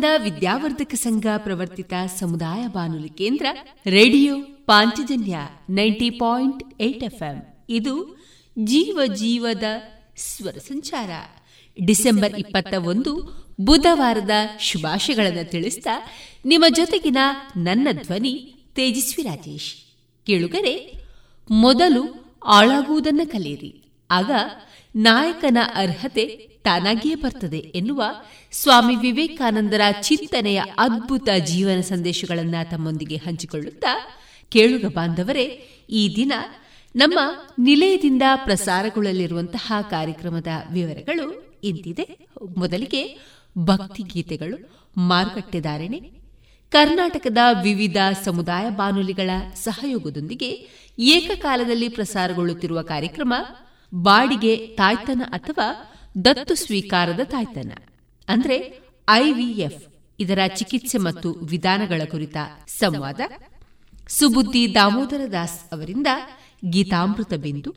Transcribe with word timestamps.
ವಿವೇಕಾನಂದ 0.00 0.32
ವಿದ್ಯಾವರ್ಧಕ 0.32 0.94
ಸಂಘ 0.94 1.26
ಪ್ರವರ್ತಿತ 1.36 1.92
ಸಮುದಾಯ 2.16 2.66
ಬಾನುಲಿ 2.66 3.08
ಕೇಂದ್ರ 3.08 3.46
radio 3.86 4.36
Panchajanya 4.66 5.38
ninety 5.70 6.10
point 6.10 6.82
eight 6.82 7.04
FM. 7.04 7.64
ಇದು 7.68 8.24
ಜೀವ 8.58 9.00
ಜೀವದ 9.14 9.62
ಸ್ವರ 10.16 10.52
ಸಂಚಾರ. 10.52 11.10
ಡಿಸೆಂಬರ್ 11.84 12.34
ಇಪ್ಪತ್ತ 12.38 12.74
ಒಂದು 12.74 13.44
ಬುಧವಾರದ 13.60 14.30
ಶುಭಾಶಯಗಳನ್ನು 14.60 15.50
ತಿಳಿಸಿದ 15.50 15.86
ನಿಮ್ಮ 16.44 16.64
ಜೊತೆಗಿನ 16.68 17.18
ನನ್ನ 17.56 17.88
ಧ್ವನಿ 17.92 18.54
ತೇಜಸ್ವಿ 18.74 19.24
ರಾಜೇಶ್. 19.24 19.74
ಕೇಳುಗರೆ, 20.26 21.04
ಮೊದಲು 21.50 22.34
ಆಳಾಗುವುದನ್ನು 22.46 23.32
ಕಲಿಯಿರಿ. 23.32 23.84
ಆಗ 24.10 24.30
ನಾಯಕನ 24.96 25.58
ಅರ್ಹತೆ 25.74 26.49
ತಾನಾಗಿಯೇ 26.62 27.14
ಬರ್ತದೆ 27.14 27.58
ಎನ್ನುವ 27.58 28.04
ಸ್ವಾಮಿ 28.52 28.96
ವಿವೇಕಾನಂದರ 28.96 29.80
ಚಿಂತನೆಯ 30.02 30.62
ಅದ್ಭುತ 30.78 31.28
ಜೀವನ 31.46 31.80
ಸಂದೇಶಗಳನ್ನ 31.80 32.54
ತಮ್ಮೊಂದಿಗೆ 32.70 33.16
ಹಂಚಿಕೊಳ್ಳುತ್ತಾ 33.16 34.16
ಕೇಳುಗ 34.48 34.84
ಬಾಂಧವರೇ, 34.86 35.44
ಈ 35.90 36.16
ದಿನ 36.16 36.32
ನಮ್ಮ 36.96 37.18
ನಿಲಯದಿಂದ 37.58 38.22
ಪ್ರಸಾರಗೊಳ್ಳಲಿರುವಂತಹ 38.36 39.72
ಕಾರ್ಯಕ್ರಮದ 39.90 40.46
ವಿವರಗಳು 40.72 41.58
ಇಂತಿದೆ. 41.64 42.18
ಮೊದಲಿಗೆ 42.56 43.18
ಭಕ್ತಿ 43.58 44.02
ಗೀತೆಗಳು 44.02 44.56
ಮಾರುಕಟ್ಟೆದಾರಣೆ 44.96 46.00
ಕರ್ನಾಟಕದ 46.70 47.38
ವಿವಿಧ 47.62 47.96
ಸಮುದಾಯ 48.24 48.70
ಬಾನುಲಿಗಳ 48.70 49.30
ಸಹಯೋಗದೊಂದಿಗೆ 49.54 50.50
ಏಕಕಾಲದಲ್ಲಿ 50.98 51.88
ಪ್ರಸಾರಗೊಳ್ಳುತ್ತಿರುವ 51.88 52.82
ಕಾರ್ಯಕ್ರಮ, 52.82 53.34
ಬಾಡಿಗೆ 53.94 54.56
ತಾಯ್ತನ 54.56 55.22
ಅಥವಾ 55.26 55.89
ದತ್ತು 56.14 56.54
ಸ್ವೀಕಾರದ 56.54 57.20
ತಾಯ್ತನ. 57.24 57.72
ಅಂದ್ರೆ 58.28 58.56
ಐವಿಎಫ್, 59.10 59.82
ಇದರ 60.18 60.40
ಚಿಕಿತ್ಸೆ 60.56 60.98
ಮತ್ತು 60.98 61.32
ವಿಧಾನಗಳ 61.32 62.02
ಕುರಿತ 62.04 62.36
ಸಂವಾದ. 62.66 63.20
ಸುಬುದ್ದಿ 64.08 64.74
ದಾಮೋದರ 64.74 65.20
ದಾಸ್ 65.32 65.58
ಅವರಿಂದ 65.72 66.06
ಗೀತಾಮೃತ 66.64 67.34
ಬಿಂದು. 67.34 67.70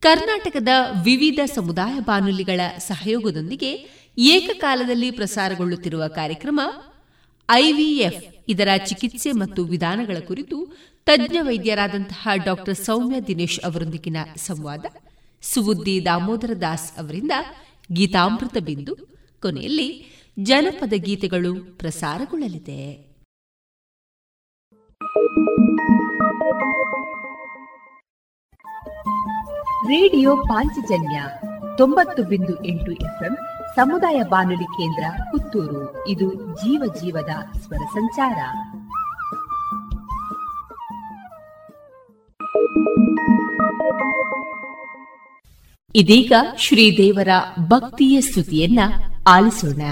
ಕರ್ನಾಟಕದ 0.00 0.68
ವಿವಿಧ 1.04 1.40
ಸಮುದಾಯ 1.54 1.94
ಬಾನುಲಿಗಳ 2.00 2.60
ಸಹಯೋಗದೊಂದಿಗೆ 2.78 3.70
ಏಕಕಾಲದಲ್ಲಿ 4.18 5.10
ಪ್ರಸಾರಗೊಳ್ಳುತ್ತಿರುವ 5.10 6.08
ಕಾರ್ಯಕ್ರಮ 6.08 6.60
ಐವಿಎಫ್, 7.50 8.20
ಇದರ 8.48 8.68
ಚಿಕಿತ್ಸೆ 8.86 9.32
ಮತ್ತು 9.32 9.64
ವಿಧಾನಗಳ 9.64 10.20
ಕುರಿತು 10.20 10.58
ತಜ್ಞ 11.04 11.36
ವೈದ್ಯರಾದಂತಹ 11.42 12.28
ಡಾಕ್ಟರ್ 12.44 12.76
ಸೌಮ್ಯ 12.76 13.20
ದಿನೇಶ್ 13.20 13.60
ಅವರೊಂದಿಗಿನ 13.64 14.16
ಸಂವಾದ. 14.36 14.84
ಸುಬುದ್ದಿ 15.42 16.04
ದಾಮೋದರ 16.04 16.50
ದಾಸ್ 16.60 16.98
ಅವರಿಂದ 16.98 17.32
ಗೀತಾಮೃತ 17.92 18.56
ಬಿಂದು 18.64 18.94
ಕೊನೆಯಲ್ಲಿ 19.42 20.16
ಜನಪದ 20.42 20.92
ಗೀತೆಗಳು 20.96 21.78
ಪ್ರಸಾರಗೊಳ್ಳಲಿದೆ. 21.78 23.06
ರೇಡಿಯೋ 29.88 30.36
ಪಾಂಚಜನ್ಯ 30.36 31.22
ತೊಂಬತ್ತು 31.78 32.22
ಬಿಂದು 32.22 32.64
ಎಂಟು 32.64 32.92
ಎಫ್ಎಂ 32.92 33.36
ಸಮುದಾಯ 33.76 34.22
ಬಾನುಲಿ 34.22 34.64
ಕೇಂದ್ರ 34.64 35.22
ಪುತ್ತೂರು. 35.24 36.08
ಇದು 36.08 36.34
ಜೀವ 36.34 36.82
ಜೀವದ 36.94 37.58
ಸ್ವರ 37.58 37.84
ಸಂಚಾರ. 37.92 38.36
ಇದೀಗ 45.98 46.32
ಶ್ರೀದೇವರ 46.58 47.28
ಭಕ್ತಿಯ 47.68 48.20
ಸ್ತುತಿಯನ್ನ 48.20 48.78
ಆಲಿಸೋಣ. 49.26 49.82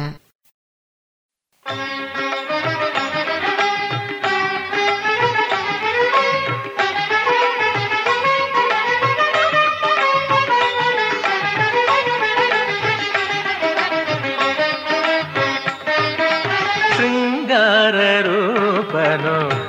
ಶೃಂಗಾರ 16.96 18.20
ರೂಪನು 18.20 19.64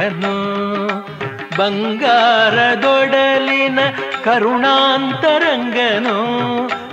ಷಣ್ಮುಖನು 0.00 0.36
ಬಂಗಾರದೊಡಲಿನ 1.58 3.78
ಕರುಣಾಂತರಂಗನು. 4.24 6.18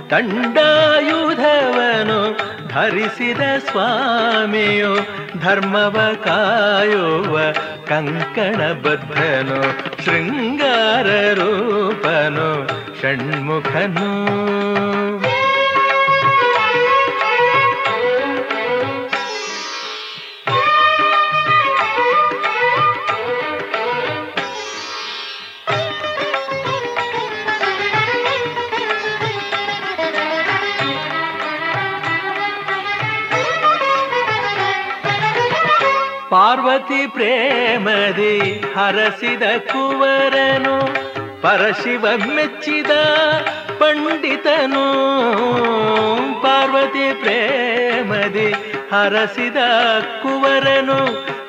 ತಂಡಾಯುಧವನು 0.08 2.38
ಧರಿಸಿದ 2.68 3.58
ಸ್ವಾಮಿಯು 3.58 4.94
ಧರ್ಮವ 5.40 6.16
ಕಾಯುವ 6.24 7.38
ಕಂಕಣ 7.86 8.72
ಬದ್ಧನು 8.72 9.60
ಶೃಂಗಾರ 10.04 11.32
ರೂಪನು 11.32 12.68
ಷಣ್ಮುಖನು. 13.00 14.10
ಪಾರ್ವತಿ 36.30 37.06
ಪ್ರೇಮದಿ 37.06 38.64
ಹರಸಿದ 38.76 39.42
ಕುವರನು, 39.42 40.86
ಪರಶಿವ 41.42 42.06
ಮೆಚ್ಚಿದ 42.34 42.90
ಪಂಡಿತನು. 43.78 44.84
ಪಾರ್ವತಿ 46.42 47.12
ಪ್ರೇಮದಿ 47.22 48.52
ಹರಸಿದ 48.92 49.56
ಕುವರನು, 50.22 50.98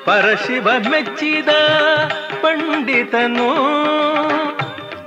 ಪರಶಿವ 0.05 0.69
ಮೆಚ್ಚಿದ 0.89 1.49
ಪಂಡಿತನು. 2.41 3.49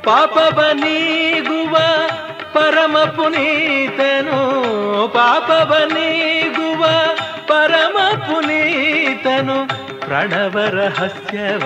ಪಾಪ 0.02 0.38
ನೀಗುವ 0.60 1.78
ಪರಮ 2.52 2.98
ಪುನೀತನು, 2.98 4.40
ಪಾಪ 5.08 5.74
ನೀಗುವ 5.74 6.84
ಪರಮ 7.46 7.98
ಪುನೀತನು 9.24 9.56
ಪ್ರಣವರ 10.02 10.76
ಹಸ್ಯವ 10.96 11.64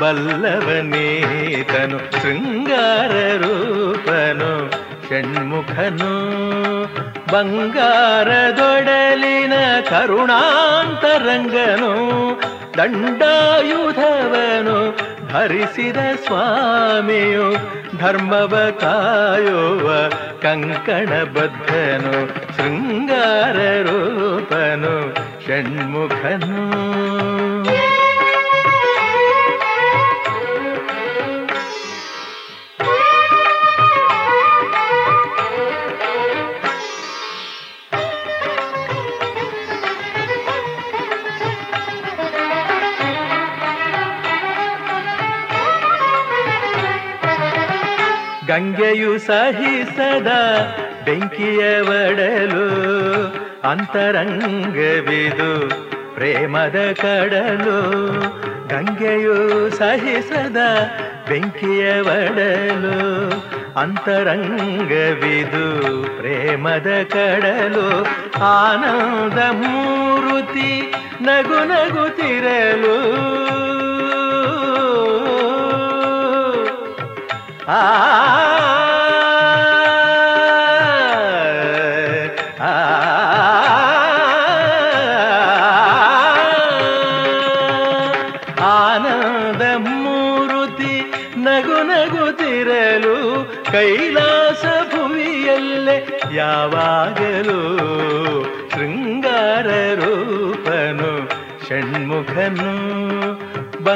ಬಲ್ಲವನೇತನು 0.00 1.98
ಶೃಂಗಾರ 2.14 3.12
ರೂಪನು 3.42 4.50
ಷಣ್ಮುಖನು 5.06 6.12
ಬಂಗಾರದೊಡಲಿನ 7.32 8.14
ಕರುಣಾಂತರಂಗನು 9.90 11.92
ದಂಡಾಯುಧವನು 12.78 14.78
ಧರಿಸಿದ 15.34 15.96
ಸ್ವಾಮಿಯು 15.96 17.46
ಧರ್ಮವ 17.98 18.70
ಕಾಯುವ 18.80 19.86
ಕಂಕಣ 20.42 21.22
ಬದ್ಧನು 21.22 22.14
ಶೃಂಗಾರ 22.56 23.56
ರೂಪನು 23.82 24.94
ಷಣ್ಮುಖನು. 25.46 26.60
ಗಂಗೆಯು 48.46 49.18
ಸಹಿಸದ 49.18 50.32
ಬೆಂಕಿಯ 51.04 51.80
ಒಡಲು 51.80 52.68
ಅಂತರಂಗವಿದು 53.68 55.68
ಪ್ರೇಮದ 56.14 56.92
ಕಡಲು. 56.92 57.80
ಗಂಗೆಯು 58.68 59.70
ಸಹಿಸದ 59.70 60.56
ಬೆಂಕಿಯ 61.28 62.00
ಒಡಲು 62.00 62.98
ಅಂತರಂಗವಿದು 63.78 66.16
ಪ್ರೇಮದ 66.16 67.02
ಕಡಲು. 67.02 68.06
ಆನಂದ 68.44 69.52
ಮೂರುತಿ 69.52 70.94
ನಗು 71.20 71.64
ನಗುತ್ತಿರಲು 71.64 73.43
ಆ 77.68 78.73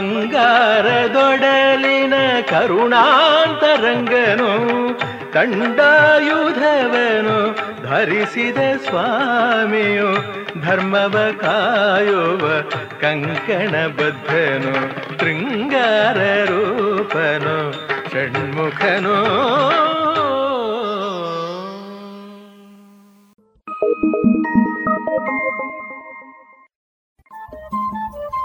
ಬಂಗಾರದೊಡಲಿನ 0.00 0.85
ಕರುಣಾಂತರಂಗನು 2.50 4.50
ತಂಡಾಯುಧವನು 5.35 7.38
ಧರಿಸಿದ 7.83 8.61
ಸ್ವಾಮಿಯು 8.85 10.11
ಧರ್ಮವ 10.61 11.17
ಕಾಯುವ 11.40 12.45
ಕಂಕಣ 13.00 13.75
ಬದ್ಧನು 13.99 14.73
ಶೃಂಗಾರ 15.19 16.21
ರೂಪನು 16.50 17.57
ಷಣ್ಮುಖನು 18.12 19.17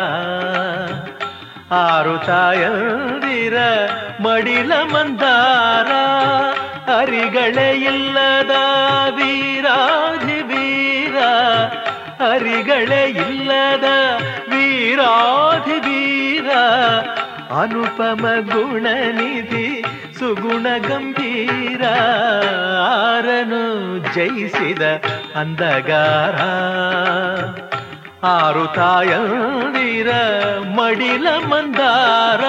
ಆರು 1.73 2.27
ತಾಯಂದಿರ 2.27 3.57
ಮಡಿಲ 4.21 4.73
ಮಂದಾರ, 4.73 5.93
ಅರಿಗಳೇ 6.99 7.73
ಇಲ್ಲದ 7.73 8.51
ವೀರಾಧಿ 9.17 10.43
ವೀರ 10.43 11.17
ಹರಿಗಳೇ 12.21 13.05
ಇಲ್ಲದ 13.05 13.85
ವೀರಾಧಿ 14.49 15.79
ವೀರ, 15.79 16.51
ಅನುಪಮ 17.61 18.27
ಗುಣನಿಧಿ 18.53 19.85
ಸುಗುಣ 20.19 20.67
ಗಂಭೀರ, 20.89 21.83
ಆರನು 22.81 23.65
ಜಯಿಸಿದ 24.15 24.83
ಅಂದಗಾರ. 25.37 26.39
ಆರು 28.27 28.65
ವೀರ 29.73 30.11
ಮಡಿಲ 30.77 31.29
ಮಂದಾರ 31.29 32.45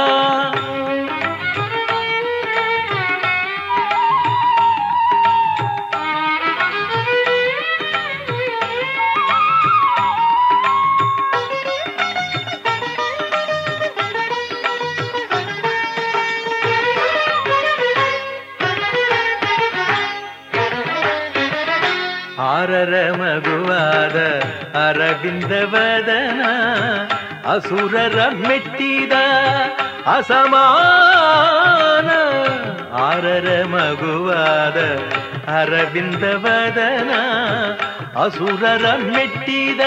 ಆರರ 22.66 22.96
ಮಗುವಾದ 23.12 24.18
ಅರವಿಂದ 24.76 25.54
ವದನ, 25.74 26.42
ಅಸುರರ 27.54 28.18
ಮೆಟ್ಟಿದ 28.48 29.14
ಅಸಮಾನ. 30.08 32.10
ಆರರ 33.02 33.48
ಮಗುವಾದ 33.66 34.80
ಅರವಿಂದ 35.60 36.24
ವದನ, 36.46 37.12
ಅಸುರರ 38.24 38.86
ಮೆಟ್ಟಿದ 39.14 39.82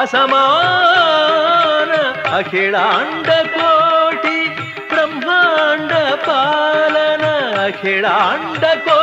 ಅಸಮಾನ. 0.00 1.92
ಅಖಿಳಾಂಡ 2.36 3.28
ಕೋಟಿ 3.54 4.38
ಬ್ರಹ್ಮಾಂಡ 4.88 5.92
ಪಾಲನ, 6.26 7.24
ಅಖಿಳಾಂಡ 7.66 8.64
ಕೋಟಿ 8.64 8.97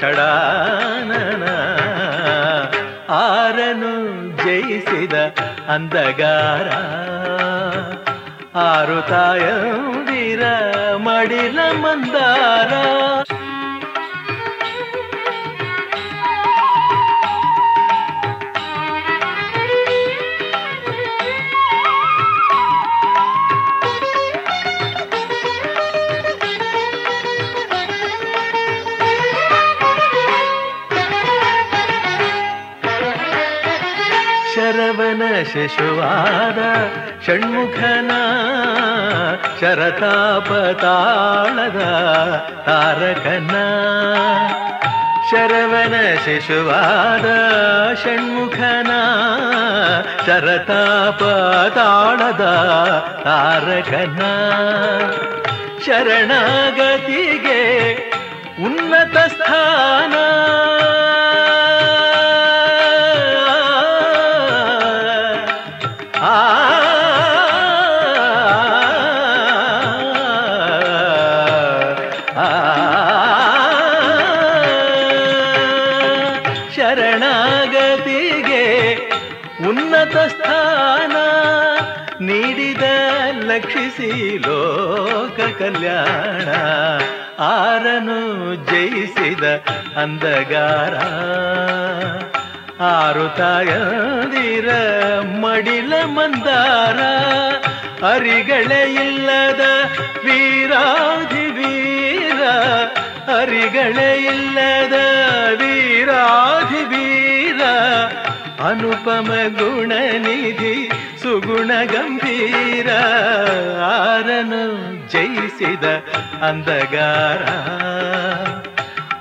ಷಡಾನನ 0.00 1.44
ಆರನು 3.08 3.92
ಜಯಿಸಿದ 4.44 5.12
ಅಂದಗಾರ. 5.68 6.68
ಆರು 8.58 9.02
ವೀರ 10.04 10.42
ಮಡಿಲ 10.96 11.58
ಮಂದಾರ. 11.72 12.72
ಶಿಶುವಾದ 35.56 36.58
ಷಣ್ಮುಖನ 37.26 38.10
ಶರತಾಪತಾಳದ 39.60 40.18
ತಾರಕನ. 42.66 43.50
ಶರವನ 45.30 45.94
ಶಿಶುವಾದ 46.24 47.24
ಷಣ್ಮುಖನ 47.94 48.90
ಶರತಾಪತಾಳದ 50.26 50.74
ತಾರಕನ. 53.24 54.22
ಶರಣಾಗತಿಗೆ 55.86 57.60
ಉನ್ನತ 58.64 59.18
ಸ್ಥಾನ. 59.18 60.14
ಅಂದಗಾರ 90.06 90.94
ಆರು 92.82 93.36
ತಾಯಂದಿರ 93.36 94.68
ಮಡಿಲ 95.22 95.94
ಮಂದಾರ, 96.04 97.00
ಅರಿಗಳೇ 98.12 98.82
ಇಲ್ಲದ 98.92 99.60
ವೀರಾಧಿ 100.24 101.46
ವೀರ, 101.50 102.42
ಅರಿಗಳೇ 103.38 104.16
ಇಲ್ಲದ 104.16 104.92
ವೀರಾಧಿ 105.56 106.84
ವೀರ, 106.84 107.62
ಅನುಪಮ 108.68 109.30
ಗುಣನಿಧಿ 109.58 110.90
ಸುಗುಣ 111.22 111.70
ಗಂಭೀರ, 111.84 112.88
ಆರನು 113.82 114.62
ಜಯಿಸಿದ 115.08 115.84
ಅಂದಗಾರ. 116.42 117.42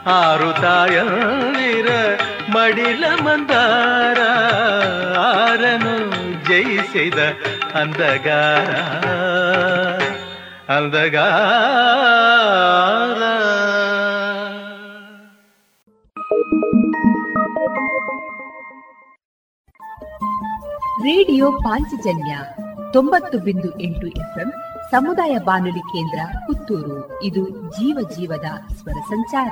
ಆರು 0.07 0.61
ತಾಯಿರ 0.61 1.87
ಮಡಿಲ 2.49 3.05
ಮಂದಾರ, 3.23 4.19
ಆರನು 5.17 6.11
ಜಯಿಸಿದ 6.45 7.19
ಅಂದಗಾರ. 7.75 8.75
ರೇಡಿಯೋ 20.99 21.51
ಪಾಂಚಜನ್ಯ 21.51 22.37
ತೊಂಬತ್ತು 22.93 23.39
ಬಿಂದು 23.39 23.79
ಎಂಟು 23.79 24.07
ಎಫ್ಎಂ 24.07 24.53
ಸಮುದಾಯ 24.91 25.37
ಬಾನುಲಿ 25.37 25.79
ಕೇಂದ್ರ 25.79 26.37
ಪುತ್ತೂರು. 26.47 27.23
ಇದು 27.23 27.49
ಜೀವ 27.49 28.09
ಜೀವದ 28.15 28.73
ಸ್ವರ 28.73 28.93
ಸಂಚಾರ. 28.93 29.51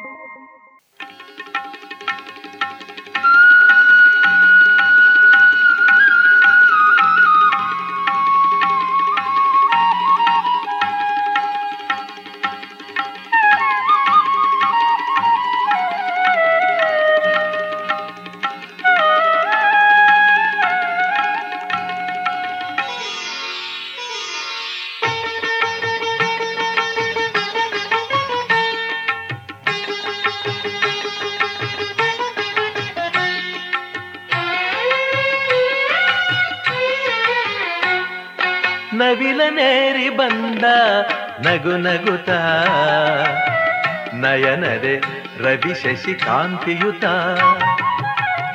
ನಗು 41.45 41.77
ನಗುತ. 41.77 42.29
ನಯನದೆ 44.13 44.99
ರವಿ 45.43 45.73
ಶಶಿ 45.73 46.13
ಕಾಂತಿಯುತ. 46.13 47.05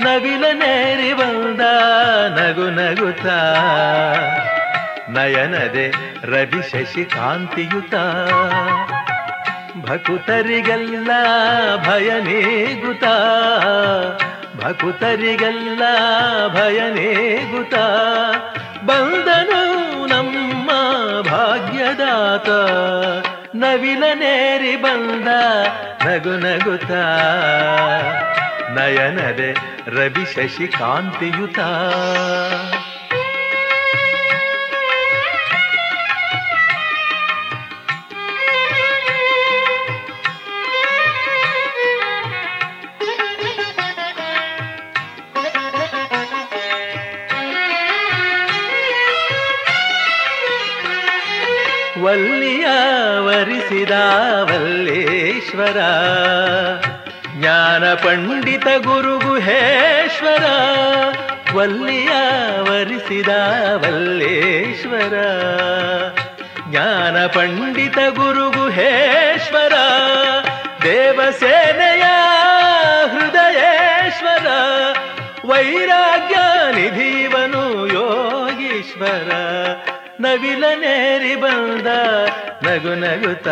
ನವಿಲನೇರಿ 0.03 1.13
ಬಂದ 1.13 1.61
ನಗು 2.39 2.71
ನಗುತ. 2.71 3.27
ನಯನದೆ 5.19 5.91
ರವಿ 6.25 6.63
ಶಶಿ 6.63 7.05
ಕಾಂತಿಯುತ. 7.05 7.95
ಭಕುತರಿಗೆಲ್ಲ 9.91 11.11
ಭಯ 11.77 12.11
ನೀಗುತ. 12.21 13.05
ಭಕುತರಿಗೆಲ್ಲ 14.65 15.83
ಭಯ 16.49 16.81
ನೀಗುತ. 16.81 17.75
ಬಂದನು 18.85 19.86
ನಮ್ಮ 21.23 22.49
ನವಿಲ 23.55 24.05
ನೇರಿ 24.15 24.77
ಬಂದ 24.77 25.29
ನಗು 26.07 26.31
ನಗುತ. 26.31 26.91
ನಯನದೆ 28.71 29.53
ರವಿ 29.91 30.25
ಶಶಿ 30.35 30.69
ಕಾಂತಿಯುತ 30.69 31.59
ವಲ್ಲಿಯ 52.07 52.67
ವರಿಸಿದ 53.19 53.91
ವಲ್ಲೇಶ್ವರ. 54.43 55.77
ಜ್ಞಾನ 57.37 57.95
ಪಂಡಿತ 57.95 58.65
ಗುರು 58.65 59.19
ಗುಹೇಶ್ವರ 59.19 60.45
ವಲ್ಲಿಯ 61.57 62.09
ವರಿಸಿದ 62.61 63.29
ವಲ್ಲೇಶ್ವರ. 63.75 65.15
ಜ್ಞಾನ 66.71 67.27
ಪಂಡಿತ 67.27 67.99
ಗುರು 67.99 68.51
ಗುಹೇಶ್ವರ 68.51 69.73
ದೇವಸೇನೆಯ 70.83 72.05
ಹೃದಯೇಶ್ವರ, 73.07 74.47
ವೈರಾಗ್ಯ 75.45 76.35
ನಿಧೀವನು 76.81 77.87
ಯೋಗೀಶ್ವರ. 77.87 79.66
ನವಿಲನೇರಿ 80.21 81.37
ಬಂದ 81.37 81.87
ನಗು 82.67 82.95
ನಗುತ. 82.95 83.49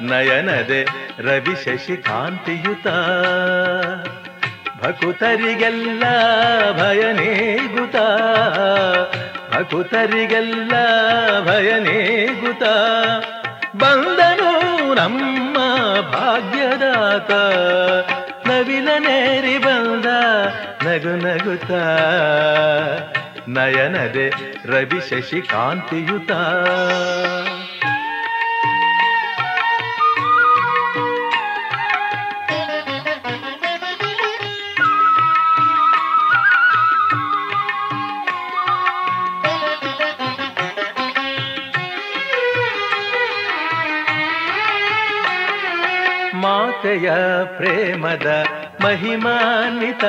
ನಯನದೆ 0.00 0.84
ರವಿ 1.18 1.54
ಶಶಿ 1.64 1.96
ಕಾಂತಿಯುತ. 1.96 2.86
ಭಕುತರಿಗೆಲ್ಲ 4.84 6.00
ಭಯ 6.72 7.12
ನೀಗುತ. 7.12 7.96
ಭಕುತರಿಗೆಲ್ಲ 9.54 10.70
ಭಯ 11.40 11.72
ನೀಗುತ. 11.80 12.62
ಬಂದನು 13.76 14.94
ನಮ್ಮ 14.94 15.56
ಭಾಗ್ಯದಾತ. 16.00 17.30
ನವಿಲನೇರಿ 18.48 19.58
ಬಂದ 19.58 20.04
ನಗು 20.86 21.16
ನಗುತ್ತ 21.16 21.72
ನಯನದೆ 23.48 24.30
ರವಿ 24.64 25.00
ಶಶಿ 25.00 25.42
ಕಾಂತಿಯುತ 25.42 26.30
ಮಾತೆಯ 46.44 47.10
ಪ್ರೇಮದ 47.56 48.28
ಮಹಿಮಾನ್ವಿತ 48.80 50.04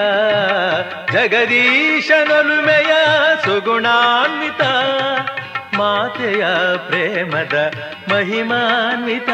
ಜಗದೀಶನೊಲುಮೆಯ 1.11 2.91
ಸುಗುಣಾನ್ವಿತ, 3.45 4.61
ಮಾತೆಯ 5.75 6.43
ಪ್ರೇಮದ 6.87 7.55
ಮಹಿಮಾನ್ವಿತ 8.11 9.29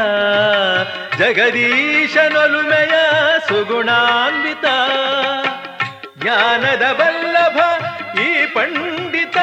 ಜಗದೀಶನೊಲುಮೆಯ 1.20 2.96
ಸುಗುಣಾನ್ವಿತ. 3.48 4.66
ಜ್ಞಾನದ 6.18 6.84
ವಲ್ಲಭ 7.00 7.58
ಈ 8.20 8.30
ಪಂಡಿತ, 8.46 9.38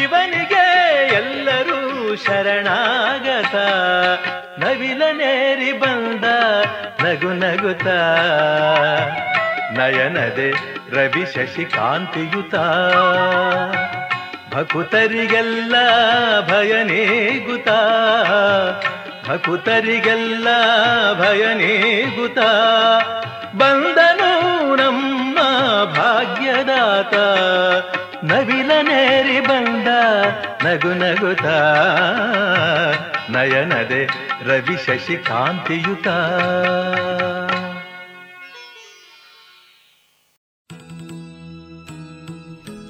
ಇವನಿಗೆ 0.00 0.66
ಎಲ್ಲರೂ 1.14 1.80
ಶರಣಾಗತ 3.42 4.64
ನವಿಲನೇರಿ 4.64 5.72
ಬಂದ, 5.72 6.24
ನಗು 7.04 7.32
ನಗುತ. 7.32 7.86
ನಯನದೆ 9.78 10.50
ರವಿ 10.94 11.26
ಶಶಿ 11.26 11.64
ಕಾಂತಿಯುತ. 11.64 12.54
ಭಕುತರಿಗೆಲ್ಲ 14.54 15.74
ಭಯ 16.40 16.82
ನೀಗುತ. 16.82 17.68
ಭಕುತರಿಗೆಲ್ಲ 19.30 20.44
ಭಯ 21.20 21.54
ನೀಗುತ. 21.54 22.38
ಬಂದನು 23.56 24.74
ನಮ್ಮ 24.76 25.38
ಭಾಗ್ಯದಾತ. 25.84 27.14
ನವಿಲ 28.24 28.70
ನೇರಿ 28.82 29.40
ಬಂದ 29.40 29.88
ನಗು 30.64 30.94
ನಗುತ. 30.94 31.44
ನಯನದೆ 33.30 34.06
ರವಿ 34.44 34.76
ಶಶಿ 34.86 35.16
ಕಾಂತಿಯುತ. 35.16 36.08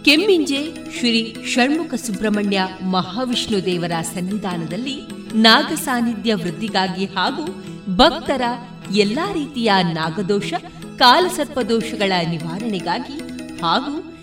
ಕೆಮ್ಮಿಂಜೆ 0.05 0.69
ಶ್ರೀ 0.99 1.37
ಷಣ್ಮುಖ 1.47 1.95
ಸುಬ್ರಹ್ಮಣ್ಯ 1.95 2.67
ಮಹಾವಿಷ್ಣು 2.91 3.65
ದೇವರ 3.65 3.93
ಸನ್ನಿಧಾನದಲ್ಲಿ 4.01 4.97
ನಾಗ 5.35 5.73
ಸಾನ್ನಿಧ್ಯ 5.75 6.35
ವೃದ್ಧಿಗಾಗಿ 6.35 7.07
ಹಾಗೂ 7.07 7.65
ಭಕ್ತರ 7.97 8.43
ಎಲ್ಲಾ 8.91 9.33
ರೀತಿಯ 9.33 9.73
ನಾಗದೋಷ, 9.83 10.55
ಕಾಲಸರ್ಪದೋಷಗಳ 10.99 12.13
ನಿವಾರಣೆಗಾಗಿ 12.31 13.19
ಹಾಗೂ 13.63 14.12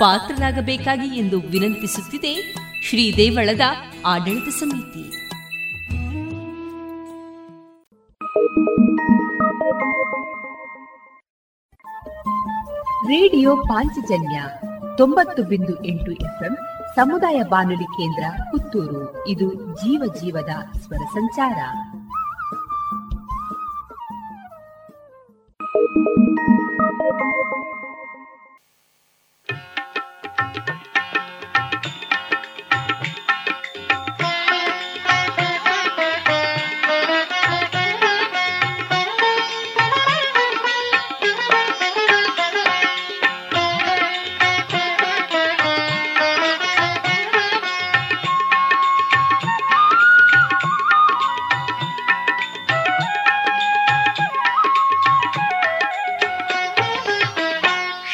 ಪಾತ್ರರಾಗಬೇಕಾಗಿ 0.00 1.18
ಎಂದು 1.18 1.40
ವಿನಂತಿಸುತ್ತಿದೆ 1.40 2.54
ಶ್ರೀ 2.82 3.16
ದೇವಳದ 3.16 3.60
ಆಡಳಿತ 4.06 4.48
ಸಮಿತಿ. 4.48 5.04
ರೇಡಿಯೋ 13.08 13.56
ಪಾಂಚಜನ್ಯ 13.56 14.42
ತೊಂಬತ್ತು 14.96 15.42
ಬಿಂದು 15.42 15.84
ಎಂಟು 15.84 16.12
ಎಫ್ಎಂ 16.12 16.56
ಸಮುದಾಯ 16.96 17.42
ಬಾನುಲಿ 17.42 17.84
ಕೇಂದ್ರ 17.84 18.42
ಪುತ್ತೂರು. 18.50 19.28
ಇದು 19.28 19.54
ಜೀವ 19.54 20.14
ಜೀವದ 20.20 20.78
ಸ್ವರ 20.80 21.04
ಸಂಚಾರ. 21.12 21.56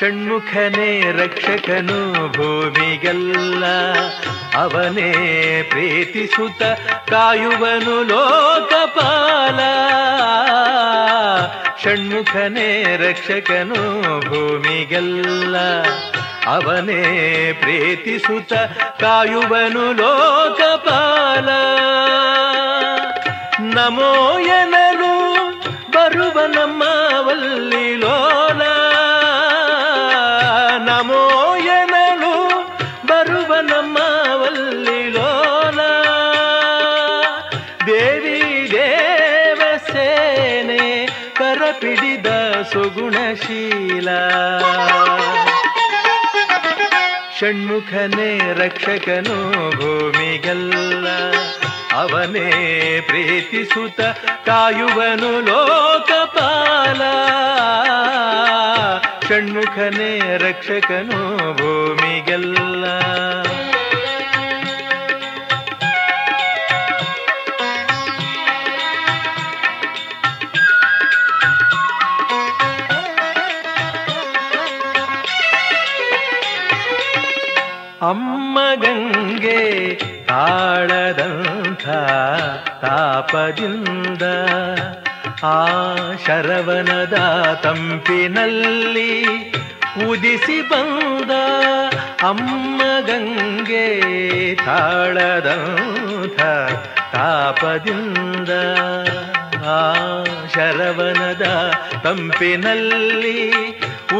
ಷಣ್ಮುಖನೇ 0.07 1.12
ರಕ್ಷಕನು 1.23 2.29
ಭೂಮಿಗೆಲ್ಲ. 2.29 3.64
ಅವನೇ 4.55 5.12
ಪ್ರೀತಿಸುತ್ತ 5.62 6.62
ಕಾಯುವನು 7.11 8.03
ಲೋಕಪಾಲ. 8.03 9.57
ಷಣ್ಮುಖನೇ 11.85 12.97
ರಕ್ಷಕನು 12.97 14.21
ಭೂಮಿಗೆಲ್ಲ. 14.21 15.57
ಅವನೇ 16.47 17.53
ಪ್ರೀತಿಸುತ್ತ 17.53 18.53
ಕಾಯುವನು 19.01 19.92
ಲೋಕಪಾಲ. 19.92 21.49
ನಮೋ 23.61 24.38
ಷಣ್ಮುಖನೇ 47.40 48.55
ರಕ್ಷಕನು 48.55 49.51
ಭೂಮಿಗಲ್ಲ. 49.77 51.09
ಅವನೇ 51.92 53.01
ಪ್ರೀತಿಸುತ್ತ 53.01 54.01
ಕಾಯುವನು 54.46 55.40
ಲೋಕಪಾಲ. 55.40 56.99
ಷಣ್ಮುಖನೇ 59.29 60.37
ರಕ್ಷಕನು 60.37 61.53
ಭೂಮಿಗೆಲ್ಲ. 61.53 62.85
ಅಮ್ಮ 78.09 78.59
ಗಂಗೆ 78.77 79.61
ತಾಳದಂಥ 80.29 81.85
ತಾಪದಿಂದ 82.83 84.25
ಆ 85.49 85.59
ಶರವನದ 86.27 87.16
ತಂಪಿನಲ್ಲಿ 87.62 89.11
ಉದಿಸಿ 90.07 90.59
ಬಂದ 90.62 91.33
ಅಮ್ಮ 92.23 92.81
ಗಂಗೆ 93.07 93.87
ತಾಳದಂಥ 94.64 96.40
ತಾಪದಿಂದ 97.12 98.53
ಆ 99.69 99.95
ಶರವನದ 100.55 101.73
ತಂಪಿನಲ್ಲಿ 102.05 103.71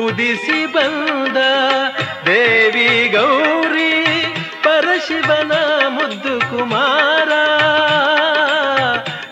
ಉದಿಸಿ 0.05 0.67
ಬಂದ 0.67 1.37
ದೇವಿ 2.27 3.09
ಗೌರಿ 3.09 4.05
ಪರಶಿವನ 4.63 5.53
ಮುದ್ದು 5.89 6.41
ಕುಮಾರ. 6.41 7.29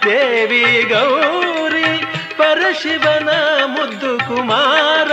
ದೇವಿ 0.04 0.82
ಗೌರಿ 0.82 2.06
ಪರಶಿವನ 2.36 3.28
ಮುದ್ದು 3.66 4.18
ಕುಮಾರ. 4.18 5.12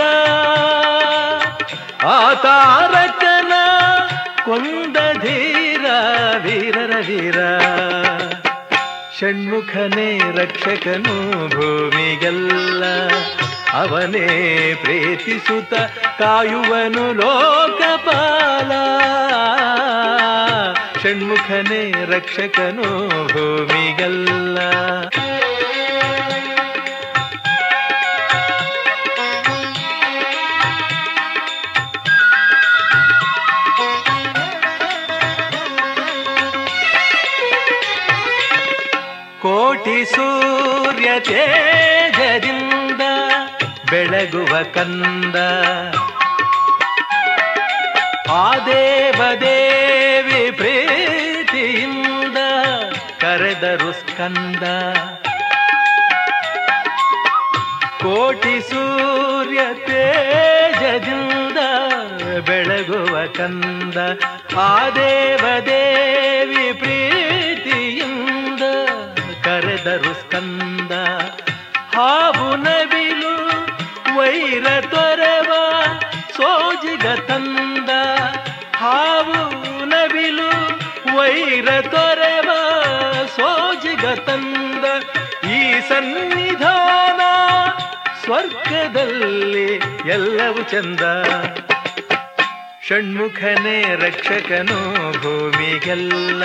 ಆತಾರಕನ 2.06 2.42
ತಾರಕನ 2.42 3.52
ಕೊಂದ 4.44 4.96
ಧೀರ, 5.22 5.84
ವೀರರ 6.44 6.96
ವೀರ. 7.06 7.38
ಷಣ್ಮುಖನೇ 9.22 10.18
ರಕ್ಷಕನು 10.18 11.48
ಭೂಮಿಗೆಲ್ಲ. 11.48 12.84
ಅವನೇ 13.72 14.74
ಪ್ರೀತಿಸುತ್ತ 14.74 15.74
ಕಾಯುವನು 16.18 17.12
ಲೋಕಪಾಲ. 17.12 18.68
ಷಣ್ಮುಖನೇ 21.02 21.94
ರಕ್ಷಕನು 22.04 23.08
ಭೂಮಿಗೆಲ್ಲ. 23.08 24.58
ಕೋಟಿ 39.82 40.04
ಸೂರ್ಯ 40.04 41.08
ತೇಜದಿಂದ 41.20 43.02
ಬೆಳಗುವ 43.90 44.52
ಕಂದ. 44.74 45.36
ಆ 48.32 48.44
ದೇವದೇವಿ 48.66 50.44
ಪ್ರೀತಿಯಿಂದ 50.50 52.38
ಕರೆದರು 53.20 53.90
ಸ್ಕಂದ 53.92 54.62
ಕೋಟಿ 58.04 58.56
ಸೂರ್ಯ 58.70 59.60
ತೇಜದಿಂದ 59.88 61.58
ಬೆಳಗುವ 62.48 63.16
ಕಂದ. 63.38 63.98
ಆ 64.58 64.72
ದೇವದೇವಿ 64.90 66.66
ಪ್ರೀತಿಯಿಂದ 66.72 67.11
ಕರೆದರು 69.84 70.14
ಸ್ಕಂದ. 70.14 70.92
ಹಾವು 71.96 72.56
ನವಿಲು 72.56 73.50
ವೈರ 74.16 74.80
ತೊರೆವ 74.80 75.52
ಸೋಜಿಗ 76.36 77.06
ತಂದ. 77.06 77.90
ಹಾವು 78.76 79.84
ನವಿಲು 79.84 80.50
ವೈರ 81.16 81.80
ತೊರೆವ 81.80 82.50
ಸೋಜಿಗ 83.36 84.04
ತಂದ. 84.04 84.84
ಈ 85.50 85.80
ಸನ್ನಿಧಾನ 85.88 87.20
ಸ್ವರ್ಗದಲ್ಲಿ 88.24 89.74
ಎಲ್ಲವೂ 90.10 90.62
ಚಂದ. 90.62 91.00
ಷಣ್ಮುಖನೇ 92.88 93.82
ರಕ್ಷಕನು 93.94 95.12
ಭೂಮಿಗೆಲ್ಲ. 95.12 96.44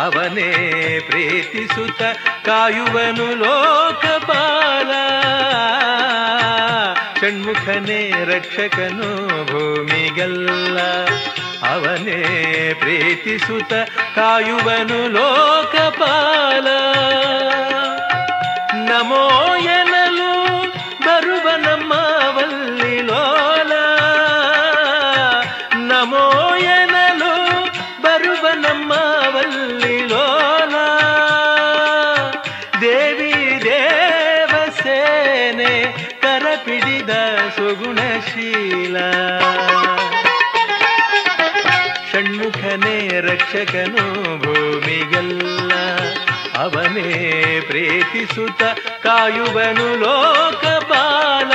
ಅವನೇ 0.00 0.98
ಪ್ರೀತಿಸುತ್ತ 1.00 2.02
ಕಾಯುವನು 2.46 3.34
ಲೋಕಪಾಲ. 3.34 4.90
ಷಣ್ಮುಖನೇ 7.20 8.24
ರಕ್ಷಕನು 8.24 9.16
ಭೂಮಿಗೆಲ್ಲ. 9.44 10.80
ಅವನೇ 11.70 12.74
ಪ್ರೀತಿಸುತ್ತ 12.74 13.72
ಕಾಯುವನು 14.14 15.08
ಲೋಕಪಾಲ. 15.08 16.66
ನಮೋ 18.74 19.56
ರಕ್ಷಕನು 43.54 44.38
ಭೂಮಿಗೆಲ್ಲ. 44.38 45.72
ಅವನೇ 46.58 47.60
ಪ್ರೀತಿಸುತ್ತ 47.66 48.62
ಕಾಯುವನು 49.02 50.00
ಲೋಕಪಾಲ. 50.00 51.50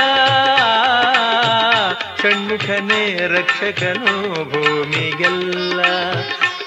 ಷಣ್ಮುಖನೇ 2.22 3.28
ರಕ್ಷಕನು 3.28 4.32
ಭೂಮಿಗೆಲ್ಲ. 4.44 5.80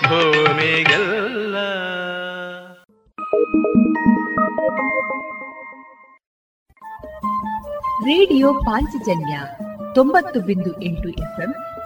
ಭೂಮಿಗೆಲ್ಲ. 0.08 1.56
ರೇಡಿಯೋ 8.04 8.54
ಪಾಂಚಜನ್ಯ 8.54 9.40
ತೊಂಬತ್ತು 9.96 10.40
ಬಿಂದು 10.40 10.82
ಎಂಟು 10.82 11.10
ಎಫ್ಎಂ 11.10 11.56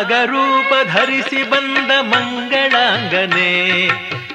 ನಾಗರೂಪ 0.00 0.74
ಧರಿಸಿ 0.94 1.50
ಬಂದ 1.50 1.90
ಮಂಗಳಾಂಗನೆ 2.00 3.86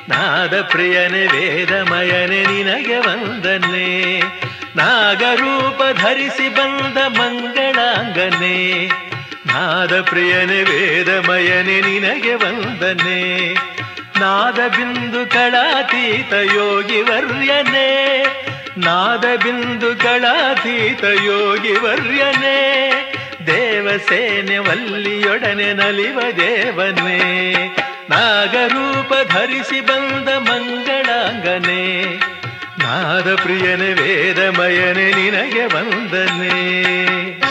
ನಾದ 0.09 0.61
ಪ್ರಿಯನೆ 0.61 1.25
ವೇದಮಯನೆ, 1.25 2.45
ನಿನಗೆ 2.45 2.97
ವಂದನೆ. 2.97 4.19
ನಾಗರೂಪ 4.75 6.01
ಧರಿಸಿ 6.01 6.49
ಬಂದ 6.49 6.97
ಮಂಗಳಾಂಗನೆ 6.97 8.85
ನಾದ 9.45 10.01
ಪ್ರಿಯನೆ 10.01 10.63
ವೇದಮಯನೆ, 10.63 11.81
ನಿನಗೆ 11.81 12.33
ವಂದನೆ. 12.33 13.53
ನಾದ 14.19 14.59
ಬಿಂದು 14.67 15.29
ಕಳಾತೀತ 15.29 16.33
ಯೋಗಿ 16.33 17.01
ವರ್ಯನೆ 17.01 18.23
ನಾದ 18.77 19.25
ಬಿಂದು 19.43 19.95
ಕಳಾತೀತ 19.95 21.03
ಯೋಗಿ 21.03 21.73
ವರ್ಯನೆ. 21.73 23.04
ದೇವಸೇನೆ 23.47 24.57
ವಲ್ಲಿಯೊಡನೆ 24.57 25.73
ನಲಿವ 25.73 26.19
ದೇವನೇ 26.37 27.53
ನಾಗರೂಪ 28.09 29.13
ಧರಿಸಿ 29.31 29.81
ಬಂದ 29.81 30.29
ಮಂಗಳಾಂಗನೆ. 30.29 32.03
ನಾದ 32.79 33.35
ಪ್ರಿಯನೆ 33.35 33.93
ವೇದಮಯನೆ 33.93 35.13
ನಿನಗೆ 35.13 35.65
ವಂದನೆ. 35.65 37.44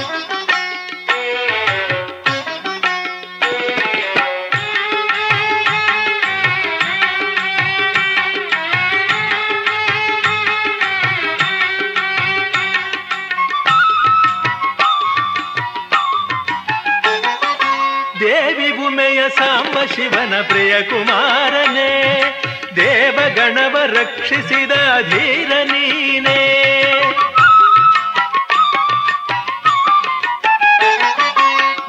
ಶಿವನ 20.25 20.41
ಪ್ರಿಯ 20.41 20.83
ಕುಮಾರನೇ, 20.83 22.23
ದೇವಗಣವ 22.77 23.77
ರಕ್ಷಿಸಿದ 23.87 24.73
ಧೀರ 25.11 25.53
ನೀನೇ. 25.73 26.41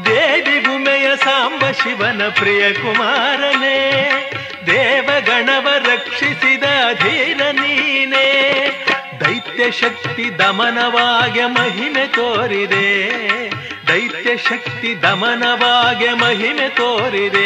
ದೇವಿ 0.05 0.65
ಭೂಮಿಯ 0.65 1.15
ಸಾಂಬ 1.15 1.71
ಶಿವನ 1.71 2.21
ಪ್ರಿಯ 2.29 2.73
ಕುಮಾರನೇ, 2.73 3.79
ದೇವಗಣವ 4.65 5.67
ರಕ್ಷಿಸಿದ 5.93 6.63
ಧೀರ 7.03 7.41
ನೀನೇ. 7.51 8.31
ದೈತ್ಯ 9.25 9.71
ಶಕ್ತಿ 9.71 10.37
ದಮನವಾಗೆ 10.37 11.45
ಮಹಿಮೆ 11.45 12.07
ತೋರಿದೆ. 12.07 13.09
ದೈತ್ಯ 13.87 14.37
ಶಕ್ತಿ 14.37 15.01
ದಮನವಾಗೆ 15.01 16.13
ಮಹಿಮೆ 16.13 16.69
ತೋರಿದೆ. 16.69 17.45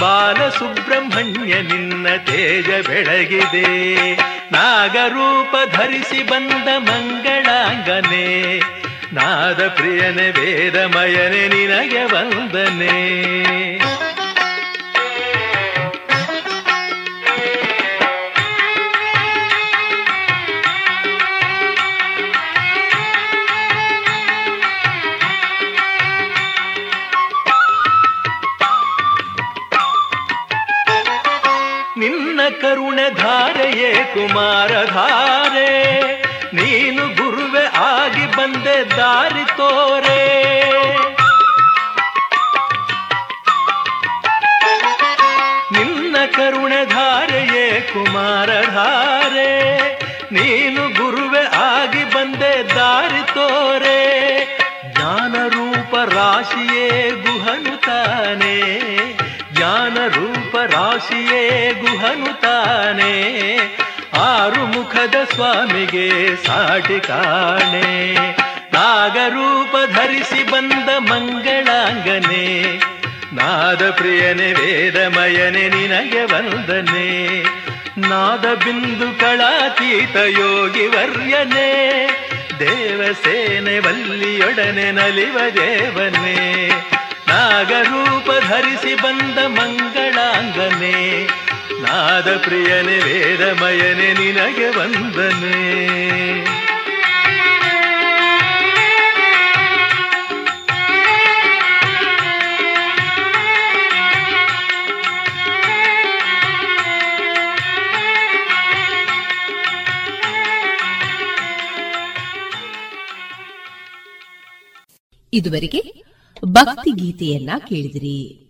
ಬಾಲ 0.00 0.48
ಸುಬ್ರಹ್ಮಣ್ಯ 0.48 1.62
ನಿನ್ನ 1.62 2.06
ತೇಜ 2.16 2.86
ಬೆಳಗಿದೆ. 2.86 4.14
ನಾಗರೂಪ 4.52 5.76
ಧರಿಸಿ 5.76 6.22
ಬಂದ 6.22 6.68
ಮಂಗಳಾಂಗನೆ. 6.78 8.58
ನಾದ 9.14 9.68
ಪ್ರಿಯನೆ 9.68 10.30
ವೇದಮಯನೆ 10.30 11.48
ನಿನಗೆ 11.48 12.04
ವಂದನೆ. 12.04 13.34
ಧಾರೆಯೇ 33.74 34.04
ಕುಮಾರ 34.04 34.84
ಧಾರೆ 34.84 35.68
ನೀನು 36.54 37.08
ಗುರುವೆ 37.08 37.66
ಆಗಿ 37.66 38.36
ಬಂದೆ 38.36 38.96
ದಾರಿ 38.96 39.44
ತೋರೆ. 39.56 40.22
ನಿನ್ನ 45.72 46.16
ಕರುಣೆ 46.36 46.84
ಧಾರೆಯೇ 46.84 47.80
ಕುಮಾರ 47.80 48.46
ಧಾರೆ 48.46 49.50
ನೀನು 50.32 50.88
ಗುರುವೆ 50.88 51.44
ಆಗಿ 51.56 52.04
ಬಂದೆ 52.04 52.74
ದಾರಿ 52.74 53.34
ತೋರೆ. 53.34 54.00
ಜ್ಞಾನ 54.92 55.34
ರೂಪ 55.48 55.94
ರಾಶಿಯೇ 55.94 57.10
ಗುಹನು 57.10 57.76
ತಾನೆ. 57.80 58.84
ರಾಶಿಯೇ 60.66 61.72
ಗುಹನು 61.72 62.40
ತಾನೆ. 62.40 63.56
ಆರು 64.20 64.66
ಮುಖದ 64.66 65.14
ಸ್ವಾಮಿಗೆ 65.34 66.36
ಸಾಟಿ 66.36 67.00
ಕಾಣೆ. 67.00 68.14
ನಾಗರೂಪ 68.72 69.76
ಧರಿಸಿ 69.90 70.50
ಬಂದ 70.50 70.88
ಮಂಗಳಾಂಗನೆ. 70.98 72.62
ನಾದ 73.32 73.90
ಪ್ರಿಯನೆ 73.90 74.52
ವೇದಮಯನೆ, 74.52 75.68
ನಿನಗೆ 75.68 76.24
ವಂದನೆ. 76.24 77.42
ನಾದ 78.08 78.54
ಬಿಂದು 78.54 79.20
ಕಳಾತೀತ 79.20 80.16
ಯೋಗಿ 80.16 80.86
ವರ್ಯನೆ. 80.86 82.04
ದೇವಸೇನೆ, 82.58 83.78
ವಲ್ಲಿಯೊಡನೆ, 83.78 84.92
ನಲಿವ 84.92 85.38
ದೇವನೇ. 85.54 86.70
ನಾಗರೂಪ 87.34 88.30
ಧರಿಸಿ 88.48 88.94
ಬಂದ 88.94 89.38
ಮಂಗಳಾಂಗನೆ. 89.38 91.24
ನಾದ 91.82 92.36
ಪ್ರಿಯನೆ 92.36 92.98
ವೇದಮಯನೆ 92.98 94.12
ನಿನಗೆ 94.12 94.68
ವಂದನೆ. 94.68 95.74
ಇದುವರೆಗೆ 115.32 116.03
ಭಕ್ತಿ 116.44 116.90
ಗೀತೆಯನ್ನ 116.90 117.50
ಕೇಳಿದಿರಿ. 117.68 118.40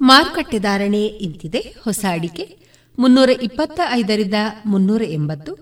ಮಾರುಕಟ್ಟೆ 0.00 0.58
ಧಾರಣೆ 0.58 1.06
ಇಂತಿದೆ. 1.06 1.58
ಹೊಸ 1.58 2.04
ಅಡಿಕೆ 2.10 2.58
ಮುನ್ನೂರ 2.98 3.30
ಇಪ್ಪತ್ತ 3.42 3.80
ಐದರಿಂದ 3.90 4.34
ಮುನ್ನೂರ 4.66 5.02
ಎಂಬತ್ತು. 5.02 5.54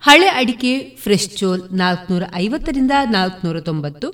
ಹಳೆ 0.00 0.26
ಅಡಿಕೆ 0.26 0.96
ಫ್ರೆಶ್ 0.96 1.30
ಚೋಲ್ 1.30 1.62
ನಾಲ್ಕನೂರ 1.72 2.22
ಐವತ್ತರಿಂದ 2.34 2.90
ನಾಲ್ಕನೂರ 3.10 3.60
ತೊಂಬತ್ತು. 3.60 4.08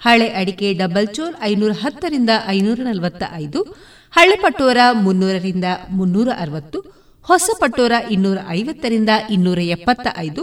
ಹಳೆ 0.00 0.28
ಅಡಿಕೆ 0.28 0.72
ಡಬಲ್ 0.72 1.14
ಚೋಲ್ 1.14 1.34
ಐನೂರ 1.42 1.72
ಹತ್ತರಿಂದ 1.72 2.30
ಐನೂರ 2.46 2.80
ನಲವತ್ತ 2.82 3.22
ಐದು 3.32 3.86
ಹಳೆ 4.12 4.36
ಪಟೋರ 4.36 4.78
ಮುನ್ನೂರರಿಂದ 4.96 5.64
ಮುನ್ನೂರ 5.90 6.28
ಅರವತ್ತು 6.38 6.78
ಹೊಸ 7.26 7.50
ಪಟೋರ 7.60 7.92
ಇನ್ನೂರ 8.10 8.38
ಐವತ್ತರಿಂದ 8.50 9.12
ಇನ್ನೂರ 9.30 9.60
ಎಪ್ಪತ್ತ 9.68 10.06
ಐದು 10.18 10.42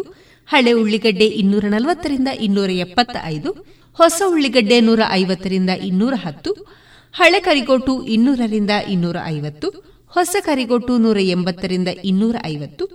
ಹಳೆ 0.49 0.71
ಉಳ್ಳಿಗಡ್ಡೆ 0.73 1.28
ಇನ್ನೂರ 1.41 1.65
ನಲವತ್ತರಿಂದ 1.67 2.30
ಇನ್ನೂರ 2.39 2.71
ಎಪ್ಪತ್ತ 2.78 3.15
ಐದು 3.26 3.49
ಹೊಸ 3.99 4.21
ಉಳ್ಳಿಗಡ್ಡೆ 4.26 4.78
ನೂರ 4.80 5.02
ಐವತ್ತರಿಂದ 5.12 5.71
ಇನ್ನೂರ 5.84 6.13
ಹತ್ತು 6.23 6.52
ಹಳೆ 7.13 7.39
ಕರಿಗೋಟು 7.39 7.93
ಇನ್ನೂರರಿಂದ 8.08 8.73
ಇನ್ನೂರ 8.88 9.17
ಐವತ್ತು 9.28 9.67
ಹೊಸ 10.12 10.36
ಕರಿಗೋಟು 10.45 10.93
ನೂರ 10.97 11.19
ಎಂಬತ್ತರಿಂದ 11.30 11.89
ಇನ್ನೂರ 12.04 12.36
ಐವತ್ತು 12.45 12.86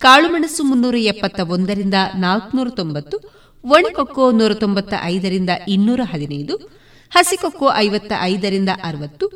ಕಾಳುಮೆಣಸು 0.00 0.62
ಮುನ್ನೂರ 0.64 0.96
ಎಪ್ಪತ್ತ 1.04 1.40
ಒಂದರಿಂದ 1.50 1.98
ನಾಲ್ಕುನೂರ 2.16 2.70
ತೊಂಬತ್ತು 2.76 3.16
ಒಣಕೊಕ್ಕೋ 3.64 4.24
ನೂರ 4.30 4.52
ತೊಂಬತ್ತ 4.54 4.94
ಐದರಿಂದ 5.04 5.50
ಇನ್ನೂರ 5.68 6.00
ಹದಿನೈದು 6.04 6.54
ಹಸಿಕೊಕ್ಕೋ 7.12 7.68
ಐವತ್ತ 7.76 8.12
ಐದರಿಂದ 8.22 8.70
ಅರವತ್ತು 8.82 9.26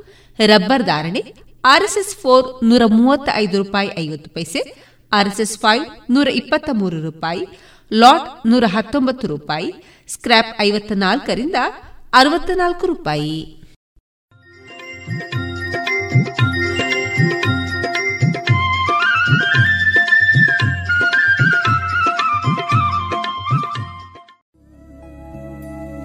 ರಬ್ಬರ್ 0.46 0.82
ಧಾರಣೆ, 0.82 1.34
ಆರ್ಎಸ್ಎಸ್ 1.64 2.16
ಫೋರ್ 2.16 2.64
ನೂರ 2.64 2.82
ಮೂವತ್ತ 2.86 3.28
ಐದು 3.34 3.62
ರೂಪಾಯಿ 3.62 3.90
ಐವತ್ತು 3.98 4.30
ಪೈಸೆ, 4.30 4.60
ಆರ್ಎಸ್ಎಸ್ 5.12 5.58
ಫೈವ್ 5.58 5.84
ನೂರ 6.10 6.28
ಇಪ್ಪತ್ತ 6.28 6.70
ಮೂರು 6.72 7.00
ರೂಪಾಯಿ, 7.00 7.46
ಲಾಟ್ 7.92 8.46
ನೂರ 8.46 8.64
ಹತ್ತೊಂಬತ್ತು 8.66 9.26
ರೂಪಾಯಿ 9.26 9.72
ಸ್ಕ್ರಾಪ್ 10.08 10.60
ಐವತ್ತ 10.60 10.92
ನಾಲ್ಕರಿಂದ 10.92 11.54
ಅರವತ್ತ 12.12 12.50
ನಾಲ್ಕು 12.54 12.86
ರೂಪಾಯಿ. 12.86 13.60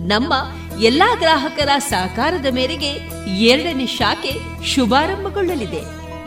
ನಮ್ಮ 0.00 0.34
ಎಲ್ಲಾ 0.82 1.14
ಗ್ರಾಹಕರ 1.14 1.68
ಸಹಕಾರದ 1.78 2.46
ಮೇರೆಗೆ 2.46 2.90
ಎರಡನೇ 3.36 3.86
ಶಾಖೆ 3.86 4.64
ಶುಭಾರಂಭಗೊಳ್ಳಲಿದೆ. 4.64 5.80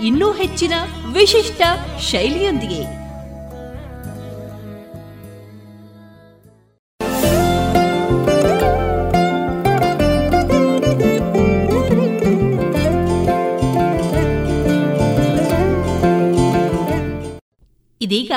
ಇನ್ನೂ 0.05 0.34
ಹೆಚ್ಚಿನ 0.34 0.73
ವಿಶಿಷ್ಟ 1.13 1.62
ಶೈಲಿಯೊಂದಿಗೆ. 2.01 3.01
ಇದೀಗ 18.01 18.31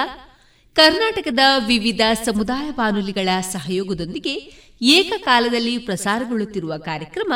ಕರ್ನಾಟಕದ 0.75 1.39
ವಿವಿಧ 1.67 2.01
ಸಮುದಾಯ 2.25 2.71
ಬಾನುಲಿಗಳ 2.71 3.29
ಸಹಯೋಗದೊಂದಿಗೆ 3.41 4.64
ಏಕಕಾಲದಲ್ಲಿ 4.85 5.79
ಪ್ರಸಾರಗೊಳ್ಳುತ್ತಿರುವ 5.79 6.77
ಕಾರ್ಯಕ್ರಮ 6.77 7.33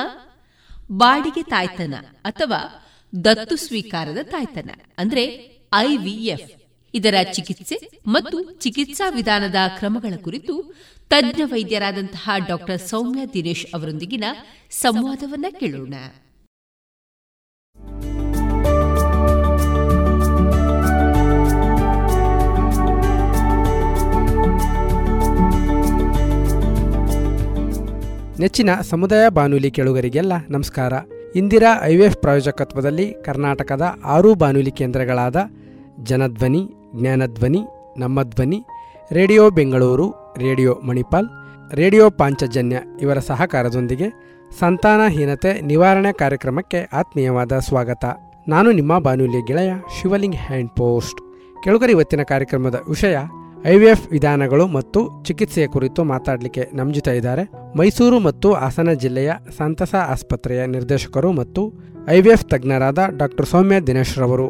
ಬಾಡಿಗೆ 0.92 1.42
ತಾಯ್ತನ 1.42 1.94
ಅಥವಾ 2.24 2.84
ದತ್ತು 3.24 3.56
ಸ್ವೀಕಾರದ 3.56 4.18
ತಾಯ್ತನ, 4.22 4.70
ಅಂದ್ರೆ 4.98 5.24
ಐವಿಎಫ್. 5.74 6.50
ಇದರ 6.94 7.14
ಚಿಕಿತ್ಸೆ 7.32 7.90
ಮತ್ತು 8.06 8.42
ಚಿಕಿತ್ಸಾ 8.42 9.08
ವಿಧಾನದ 9.08 9.54
ಕ್ರಮಗಳ 9.76 10.16
ಕುರಿತು 10.16 10.74
ತಜ್ಞ 11.10 11.42
ವೈದ್ಯರಾದಂತಹ 11.44 12.30
ಡಾಕ್ಟರ್ 12.48 12.80
ಸೌಮ್ಯ 12.80 13.26
ದಿನೇಶ್ 13.26 13.66
ಅವರೊಂದಿಗಿನ 13.74 14.24
ಸಂವಾದವನ್ನ 14.70 15.46
ಕೇಳೋಣ. 15.60 15.94
ನೆಚ್ಚಿನ 28.40 28.70
ಸಮುದಾಯ 28.82 29.28
ಬಾನುಲಿ 29.28 29.70
ಕೇಳುಗರಿಗೆಲ್ಲ 29.70 30.32
ನಮಸ್ಕಾರ. 30.50 30.92
ಇಂದಿರಾ 31.34 31.82
ಐವಿಎಫ್ 31.82 32.16
ಪ್ರಾಯೋಜಕತ್ವದಲ್ಲಿ 32.16 33.14
ಕರ್ನಾಟಕದ 33.24 33.94
ಆರು 34.04 34.34
ಬಾನುಲಿ 34.34 34.70
ಕೇಂದ್ರಗಳಾದ 34.70 35.36
ಜನಧ್ವನಿ, 36.02 36.74
ಜ್ಞಾನಧ್ವನಿ 36.94 37.64
ನಮ್ಮ 37.98 38.22
ಧ್ವನಿ 38.22 38.64
radio 39.12 39.50
Bengaluru, 39.50 40.34
radio 40.38 40.80
Manipal, 40.86 41.28
radio 41.74 42.10
Panchajanya 42.10 42.80
ಇವರ 43.02 43.18
ಸಹಕಾರದೊಂದಿಗೆ 43.18 44.38
ಸಂತಾನಹೀನತೆ 44.58 45.60
ನಿವಾರಣೆ 45.60 46.12
ಕಾರ್ಯಕ್ರಮಕ್ಕೆ 46.12 46.88
ಆತ್ಮೀಯವಾದ 46.92 47.58
ಸ್ವಾಗತ. 47.58 48.04
ನಾನು 48.48 48.72
ನಿಮ್ಮ 48.72 48.98
ಬಾನುಲಿ 48.98 49.46
ಗೆಳೆಯ 49.46 49.72
ಶಿವಲಿಂಗ್ 50.02 50.36
ಹ್ಯಾಂಡ್ 50.36 50.70
ಪೋಸ್ಟ್. 50.70 51.20
ಕೆಳಗರಿ 51.64 51.92
ಇವತ್ತಿನ 51.92 52.22
ಕಾರ್ಯಕ್ರಮದ 52.22 52.82
ವಿಷಯ 52.88 53.18
ಐವಿಎಫ್ 53.66 54.10
ವಿಧಾನಗಳು 54.10 54.66
ಮತ್ತು 54.66 55.24
ಚಿಕಿತ್ಸೆಯ 55.24 55.66
ಕುರಿತು 55.66 56.04
ಮಾತಾಡಲಿಕ್ಕೆ 56.04 56.68
ನಮ್ಮ 56.74 56.94
ಜೊತೆ 56.94 57.16
ಇದ್ದಾರೆ. 57.16 57.50
ಮೈಸೂರು 57.78 58.18
ಮತ್ತು 58.18 58.52
ಹಾಸನ 58.52 58.92
ಜಿಲ್ಲೆಯ 58.92 59.32
ಸಂತಸ 59.56 59.94
ಆಸ್ಪತ್ರೆಯ 59.94 60.66
ನಿರ್ದೇಶಕರು 60.66 61.32
ಮತ್ತು 61.32 61.72
ಐವಿಎಫ್ 62.08 62.44
ತಜ್ಞರಾದ 62.44 62.98
ಡಾಕ್ಟರ್ 63.16 63.46
ಸೌಮ್ಯ 63.46 63.80
ದಿನೇಶ್ 63.80 64.18
ರವರು 64.18 64.48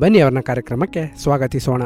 ಬನ್ನಿ 0.00 0.20
ಅವರನ್ನ 0.20 0.40
ಕಾರ್ಯಕ್ರಮಕ್ಕೆ 0.40 1.12
ಸ್ವಾಗತಿಸೋಣ. 1.22 1.82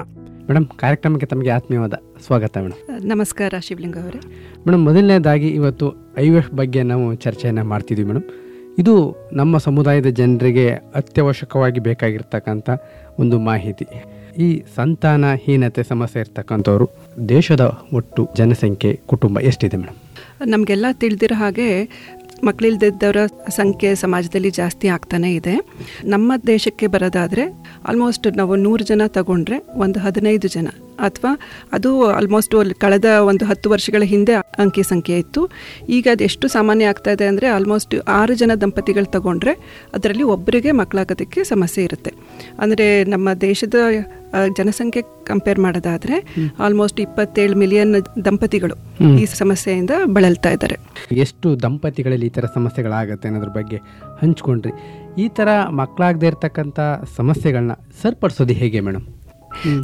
ಮೇಡಮ್ 0.48 0.66
ಕಾರ್ಯಕ್ರಮಕ್ಕೆ 0.66 1.26
ತಮಗೆ 1.26 1.50
ಆತ್ಮೀಯವಾದ 1.50 1.92
ಸ್ವಾಗತ 2.26 2.58
ಮೇಡಮ್ 2.58 3.06
ನಮಸ್ಕಾರ 3.06 3.54
ಶಿವಲಿಂಗ 3.60 3.96
ಅವರೇ. 3.96 4.18
ಮೇಡಮ್ 4.66 4.84
ಮೊದಲನೇದಾಗಿ 4.84 5.48
ಇವತ್ತು 5.48 6.14
ಐ 6.18 6.28
ಎಫ್ 6.28 6.50
ಬಗ್ಗೆ 6.50 6.82
ನಾವು 6.82 7.14
ಚರ್ಚೆಯನ್ನು 7.14 7.64
ಮಾಡ್ತಿದ್ವಿ 7.64 8.04
ಮೇಡಮ್ 8.04 8.24
ಇದು 8.78 9.16
ನಮ್ಮ 9.32 9.58
ಸಮುದಾಯದ 9.58 10.06
ಜನರಿಗೆ 10.06 10.70
ಅತ್ಯವಶ್ಯಕವಾಗಿ 10.70 11.80
ಬೇಕಾಗಿರ್ತಕ್ಕಂಥ 11.80 12.70
ಒಂದು 13.18 13.38
ಮಾಹಿತಿ. 13.38 13.84
ಈ 14.38 14.62
ಸಂತಾನಹೀನತೆ 14.76 15.82
ಸಮಸ್ಯೆ 15.82 16.20
ಇರ್ತಕ್ಕಂಥವ್ರು 16.20 16.86
ದೇಶದ 17.28 17.78
ಒಟ್ಟು 17.92 18.28
ಜನಸಂಖ್ಯೆ, 18.36 19.00
ಕುಟುಂಬ 19.06 19.40
ಎಷ್ಟಿದೆ 19.40 19.76
ಮೇಡಮ್? 19.76 19.96
ನಮಗೆಲ್ಲ 20.46 20.86
ತಿಳಿದಿರೋ 20.92 21.34
ಹಾಗೆ 21.34 21.88
ಮಕ್ಕಳಿಲ್ದಿದ್ದವರ 22.44 23.16
ಸಂಖ್ಯೆ 23.48 23.94
ಸಮಾಜದಲ್ಲಿ 23.94 24.50
ಜಾಸ್ತಿ 24.50 24.88
ಆಗ್ತಾನೆ 24.88 25.34
ಇದೆ. 25.34 25.54
ನಮ್ಮ 26.04 26.32
ದೇಶಕ್ಕೆ 26.46 26.86
ಬರೋದಾದರೆ 26.86 27.44
ಆಲ್ಮೋಸ್ಟ್ 27.88 28.36
ನಾವು 28.36 28.56
ನೂರು 28.56 28.84
ಜನ 28.84 29.02
ತಗೊಂಡ್ರೆ 29.06 29.58
ಒಂದು 29.74 30.00
ಹದಿನೈದು 30.00 30.48
ಜನ. 30.48 30.68
ಅಥವಾ 30.98 31.38
ಅದು 31.72 32.10
ಆಲ್ಮೋಸ್ಟ್ 32.10 32.74
ಕಳೆದ 32.74 33.04
ಒಂದು 33.04 33.44
ಹತ್ತು 33.44 33.70
ವರ್ಷಗಳ 33.70 34.02
ಹಿಂದೆ 34.02 34.32
ಅಂಕಿ 34.34 34.82
ಸಂಖ್ಯೆ 34.82 35.18
ಇತ್ತು. 35.18 35.50
ಈಗ 35.88 36.08
ಅದು 36.12 36.24
ಎಷ್ಟು 36.24 36.48
ಸಾಮಾನ್ಯ 36.48 36.84
ಆಗ್ತಾ 36.84 37.10
ಇದೆ 37.10 37.26
ಅಂದರೆ 37.26 37.46
ಆಲ್ಮೋಸ್ಟ್ 37.46 37.94
ಆರು 38.08 38.34
ಜನ 38.34 38.50
ದಂಪತಿಗಳು 38.54 39.04
ತಗೊಂಡ್ರೆ 39.04 39.84
ಅದರಲ್ಲಿ 39.94 40.22
ಒಬ್ಬರಿಗೆ 40.22 40.72
ಮಕ್ಕಳಾಗೋದಕ್ಕೆ 40.72 41.44
ಸಮಸ್ಯೆ 41.44 41.84
ಇರುತ್ತೆ. 41.84 42.12
ಅಂದರೆ 42.62 42.86
ನಮ್ಮ 43.14 43.28
ದೇಶದ 43.48 43.74
ಜನಸಂಖ್ಯೆ 44.58 45.02
ಕಂಪೇರ್ 45.30 45.58
ಮಾಡೋದಾದರೆ 45.64 46.16
ಆಲ್ಮೋಸ್ಟ್ 46.66 47.00
ಇಪ್ಪತ್ತೇಳು 47.00 47.54
ಮಿಲಿಯನ್ 47.62 47.94
ದಂಪತಿಗಳು 48.28 48.76
ಈ 49.20 49.24
ಸಮಸ್ಯೆಯಿಂದ 49.42 49.90
ಬಳಲ್ತಾ 50.16 50.50
ಇದ್ದಾರೆ. 50.50 50.76
ಎಷ್ಟು 51.24 51.48
ದಂಪತಿಗಳಲ್ಲಿ 51.66 52.26
ಈ 52.30 52.34
ಥರ 52.38 52.46
ಸಮಸ್ಯೆಗಳಾಗತ್ತೆ 52.54 53.28
ಅನ್ನೋದ್ರ 53.28 53.52
ಬಗ್ಗೆ 53.58 53.78
ಹಂಚ್ಕೊಂಡ್ರಿ. 54.22 54.72
ಈ 55.24 55.28
ಥರ 55.38 55.48
ಮಕ್ಕಳಾಗದೇ 55.80 56.26
ಇರ್ತಕ್ಕಂಥ 56.32 56.80
ಸಮಸ್ಯೆಗಳನ್ನ 57.16 57.76
ಸರಿಪಡಿಸೋದು 58.02 58.56
ಹೇಗೆ 58.62 58.80
ಮೇಡಮ್? 58.88 59.06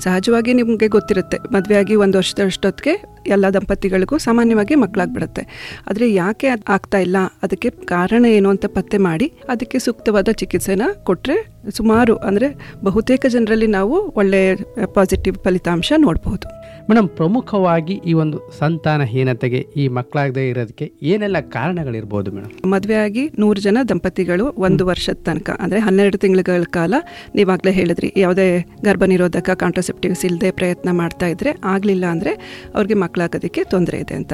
ಸಹಜವಾಗಿ 0.04 0.52
ನಿಮಗೆ 0.52 0.88
ಗೊತ್ತಿರುತ್ತೆ. 0.88 1.38
ಮದುವೆಯಾಗಿ 1.54 1.94
ಒಂದು 1.96 2.18
ವರ್ಷದಷ್ಟೊತ್ತಿಗೆ 2.18 2.94
ಎಲ್ಲ 3.26 3.46
ದಂಪತಿಗಳಿಗೂ 3.54 4.18
ಸಾಮಾನ್ಯವಾಗಿ 4.18 4.74
ಮಕ್ಕಳಾಗ್ಬಿಡುತ್ತೆ 4.74 5.42
ಆದರೆ 5.88 6.06
ಯಾಕೆ 6.12 6.48
ಅದು 6.48 6.64
ಆಗ್ತಾ 6.72 6.98
ಇಲ್ಲ? 6.98 7.16
ಅದಕ್ಕೆ 7.42 7.70
ಕಾರಣ 7.70 8.24
ಏನು 8.36 8.48
ಅಂತ 8.48 8.66
ಪತ್ತೆ 8.76 8.98
ಮಾಡಿ 8.98 9.26
ಅದಕ್ಕೆ 9.48 9.78
ಸೂಕ್ತವಾದ 9.78 10.28
ಚಿಕಿತ್ಸೆನ 10.42 10.82
ಕೊಟ್ಟರೆ 11.08 11.36
ಸುಮಾರು 11.78 12.16
ಅಂದರೆ 12.28 12.48
ಬಹುತೇಕ 12.84 13.24
ಜನರಲ್ಲಿ 13.28 13.66
ನಾವು 13.78 13.96
ಒಳ್ಳೆಯ 14.16 14.54
ಪಾಸಿಟಿವ್ 14.94 15.36
ಫಲಿತಾಂಶ 15.44 15.92
ನೋಡಬಹುದು. 15.98 16.46
ಮೇಡಮ್ 16.90 17.08
ಪ್ರಮುಖವಾಗಿ 17.18 17.94
ಈ 18.04 18.12
ಒಂದು 18.14 18.38
ಸಂತಾನಹೀನತೆಗೆ 18.58 19.60
ಈ 19.76 19.88
ಮಕ್ಕಳಾಗದೇ 19.88 20.44
ಇರೋದಕ್ಕೆ 20.48 20.86
ಏನೆಲ್ಲ 21.10 21.38
ಕಾರಣಗಳಿರ್ಬೋದು 21.52 22.30
ಮೇಡಮ್ 22.32 22.52
ಮದುವೆ 22.72 22.96
ಆಗಿ 22.96 23.24
ನೂರು 23.38 23.60
ಜನ 23.60 23.78
ದಂಪತಿಗಳು 23.88 24.46
ಒಂದು 24.58 24.84
ವರ್ಷದ 24.86 25.18
ತನಕ 25.22 25.50
ಅಂದರೆ 25.60 25.80
ಹನ್ನೆರಡು 25.80 26.18
ತಿಂಗಳ 26.18 26.40
ಕಾಲ 26.70 26.94
ನೀವಾಗಲೇ 27.34 27.72
ಹೇಳಿದ್ರಿ 27.72 28.10
ಯಾವುದೇ 28.16 28.46
ಗರ್ಭ 28.84 29.04
ನಿರೋಧಕ 29.04 29.50
ಕಾಂಟ್ರಸೆಪ್ಟಿವ್ಸ್ 29.60 30.24
ಇಲ್ಲದೆ 30.24 30.50
ಪ್ರಯತ್ನ 30.52 30.90
ಮಾಡ್ತಾ 30.98 31.26
ಇದ್ರೆ 31.26 31.52
ಆಗಲಿಲ್ಲ 31.74 32.06
ಅಂದರೆ 32.10 32.32
ಅವ್ರಿಗೆ 32.74 32.98
ಮಕ್ಕಳಾಗೋದಕ್ಕೆ 33.00 33.62
ತೊಂದರೆ 33.70 33.98
ಇದೆ 34.00 34.14
ಅಂತ. 34.14 34.32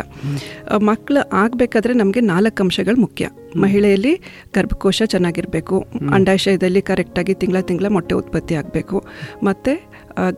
ಮಕ್ಕಳು 0.82 1.20
ಆಗಬೇಕಾದ್ರೆ 1.36 1.94
ನಮಗೆ 1.94 2.22
ನಾಲ್ಕು 2.26 2.62
ಅಂಶಗಳು 2.62 2.98
ಮುಖ್ಯ. 3.00 3.26
ಮಹಿಳೆಯಲ್ಲಿ 3.56 4.10
ಗರ್ಭಕೋಶ 4.54 5.02
ಚೆನ್ನಾಗಿರಬೇಕು 5.10 5.76
ಅಂಡಾಶಯದಲ್ಲಿ 6.14 6.80
ಕರೆಕ್ಟಾಗಿ 6.82 7.34
ತಿಂಗಳ 7.34 7.60
ತಿಂಗಳ 7.62 7.88
ಮೊಟ್ಟೆ 7.88 8.14
ಉತ್ಪತ್ತಿ 8.14 8.54
ಆಗಬೇಕು 8.54 8.96
ಮತ್ತು 9.42 9.72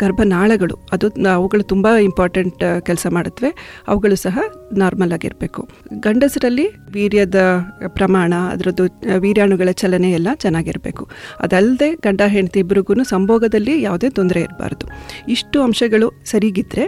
ಗರ್ಭನಾಳಗಳು. 0.00 0.76
ಅದು 0.92 1.06
ಅವುಗಳು 1.32 1.62
ತುಂಬ 1.62 1.88
ಇಂಪಾರ್ಟೆಂಟ್ 2.08 2.62
ಕೆಲಸ 2.80 3.06
ಮಾಡುತ್ತವೆ. 3.10 3.50
ಅವುಗಳು 3.88 4.16
ಸಹ 4.16 4.38
ನಾರ್ಮಲ್ 4.76 5.12
ಆಗಿರಬೇಕು. 5.12 5.60
ಗಂಡಸರಲ್ಲಿ 6.00 6.66
ವೀರ್ಯದ 6.92 7.40
ಪ್ರಮಾಣ, 7.88 8.32
ಅದರದ್ದು 8.52 8.84
ವೀರ್ಯಾಣುಗಳ 9.18 9.70
ಚಲನೆ 9.72 10.10
ಎಲ್ಲ 10.12 10.28
ಚೆನ್ನಾಗಿರಬೇಕು. 10.34 11.04
ಅದಲ್ಲದೆ 11.40 11.88
ಗಂಡ 11.94 12.20
ಹೆಂಡತಿ 12.26 12.60
ಇಬ್ಬರಿಗೂ 12.60 12.94
ಸಂಭೋಗದಲ್ಲಿ 13.04 13.82
ಯಾವುದೇ 13.82 14.10
ತೊಂದರೆ 14.10 14.40
ಇರಬಾರ್ದು. 14.40 14.86
ಇಷ್ಟು 15.28 15.62
ಅಂಶಗಳು 15.62 16.08
ಸರಿಗಿದ್ದರೆ 16.24 16.86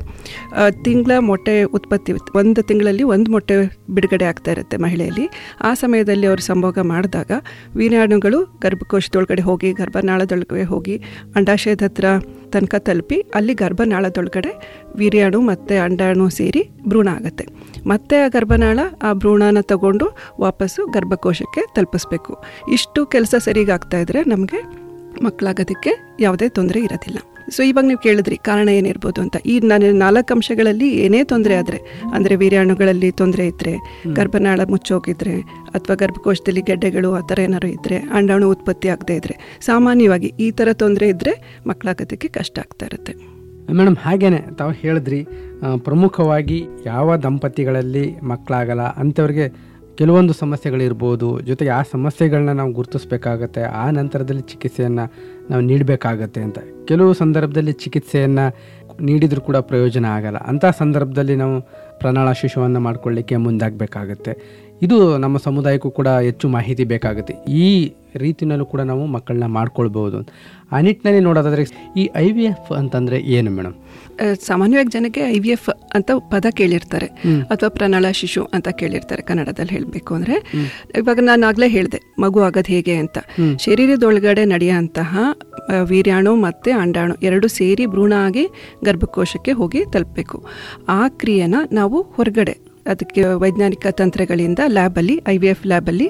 ತಿಂಗಳ 0.85 1.19
ಮೊಟ್ಟೆ 1.19 1.57
ಉತ್ಪತ್ತಿ 1.77 2.13
ಒಂದು 2.13 2.63
ತಿಂಗಳಲ್ಲಿ 2.63 3.03
ಒಂದು 3.15 3.31
ಮೊಟ್ಟೆ 3.31 3.57
ಬಿಡುಗಡೆ 3.91 4.25
ಆಗ್ತಾ 4.25 4.51
ಇರುತ್ತೆ 4.51 4.77
ಮಹಿಳೆಯಲ್ಲಿ. 4.77 5.27
ಆ 5.61 5.75
ಸಮಯದಲ್ಲಿ 5.75 6.27
ಅವರು 6.27 6.43
ಸಂಭೋಗ 6.43 6.79
ಮಾಡಿದಾಗ 6.93 7.31
ವೀರ್ಯಾಣುಗಳು 7.77 8.39
ಗರ್ಭಕೋಶದೊಳಗಡೆ 8.63 9.43
ಹೋಗಿ, 9.43 9.73
ಗರ್ಭನಾಳದೊಳಗೆ 9.73 10.65
ಹೋಗಿ, 10.65 10.97
ಅಂಡಾಶಯದ 11.37 11.83
ಹತ್ರ 11.83 12.05
ತನಕ 12.53 12.75
ತಲುಪಿ 12.79 13.19
ಅಲ್ಲಿ 13.35 13.55
ಗರ್ಭನಾಳದೊಳಗಡೆ 13.55 14.53
ವೀರ್ಯಾಣು 14.97 15.41
ಮತ್ತು 15.41 15.83
ಅಂಡಾಣು 15.83 16.27
ಸೇರಿ 16.31 16.63
ಭ್ರೂಣ 16.89 17.09
ಆಗುತ್ತೆ. 17.09 17.47
ಮತ್ತೆ 17.87 18.17
ಆ 18.17 18.29
ಗರ್ಭನಾಳ 18.29 18.79
ಆ 19.03 19.13
ಭ್ರೂಣನ 19.13 19.61
ತಗೊಂಡು 19.61 20.07
ವಾಪಸ್ಸು 20.41 20.87
ಗರ್ಭಕೋಶಕ್ಕೆ 20.87 21.65
ತಲುಪಿಸ್ಬೇಕು. 21.75 22.35
ಇಷ್ಟು 22.73 23.07
ಕೆಲಸ 23.07 23.35
ಸರಿಗಾಗ್ತಾ 23.39 23.99
ಇದ್ದರೆ 23.99 24.23
ನಮಗೆ 24.25 24.61
ಮಕ್ಕಳಾಗೋದಕ್ಕೆ 25.25 25.93
ಯಾವುದೇ 26.21 26.49
ತೊಂದರೆ 26.49 26.81
ಇರೋದಿಲ್ಲ. 26.81 27.19
ಸೊ 27.51 27.63
ಇವಾಗ 27.63 27.85
ನೀವು 27.87 27.99
ಕೇಳಿದ್ರಿ 27.99 28.37
ಕಾರಣ 28.43 28.69
ಏನಿರ್ಬೋದು 28.71 29.21
ಅಂತ. 29.21 29.37
ಈ 29.47 29.55
ನಾನು 29.63 29.93
ನಾಲ್ಕು 29.97 30.35
ಅಂಶಗಳಲ್ಲಿ 30.35 30.89
ಏನೇ 31.05 31.25
ತೊಂದರೆ 31.25 31.55
ಆದರೆ 31.55 31.79
ಅಂದರೆ 32.13 32.35
ವೀರ್ಯಾಣುಗಳಲ್ಲಿ 32.37 33.11
ತೊಂದರೆ 33.13 33.47
ಇದ್ದರೆ 33.47 33.73
ಗರ್ಭನಾಳ 34.13 34.61
ಮುಚ್ಚೋಗಿದ್ರೆ 34.69 35.35
ಅಥವಾ 35.75 35.97
ಗರ್ಭಕೋಶದಲ್ಲಿ 35.97 36.63
ಗೆಡ್ಡೆಗಳು 36.63 37.11
ಆ 37.15 37.21
ಥರ 37.21 37.39
ಏನಾದ್ರು 37.41 37.69
ಇದ್ದರೆ 37.69 37.99
ಅಂಡಾಣು 38.13 38.49
ಉತ್ಪತ್ತಿ 38.51 38.89
ಆಗದೆ 38.89 39.17
ಇದ್ದರೆ 39.17 39.37
ಸಾಮಾನ್ಯವಾಗಿ 39.61 40.35
ಈ 40.39 40.51
ಥರ 40.51 40.73
ತೊಂದರೆ 40.75 41.09
ಇದ್ದರೆ 41.09 41.35
ಮಕ್ಕಳಾಗೋದಕ್ಕೆ 41.67 42.29
ಕಷ್ಟ 42.29 42.59
ಆಗ್ತಾ 42.59 42.87
ಇರುತ್ತೆ. 42.87 43.15
ಮೇಡಮ್ 43.73 43.97
ಹಾಗೇನೆ 44.01 44.39
ತಾವು 44.59 44.73
ಹೇಳಿದ್ರಿ 44.83 45.19
ಪ್ರಮುಖವಾಗಿ 45.85 46.61
ಯಾವ 46.85 47.17
ದಂಪತಿಗಳಲ್ಲಿ 47.17 48.07
ಮಕ್ಕಳಾಗಲ್ಲ 48.23 48.83
ಅಂಥವ್ರಿಗೆ 48.97 49.47
ಕೆಲವೊಂದು 49.99 50.33
ಸಮಸ್ಯೆಗಳಿರ್ಬೋದು 50.33 51.41
ಜೊತೆಗೆ 51.41 51.71
ಆ 51.71 51.83
ಸಮಸ್ಯೆಗಳನ್ನ 51.93 52.53
ನಾವು 52.53 52.73
ಗುರುತಿಸ್ಬೇಕಾಗತ್ತೆ 52.73 53.63
ಆ 53.81 53.91
ನಂತರದಲ್ಲಿ 53.91 54.43
ಚಿಕಿತ್ಸೆಯನ್ನು 54.43 55.05
ನಾವು 55.51 55.63
ನೀಡಬೇಕಾಗತ್ತೆ 55.63 56.41
ಅಂತ. 56.41 56.59
ಕೆಲವು 56.89 57.15
ಸಂದರ್ಭದಲ್ಲಿ 57.15 57.73
ಚಿಕಿತ್ಸೆಯನ್ನು 57.73 58.57
ನೀಡಿದರೂ 59.01 59.41
ಕೂಡ 59.41 59.57
ಪ್ರಯೋಜನ 59.57 60.05
ಆಗಲ್ಲ. 60.05 60.37
ಅಂಥ 60.37 60.65
ಸಂದರ್ಭದಲ್ಲಿ 60.79 61.37
ನಾವು 61.37 61.61
ಪ್ರಣಾಳ 61.99 62.33
ಶಿಶುವನ್ನು 62.33 62.81
ಮಾಡಿಕೊಳ್ಳಿಕ್ಕೆ 62.81 63.37
ಮುಂದಾಗಬೇಕಾಗತ್ತೆ. 63.37 64.33
ಇದು 64.83 65.19
ನಮ್ಮ 65.19 65.39
ಸಮುದಾಯಕ್ಕೂ 65.39 65.91
ಕೂಡ 65.91 66.09
ಹೆಚ್ಚು 66.09 66.49
ಮಾಹಿತಿ 66.49 66.85
ಬೇಕಾಗುತ್ತೆ. 66.85 67.35
ಈ 67.49 67.95
ರೀತಿಯಲ್ಲೂ 68.17 68.65
ಕೂಡ 68.65 68.81
ನಾವು 68.81 69.07
ಮಕ್ಕಳನ್ನ 69.07 69.47
ಮಾಡ್ಕೊಳ್ಬೋದು 69.47 70.19
ಆ 70.73 70.81
ನಿಟ್ಟಿನಲ್ಲಿ 70.81 71.21
ನೋಡೋದಾದರೆ 71.21 71.65
ಈ 71.97 72.11
ಐ 72.17 72.33
ವಿ 72.33 72.45
ಎಫ್ 72.45 72.73
ಅಂತಂದರೆ 72.73 73.19
ಏನು 73.21 73.51
ಮೇಡಮ್? 73.51 73.75
ಸಾಮಾನ್ಯವಾಗಿ 74.49 74.91
ಜನಕ್ಕೆ 74.97 75.21
ಐ 75.35 75.39
ವಿ 75.45 75.51
ಎಫ್ 75.55 75.69
ಅಂತ 75.95 76.11
ಪದ 76.33 76.47
ಕೇಳಿರ್ತಾರೆ. 76.59 77.09
ಅಥವಾ 77.53 77.71
ಪ್ರಣಳ 77.77 78.07
ಶಿಶು 78.21 78.43
ಅಂತ 78.55 78.69
ಕೇಳಿರ್ತಾರೆ 78.81 79.23
ಕನ್ನಡದಲ್ಲಿ 79.23 79.73
ಹೇಳಬೇಕು 79.77 80.15
ಅಂದರೆ. 80.15 80.37
ಇವಾಗ 81.01 81.19
ನಾನು 81.23 81.47
ಆಗಲೇ 81.47 81.69
ಹೇಳಿದೆ 81.69 82.01
ಮಗು 82.19 82.41
ಆಗೋದು 82.41 82.73
ಹೇಗೆ 82.75 82.97
ಅಂತ. 82.97 83.19
ಶರೀರದೊಳಗಡೆ 83.67 84.45
ನಡೆಯುವಂತಹ 84.45 85.19
ವೀರ್ಯಾಣು 85.91 86.35
ಮತ್ತು 86.47 86.71
ಅಂಡಾಣು 86.83 87.15
ಎರಡು 87.29 87.49
ಸೇರಿ 87.59 87.87
ಭ್ರೂಣ 87.87 88.13
ಆಗಿ 88.27 88.45
ಗರ್ಭಕೋಶಕ್ಕೆ 88.85 89.53
ಹೋಗಿ 89.53 89.83
ತಲುಪಬೇಕು. 89.95 90.39
ಆ 90.89 91.01
ಕ್ರಿಯೆನ 91.23 91.57
ನಾವು 91.73 92.01
ಹೊರಗಡೆ 92.17 92.57
ಅದಕ್ಕೆ 92.93 93.23
ವೈಜ್ಞಾನಿಕ 93.43 93.87
ತಂತ್ರಗಳಿಂದ 94.01 94.61
ಲ್ಯಾಬಲ್ಲಿ 94.77 95.17
ಐ 95.33 95.37
ವಿ 95.43 95.49
ಎಫ್ 95.53 95.65
ಲ್ಯಾಬಲ್ಲಿ 95.73 96.09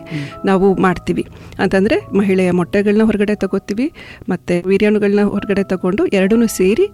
ನಾವು 0.49 0.67
ಮಾಡ್ತೀವಿ. 0.87 1.25
ಅಂತಂದರೆ 1.63 1.97
ಮಹಿಳೆಯ 2.21 2.51
ಮೊಟ್ಟೆಗಳನ್ನ 2.61 3.05
ಹೊರಗಡೆ 3.11 3.35
ತಗೋತೀವಿ, 3.45 3.87
ಮತ್ತು 4.33 4.55
ವೀರ್ಯಾಣುಗಳನ್ನ 4.71 5.25
ಹೊರಗಡೆ 5.35 5.65
ತಗೊಂಡು 5.73 6.05
ಎರಡೂ 6.19 6.37
ಸೇರಿ 6.59 6.87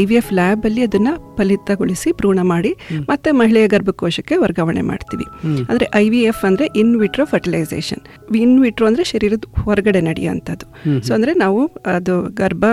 ಐ 0.00 0.02
ವಿ 0.10 0.16
ಎಫ್ 0.20 0.32
ಲ್ಯಾಬಲ್ಲಿ 0.40 0.82
ಅದನ್ನು 0.88 1.14
ಫಲಿತಗೊಳಿಸಿ 1.38 2.10
ಭ್ರೂಣ 2.20 2.40
ಮಾಡಿ, 2.52 2.72
ಮತ್ತೆ 3.10 3.28
ಮಹಿಳೆಯ 3.40 3.66
ಗರ್ಭಕೋಶಕ್ಕೆ 3.74 4.36
ವರ್ಗಾವಣೆ 4.44 4.84
ಮಾಡ್ತೀವಿ. 4.90 5.26
ಅಂದರೆ 5.68 5.88
ಐ 6.02 6.06
ವಿ 6.14 6.22
ಎಫ್ 6.30 6.42
ಅಂದರೆ 6.50 6.66
in 6.82 6.94
vitro 7.02 7.26
fertilisation 7.34 8.02
in 8.44 8.56
vitro 8.64 8.86
ಅಂದರೆ 8.90 9.04
ಶರೀರದ 9.12 9.44
ಹೊರಗಡೆ 9.66 10.02
ನಡೆಯುವಂಥದ್ದು. 10.08 10.66
ಸೊ 11.06 11.10
ಅಂದರೆ 11.18 11.34
ನಾವು 11.44 11.60
ಅದು 11.96 12.14
ಗರ್ಭ, 12.42 12.64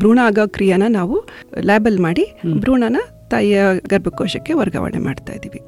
ಭ್ರೂಣ 0.00 0.18
ಆಗೋ 0.28 0.46
ಕ್ರಿಯೆನ 0.56 0.84
ನಾವು 0.98 1.16
ಲ್ಯಾಬಲ್ಲಿ 1.70 2.02
ಮಾಡಿ 2.08 2.24
ಭ್ರೂಣನ 2.62 2.98
ತಾಯಿಯ 3.32 3.60
ಗರ್ಭಕೋಶಕ್ಕೆ 3.92 4.52
ವರ್ಗಾವಣೆ 4.60 4.98
ಮಾಡ್ತಾ 5.06 5.32
ಇದ್ದೀವಿ. 5.36 5.60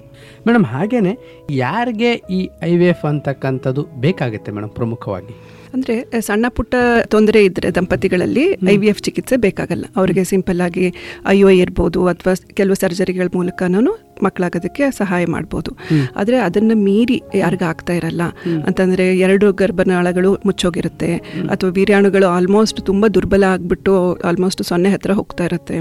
ಮೇಡಮ್ 0.46 0.64
ಹಾಗೇನೆ 0.64 1.18
ಯಾರಿಗೆ 1.50 2.12
ಈ 2.12 2.48
ಐ 2.62 2.76
ವಿ 2.76 2.86
ಎಫ್ 2.86 3.04
ಅಂತಕ್ಕಂಥದ್ದು 3.04 3.82
ಬೇಕಾಗುತ್ತೆ 3.82 4.52
ಮೇಡಮ್ 4.52 4.70
ಪ್ರಮುಖವಾಗಿ? 4.70 5.34
ಅಂದರೆ 5.74 6.20
ಸಣ್ಣ 6.20 6.46
ಪುಟ್ಟ 6.48 6.74
ತೊಂದರೆ 7.08 7.44
ಇದ್ದರೆ 7.44 7.74
ದಂಪತಿಗಳಲ್ಲಿ 7.74 8.44
ಐ 8.68 8.76
ವಿ 8.76 8.86
ಎಫ್ 8.86 9.02
ಚಿಕಿತ್ಸೆ 9.02 9.36
ಬೇಕಾಗಲ್ಲ. 9.36 9.84
ಅವರಿಗೆ 9.96 10.24
ಸಿಂಪಲ್ 10.24 10.60
ಆಗಿ 10.60 10.94
ಐ 11.26 11.42
ಒ 11.42 11.48
ಇರ್ಬೋದು 11.48 12.06
ಅಥವಾ 12.06 12.34
ಕೆಲವು 12.54 12.74
ಸರ್ಜರಿಗಳ 12.74 13.26
ಮೂಲಕನೂ 13.34 14.05
ಮಕ್ಕಳಾಗೋದಕ್ಕೆ 14.24 14.90
ಸಹಾಯ 14.90 15.26
ಮಾಡ್ಬೋದು. 15.26 15.76
ಆದರೆ 16.16 16.36
ಅದನ್ನು 16.36 16.74
ಮೀರಿ 16.76 17.22
ಯಾರಿಗೂ 17.34 17.64
ಆಗ್ತಾ 17.64 17.92
ಇರಲ್ಲ. 17.92 18.22
ಅಂತಂದರೆ 18.66 19.18
ಎರಡು 19.18 19.52
ಗರ್ಭನಾಳಗಳು 19.52 20.32
ಮುಚ್ಚೋಗಿರುತ್ತೆ. 20.46 21.16
ಅಥವಾ 21.50 21.70
ವೀರ್ಯಾಣುಗಳು 21.70 22.26
ಆಲ್ಮೋಸ್ಟ್ 22.26 22.86
ತುಂಬ 22.86 23.06
ದುರ್ಬಲ 23.06 23.44
ಆಗಿಬಿಟ್ಟು 23.44 23.92
ಆಲ್ಮೋಸ್ಟ್ 24.14 24.62
ಸೊನ್ನೆ 24.62 24.90
ಹತ್ತಿರ 24.90 25.12
ಹೋಗ್ತಾ 25.12 25.44
ಇರುತ್ತೆ. 25.44 25.78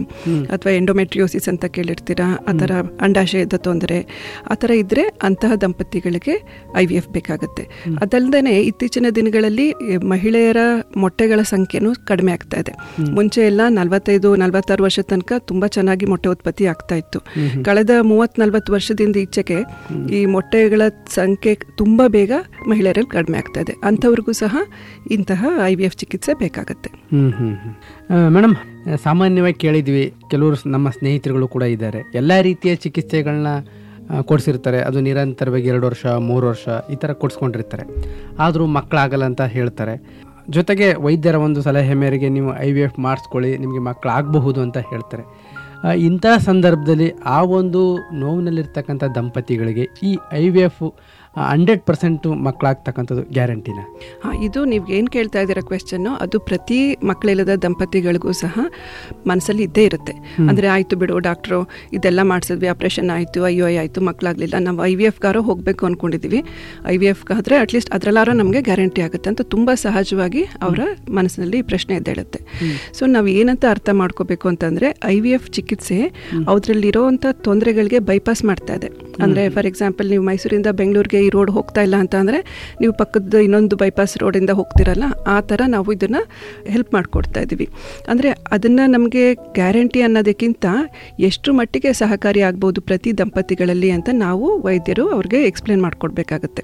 ಅಥವಾ 0.56 0.72
ಎಂಡೋಮೆಟ್ರಿಯೋಸಿಸ್ 0.72 1.50
ಅಂತ 1.50 1.66
ಕೇಳಿರ್ತೀರಾ? 1.66 2.28
ಆ 2.50 2.54
ಥರ 2.58 2.72
ಅಂಡಾಶಯದ 3.02 3.54
ತೊಂದರೆ. 3.54 4.00
ಆ 4.52 4.54
ಥರ 4.54 4.72
ಇದ್ದರೆ 4.72 5.04
ಅಂತಹ 5.24 5.56
ದಂಪತಿಗಳಿಗೆ 5.56 6.36
ಐ 6.76 6.86
ವಿ 6.86 6.96
ಎಫ್ 6.96 7.10
ಬೇಕಾಗುತ್ತೆ 7.10 7.64
ಅದಲ್ಲದೆ 8.02 8.62
ಇತ್ತೀಚಿನ 8.62 9.06
ದಿನಗಳಲ್ಲಿ 9.16 9.74
ಮಹಿಳೆಯರ 10.04 10.58
ಮೊಟ್ಟೆಗಳ 10.98 11.42
ಸಂಖ್ಯೆನೂ 11.42 11.94
ಕಡಿಮೆ 12.06 12.32
ಆಗ್ತಾ 12.32 12.60
ಇದೆ. 12.60 12.74
ಮುಂಚೆ 13.12 13.42
ಎಲ್ಲ 13.42 13.62
ನಲವತ್ತೈದು 13.70 14.36
ನಲವತ್ತಾರು 14.36 14.84
ವರ್ಷ 14.84 15.00
ತನಕ 15.00 15.34
ತುಂಬ 15.38 15.66
ಚೆನ್ನಾಗಿ 15.66 16.06
ಮೊಟ್ಟೆ 16.06 16.30
ಉತ್ಪತ್ತಿ 16.30 16.66
ಆಗ್ತಾ 16.66 16.96
ಇತ್ತು. 16.96 17.20
ಕಳೆದ 17.64 17.90
ಮೂವತ್ತು 18.02 18.25
ನಲವತ್ತು 18.42 18.74
ವರ್ಷದಿಂದ 18.74 19.16
ಈಚೆಗೆ 19.24 19.60
ಈ 20.18 20.20
ಮೊಟ್ಟೆಗಳ 20.36 20.82
ಸಂಖ್ಯೆ 21.18 21.54
ತುಂಬ 21.82 22.02
ಬೇಗ 22.16 22.32
ಮಹಿಳೆಯರಲ್ಲಿ 22.72 23.12
ಕಡಿಮೆ 23.16 23.38
ಆಗ್ತಾ 23.42 23.62
ಇದೆ. 23.66 23.74
ಅಂಥವ್ರಿಗೂ 23.90 24.34
ಸಹ 24.42 24.56
ಇಂತಹ 25.16 25.46
ಐ 25.70 25.74
ವಿ 25.80 25.86
ಎಫ್ 25.90 25.98
ಚಿಕಿತ್ಸೆ 26.02 26.34
ಬೇಕಾಗತ್ತೆ 26.44 26.92
ಮೇಡಮ್, 28.36 28.56
ಸಾಮಾನ್ಯವಾಗಿ 29.08 29.58
ಕೇಳಿದ್ವಿ, 29.66 30.06
ಕೆಲವರು 30.32 30.70
ನಮ್ಮ 30.76 30.88
ಸ್ನೇಹಿತರುಗಳು 30.98 31.48
ಕೂಡ 31.56 31.64
ಇದ್ದಾರೆ. 31.76 32.02
ಎಲ್ಲ 32.22 32.32
ರೀತಿಯ 32.50 32.74
ಚಿಕಿತ್ಸೆಗಳನ್ನ 32.86 33.48
ಕೊಡಿಸಿರ್ತಾರೆ. 34.30 34.80
ಅದು 34.88 35.00
ನಿರಂತರವಾಗಿ 35.08 35.68
ಎರಡು 35.72 35.86
ವರ್ಷ, 35.90 36.06
ಮೂರು 36.30 36.46
ವರ್ಷ 36.52 36.66
ಈ 36.94 36.96
ಥರ 37.04 37.12
ಕೊಡಿಸ್ಕೊಂಡಿರ್ತಾರೆ. 37.22 37.84
ಆದರೂ 38.46 38.66
ಮಕ್ಕಳಾಗಲ್ಲ 38.78 39.26
ಅಂತ 39.32 39.44
ಹೇಳ್ತಾರೆ. 39.56 39.96
ಜೊತೆಗೆ 40.56 40.88
ವೈದ್ಯರ 41.06 41.38
ಒಂದು 41.46 41.60
ಸಲಹೆ 41.68 41.94
ಮೇರೆಗೆ 42.02 42.28
ನೀವು 42.36 42.50
ಐ 42.66 42.68
ವಿ 42.76 42.82
ಎಫ್ 42.88 43.00
ಮಾಡಿಸ್ಕೊಳ್ಳಿ, 43.06 43.52
ನಿಮಗೆ 43.64 43.82
ಮಕ್ಕಳಾಗಬಹುದು 43.90 44.60
ಅಂತ 44.66 44.78
ಹೇಳ್ತಾರೆ. 44.92 45.24
ಇಂಥ 45.94 46.26
ಸಂದರ್ಭದಲ್ಲಿ 46.38 47.14
ಆ 47.26 47.42
ಒಂದು 47.42 47.82
ನೋವಿನಲ್ಲಿರ್ತಕ್ಕಂಥ 48.14 49.04
ದಂಪತಿಗಳಿಗೆ 49.16 49.90
ಈ 50.04 50.18
I 50.34 50.50
V 50.50 50.60
F 50.62 50.84
hundred 51.52 51.82
percent 51.90 52.26
ಮಕ್ಕಳಾಗ್ತಕ್ಕಂಥದ್ದು 52.48 53.24
ಗ್ಯಾರಂಟಿನ. 53.38 53.80
ಹಾಂ 54.24 54.34
ಇದು 54.48 54.60
ನೀವು 54.72 54.86
ಏನು 54.98 55.10
ಕೇಳ್ತಾ 55.16 55.40
ಇದ್ದೀರಾ 55.46 55.64
ಕ್ವೆಶನ್ನು 55.70 56.12
ಅದು 56.24 56.38
ಪ್ರತಿ 56.50 56.80
ಮಕ್ಕಳಿಲ್ಲದ 57.10 57.54
ದಂಪತಿಗಳಿಗೂ 57.66 58.32
ಸಹ 58.44 58.66
ಮನಸ್ಸಲ್ಲಿ 59.32 59.64
ಇದ್ದೇ 59.70 59.84
ಇರುತ್ತೆ. 59.90 60.16
ಅಂದರೆ 60.50 60.68
ಆಯಿತು 60.76 60.98
ಬಿಡು 61.02 61.18
ಡಾಕ್ಟ್ರು 61.28 61.60
ಇದೆಲ್ಲ 61.98 62.20
ಮಾಡಿಸಿದ್ವಿ 62.32 62.70
ಆಪ್ರೇಷನ್ 62.74 63.10
ಆಯಿತು 63.18 63.42
ಅಯ್ಯೋ 63.50 63.68
ಆಯಿತು 63.84 64.02
ಮಕ್ಕಳಾಗಲಿಲ್ಲ 64.10 64.56
ನಾವು 64.68 64.84
ಐ 64.92 64.94
ವಿ 65.00 65.08
ಎಫ್ಗಾರೋ 65.12 65.42
ಹೋಗಬೇಕು 65.50 65.84
ಅಂದ್ಕೊಂಡಿದ್ದೀವಿ 65.90 66.42
ಐ 66.94 66.96
ವಿ 67.02 67.10
ಎಫ್ಗಾದರೆ 67.14 67.58
ಅಟ್ಲೀಸ್ಟ್ 67.64 67.92
ಅದರಲ್ಲಾರೋ 67.98 68.34
ನಮಗೆ 68.42 68.62
ಗ್ಯಾರಂಟಿ 68.70 69.04
ಆಗುತ್ತೆ 69.08 69.30
ಅಂತ 69.34 69.44
ತುಂಬ 69.56 69.70
ಸಹಜವಾಗಿ 69.86 70.44
ಅವರ 70.68 70.80
ಮನಸ್ಸಿನಲ್ಲಿ 71.20 71.60
ಈ 71.64 71.66
ಪ್ರಶ್ನೆ 71.72 71.96
ಎದ್ದೇಳುತ್ತೆ. 72.02 72.42
ಸೊ 73.00 73.06
ನಾವು 73.16 73.28
ಏನಂತ 73.40 73.66
ಅರ್ಥ 73.74 73.90
ಮಾಡ್ಕೋಬೇಕು 74.02 74.46
ಅಂತಂದರೆ 74.54 74.90
ಐ 75.14 75.18
ವಿ 75.26 75.34
ಎಫ್ 75.40 75.50
ಚಿಕಿತ್ಸೆ 75.58 76.00
ಅದರಲ್ಲಿರೋವಂಥ 76.54 77.26
ತೊಂದರೆಗಳಿಗೆ 77.48 78.00
ಬೈಪಾಸ್ 78.10 78.44
ಮಾಡ್ತಾ 78.52 78.74
ಇದೆ. 78.80 78.90
ಅಂದರೆ 79.24 79.44
ಫಾರ್ 79.56 79.68
ಎಕ್ಸಾಂಪಲ್ 79.72 80.08
ನೀವು 80.14 80.24
ಮೈಸೂರಿಂದ 80.32 80.70
ಬೆಂಗಳೂರಿಗೆ 80.82 81.22
ಈ 81.26 81.30
ರೋಡ್ 81.30 81.52
ಹೋಗ್ತಾ 81.52 81.82
ಇಲ್ಲ 81.82 81.96
ಅಂತ 81.96 82.16
ಅಂದರೆ 82.16 82.40
ನೀವು 82.82 82.94
ಪಕ್ಕದ 82.94 83.40
ಇನ್ನೊಂದು 83.46 83.76
ಬೈಪಾಸ್ 83.76 84.16
ರೋಡಿಂದ 84.18 84.52
ಹೋಗ್ತಿರಲ್ಲ 84.60 85.06
ಆ 85.28 85.38
ಥರ 85.50 85.62
ನಾವು 85.68 85.90
ಇದನ್ನು 85.94 86.22
ಹೆಲ್ಪ್ 86.74 86.92
ಮಾಡಿಕೊಡ್ತಾ 86.94 87.42
ಇದ್ದೀವಿ 87.42 87.68
ಅಂದರೆ 88.10 88.30
ಅದನ್ನು 88.52 88.86
ನಮಗೆ 88.92 89.24
ಗ್ಯಾರಂಟಿ 89.58 90.02
ಅನ್ನೋದಕ್ಕಿಂತ 90.02 90.66
ಎಷ್ಟು 91.20 91.50
ಮಟ್ಟಿಗೆ 91.54 91.92
ಸಹಕಾರಿ 91.94 92.42
ಆಗ್ಬೋದು 92.42 92.82
ಪ್ರತಿ 92.82 93.12
ದಂಪತಿಗಳಲ್ಲಿ 93.18 93.90
ಅಂತ 93.92 94.10
ನಾವು 94.16 94.46
ವೈದ್ಯರು 94.66 95.06
ಅವ್ರಿಗೆ 95.10 95.40
ಎಕ್ಸ್ಪ್ಲೇನ್ 95.48 95.82
ಮಾಡಿಕೊಡ್ಬೇಕಾಗತ್ತೆ. 95.82 96.64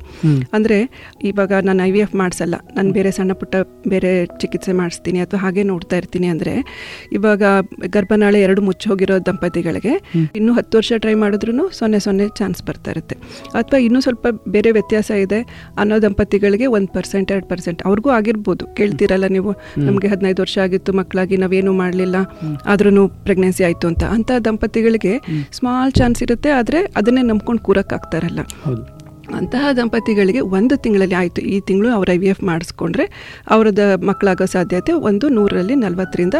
ಅಂದರೆ 0.53 0.77
ಇವಾಗ 1.23 1.53
ನಾನು 1.63 1.79
ಐ 1.83 1.91
ವಿ 1.91 1.99
ಎಫ್ 1.99 2.15
ಮಾಡಿಸಲ್ಲ 2.15 2.55
ನಾನು 2.75 2.89
ಬೇರೆ 2.91 3.11
ಸಣ್ಣ 3.11 3.33
ಪುಟ್ಟ 3.33 3.55
ಬೇರೆ 3.87 4.11
ಚಿಕಿತ್ಸೆ 4.41 4.73
ಮಾಡಿಸ್ತೀನಿ 4.73 5.19
ಅಥವಾ 5.19 5.39
ಹಾಗೆ 5.39 5.63
ನೋಡ್ತಾ 5.63 5.95
ಇರ್ತೀನಿ 5.97 6.27
ಅಂದರೆ 6.27 6.53
ಇವಾಗ 7.11 7.43
ಗರ್ಭನಾಳೆ 7.95 8.41
ಎರಡು 8.41 8.61
ಮುಚ್ಚೋಗಿರೋ 8.61 9.17
ದಂಪತಿಗಳಿಗೆ 9.29 9.93
ಇನ್ನೂ 10.35 10.53
ಹತ್ತು 10.53 10.77
ವರ್ಷ 10.77 10.91
ಟ್ರೈ 10.97 11.15
ಮಾಡಿದ್ರು 11.23 11.65
ಸೊನ್ನೆ 11.79 11.99
ಸೊನ್ನೆ 11.99 12.27
ಚಾನ್ಸ್ 12.39 12.61
ಬರ್ತಾ 12.67 12.91
ಇರುತ್ತೆ. 12.91 13.15
ಅಥವಾ 13.53 13.79
ಇನ್ನೂ 13.79 14.01
ಸ್ವಲ್ಪ 14.01 14.27
ಬೇರೆ 14.55 14.69
ವ್ಯತ್ಯಾಸ 14.77 15.09
ಇದೆ 15.25 15.39
ಅನ್ನೋ 15.81 15.97
ದಂಪತಿಗಳಿಗೆ 16.05 16.67
ಒಂದು 16.77 16.89
ಪರ್ಸೆಂಟ್ 16.97 17.31
ಎರಡು 17.35 17.47
ಪರ್ಸೆಂಟ್ 17.51 17.81
ಅವ್ರಿಗೂ 17.89 18.11
ಆಗಿರ್ಬೋದು. 18.17 18.63
ಕೇಳ್ತೀರಲ್ಲ 18.79 19.27
ನೀವು 19.35 19.51
ನಮಗೆ 19.87 20.07
ಹದಿನೈದು 20.13 20.41
ವರ್ಷ 20.45 20.57
ಆಗಿತ್ತು 20.65 20.93
ಮಕ್ಕಳಾಗಿ 20.99 21.37
ನಾವೇನು 21.43 21.73
ಮಾಡಲಿಲ್ಲ 21.81 22.15
ಆದ್ರೂ 22.73 23.03
ಪ್ರೆಗ್ನೆನ್ಸಿ 23.27 23.65
ಆಯಿತು 23.69 23.87
ಅಂತ. 23.91 24.03
ಅಂಥ 24.15 24.31
ದಂಪತಿಗಳಿಗೆ 24.47 25.13
ಸ್ಮಾಲ್ 25.59 25.93
ಚಾನ್ಸ್ 25.99 26.21
ಇರುತ್ತೆ 26.27 26.51
ಆದರೆ 26.61 26.81
ಅದನ್ನೇ 27.01 27.23
ನಂಬ್ಕೊಂಡು 27.29 27.63
ಕೂರಕ್ಕಾಗ್ತಾರಲ್ಲ. 27.67 28.41
ಅಂತಹ 29.39 29.65
ದಂಪತಿಗಳಿಗೆ 29.77 30.41
ಒಂದು 30.57 30.75
ತಿಂಗಳಲ್ಲಿ 30.83 31.15
ಆಯಿತು. 31.19 31.41
ಈ 31.53 31.57
ತಿಂಗಳು 31.67 31.89
ಅವ್ರ 31.97 32.07
ಐ 32.15 32.17
ವಿ 32.23 32.29
ಎಫ್ 32.31 32.41
ಮಾಡಿಸ್ಕೊಂಡ್ರೆ 32.49 33.05
ಅವ್ರದ್ದು 33.55 33.85
ಮಕ್ಕಳಾಗೋ 34.09 34.45
ಸಾಧ್ಯತೆ 34.55 34.91
ಒಂದು 35.09 35.25
ನೂರರಲ್ಲಿ 35.37 35.75
ನಲವತ್ತರಿಂದ 35.83 36.37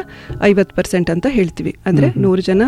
ಐವತ್ತು 0.49 0.75
ಪರ್ಸೆಂಟ್ 0.79 1.11
ಅಂತ 1.13 1.27
ಹೇಳ್ತೀವಿ. 1.37 1.73
ಅಂದರೆ 1.87 2.09
ನೂರು 2.25 2.43
ಜನ 2.49 2.63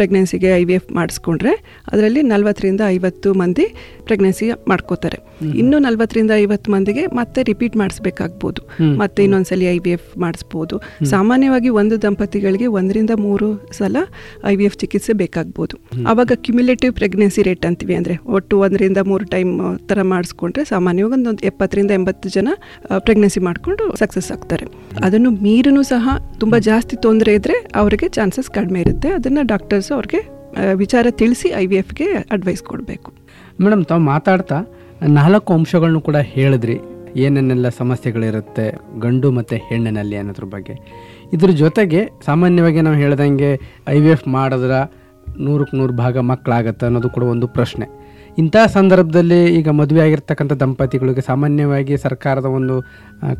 ಪ್ರೆಗ್ನೆನ್ಸಿಗೆ 0.00 0.50
ಐ 0.60 0.62
ವಿ 0.68 0.74
ಎಫ್ 0.80 0.90
ಮಾಡಿಸ್ಕೊಂಡ್ರೆ 0.98 1.54
ಅದರಲ್ಲಿ 1.92 2.20
ನಲ್ವತ್ತರಿಂದ 2.32 2.82
ಐವತ್ತು 2.96 3.28
ಮಂದಿ 3.40 3.66
ಪ್ರೆಗ್ನೆನ್ಸಿ 4.08 4.46
ಮಾಡ್ಕೋತಾರೆ. 4.70 5.18
ಇನ್ನು 5.60 5.76
ನಲ್ವತ್ತರಿಂದ 5.86 6.32
ಐವತ್ತು 6.44 6.68
ಮಂದಿಗೆ 6.74 7.02
ಮತ್ತೆ 7.18 7.40
ರಿಪೀಟ್ 7.50 7.74
ಮಾಡಿಸ್ಬೇಕಾಗ್ಬೋದು. 7.80 8.60
ಮತ್ತೆ 9.02 9.20
ಇನ್ನೊಂದ್ಸಲಿ 9.26 9.66
ಐ 9.74 9.76
ವಿ 9.84 9.92
ಎಫ್ 9.96 10.08
ಮಾಡಿಸ್ಬೋದು. 10.24 10.76
ಸಾಮಾನ್ಯವಾಗಿ 11.12 11.70
ಒಂದು 11.80 11.96
ದಂಪತಿಗಳಿಗೆ 12.04 12.66
ಒಂದರಿಂದ 12.78 13.12
ಮೂರು 13.26 13.48
ಸಲ 13.78 13.96
ಐ 14.50 14.54
ವಿ 14.60 14.64
ಎಫ್ 14.68 14.78
ಚಿಕಿತ್ಸೆ 14.82 15.14
ಬೇಕಾಗ್ಬೋದು. 15.22 15.76
ಆವಾಗ 16.12 16.32
ಕ್ಯುಮ್ಯುಲೇಟಿವ್ 16.46 16.92
ಪ್ರೆಗ್ನೆನ್ಸಿ 17.00 17.44
ರೇಟ್ 17.48 17.66
ಅಂತೀವಿ 17.70 17.96
ಅಂದರೆ 18.00 18.16
ಒಟ್ಟು 18.38 18.56
ಒಂದರಿಂದ 18.66 18.98
ಮೂರು 19.10 19.26
ಟೈಮ್ 19.34 19.52
ಥರ 19.90 19.98
ಮಾಡಿಸ್ಕೊಂಡ್ರೆ 20.14 20.64
ಸಾಮಾನ್ಯವಾಗಿ 20.72 21.16
ಒಂದೊಂದು 21.18 21.44
ಎಪ್ಪತ್ತರಿಂದ 21.50 21.92
ಎಂಬತ್ತು 22.00 22.28
ಜನ 22.36 22.48
ಪ್ರೆಗ್ನೆನ್ಸಿ 23.06 23.42
ಮಾಡಿಕೊಂಡು 23.48 23.84
ಸಕ್ಸಸ್ 24.02 24.30
ಆಗ್ತಾರೆ. 24.36 24.66
ಅದನ್ನು 25.06 25.32
ಮೀರಿನೂ 25.46 25.84
ಸಹ 25.92 26.16
ತುಂಬ 26.42 26.54
ಜಾಸ್ತಿ 26.70 26.94
ತೊಂದರೆ 27.06 27.34
ಇದ್ದರೆ 27.38 27.56
ಅವರಿಗೆ 27.82 28.08
ಚಾನ್ಸಸ್ 28.18 28.50
ಕಡಿಮೆ 28.58 28.80
ಇರುತ್ತೆ. 28.86 29.08
ಅದನ್ನು 29.18 29.42
ಡಾಕ್ಟರ್ಸ್ 29.52 29.89
ಅವ್ರಿಗೆ 29.96 30.20
ವಿಚಾರ 30.82 31.06
ತಿಳಿಸಿ 31.20 31.48
ಐ 31.62 31.64
ವಿ 31.70 31.76
ಎಫ್ಗೆ 31.82 32.06
ಅಡ್ವೈಸ್ 32.34 32.62
ಕೊಡಬೇಕು. 32.70 33.10
ಮೇಡಮ್, 33.62 33.82
ತಾವು 33.90 34.02
ಮಾತಾಡ್ತಾ 34.12 34.58
ನಾಲ್ಕು 35.18 35.50
ಅಂಶಗಳನ್ನು 35.58 36.00
ಕೂಡ 36.08 36.18
ಹೇಳಿದ್ರಿ. 36.34 36.76
ಏನೇನೆಲ್ಲ 37.24 37.68
ಸಮಸ್ಯೆಗಳಿರುತ್ತೆ, 37.80 38.66
ಗಂಡು 39.04 39.28
ಮತ್ತು 39.38 39.56
ಹೆಣ್ಣಿನಲ್ಲಿ 39.68 40.16
ಅನ್ನೋದ್ರ 40.20 40.46
ಬಗ್ಗೆ. 40.54 40.74
ಇದ್ರ 41.34 41.50
ಜೊತೆಗೆ 41.62 42.00
ಸಾಮಾನ್ಯವಾಗಿ 42.28 42.80
ನಾವು 42.86 42.98
ಹೇಳ್ದಂಗೆ 43.02 43.50
ಐ 43.94 43.98
ವಿ 44.04 44.10
ಎಫ್ 44.16 44.26
ಮಾಡಿದ್ರೆ 44.36 44.80
ನೂರಕ್ಕೆ 45.46 45.74
ನೂರು 45.78 45.94
ಭಾಗ 46.02 46.18
ಮಕ್ಕಳಾಗತ್ತೆ 46.32 46.84
ಅನ್ನೋದು 46.88 47.08
ಕೂಡ 47.16 47.24
ಒಂದು 47.34 47.46
ಪ್ರಶ್ನೆ. 47.56 47.86
ಇಂಥ 48.40 48.56
ಸಂದರ್ಭದಲ್ಲಿ 48.76 49.38
ಈಗ 49.58 49.68
ಮದುವೆ 49.78 50.00
ಆಗಿರ್ತಕ್ಕಂಥ 50.04 50.54
ದಂಪತಿಗಳಿಗೆ 50.62 51.22
ಸಾಮಾನ್ಯವಾಗಿ 51.28 51.94
ಸರ್ಕಾರದ 52.04 52.48
ಒಂದು 52.58 52.76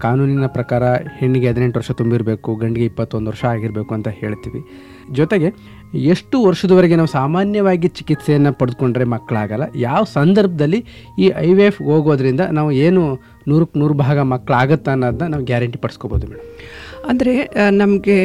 ಕಾನೂನಿನ 0.04 0.46
ಪ್ರಕಾರ 0.56 0.82
ಹೆಣ್ಣಿಗೆ 1.18 1.48
ಹದಿನೆಂಟು 1.50 1.78
ವರ್ಷ 1.80 1.92
ತುಂಬಿರಬೇಕು, 2.00 2.50
ಗಂಡಿಗೆ 2.62 2.86
ಇಪ್ಪತ್ತೊಂದು 2.90 3.30
ವರ್ಷ 3.32 3.44
ಆಗಿರಬೇಕು 3.54 3.92
ಅಂತ 3.98 4.08
ಹೇಳ್ತೀವಿ. 4.20 4.60
ಜೊತೆಗೆ 5.18 5.50
ಎಷ್ಟು 6.10 6.36
ವರ್ಷದವರೆಗೆ 6.44 6.96
ನಾವು 6.96 7.10
ಸಾಮಾನ್ಯವಾಗಿ 7.18 7.88
ಚಿಕಿತ್ಸೆಯನ್ನು 7.88 8.52
ಪಡೆದುಕೊಂಡ್ರೆ 8.58 9.04
ಮಕ್ಕಳಾಗಲ್ಲ? 9.14 9.64
ಯಾವ 9.76 10.02
ಸಂದರ್ಭದಲ್ಲಿ 10.18 10.80
ಈ 11.18 11.28
ಐ 11.46 11.48
ವಿ 11.52 11.64
ಎಫ್ 11.64 11.80
ಹೋಗೋದ್ರಿಂದ 11.88 12.42
ನಾವು 12.58 12.70
ಏನು 12.86 13.02
ನೂರಕ್ಕೆ 13.48 13.78
ನೂರು 13.80 13.94
ಭಾಗ 13.94 14.18
ಮಕ್ಕಳಾಗತ್ತಾ 14.34 14.92
ಅನ್ನೋದನ್ನ 14.92 15.30
ನಾವು 15.32 15.44
ಗ್ಯಾರಂಟಿ 15.50 15.78
ಪಡಿಸ್ಕೋಬೋದು 15.84 16.26
ಮೇಡಮ್. 16.30 16.48
ಅಂದರೆ 17.10 17.34
ನಮಗೆ 17.82 18.18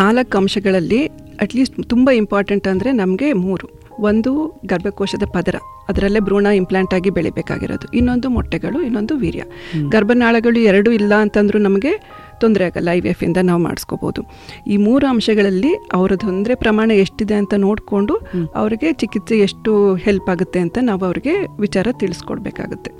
ನಾಲ್ಕು 0.00 0.38
ಅಂಶಗಳಲ್ಲಿ 0.38 1.02
ಅಟ್ಲೀಸ್ಟ್ 1.44 1.76
ತುಂಬ 1.92 2.10
ಇಂಪಾರ್ಟೆಂಟ್ 2.22 2.66
ಅಂದರೆ 2.72 2.92
ನಮಗೆ 3.02 3.30
ಮೂರು. 3.46 3.68
ಒಂದು 4.08 4.30
ಗರ್ಭಕೋಶದ 4.66 5.24
ಪದರ 5.34 5.56
ಅದರಲ್ಲೇ 5.88 6.20
ಭ್ರೂಣ 6.26 6.46
ಇಂಪ್ಲಾಂಟ್ 6.58 6.92
ಆಗಿ 6.96 7.10
ಬೆಳಿಬೇಕಾಗಿರೋದು. 7.10 7.86
ಇನ್ನೊಂದು 7.98 8.28
ಮೊಟ್ಟೆಗಳು 8.28 8.78
ಇನ್ನೊಂದು 8.82 9.14
ವೀರ್ಯ. 9.22 9.42
ಗರ್ಭನಾಳಗಳು 9.94 10.58
ಎರಡು 10.70 10.90
ಇಲ್ಲ 10.98 11.12
ಅಂತಂದ್ರೂ 11.24 11.58
ನಮಗೆ 11.58 11.92
ತೊಂದರೆ 12.44 12.64
ಆಗಲ್ಲ 12.70 12.88
ಐ 12.98 13.00
ವಿ 13.04 13.10
ಎಫ್ 13.14 13.22
ಇಂದ 13.28 13.38
ನಾವು 13.50 13.60
ಮಾಡಿಸ್ಕೋಬೋದು. 13.68 14.20
ಈ 14.72 14.76
ಮೂರು 14.86 15.06
ಅಂಶಗಳಲ್ಲಿ 15.12 15.72
ಅವರ 15.98 16.12
ತೊಂದರೆ 16.26 16.54
ಪ್ರಮಾಣ 16.64 16.90
ಎಷ್ಟಿದೆ 17.04 17.36
ಅಂತ 17.42 17.54
ನೋಡಿಕೊಂಡು 17.66 18.14
ಅವರಿಗೆ 18.60 18.88
ಚಿಕಿತ್ಸೆ 19.02 19.38
ಎಷ್ಟು 19.46 19.72
ಹೆಲ್ಪ್ 20.06 20.28
ಆಗುತ್ತೆ 20.34 20.60
ಅಂತ 20.66 20.78
ನಾವು 20.88 21.02
ಅವರಿಗೆ 21.08 21.34
ವಿಚಾರ 21.64 21.86
ತಿಳಿಸ್ಕೊಡ್ಬೇಕಾಗುತ್ತೆ. 22.02 22.90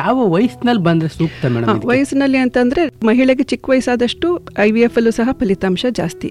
ಯಾವ 0.00 0.16
ವಯಸ್ಸಿನಲ್ಲಿ 0.34 0.82
ಬಂದ್ರೆ 0.88 1.10
ಸೂಕ್ತ 1.16 1.46
ಮೇಡಮ್ 1.54 1.80
ವಯಸ್ಸಿನಲ್ಲಿ 1.90 2.38
ಅಂತಂದ್ರೆ 2.44 2.82
ಮಹಿಳೆಗೆ 3.08 3.44
ಚಿಕ್ಕ 3.52 3.70
ವಯಸ್ಸಾದಷ್ಟು 3.72 4.28
ಐ 4.66 4.68
ವಿ 4.76 4.82
ಎಫ್ 4.86 4.96
ಅಲ್ಲೂ 5.00 5.12
ಸಹ 5.18 5.28
ಫಲಿತಾಂಶ 5.40 5.86
ಜಾಸ್ತಿ. 6.00 6.30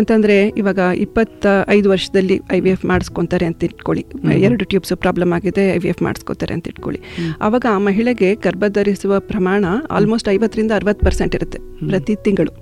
ಅಂತಂದ್ರೆ 0.00 0.36
ಇವಾಗ 0.62 0.80
ಇಪ್ಪತ್ತ 1.04 1.46
ಐದು 1.76 1.86
ವರ್ಷದಲ್ಲಿ 1.94 2.36
ಐ 2.56 2.60
ವಿ 2.64 2.70
ಎಫ್ 2.74 2.84
ಮಾಡಿಸ್ಕೊಂತಾರೆ 2.92 3.46
ಅಂತ 3.50 3.68
ಇಟ್ಕೊಳ್ಳಿ. 3.68 4.04
ಎರಡು 4.46 4.64
ಟ್ಯೂಬ್ಸ್ 4.72 4.92
ಪ್ರಾಬ್ಲಮ್ 5.04 5.32
ಆಗಿದೆ 5.38 5.64
ಐ 5.76 5.78
ವಿ 5.84 5.90
ಎಫ್ 5.94 6.02
ಮಾಡಿಸ್ಕೋತಾರೆ 6.06 6.54
ಅಂತ 6.56 6.72
ಇಟ್ಕೊಳ್ಳಿ. 6.72 7.00
ಅವಾಗ 7.46 7.66
ಆ 7.74 7.78
ಮಹಿಳೆಗೆ 7.88 8.28
ಗರ್ಭ 8.46 8.64
ಧರಿಸುವ 8.78 9.20
ಪ್ರಮಾಣ 9.30 9.64
ಆಲ್ಮೋಸ್ಟ್ 9.96 10.28
ಐವತ್ತರಿಂದ 10.36 10.72
ಅರವತ್ತು 10.78 11.04
ಪರ್ಸೆಂಟ್ 11.06 11.34
ಇರುತ್ತೆ. 11.38 11.58
ಪ್ರತಿ 12.06 12.22
ತಿಂಗಳು. 12.26 12.52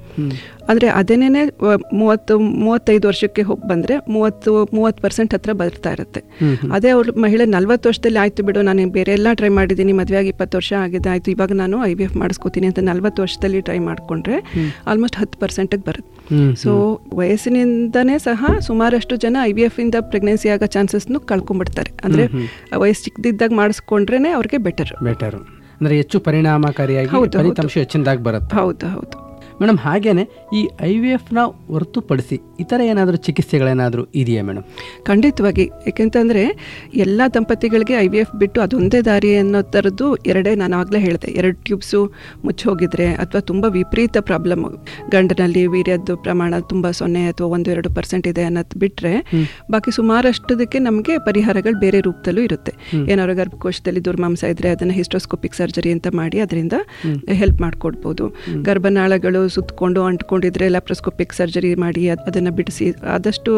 ಅಂದರೆ 0.71 0.87
ಅದೇನೇ 0.99 1.41
ಮೂವತ್ತು 2.01 2.35
ಮೂವತ್ತೈದು 2.65 3.05
ವರ್ಷಕ್ಕೆ 3.11 3.43
ಹೋಗಿ 3.49 3.65
ಬಂದರೆ 3.71 3.95
ಮೂವತ್ತು 4.15 4.51
ಮೂವತ್ತು 4.77 5.01
ಪರ್ಸೆಂಟ್ 5.05 5.33
ಹತ್ರ 5.37 5.53
ಬರ್ತಾ 5.61 5.91
ಇರುತ್ತೆ. 5.97 6.21
ಅದೇ 6.77 6.91
ಅವ್ರ 6.97 7.13
ಮಹಿಳೆ 7.25 7.45
ನಲ್ವತ್ತು 7.55 7.87
ವರ್ಷದಲ್ಲಿ 7.91 8.21
ಆಯ್ತು 8.23 8.43
ಬಿಡು 8.49 8.61
ನಾನು 8.69 8.85
ಬೇರೆ 8.97 9.13
ಎಲ್ಲ 9.19 9.29
ಟ್ರೈ 9.39 9.51
ಮಾಡಿದ್ದೀನಿ 9.59 9.95
ಮದುವೆ 10.01 10.19
ಆಗಿ 10.21 10.31
ಇಪ್ಪತ್ತು 10.35 10.57
ವರ್ಷ 10.61 10.73
ಆಗಿದೆ 10.85 11.09
ಆಯಿತು 11.15 11.31
ಇವಾಗ 11.35 11.53
ನಾನು 11.63 11.79
ಐ 11.89 11.93
ವಿ 11.99 12.05
ಎಫ್ 12.09 12.17
ಮಾಡಿಸ್ಕೋತೀನಿ 12.23 12.69
ಅಂತ 12.73 12.83
ನಲ್ವತ್ತು 12.91 13.23
ವರ್ಷದಲ್ಲಿ 13.25 13.61
ಟ್ರೈ 13.69 13.79
ಮಾಡಿಕೊಂಡ್ರೆ 13.89 14.39
ಆಲ್ಮೋಸ್ಟ್ 14.93 15.19
ಹತ್ತು 15.23 15.39
ಪರ್ಸೆಂಟಿಗೆ 15.43 15.85
ಬರುತ್ತೆ. 15.89 16.13
ಸೊ 16.63 16.71
ವಯಸ್ಸಿನಿಂದನೇ 17.21 18.17
ಸಹ 18.29 18.53
ಸುಮಾರಷ್ಟು 18.69 19.17
ಜನ 19.27 19.37
ಐ 19.51 19.53
ವಿ 19.59 19.65
ಎಫ್ 19.71 19.81
ಇಂದ 19.87 19.97
ಪ್ರೆಗ್ನೆನ್ಸಿ 20.13 20.51
ಆಗೋ 20.55 20.69
ಚಾನ್ಸಸ್ನು 20.77 21.21
ಕಳ್ಕೊಂಡ್ಬಿಡ್ತಾರೆ. 21.33 21.93
ಅಂದರೆ 22.07 22.27
ವಯಸ್ಸು 22.85 23.05
ಚಿಕ್ಕದಿದ್ದಾಗ 23.09 23.53
ಮಾಡಿಸ್ಕೊಂಡ್ರೆ 23.63 24.33
ಅವ್ರಿಗೆ 24.39 24.61
ಬೆಟರ್ 24.69 24.95
ಬೆಟರ್ 25.11 25.39
ಅಂದರೆ 25.77 25.95
ಹೆಚ್ಚು 26.01 26.17
ಪರಿಣಾಮಕಾರಿಯಾಗಿ. 26.31 27.11
ಫಲಿತಾಂಶ 27.37 27.77
ಹೆಚ್ಚಿನದಾಗಿ 27.85 28.25
ಬರುತ್ತೆ. 28.31 28.55
ಹೌದು 28.63 28.89
ಹೌದು. 28.97 29.15
ಮೇಡಮ್ 29.61 29.79
ಹಾಗೇನೆ 29.79 30.25
ಈ 30.59 30.69
ಐ 30.83 30.99
ವಿ 30.99 31.11
ಎಫ್ನ 31.11 31.39
ಹೊರತುಪಡಿಸಿ 31.73 32.37
ಇತರ 32.61 32.81
ಏನಾದರೂ 32.81 33.17
ಚಿಕಿತ್ಸೆಗಳೇನಾದರೂ 33.17 34.03
ಇದೆಯಾ 34.15 34.43
ಮೇಡಮ್? 34.43 34.65
ಖಂಡಿತವಾಗಿ. 35.03 35.65
ಯಾಕೆಂತಂದರೆ 35.87 36.43
ಎಲ್ಲ 36.95 37.23
ದಂಪತಿಗಳಿಗೆ 37.35 37.95
ಐ 37.95 38.09
ವಿ 38.09 38.19
ಎಫ್ 38.19 38.35
ಬಿಟ್ಟು 38.37 38.61
ಅದೊಂದೇ 38.61 39.01
ದಾರಿ 39.01 39.37
ಅನ್ನೋ 39.37 39.63
ಥರದ್ದು 39.63 40.17
ಎರಡೇ 40.17 40.55
ನಾನು 40.55 40.77
ಆಗಲೇ 40.77 40.99
ಹೇಳಿದೆ. 40.99 41.31
ಎರಡು 41.31 41.59
ಟ್ಯೂಬ್ಸು 41.63 42.13
ಮುಚ್ಚೋಗಿದ್ರೆ 42.45 43.15
ಅಥವಾ 43.15 43.41
ತುಂಬ 43.41 43.65
ವಿಪರೀತ 43.65 44.17
ಪ್ರಾಬ್ಲಮ್ 44.21 44.65
ಗಂಡನಲ್ಲಿ 45.09 45.67
ವೀರ್ಯದ್ದು 45.67 46.17
ಪ್ರಮಾಣ 46.17 46.55
ತುಂಬ 46.59 46.91
ಸೊನ್ನೆ 46.91 47.27
ಅಥವಾ 47.27 47.47
ಒಂದು 47.47 47.71
ಎರಡು 47.71 47.91
ಪರ್ಸೆಂಟ್ 47.95 48.27
ಇದೆ 48.27 48.43
ಅನ್ನೋದು 48.43 48.79
ಬಿಟ್ಟರೆ 48.79 49.15
ಬಾಕಿ 49.71 49.91
ಸುಮಾರಷ್ಟುದಕ್ಕೆ 49.91 50.79
ನಮಗೆ 50.79 51.19
ಪರಿಹಾರಗಳು 51.19 51.81
ಬೇರೆ 51.81 52.01
ರೂಪದಲ್ಲೂ 52.01 52.43
ಇರುತ್ತೆ. 52.43 52.75
ಏನಾದ್ರು 53.09 53.35
ಗರ್ಭಕೋಶದಲ್ಲಿ 53.35 54.05
ದುರ್ಮಾಂಸ 54.05 54.45
ಇದ್ದರೆ 54.45 54.71
ಅದನ್ನು 54.71 54.95
ಹಿಸ್ಟೋಸ್ಕೋಪಿಕ್ 54.95 55.55
ಸರ್ಜರಿ 55.55 55.93
ಅಂತ 55.93 56.07
ಮಾಡಿ 56.15 56.41
ಅದರಿಂದ 56.41 56.73
ಹೆಲ್ಪ್ 57.43 57.61
ಮಾಡಿಕೊಡ್ಬೋದು. 57.61 58.27
ಗರ್ಭನಾಳಗಳು 58.63 59.44
ಸುತ್ತಕೊಂಡು 59.49 60.03
ಅಂಟ್ಕೊಂಡಿದ್ರೆ 60.03 60.69
ಲ್ಯಾಪ್ರೋಸ್ಕೋಪಿಕ್ 60.69 61.33
ಸರ್ಜರಿ 61.33 61.75
ಮಾಡಿ 61.77 62.03
ಅದನ್ನು 62.11 62.53
ಬಿಡಿಸಿ 62.53 62.87
ಆದಷ್ಟು 63.15 63.53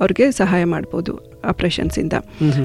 ಅವ್ರಿಗೆ 0.00 0.26
ಸಹಾಯ 0.32 0.64
ಮಾಡ್ಬೋದು 0.72 1.12
ಆಪರೇಷನ್ಸಿಂದ 1.50 2.14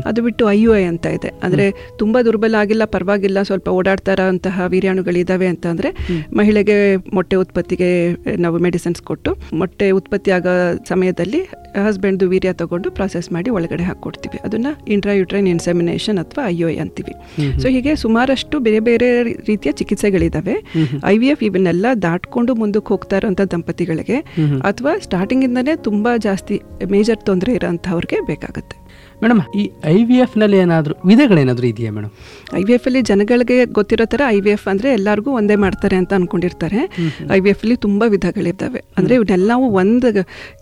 ಅದು 0.06 0.20
ಬಿಟ್ಟು 0.24 0.44
ಐ 0.50 0.58
ಯು 0.58 0.72
ಐ 0.76 0.84
ಅಂತ 0.84 1.06
ಇದೆ. 1.08 1.30
ಅಂದರೆ 1.44 1.64
ತುಂಬ 1.98 2.18
ದುರ್ಬಲ 2.22 2.56
ಆಗಿಲ್ಲ 2.56 2.86
ಪರವಾಗಿಲ್ಲ 2.86 3.42
ಸ್ವಲ್ಪ 3.42 3.68
ಓಡಾಡ್ತಾ 3.70 4.12
ಇರೋಂತಹ 4.12 4.66
ವೀರ್ಯಾಣುಗಳಿದ್ದಾವೆ 4.68 5.48
ಅಂತ 5.48 5.66
ಅಂದರೆ 5.66 5.90
ಮಹಿಳೆಗೆ 6.32 6.76
ಮೊಟ್ಟೆ 7.14 7.36
ಉತ್ಪತ್ತಿಗೆ 7.36 7.90
ನಾವು 8.38 8.58
ಮೆಡಿಸಿನ್ಸ್ 8.58 9.02
ಕೊಟ್ಟು 9.02 9.32
ಮೊಟ್ಟೆ 9.54 9.92
ಉತ್ಪತ್ತಿ 9.92 10.32
ಆಗೋ 10.32 10.54
ಸಮಯದಲ್ಲಿ 10.90 11.42
ಹಸ್ಬೆಂಡ್ದು 11.78 12.28
ವೀರ್ಯ 12.28 12.54
ತಗೊಂಡು 12.54 12.92
ಪ್ರಾಸೆಸ್ 12.92 13.32
ಮಾಡಿ 13.32 13.50
ಒಳಗಡೆ 13.50 13.84
ಹಾಕ್ಕೊಡ್ತೀವಿ 13.84 14.40
ಅದನ್ನು 14.46 14.74
ಇಂಟ್ರಾಯುಟ್ರೈನ್ 14.88 15.48
ಇನ್ಸೆಮಿನೇಷನ್ 15.48 16.20
ಅಥವಾ 16.20 16.44
ಐ 16.48 16.56
ಯು 16.56 16.70
ಐ 16.70 16.78
ಅಂತೀವಿ. 16.78 17.14
ಸೊ 17.62 17.68
ಹೀಗೆ 17.68 17.96
ಸುಮಾರಷ್ಟು 17.96 18.60
ಬೇರೆ 18.60 18.80
ಬೇರೆ 18.88 19.10
ರೀತಿಯ 19.50 19.72
ಚಿಕಿತ್ಸೆಗಳಿದ್ದಾವೆ 19.72 20.56
ಐ 21.06 21.16
ವಿ 21.18 21.28
ಎಫ್ 21.28 21.44
ಇವನ್ನೆಲ್ಲ 21.44 21.86
ದಾಟ್ಕೊಂಡು 22.02 22.52
ಮುಂದಕ್ಕೆ 22.58 22.88
ಹೋಗ್ತಾ 22.88 23.16
ಇರೋಂಥ 23.18 23.42
ದಂಪತಿಗಳಿಗೆ 23.54 24.18
ಅಥವಾ 24.62 24.94
ಸ್ಟಾರ್ಟಿಂಗಿಂದನೇ 25.00 25.76
ತುಂಬ 25.76 26.08
ಜಾಸ್ತಿ 26.18 26.58
ಮೇಜರ್ 26.92 27.22
ತೊಂದರೆ 27.26 27.54
ಇರೋಂಥವ್ರಿಗೆ 27.54 28.20
ಬೇಕಾಗುತ್ತೆ. 28.26 28.78
ಮೇಡಮ್ 29.22 29.40
ಈ 29.60 29.64
ಐ 29.94 29.98
ವಿ 30.10 30.18
ಎಫ್ನಲ್ಲಿ 30.24 30.58
ಏನಾದರೂ 30.64 30.94
ವಿಧಗಳೇನಾದರೂ 31.10 31.68
ಇದೆಯಾ 31.72 31.92
ಮೇಡಮ್? 31.98 32.12
ಐ 32.60 32.62
ವಿ 32.68 32.74
ಎಫ್ 32.78 32.86
ಅಲ್ಲಿ 32.90 33.02
ಜನಗಳಿಗೆ 33.10 33.56
ಗೊತ್ತಿರೋ 33.78 34.06
ಥರ 34.14 34.22
ಐ 34.36 34.40
ವಿ 34.46 34.52
ಎಫ್ 34.56 34.68
ಅಂದರೆ 34.72 34.90
ಎಲ್ಲರಿಗೂ 34.98 35.32
ಒಂದೇ 35.40 35.56
ಮಾಡ್ತಾರೆ 35.64 35.96
ಅಂತ 36.02 36.12
ಅಂದ್ಕೊಂಡಿರ್ತಾರೆ 36.18 36.82
ಐ 37.36 37.40
ವಿ 37.46 37.50
ಎಫ್ 37.54 37.64
ಅಲ್ಲಿ 37.66 37.78
ತುಂಬ 37.86 38.04
ವಿಧಗಳಿದ್ದಾವೆ. 38.16 38.82
ಅಂದರೆ 38.98 39.16
ಇವನ್ನೆಲ್ಲವೂ 39.20 39.68
ಒಂದು 39.82 40.12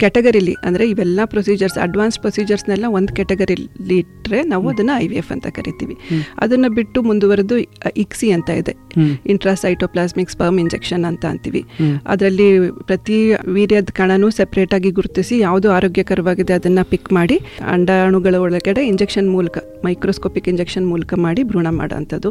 ಕ್ಯಾಟಗರಿಲಿ 0.04 0.56
ಅಂದರೆ 0.68 0.86
ಇವೆಲ್ಲ 0.94 1.20
ಪ್ರೊಸೀಜರ್ಸ್ 1.34 1.78
ಅಡ್ವಾನ್ಸ್ 1.86 2.20
ಪ್ರೊಸೀಜರ್ಸ್ನೆಲ್ಲ 2.26 2.86
ಒಂದು 2.98 3.14
ಕ್ಯಾಟಗರಿಲಿ 3.20 3.98
ಇಟ್ಟರೆ 4.04 4.40
ನಾವು 4.54 4.66
ಅದನ್ನು 4.74 4.94
ಐ 5.04 5.08
ವಿ 5.14 5.18
ಎಫ್ 5.24 5.34
ಅಂತ 5.36 5.48
ಕರಿತೀವಿ. 5.58 5.98
ಅದನ್ನು 6.46 6.70
ಬಿಟ್ಟು 6.80 7.02
ಮುಂದುವರೆದು 7.10 7.58
ಇಕ್ಸಿ 8.06 8.30
ಅಂತ 8.38 8.50
ಇದೆ. 8.62 8.76
ಇಂಟ್ರಾಸೈಟೋಪ್ಲಾಸ್ಮಿಕ್ 9.34 10.32
ಸ್ಪರ್ಮ್ 10.36 10.60
ಇಂಜೆಕ್ಷನ್ 10.66 11.06
ಅಂತ 11.12 11.26
ಅಂತೀವಿ. 11.34 11.64
ಅದರಲ್ಲಿ 12.14 12.50
ಪ್ರತಿ 12.90 13.20
ವೀರ್ಯದ 13.58 13.92
ಕಣನೂ 14.02 14.30
ಸೆಪರೇಟ್ 14.40 14.74
ಆಗಿ 14.80 14.92
ಗುರುತಿಸಿ 15.02 15.36
ಯಾವುದು 15.48 15.68
ಆರೋಗ್ಯಕರವಾಗಿದೆ 15.78 16.54
ಅದನ್ನ 16.60 16.80
ಪಿಕ್ 16.94 17.12
ಮಾಡಿ 17.20 17.40
ಅಂಡಾಣುಗಳ 17.76 18.36
ಒಳಗಡೆ 18.46 18.82
ಇಂಜೆಕ್ಷನ್ 18.92 19.28
ಮೂಲಕ 19.36 19.58
ಮೈಕ್ರೋಸ್ಕೋಪಿಕ್ 19.86 20.48
ಇಂಜೆಕ್ಷನ್ 20.52 20.86
ಮೂಲಕ 20.92 21.14
ಮಾಡಿ 21.26 21.42
ಭ್ರೂಣ 21.50 21.68
ಮಾಡೋಂಥದ್ದು 21.80 22.30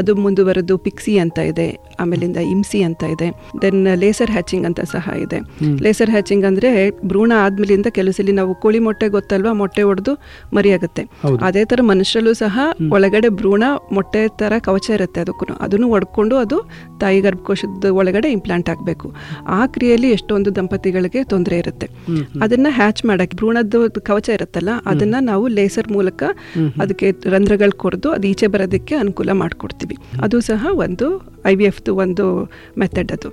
ಅದು 0.00 0.12
ಮುಂದುವರೆದು 0.24 0.74
ಪಿಕ್ಸಿ 0.86 1.14
ಅಂತ 1.24 1.38
ಇದೆ 1.50 1.66
ಆಮೇಲಿಂದ 2.02 2.38
ಇಮ್ಸಿ 2.52 2.80
ಅಂತ 2.88 3.02
ಇದೆ. 3.14 3.28
ದೆನ್ 3.62 3.80
ಲೇಸರ್ 4.02 4.32
ಹ್ಯಾಚಿಂಗ್ 4.34 4.66
ಅಂತ 4.68 4.80
ಸಹ 4.92 5.14
ಇದೆ. 5.24 5.38
ಲೇಸರ್ 5.84 6.12
ಹ್ಯಾಚಿಂಗ್ 6.14 6.44
ಅಂದ್ರೆ 6.50 6.70
ಭ್ರೂಣ 7.10 7.32
ಆದ್ಮೇಲಿಂದ 7.44 7.88
ಕೆಲವು 7.98 8.14
ಸಲ 8.18 8.32
ನಾವು 8.40 8.52
ಕೋಳಿ 8.62 8.80
ಮೊಟ್ಟೆ 8.86 9.08
ಗೊತ್ತಲ್ವಾ 9.16 9.52
ಮೊಟ್ಟೆ 9.60 9.82
ಒಡೆದು 9.90 10.12
ಮರಿಯಾಗುತ್ತೆ. 10.56 11.02
ಅದೇ 11.48 11.62
ತರ 11.72 11.80
ಮನುಷ್ಯರಲ್ಲೂ 11.92 12.34
ಸಹ 12.42 12.54
ಒಳಗಡೆ 12.96 13.30
ಭ್ರೂಣ 13.40 13.64
ಮೊಟ್ಟೆ 13.96 14.22
ತರ 14.40 14.52
ಕವಚ 14.68 14.86
ಇರುತ್ತೆ 14.96 15.20
ಅದಕ್ಕೂ 15.24 15.46
ಅದನ್ನು 15.66 15.88
ಒಡ್ಕೊಂಡು 15.96 16.34
ಅದು 16.44 16.58
ತಾಯಿ 17.02 17.20
ಗರ್ಭಕೋಶದ 17.26 17.90
ಒಳಗಡೆ 18.00 18.28
ಇಂಪ್ಲಾಂಟ್ 18.36 18.68
ಆಗಬೇಕು 18.74 19.06
ಆ 19.58 19.60
ಕ್ರಿಯೆಯಲ್ಲಿ 19.74 20.10
ಎಷ್ಟೊಂದು 20.16 20.50
ದಂಪತಿಗಳಿಗೆ 20.58 21.22
ತೊಂದರೆ 21.32 21.56
ಇರುತ್ತೆ. 21.62 21.86
ಅದನ್ನ 22.44 22.68
ಹ್ಯಾಚ್ 22.78 23.02
ಮಾಡಕ್ಕೆ 23.10 23.36
ಭ್ರೂಣದ 23.40 23.74
ಕವಚ 24.08 24.28
ಇರುತ್ತಲ್ಲ 24.38 24.70
ಅದನ್ನ 24.92 25.16
ನಾವು 25.30 25.44
ಲೇಸರ್ 25.54 25.88
ಮೂಲಕ 25.92 26.22
ಅದಕ್ಕೆ 26.82 27.10
ರಂಧ್ರಗಳು 27.30 27.74
ಕೊರೆದು 27.78 28.10
ಅದು 28.10 28.26
ಈಚೆ 28.28 28.46
ಬರೋದಕ್ಕೆ 28.46 28.94
ಅನುಕೂಲ 28.94 29.30
ಮಾಡಿಕೊಡ್ತೀವಿ. 29.32 29.96
ಅದು 30.22 30.40
ಸಹ 30.40 30.66
ಒಂದು 30.72 31.06
ಐ 31.46 31.54
ವಿ 31.54 31.66
ಒಂದು 32.04 32.26
ಮೆಥಡ್ 32.78 33.12
ಅದು. 33.12 33.28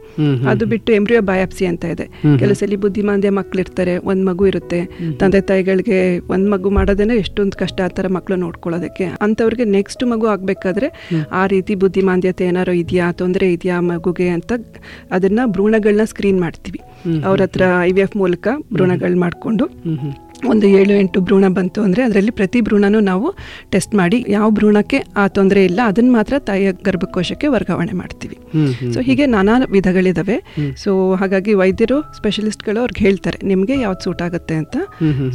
ಅದು 0.50 0.66
ಬಿಟ್ಟು 0.66 0.94
ಎಂಬ್ರಿಯೋ 0.94 1.22
ಬಯಾಪ್ಸಿ 1.22 1.66
ಅಂತ 1.66 1.86
ಇದೆ. 1.86 2.06
ಕೆಲವು 2.40 2.54
ಸಲ 2.54 2.76
ಬುದ್ಧಿಮಾಂದ್ಯ 2.76 3.30
ಮಕ್ಳಿರ್ತಾರೆ 3.30 3.98
ಒಂದು 3.98 4.24
ಮಗು 4.26 4.48
ಇರುತ್ತೆ. 4.48 4.80
ತಂದೆ 5.20 5.42
ತಾಯಿಗಳಿಗೆ 5.42 6.00
ಒಂದು 6.20 6.52
ಮಗು 6.52 6.70
ಮಾಡೋದೇನೆ 6.70 7.16
ಎಷ್ಟೊಂದು 7.16 7.58
ಕಷ್ಟ 7.58 7.82
ಆ 7.82 7.88
ಥರ 7.88 8.08
ಮಕ್ಕಳು 8.08 8.38
ನೋಡ್ಕೊಳ್ಳೋದಕ್ಕೆ. 8.38 9.06
ಅಂಥವ್ರಿಗೆ 9.22 9.66
ನೆಕ್ಸ್ಟ್ 9.78 10.04
ಮಗು 10.04 10.28
ಆಗಬೇಕಾದ್ರೆ 10.28 10.90
ಆ 11.32 11.44
ರೀತಿ 11.48 11.76
ಬುದ್ಧಿಮಾಂದ್ಯತೆ 11.76 12.46
ಏನಾರು 12.46 12.74
ಇದೆಯಾ 12.74 13.12
ತೊಂದರೆ 13.12 13.54
ಇದೆಯಾ 13.54 13.80
ಮಗುಗೆ 13.92 14.28
ಅಂತ 14.28 14.52
ಅದನ್ನ 15.12 15.40
ಭ್ರೂಣಗಳನ್ನ 15.46 16.06
ಸ್ಕ್ರೀನ್ 16.06 16.40
ಮಾಡ್ತೀವಿ. 16.42 16.80
ಅವ್ರ 17.26 17.40
ಹತ್ರ 17.42 17.64
ಐ 17.84 17.92
ವಿ 17.92 18.02
ಎಫ್ 18.02 18.18
ಮೂಲಕ 18.18 18.48
ಭ್ರೂಣಗಳು 18.74 19.20
ಮಾಡಿಕೊಂಡು 19.20 19.66
ಒಂದು 20.50 20.68
ಏಳು 20.80 20.94
ಎಂಟು 20.94 21.22
ಭ್ರೂಣ 21.22 21.46
ಬಂತು 21.48 21.82
ಅಂದರೆ 21.82 22.04
ಅದರಲ್ಲಿ 22.04 22.32
ಪ್ರತಿ 22.32 22.62
ಭ್ರೂಣನೂ 22.62 23.00
ನಾವು 23.00 23.28
ಟೆಸ್ಟ್ 23.70 23.96
ಮಾಡಿ 23.96 24.26
ಯಾವ 24.30 24.50
ಭ್ರೂಣಕ್ಕೆ 24.50 25.00
ಆ 25.18 25.28
ತೊಂದರೆ 25.28 25.66
ಇಲ್ಲ 25.66 25.80
ಅದನ್ನ 25.86 26.12
ಮಾತ್ರ 26.12 26.40
ತಾಯಿಯ 26.40 26.72
ಗರ್ಭಕೋಶಕ್ಕೆ 26.72 27.48
ವರ್ಗಾವಣೆ 27.48 27.94
ಮಾಡ್ತೀವಿ. 27.94 28.38
ಸೊ 28.94 29.00
ಹೀಗೆ 29.00 29.26
ನಾನಾ 29.26 29.58
ವಿಧಗಳಿದ್ದಾವೆ 29.70 30.38
ಸೊ 30.78 31.14
ಹಾಗಾಗಿ 31.16 31.54
ವೈದ್ಯರು 31.54 32.02
ಸ್ಪೆಷಲಿಸ್ಟ್ಗಳು 32.18 32.80
ಅವ್ರಿಗೆ 32.80 33.06
ಹೇಳ್ತಾರೆ 33.06 33.40
ನಿಮಗೆ 33.48 33.78
ಯಾವ್ದು 33.82 34.04
ಸೂಟ್ 34.04 34.22
ಆಗುತ್ತೆ 34.22 34.56
ಅಂತ? 34.56 34.78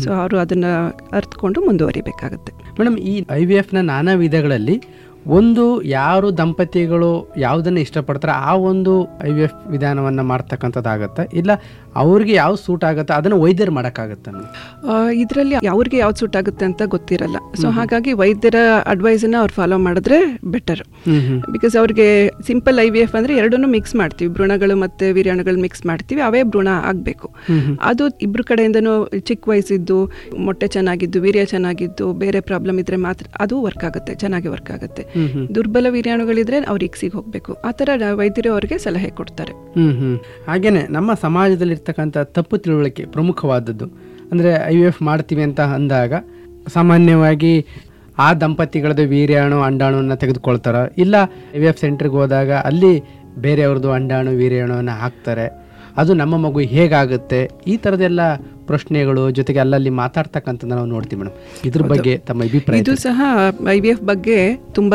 ಸೊ 0.04 0.11
ಅವರು 0.12 0.38
ಅದನ್ನು 0.38 0.72
ಅರ್ಥಕೊಂಡು 1.12 1.61
ಮುಂದುವರಿಬೇಕಾಗುತ್ತೆ. 1.61 2.52
ಮೇಡಮ್ 2.80 2.98
ಈ 2.98 3.24
ಐ 3.32 3.44
ವಿ 3.44 3.54
ಎಫ್ನ 3.54 3.80
ನಾನಾ 3.80 4.14
ವಿಧಗಳಲ್ಲಿ 4.14 4.78
ಒಂದು 5.26 5.82
ಯಾರು 5.82 6.38
ದಂಪತಿಗಳು 6.38 7.09
ಯಾವುದನ್ನು 7.38 7.80
ಇಷ್ಟಪಡ್ತಾರೆ 7.80 8.32
ಆ 8.32 8.52
ಒಂದು 8.54 8.92
ಐ 9.24 9.30
ವಿ 9.30 9.42
ಎಫ್ 9.42 9.57
ವಿಧಾನವನ್ನು 9.68 10.22
ಮಾಡ್ತಕ್ಕಂಥದ್ದಾಗತ್ತೆ? 10.22 11.22
ಇಲ್ಲ 11.40 11.50
ಅವ್ರಿಗೆ 12.03 12.34
ಯಾವ್ದು 12.42 12.61
ಸೂಟ್ 12.66 12.84
ಆಗುತ್ತೆ 12.90 13.12
ಅದನ್ನು 13.18 13.38
ವೈದ್ಯರು 13.44 13.72
ಮಾಡೋಕ್ಕಾಗತ್ತೆ 13.78 14.30
ಇದರಲ್ಲಿ 15.22 15.57
ಅವ್ರಿಗೆ 15.74 15.99
ಯಾವ್ದು 16.03 16.18
ಸೂಟ್ 16.22 16.36
ಆಗುತ್ತೆ 16.40 16.64
ಅಂತ 16.70 16.82
ಗೊತ್ತಿರಲ್ಲ. 16.94 17.38
ಸೊ 17.61 17.66
ಹಾಗಾಗಿ 17.78 18.12
ವೈದ್ಯರ 18.22 18.59
ಅಡ್ವೈಸ್ 18.92 19.24
ಅನ್ನ 19.28 19.36
ಅವ್ರು 19.42 19.55
ಫಾಲೋ 19.59 19.78
ಮಾಡಿದ್ರೆ 19.86 20.18
ಬೆಟರ್ 20.55 20.82
ಬಿಕಾಸ್ 21.55 21.76
ಅವ್ರಿಗೆ 21.82 22.07
ಸಿಂಪಲ್ 22.49 22.78
ಐ 22.84 22.88
ವಿ 22.94 23.01
ಎಫ್ 23.05 23.14
ಅಂದ್ರೆ 23.20 23.34
ಎರಡನ್ನೂ 23.42 23.68
ಮಿಕ್ಸ್ 23.76 23.94
ಮಾಡ್ತೀವಿ. 24.01 24.30
ಭ್ರೂಣಗಳು 24.36 24.76
ಮತ್ತೆ 24.84 25.07
ವೀರ್ಯಾಣುಗಳು 25.18 25.61
ಮಿಕ್ಸ್ 25.66 25.84
ಮಾಡ್ತೀವಿ. 25.90 26.20
ಅವೇ 26.28 26.42
ಭ್ರೂಣ 26.53 26.70
ಆಗಬೇಕು. 26.90 27.28
ಅದು 27.90 28.07
ಇಬ್ರು 28.26 28.44
ಕಡೆಯಿಂದನೂ 28.51 28.94
ಚಿಕ್ಕ 29.30 29.42
ವಯಸ್ಸಿದ್ದು 29.53 29.99
ಮೊಟ್ಟೆ 30.47 30.68
ಚೆನ್ನಾಗಿದ್ದು 30.76 31.20
ವೀರ್ಯ 31.26 31.44
ಚೆನ್ನಾಗಿದ್ದು 31.55 32.07
ಬೇರೆ 32.22 32.40
ಪ್ರಾಬ್ಲಮ್ 32.51 32.78
ಇದ್ರೆ 32.84 32.99
ಮಾತ್ರ 33.07 33.26
ಅದು 33.44 33.57
ವರ್ಕ್ 33.66 33.84
ಆಗುತ್ತೆ 33.90 34.14
ಚೆನ್ನಾಗಿ 34.24 34.49
ವರ್ಕ್ 34.55 34.70
ಆಗುತ್ತೆ. 34.76 35.05
ದುರ್ಬಲ 35.57 35.86
ವೀರ್ಯಾಣುಗಳಿದ್ರೆ 35.97 36.61
ಅವ್ರು 36.72 36.84
ಇಕ್ಸಿಗೆ 36.90 37.14
ಹೋಗ್ಬೇಕು 37.18 37.53
ಆ 37.68 37.72
ಥರ 37.80 37.88
ವೈದ್ಯರು 38.20 38.53
ಅವ್ರಿಗೆ 38.57 38.78
ಸಲಹೆ 38.86 39.11
ಕೊಡ್ತಾರೆ. 39.20 39.55
ಹಾಗೇನೆ 40.51 40.84
ನಮ್ಮ 40.97 41.11
ಸಮಾಜದಲ್ಲಿ 41.26 41.74
ಇರ್ತಕ್ಕಂಥ 41.87 42.18
ತಪ್ಪು 42.37 42.57
ತಿಳುವಳಿಕೆ 42.62 43.03
ಪ್ರಮುಖವಾದದ್ದು. 43.14 43.87
ಅಂದರೆ 44.30 44.51
ಐ 44.70 44.72
ವಿ 44.76 44.87
ಎಫ್ 44.91 45.03
ಮಾಡ್ತೀವಿ 45.09 45.43
ಅಂತ 45.49 45.61
ಅಂದಾಗ 45.76 46.14
ಸಾಮಾನ್ಯವಾಗಿ 46.74 47.53
ಆ 48.24 48.28
ದಂಪತಿಗಳದ್ದು 48.43 49.05
ವೀರ್ಯಾಣು, 49.12 49.59
ಅಂಡಾಣುವನ್ನು 49.68 50.16
ತೆಗೆದುಕೊಳ್ತಾರ. 50.22 50.76
ಇಲ್ಲ, 51.05 51.14
ಐ 51.55 51.59
ವಿ 51.62 51.68
ಎಫ್ 51.70 51.80
ಸೆಂಟ್ರಿಗೆ 51.84 52.16
ಹೋದಾಗ 52.20 52.51
ಅಲ್ಲಿ 52.68 52.93
ಬೇರೆಯವ್ರದ್ದು 53.45 53.91
ಅಂಡಾಣು, 53.99 54.30
ವೀರ್ಯಾಣುವನ್ನು 54.41 54.95
ಹಾಕ್ತಾರೆ. 55.03 55.47
ಅದು 56.01 56.14
ನಮ್ಮ 56.22 56.34
ಮಗು 56.47 56.61
ಹೇಗಾಗುತ್ತೆ? 56.74 57.41
ಈ 57.72 57.76
ಥರದೆಲ್ಲ 57.84 58.20
ಪ್ರಶ್ನೆಗಳು 58.71 59.23
ಜೊತೆಗೆ 59.39 59.61
ಅಲ್ಲಲ್ಲಿ 59.64 59.91
ಮಾತಾಡ್ತಕ್ಕಂಥದ್ದು 60.03 60.75
ನಾವು 60.79 60.89
ನೋಡ್ತೀವಿ 60.95 61.19
ಮೇಡಮ್. 61.21 61.37
ಇದ್ರ 61.69 61.83
ಬಗ್ಗೆ 61.93 62.14
ತಮ್ಮ 62.29 62.49
ಅಭಿಪ್ರಾಯ 62.49 62.83
ಇದು 62.83 62.95
ಸಹ 63.07 63.21
ಐ 63.75 63.79
ವಿ 63.85 63.91
ಎಫ್ 63.95 64.03
ಬಗ್ಗೆ 64.11 64.39
ತುಂಬ 64.79 64.95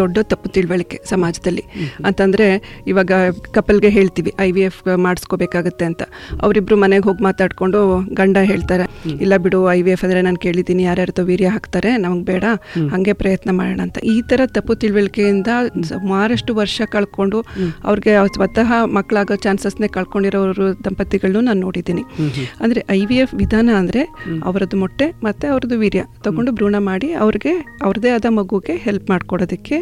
ದೊಡ್ಡ 0.00 0.16
ತಪ್ಪು 0.32 0.48
ತಿಳುವಳಿಕೆ 0.56 0.98
ಸಮಾಜದಲ್ಲಿ. 1.12 1.64
ಅಂತಂದ್ರೆ 2.08 2.48
ಇವಾಗ 2.92 3.12
ಕಪಲ್ಗೆ 3.58 3.90
ಹೇಳ್ತೀವಿ 3.98 4.32
ಐ 4.46 4.48
ವಿ 4.56 4.64
ಎಫ್ 4.70 4.80
ಮಾಡಿಸ್ಕೋಬೇಕಾಗತ್ತೆ 5.06 5.84
ಅಂತ. 5.90 6.02
ಅವರಿಬ್ರು 6.44 6.76
ಮನೆಗೆ 6.84 7.06
ಹೋಗಿ 7.08 7.22
ಮಾತಾಡ್ಕೊಂಡು 7.28 7.80
ಗಂಡ 8.20 8.36
ಹೇಳ್ತಾರೆ 8.50 8.86
ಇಲ್ಲ 9.24 9.34
ಬಿಡು 9.44 9.60
ಐ 9.76 9.78
ವಿ 9.86 9.92
ಎಫ್ 9.96 10.04
ಅಂದರೆ 10.06 10.22
ನಾನು 10.28 10.40
ಕೇಳಿದ್ದೀನಿ 10.46 10.82
ಯಾರ್ಯಾರ್ದೋ 10.88 11.24
ವೀರ್ಯ 11.30 11.50
ಹಾಕ್ತಾರೆ 11.56 11.90
ನಮಗೆ 12.04 12.24
ಬೇಡ 12.30 12.44
ಹಾಗೆ 12.92 13.14
ಪ್ರಯತ್ನ 13.22 13.50
ಮಾಡೋಣ 13.60 13.80
ಅಂತ. 13.86 13.98
ಈ 14.14 14.16
ತರ 14.30 14.40
ತಪ್ಪು 14.56 14.72
ತಿಳುವಳಿಕೆಯಿಂದ 14.82 15.48
ಸುಮಾರಷ್ಟು 15.90 16.52
ವರ್ಷ 16.60 16.80
ಕಳ್ಕೊಂಡು 16.94 17.38
ಅವ್ರಿಗೆ 17.88 18.12
ಸ್ವತಃ 18.36 18.70
ಮಕ್ಕಳಾಗೋ 18.96 19.36
ಚಾನ್ಸಸ್ನೇ 19.44 19.88
ಕಳ್ಕೊಂಡಿರೋರು 19.96 20.66
ದಂಪತಿಗಳನ್ನೂ 20.86 21.40
ನಾನು 21.48 21.60
ನೋಡಿದ್ದೀನಿ. 21.66 22.04
ಅಂದರೆ 22.64 22.80
ಐ 22.98 23.00
ವಿ 23.10 23.11
ಎಫ್ 23.16 23.34
ವಿಧಾನ 23.34 23.70
ಅಂದ್ರೆ 23.76 24.02
ಅವರದ್ದು 24.44 24.76
ಮೊಟ್ಟೆ 24.76 25.12
ಮತ್ತೆ 25.22 25.46
ಅವ್ರದ್ದು 25.46 25.78
ವೀರ್ಯ. 25.78 26.04
ತಗೊಂಡು 26.22 26.52
ಭ್ರೂಣ 26.52 26.76
ಮಾಡಿ 26.78 27.12
ಅವ್ರಿಗೆ 27.12 27.52
ಅವ್ರದೇ 27.82 28.10
ಆದ 28.10 28.24
ಮಗುಗೆ 28.28 28.76
help 28.76 29.10
ಮಾಡ್ಕೊಡೋದಕ್ಕೆ 29.10 29.76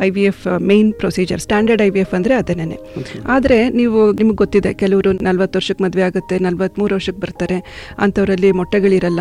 I 0.00 0.10
V 0.10 0.24
F 0.24 0.46
main 0.60 0.94
procedure 0.94 1.40
standard 1.40 1.82
I 1.82 1.90
V 1.90 2.00
F 2.00 2.14
ಅಂದ್ರೆ 2.14 2.34
ಅದನ್ನೇ 2.34 2.78
ಆದ್ರೆ 3.26 3.68
ನೀವು 3.68 4.12
ನಿಮ್ಗೆ 4.12 4.36
ಗೊತ್ತಿದೆ 4.36 4.74
ಕೆಲವರು 4.74 5.12
ನಲ್ವತ್ತು 5.12 5.58
ವರ್ಷಕ್ಕೆ 5.58 5.84
ಮದುವೆ 5.84 6.02
ಆಗುತ್ತೆ 6.02 6.38
ನಲ್ವತ್ಮೂರು 6.38 6.94
ವರ್ಷಕ್ಕೆ 6.94 7.20
ಬರ್ತಾರೆ 7.20 7.58
ಅಂಥವರಲ್ಲಿ 7.98 8.52
ಮೊಟ್ಟೆಗಳಿರಲ್ಲ. 8.52 9.20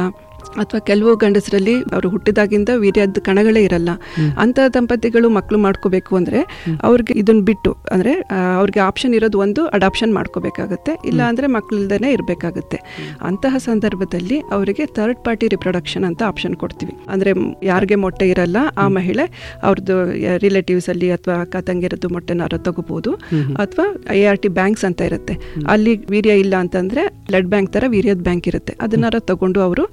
ಅಥವಾ 0.62 0.80
ಕೆಲವು 0.80 1.16
ಗಂಡಸರಲ್ಲಿ 1.16 1.76
ಅವರು 1.82 2.10
ಹುಟ್ಟಿದಾಗಿಂದ 2.10 2.70
ವೀರ್ಯದ 2.76 3.20
ಕಣಗಳೇ 3.26 3.64
ಇರಲ್ಲ. 3.64 3.90
ಅಂತ 4.38 4.60
ದಂಪತಿಗಳು 4.74 5.30
ಮಕ್ಕಳು 5.30 5.60
ಮಾಡ್ಕೋಬೇಕು 5.60 6.16
ಅಂದ್ರೆ 6.16 6.40
ಅವ್ರಿಗೆ 6.84 7.14
ಇದನ್ನ 7.20 7.42
ಬಿಟ್ಟು 7.42 7.76
ಅಂದ್ರೆ 7.92 8.14
ಅವ್ರಿಗೆ 8.58 8.80
ಆಪ್ಷನ್ 8.80 9.14
ಇರೋದು 9.14 9.40
ಒಂದು 9.40 9.66
ಅಡಾಪ್ಷನ್ 9.68 10.14
ಮಾಡ್ಕೋಬೇಕಾಗತ್ತೆ. 10.14 10.98
ಇಲ್ಲ 11.06 11.22
ಅಂದ್ರೆ 11.22 11.48
ಮಕ್ಕಳಿಲ್ದೇನೆ 11.48 12.12
ಇರಬೇಕಾಗತ್ತೆ. 12.12 12.78
ಅಂತಹ 13.22 13.58
ಸಂದರ್ಭದಲ್ಲಿ 13.58 14.40
ಅವರಿಗೆ 14.40 14.86
ಥರ್ಡ್ 14.86 15.20
ಪಾರ್ಟಿ 15.26 15.48
ರಿಪ್ರೊಡಕ್ಷನ್ 15.48 16.06
ಅಂತ 16.06 16.24
ಆಪ್ಷನ್ 16.24 16.56
ಕೊಡ್ತೀವಿ. 16.56 16.94
ಅಂದ್ರೆ 17.10 17.32
ಯಾರಿಗೆ 17.64 17.96
ಮೊಟ್ಟೆ 17.96 18.30
ಇರಲ್ಲ 18.30 18.58
ಆ 18.78 18.88
ಮಹಿಳೆ 18.88 19.26
ಅವ್ರದ್ದು 19.64 19.96
ರಿಲೇಟಿವ್ಸ್ 20.38 20.90
ಅಲ್ಲಿ 20.90 21.12
ಅಥವಾ 21.12 21.36
ಅಕ್ಕ 21.42 21.56
ತಂಗಿರದ್ದು 21.56 22.10
ಮೊಟ್ಟೆನ 22.10 22.48
ತಗೋಬಹುದು 22.48 23.12
ಅಥವಾ 23.56 23.86
ಐ 24.10 24.24
ಆರ್ 24.24 24.40
ಟಿ 24.40 24.48
ಬ್ಯಾಂಕ್ಸ್ 24.48 24.86
ಅಂತ 24.86 25.02
ಇರುತ್ತೆ. 25.02 25.34
ಅಲ್ಲಿ 25.68 26.06
ವೀರ್ಯ 26.06 26.34
ಇಲ್ಲ 26.40 26.56
ಅಂತಂದ್ರೆ 26.56 27.08
ಬ್ಲಡ್ 27.08 27.48
ಬ್ಯಾಂಕ್ 27.48 27.74
ತರ 27.74 27.84
ವೀರ್ಯದ 27.88 28.22
ಬ್ಯಾಂಕ್ 28.22 28.48
ಇರುತ್ತೆ. 28.48 28.76
ಅದನ್ನಾರ 28.82 29.16
ತಗೊಂಡು 29.20 29.62
ಅವರು 29.62 29.84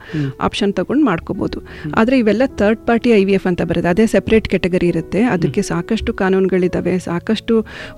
ಆಪ್ಷನ್ 0.47 0.73
ತಗೊಂಡು 0.79 1.05
ಮಾಡ್ಕೋಬಹುದು 1.11 1.59
ಆದರೆ 2.01 2.17
ಇವೆಲ್ಲ 2.23 2.43
third 2.61 2.81
party 2.89 3.11
I 3.19 3.23
V 3.29 3.35
F 3.39 3.47
ಅಂತ 3.51 3.63
ಬರುತ್ತೆ. 3.71 3.91
ಅದೇ 3.95 4.05
ಸೆಪರೇಟ್ 4.15 4.47
ಕೆಟಗರಿ 4.53 4.89
ಇರುತ್ತೆ. 4.93 5.21
ಅದಕ್ಕೆ 5.35 5.63
ಸಾಕಷ್ಟು 5.71 6.11
ಕಾನೂನುಗಳಿದ್ದಾವೆ 6.23 6.95
ಸಾಕಷ್ಟು 7.09 7.55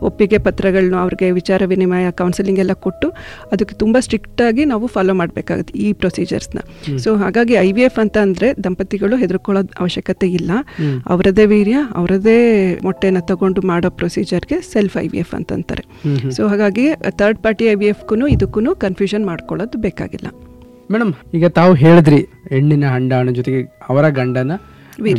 ಒಪ್ಪಿಗೆ 0.08 0.38
ಪತ್ರಗಳನ್ನ 0.46 0.96
ಅವ್ರಿಗೆ 1.04 1.28
ವಿಚಾರ 1.40 1.60
ವಿನಿಮಯ 1.72 2.10
ಕೌನ್ಸಿಲಿಂಗ್ 2.20 2.60
ಎಲ್ಲ 2.64 2.74
ಕೊಟ್ಟು 2.86 3.08
ಅದಕ್ಕೆ 3.52 3.76
ತುಂಬ 3.82 3.96
ಸ್ಟ್ರಿಕ್ಟ್ 4.06 4.42
ಆಗಿ 4.48 4.64
ನಾವು 4.72 4.86
ಫಾಲೋ 4.94 5.14
ಮಾಡಬೇಕಾಗುತ್ತೆ 5.20 5.74
ಈ 5.86 5.88
ಪ್ರೊಸೀಜರ್ಸ್ನ 6.02 6.58
ಸೊ 7.04 7.12
ಹಾಗಾಗಿ 7.22 7.56
ಐ 7.66 7.68
ವಿ 7.78 7.84
ಎಫ್ 7.88 7.98
ಅಂತ 8.04 8.16
ಅಂದ್ರೆ 8.26 8.50
ದಂಪತಿಗಳು 8.66 9.16
ಹೆದರ್ಕೊಳ್ಳೋದು 9.22 9.72
ಅವಶ್ಯಕತೆ 9.82 10.28
ಇಲ್ಲ. 10.38 10.50
ಅವರದೇ 11.14 11.46
ವೀರ್ಯ 11.54 11.76
ಅವರದೇ 12.00 12.38
ಮೊಟ್ಟೆನ 12.88 13.20
ತಗೊಂಡು 13.32 13.62
ಮಾಡೋ 13.72 13.90
ಪ್ರೊಸೀಜರ್ಗೆ 14.00 14.58
ಸೆಲ್ಫ್ 14.72 14.96
ಐ 15.04 15.06
ವಿ 15.14 15.20
ಎಫ್ 15.24 15.34
ಅಂತಂತಾರೆ 15.40 15.84
ಸೊ 16.36 16.42
ಹಾಗಾಗಿ 16.52 16.86
ಥರ್ಡ್ 17.22 17.40
ಪಾರ್ಟಿ 17.46 17.66
ಐ 17.72 17.76
ವಿ 17.82 17.88
ಎಫ್ಗೂ 17.94 18.26
ಇದಕ್ಕೂ 18.36 18.60
ಕನ್ಫ್ಯೂಷನ್ 18.84 19.24
ಮಾಡ್ಕೊಳ್ಳೋದು 19.30 19.78
ಬೇಕಾಗಿಲ್ಲ. 19.86 20.28
ಮೇಡಮ್ 20.92 21.12
ಈಗ 21.34 21.46
ತಾವು 21.58 21.72
ಹೇಳಿದ್ರಿ 21.74 22.20
ಹೆಣ್ಣಿನ 22.50 22.86
ಹಂಡಾಣು 22.94 23.32
ಜೊತೆಗೆ 23.32 23.60
ಅವರ 23.88 24.08
ಗಂಡನ 24.18 24.52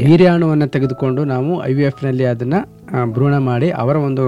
ವೀರ್ಯಾಣುವನ್ನು 0.08 0.68
ತೆಗೆದುಕೊಂಡು 0.68 1.22
ನಾವು 1.24 1.52
ಐ 1.64 1.74
ವಿ 1.74 1.84
ಎಫ್ನಲ್ಲಿ 1.84 2.26
ಅದನ್ನ 2.26 2.56
ಭ್ರೂಣ 3.14 3.36
ಮಾಡಿ 3.38 3.68
ಅವರ 3.82 3.96
ಒಂದು 4.08 4.24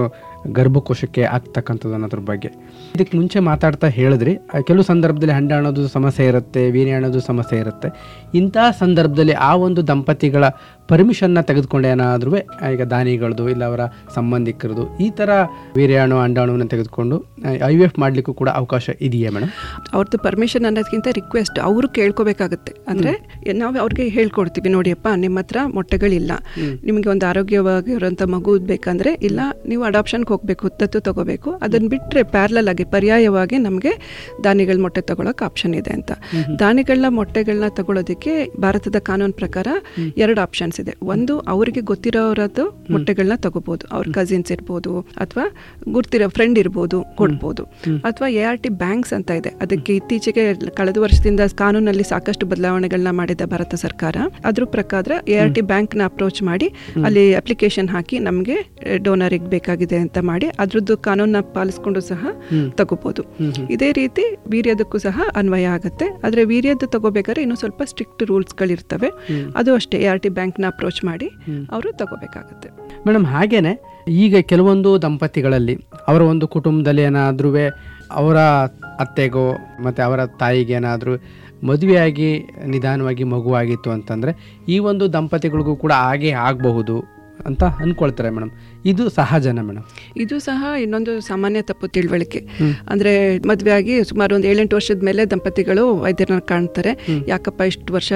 ಗರ್ಭಕೋಶಕ್ಕೆ 0.52 1.22
ಆಗ್ತಕ್ಕಂಥದ್ದು 1.36 1.94
ಅನ್ನೋದ್ರ 1.94 2.20
ಬಗ್ಗೆ. 2.30 2.50
ಇದಕ್ಕೆ 2.96 3.14
ಮುಂಚೆ 3.18 3.38
ಮಾತಾಡ್ತಾ 3.50 3.88
ಹೇಳಿದ್ರಿ 3.98 4.32
ಕೆಲವು 4.66 4.84
ಸಂದರ್ಭದಲ್ಲಿ 4.84 5.34
ಹಂಡಾಣೋದು 5.34 5.82
ಸಮಸ್ಯೆ 5.88 6.26
ಇರುತ್ತೆ 6.26 6.62
ವೀರ್ಯಾಣೋದು 6.70 7.20
ಸಮಸ್ಯೆ 7.20 7.58
ಇರುತ್ತೆ. 7.60 7.88
ಇಂತಹ 8.40 8.66
ಸಂದರ್ಭದಲ್ಲಿ 8.82 9.36
ಆ 9.48 9.52
ಒಂದು 9.66 9.80
ದಂಪತಿಗಳ 9.90 10.44
ಪರ್ಮಿಷನ್ನ 10.90 11.40
ತೆಗೆದುಕೊಂಡು 11.48 11.86
ಏನಾದ್ರೂ 11.90 12.30
ಈಗ 12.72 12.82
ದಾನಿಗಳದು 12.92 13.44
ಇಲ್ಲ 13.52 13.64
ಅವರ 13.70 13.82
ಸಂಬಂಧಿಕರದು 14.16 14.84
ಈ 15.04 15.08
ಥರ 15.18 15.30
ವೀರ್ಯಾಣು 15.76 16.16
ಅಂಡಾಣುವನ್ನು 16.24 16.66
ತೆಗೆದುಕೊಂಡು 16.72 17.16
ಐ 17.68 17.74
ವಿ 17.78 17.84
ಎಫ್ 17.86 17.96
ಮಾಡಲಿಕ್ಕೂ 18.02 18.32
ಕೂಡ 18.40 18.48
ಅವಕಾಶ 18.60 18.96
ಇದೆಯಾ 19.06 19.28
ಮೇಡಮ್ 19.36 19.52
ಅವ್ರದ್ದು 19.94 20.18
ಪರ್ಮಿಷನ್ 20.26 20.66
ಅನ್ನೋದಕ್ಕಿಂತ 20.68 21.06
ರಿಕ್ವೆಸ್ಟ್ 21.18 21.58
ಅವರು 21.68 21.88
ಕೇಳ್ಕೋಬೇಕಾಗುತ್ತೆ. 21.98 22.72
ಅಂದರೆ 22.90 23.12
ನಾವು 23.60 23.78
ಅವ್ರಿಗೆ 23.84 24.04
ಹೇಳ್ಕೊಡ್ತೀವಿ 24.16 24.70
ನೋಡಿಯಪ್ಪ 24.76 25.08
ನಿಮ್ಮ 25.24 25.38
ಹತ್ರ 25.42 25.58
ಮೊಟ್ಟೆಗಳಿಲ್ಲ. 25.76 26.32
ನಿಮಗೆ 26.88 27.08
ಒಂದು 27.14 27.26
ಆರೋಗ್ಯವಾಗಿರೋಂಥ 27.30 28.22
ಮಗು 28.34 28.52
ಬೇಕಂದ್ರೆ 28.72 29.12
ಇಲ್ಲ 29.28 29.40
ನೀವು 29.72 29.82
ಅಡಾಪ್ಷನ್ಗೆ 29.90 30.30
ಹೋಗಬೇಕು 30.34 30.68
ದತ್ತು 30.82 31.00
ತಗೋಬೇಕು 31.08 31.50
ಅದನ್ನು 31.64 31.90
ಬಿಟ್ಟರೆ 31.94 32.22
ಪ್ಯಾರ್ಲಲ್ 32.34 32.70
ಆಗಿ 32.74 32.86
ಪರ್ಯಾಯವಾಗಿ 32.94 33.58
ನಮಗೆ 33.68 33.94
ದಾನಿಗಳ 34.46 34.78
ಮೊಟ್ಟೆ 34.84 35.02
ತಗೊಳಕ್ಕೆ 35.10 35.44
ಆಪ್ಷನ್ 35.50 35.74
ಇದೆ 35.80 35.92
ಅಂತ. 35.98 36.10
ದಾನಿಗಳನ್ನ 36.62 37.10
ಮೊಟ್ಟೆಗಳನ್ನ 37.20 37.70
ತಗೊಳ್ಳೋದಕ್ಕೆ 37.80 38.23
ಭಾರತದ 38.64 38.98
ಕಾನೂನು 39.08 39.34
ಪ್ರಕಾರ 39.40 39.68
ಎರಡು 40.24 40.40
ಆಪ್ಷನ್ಸ್ 40.46 40.78
ಇದೆ. 40.82 40.92
ಒಂದು 41.14 41.34
ಅವರಿಗೆ 41.54 41.82
ಗೊತ್ತಿರೋರದ್ದು 41.90 42.64
ಮೊಟ್ಟೆಗಳನ್ನ 42.94 43.36
ತಗೋಬಹುದು 43.46 43.84
ಅವ್ರ 43.94 44.06
ಕಸಿನ್ಸ್ 44.18 44.52
ಇರ್ಬೋದು 44.56 44.92
ಅಥವಾ 45.24 45.44
ಗುರ್ತಿರೋ 45.96 46.28
ಫ್ರೆಂಡ್ 46.36 46.58
ಇರ್ಬೋದು 46.62 47.00
ಕೊಡ್ಬೋದು. 47.20 47.62
ಅಥವಾ 48.10 48.28
ಎ 48.40 48.42
ಆರ್ 48.50 48.60
ಟಿ 48.64 48.72
ಬ್ಯಾಂಕ್ಸ್ 48.82 49.12
ಅಂತ 49.18 49.30
ಇದೆ. 49.40 49.52
ಅದಕ್ಕೆ 49.64 49.92
ಇತ್ತೀಚೆಗೆ 50.00 50.44
ಕಳೆದ 50.78 50.98
ವರ್ಷದಿಂದ 51.04 51.40
ಕಾನೂನಲ್ಲಿ 51.62 52.06
ಸಾಕಷ್ಟು 52.12 52.44
ಬದಲಾವಣೆಗಳನ್ನ 52.52 53.12
ಮಾಡಿದ 53.20 53.42
ಭಾರತ 53.54 53.74
ಸರ್ಕಾರ. 53.84 54.16
ಅದ್ರ 54.50 54.64
ಪ್ರಕಾರ 54.76 55.06
ಎ 55.34 55.36
ಆರ್ 55.44 55.54
ಟಿ 55.56 55.62
ನ 56.00 56.02
ಅಪ್ರೋಚ್ 56.10 56.40
ಮಾಡಿ 56.50 56.68
ಅಲ್ಲಿ 57.06 57.24
ಅಪ್ಲಿಕೇಶನ್ 57.40 57.88
ಹಾಕಿ 57.94 58.16
ನಮಗೆ 58.28 58.56
ಡೋನರಿಗೆ 59.06 59.48
ಬೇಕಾಗಿದೆ 59.54 59.98
ಅಂತ 60.04 60.18
ಮಾಡಿ 60.30 60.46
ಅದ್ರದ್ದು 60.62 60.94
ಕಾನೂನ 61.06 61.40
ಪಾಲಿಸ್ಕೊಂಡು 61.56 62.00
ಸಹ 62.10 62.22
ತಗೋಬಹುದು 62.78 63.22
ಇದೇ 63.74 63.88
ರೀತಿ 63.98 64.24
ವೀರ್ಯದಕ್ಕೂ 64.52 64.98
ಸಹ 65.06 65.20
ಅನ್ವಯ 65.40 65.66
ಆಗುತ್ತೆ. 65.76 66.06
ಆದ್ರೆ 66.26 66.42
ವೀರ್ಯದ 66.52 66.86
ತಗೋಬೇಕಾದ್ರೆ 66.94 67.42
ಇನ್ನೂ 67.44 67.56
ಸ್ವಲ್ಪ 67.62 67.82
ಸ್ಟ್ರಿಕ್ಟ್ 67.90 68.13
ರೂಲ್ಸ್ಗಳಿರ್ತವೆ. 68.22 69.08
ಅದು 69.56 69.74
ಅಷ್ಟೇ 69.74 69.98
ಎ 69.98 70.06
ಆರ್ 70.06 70.20
ಟಿ 70.20 70.28
ಬ್ಯಾಂಕ್ನ 70.28 70.64
ಅಪ್ರೋಚ್ 70.66 71.04
ಮಾಡಿ 71.04 71.28
ಅವರು 71.70 71.88
ತಗೋಬೇಕಾಗುತ್ತೆ. 71.92 72.68
ಮೇಡಮ್ 73.06 73.26
ಹಾಗೇನೆ 73.26 73.72
ಈಗ 74.08 74.36
ಕೆಲವೊಂದು 74.40 75.02
ದಂಪತಿಗಳಲ್ಲಿ 75.02 75.74
ಅವರ 76.08 76.22
ಒಂದು 76.22 76.48
ಕುಟುಂಬದಲ್ಲಿ 76.48 77.02
ಏನಾದ್ರೂ 77.02 77.50
ಅವರ 78.10 78.38
ಅತ್ತೆಗೋ 79.04 79.46
ಮತ್ತು 79.84 80.02
ಅವರ 80.06 80.26
ತಾಯಿಗೆ 80.26 80.72
ಏನಾದರೂ 80.72 81.14
ಮದುವೆಯಾಗಿ 81.64 82.28
ನಿಧಾನವಾಗಿ 82.66 83.24
ಮಗುವಾಗಿತ್ತು 83.24 83.90
ಅಂತಂದರೆ 83.90 84.32
ಈ 84.68 84.78
ಒಂದು 84.78 85.12
ದಂಪತಿಗಳಿಗೂ 85.12 85.76
ಕೂಡ 85.76 85.92
ಹಾಗೆ 85.92 86.30
ಆಗಬಹುದು 86.30 86.96
ಅಂತ 87.46 87.64
ಅಂದ್ಕೊಳ್ತಾರೆ 87.64 88.30
ಮೇಡಮ್. 88.30 88.52
ಇದು 88.92 89.04
ಸಹಜನ 89.18 89.60
ಮೇಡಮ್ 89.68 89.84
ಇದು 90.22 90.36
ಸಹ 90.46 90.70
ಇನ್ನೊಂದು 90.84 91.12
ಸಾಮಾನ್ಯ 91.28 91.60
ತಪ್ಪು 91.70 91.86
ತಿಳುವಳಿಕೆ. 91.96 92.40
ಅಂದ್ರೆ 92.92 93.12
ಮದುವೆ 93.50 93.72
ಆಗಿ 93.78 93.94
ಸುಮಾರು 94.10 94.32
ಒಂದು 94.36 94.48
ಏಳೆಂಟು 94.50 94.74
ವರ್ಷದ 94.78 95.02
ಮೇಲೆ 95.08 95.22
ದಂಪತಿಗಳು 95.32 95.84
ವೈದ್ಯರನ್ನ 96.04 96.42
ಕಾಣ್ತಾರೆ. 96.52 96.92
ಯಾಕಪ್ಪ 97.32 97.60
ಇಷ್ಟು 97.70 97.92
ವರ್ಷ 97.96 98.12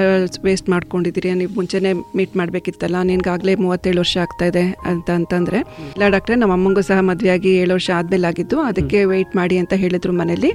ವೇಸ್ಟ್ 0.47 0.67
ಮಾಡ್ಕೊಂಡಿದ್ದೀರಿ 0.73 1.31
ನೀವು 1.41 1.53
ಮುಂಚೆನೆ 1.59 1.91
ಮೀಟ್ 2.19 2.35
ಮಾಡ್ಬೇಕಿತ್ತಲ್ಲ 2.41 2.97
ನಿನ್ಗಾಗ್ಲೇ 3.11 3.55
ಮೂವತ್ತೇಳು 3.63 3.99
ವರ್ಷ 4.03 4.17
ಆಗ್ತಾ 4.25 4.47
ಇದೆ 4.51 4.63
ಅಂತ 4.91 5.09
ಅಂತಂದ್ರೆ 5.19 5.61
ಇಲ್ಲ 5.95 6.09
ಡಾಕ್ಟ್ರೆ 6.15 6.37
ನಮ್ಮ 6.41 6.53
ಅಮ್ಮಂಗೂ 6.59 6.83
ಸಹ 6.89 6.99
ಮದುವೆ 7.09 7.31
ಆಗಿ 7.35 7.51
ಏಳು 7.63 7.73
ವರ್ಷ 7.77 7.89
ಆದ್ಮೇಲೆ 7.99 8.27
ಆಗಿದ್ದು 8.31 8.59
ಅದಕ್ಕೆ 8.69 8.99
ವೆಯ್ಟ್ 9.13 9.33
ಮಾಡಿ 9.41 9.57
ಅಂತ 9.63 9.73
ಹೇಳಿದ್ರು 9.83 10.13
ಮನೇಲಿ. 10.21 10.51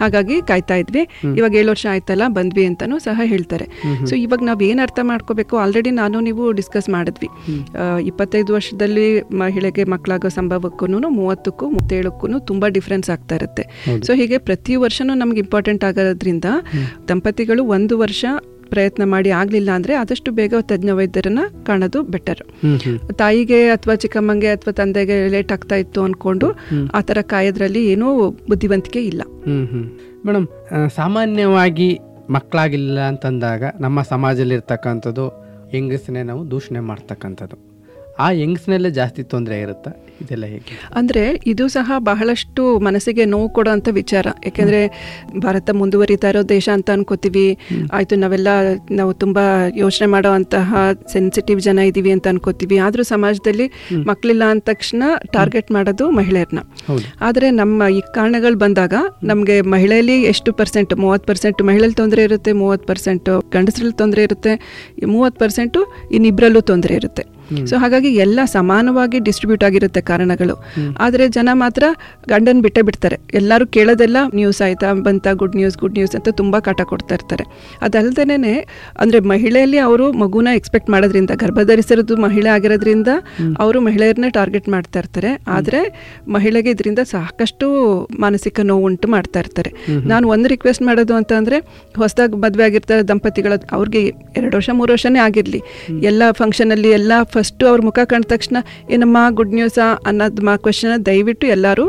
ಹಾಗಾಗಿ 0.00 0.36
ಕಾಯ್ತಾ 0.50 0.78
ಇದ್ವಿ. 0.82 1.04
ಇವಾಗ 1.38 1.52
ಏಳು 1.62 1.70
ವರ್ಷ 1.74 1.86
ಆಯ್ತಲ್ಲ 1.94 2.24
ಬಂದ್ವಿ 2.38 2.64
ಅಂತಾನು 2.70 2.98
ಸಹ 3.08 3.20
ಹೇಳ್ತಾರೆ. 3.32 3.68
ಸೊ 4.08 4.14
ಇವಾಗ 4.24 4.42
ನಾವ್ 4.50 4.62
ಏನ್ 4.70 4.80
ಅರ್ಥ 4.86 5.00
ಮಾಡ್ಕೋಬೇಕು 5.12 5.54
ಆಲ್ರೆಡಿ 5.64 5.92
ನಾನು 6.02 6.16
ನೀವು 6.28 6.44
ಡಿಸ್ಕಸ್ 6.60 6.88
ಮಾಡಿದ್ವಿ. 6.96 7.30
ಇಪ್ಪತ್ತೈದು 8.10 8.50
ವರ್ಷದಲ್ಲಿ 8.58 9.06
ಮಹಿಳೆಗೆ 9.58 9.84
ಮಕ್ಕಳಾಗೋ 9.92 10.28
ಸಂಭವಕ್ಕೂ 10.38 10.86
ಮೂವತ್ತಕ್ಕೂ 11.20 11.64
ಮೂವತ್ತೇಳಕ್ಕೂ 11.72 12.26
ತುಂಬ 12.50 12.64
ಡಿಫ್ರೆನ್ಸ್ 12.76 13.08
ಆಗ್ತಾ 13.14 13.34
ಇರುತ್ತೆ. 13.38 13.64
ಸೊ 14.06 14.10
ಹೀಗೆ 14.20 14.36
ಪ್ರತಿ 14.48 14.74
ವರ್ಷನೂ 14.82 15.12
ನಮ್ಗೆ 15.22 15.40
ಇಂಪಾರ್ಟೆಂಟ್ 15.44 15.82
ಆಗೋದ್ರಿಂದ 15.88 16.48
ದಂಪತಿಗಳು 17.08 17.62
ಒಂದು 17.76 17.94
ವರ್ಷ 18.02 18.24
ಪ್ರಯತ್ನ 18.72 19.02
ಮಾಡಿ 19.12 19.30
ಆಗ್ಲಿಲ್ಲ 19.38 19.70
ಅಂದ್ರೆ 19.76 19.92
ಆದಷ್ಟು 20.00 20.30
ಬೇಗ 20.38 20.54
ತಜ್ಞ 20.70 20.90
ವೈದ್ಯರನ್ನ 20.98 21.42
ಕಾಣೋದು 21.66 22.00
ಬೆಟರ್ 22.14 22.42
ತಾಯಿಗೆ 23.20 23.60
ಅಥವಾ 23.76 23.94
ಚಿಕ್ಕಮ್ಮಂಗೆ 24.02 24.50
ಅಥವಾ 24.56 24.72
ತಂದೆಗೆ 24.80 25.16
ಲೇಟ್ 25.34 25.52
ಆಗ್ತಾ 25.56 25.76
ಇತ್ತು 25.84 26.02
ಅನ್ಕೊಂಡು 26.08 26.48
ಆ 26.98 27.00
ಥರ 27.10 27.18
ಕಾಯೋದ್ರಲ್ಲಿ 27.32 27.82
ಏನೂ 27.92 28.08
ಬುದ್ಧಿವಂತಿಕೆ 28.50 29.02
ಇಲ್ಲ. 29.10 29.22
ಮೇಡಮ್ 30.26 30.46
ಸಾಮಾನ್ಯವಾಗಿ 30.96 31.90
ಮಕ್ಕಳಾಗಿಲ್ಲ 32.36 32.98
ಅಂತಂದಾಗ 33.12 33.64
ನಮ್ಮ 33.80 33.98
ಸಮಾಜದಲ್ಲಿ 34.12 34.54
ಇರ್ತಕ್ಕಂಥದ್ದು 34.54 35.26
ಹೆಂಗಸನ್ನೇ 35.74 36.22
ನಾವು 36.22 36.42
ದೂಷಣೆ 36.50 36.80
ಮಾಡ್ತಕ್ಕಂಥದ್ದು. 36.90 37.56
ಆ 38.24 38.28
ಯಂಗ್ಸ್ನಲ್ಲೇ 38.42 38.90
ಜಾಸ್ತಿ 38.90 39.22
ತೊಂದರೆ 39.32 39.56
ಇರುತ್ತೆ? 39.64 39.90
ಇದೆಲ್ಲ 40.22 40.44
ಹೇಗೆ? 40.52 40.72
ಅಂದರೆ 40.98 41.22
ಇದು 41.46 41.64
ಸಹ 41.68 41.98
ಬಹಳಷ್ಟು 42.08 42.62
ಮನಸ್ಸಿಗೆ 42.86 43.24
ನೋವು 43.24 43.48
ಕೊಡೋಂಥ 43.56 43.88
ವಿಚಾರ. 43.98 44.26
ಯಾಕೆಂದರೆ 44.46 44.80
ಭಾರತ 45.44 45.70
ಮುಂದುವರಿತಾ 45.80 46.28
ಇರೋ 46.32 46.42
ದೇಶ 46.54 46.68
ಅಂತ 46.76 46.90
ಅನ್ಕೋತೀವಿ. 46.96 47.44
ಆಯಿತು 47.98 48.16
ನಾವೆಲ್ಲ 48.16 48.48
ನಾವು 49.00 49.12
ತುಂಬ 49.22 49.38
ಯೋಚನೆ 49.82 50.08
ಮಾಡೋ 50.14 50.32
ಅಂತಹ 50.38 50.74
ಸೆನ್ಸಿಟಿವ್ 51.14 51.60
ಜನ 51.68 51.78
ಇದ್ದೀವಿ 51.90 52.12
ಅಂತ 52.16 52.26
ಅನ್ಕೋತೀವಿ. 52.32 52.78
ಆದರೂ 52.78 53.02
ಸಮಾಜದಲ್ಲಿ 53.14 53.68
ಮಕ್ಕಳಿಲ್ಲ 54.10 54.44
ಅಂದ 54.50 54.64
ತಕ್ಷಣ 54.72 55.02
ಟಾರ್ಗೆಟ್ 55.36 55.72
ಮಾಡೋದು 55.78 56.10
ಮಹಿಳೆಯರನ್ನ. 56.18 56.64
ಆದರೆ 57.28 57.50
ನಮ್ಮ 57.60 57.82
ಈ 57.98 58.02
ಕಾರಣಗಳು 58.18 58.58
ಬಂದಾಗ 58.64 58.94
ನಮಗೆ 59.32 59.60
ಮಹಿಳೆಯಲ್ಲಿ 59.76 60.18
ಎಷ್ಟು 60.34 60.52
ಪರ್ಸೆಂಟ್ 60.52 60.94
ಮೂವತ್ತು 61.04 61.26
ಪರ್ಸೆಂಟ್ 61.32 61.62
ಮಹಿಳೆಯಲ್ಲಿ 61.70 61.98
ತೊಂದರೆ 62.02 62.22
ಇರುತ್ತೆ 62.30 62.52
ಮೂವತ್ತು 62.64 62.86
ಪರ್ಸೆಂಟ್ 62.92 63.30
ಗಂಡಸರಲ್ಲಿ 63.56 63.98
ತೊಂದರೆ 64.02 64.22
ಇರುತ್ತೆ 64.22 64.54
ಮೂವತ್ತು 65.14 65.40
ಪರ್ಸೆಂಟು 65.44 65.82
ಇನ್ನಿಬ್ಬರಲ್ಲೂ 66.16 66.60
ತೊಂದರೆ 66.72 66.94
ಇರುತ್ತೆ. 66.94 67.24
ಸೊ 67.70 67.76
ಹಾಗಾಗಿ 67.76 68.10
ಎಲ್ಲ 68.24 68.40
ಸಮಾನವಾಗಿ 68.44 69.18
ಡಿಸ್ಟ್ರಿಬ್ಯೂಟ್ 69.18 69.64
ಆಗಿರುತ್ತೆ 69.64 70.00
ಕಾರಣಗಳು. 70.00 70.54
ಆದರೆ 70.98 71.28
ಜನ 71.28 71.48
ಮಾತ್ರ 71.52 71.84
ಗಂಡನ್ 72.28 72.62
ಬಿಟ್ಟೇ 72.62 72.82
ಬಿಡ್ತಾರೆ. 72.82 73.18
ಎಲ್ಲರೂ 73.34 73.66
ಕೇಳೋದೆಲ್ಲ 73.66 74.16
ನ್ಯೂಸ್ 74.34 74.62
ಆಯ್ತಾ 74.62 74.92
ಬಂತ 74.92 75.26
ಗುಡ್ 75.42 75.56
ನ್ಯೂಸ್ 75.56 75.78
ಗುಡ್ 75.78 75.96
ನ್ಯೂಸ್ 75.98 76.14
ಅಂತ 76.16 76.28
ತುಂಬಾ 76.28 76.60
ಕಾಟ 76.60 76.80
ಕೊಡ್ತಾ 76.82 77.14
ಇರ್ತಾರೆ. 77.14 77.44
ಅದಲ್ದೇನೆ 77.82 78.54
ಅಂದ್ರೆ 79.00 79.20
ಮಹಿಳೆಯಲ್ಲಿ 79.32 79.78
ಅವರು 79.78 80.12
ಮಗುನ 80.12 80.48
ಎಕ್ಸ್ಪೆಕ್ಟ್ 80.60 80.90
ಮಾಡೋದ್ರಿಂದ 80.90 81.30
ಗರ್ಭಧರಿಸಿರೋದು 81.42 82.16
ಮಹಿಳೆ 82.16 82.50
ಆಗಿರೋದ್ರಿಂದ 82.56 83.08
ಅವರು 83.58 83.80
ಮಹಿಳೆಯರನ್ನ 83.80 84.28
ಟಾರ್ಗೆಟ್ 84.38 84.68
ಮಾಡ್ತಾ 84.68 84.98
ಇರ್ತಾರೆ. 84.98 85.30
ಆದ್ರೆ 85.48 85.80
ಮಹಿಳೆಗೆ 86.28 86.70
ಇದರಿಂದ 86.70 86.98
ಸಾಕಷ್ಟು 87.14 87.66
ಮಾನಸಿಕ 88.20 88.60
ನೋವು 88.70 88.84
ಉಂಟು 88.84 89.08
ಮಾಡ್ತಾ 89.08 89.38
ಇರ್ತಾರೆ. 89.40 89.70
ನಾನು 90.12 90.28
ಒಂದು 90.28 90.48
ರಿಕ್ವೆಸ್ಟ್ 90.48 90.82
ಮಾಡೋದು 90.82 91.14
ಅಂತ 91.14 91.32
ಅಂದರೆ 91.40 91.58
ಹೊಸದಾಗಿ 91.96 92.36
ಮದುವೆ 92.44 92.64
ಆಗಿರ್ತಾರೆ 92.64 93.02
ದಂಪತಿಗಳ 93.08 93.52
ಅವ್ರಿಗೆ 93.72 94.02
ಎರಡು 94.36 94.54
ವರ್ಷ 94.56 94.70
ಮೂರು 94.80 94.92
ವರ್ಷನೇ 94.92 95.18
ಆಗಿರಲಿ. 95.18 95.60
ಎಲ್ಲ 96.10 96.22
ಫಂಕ್ಷನಲ್ಲಿ 96.30 96.90
ಎಲ್ಲ 96.98 97.12
ಫಸ್ಟ್ 97.38 97.64
ಅವ್ರ 97.70 97.80
ಮುಖ 97.88 97.98
ಕಂಡ 98.12 98.26
ತಕ್ಷಣ, 98.34 98.56
ಏನಮ್ಮ 98.94 99.18
ಗುಡ್ 99.38 99.56
ನ್ಯೂಸಾ 99.58 99.88
ಅನ್ನೋದು 100.10 100.42
ಮಾ 100.48 100.54
ಕ್ವಶನ್ 100.64 100.94
ದಯವಿಟ್ಟು 101.10 101.46
ಎಲ್ಲರೂ 101.56 101.86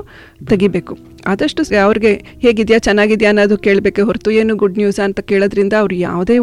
ತೆಗಿಬೇಕು. 0.51 0.93
ಆದಷ್ಟು 1.31 1.61
ಅವ್ರಿಗೆ 1.85 2.11
ಹೇಗಿದೆಯಾ, 2.43 2.79
ಚೆನ್ನಾಗಿದೆಯಾ 2.87 3.31
ಅನ್ನೋದು 3.33 3.55
ಕೇಳಬೇಕೆ 3.65 4.03
ಹೊರತು 4.09 4.29
ಏನು 4.41 4.53
ಗುಡ್ 4.61 4.77
ನ್ಯೂಸ್ 4.81 4.99
ಅಂತ 5.05 5.19
ಕೇಳೋದ್ರಿಂದ 5.31 5.73
ಅವ್ರು 5.83 5.95
ಯಾವುದೇ 6.07 6.37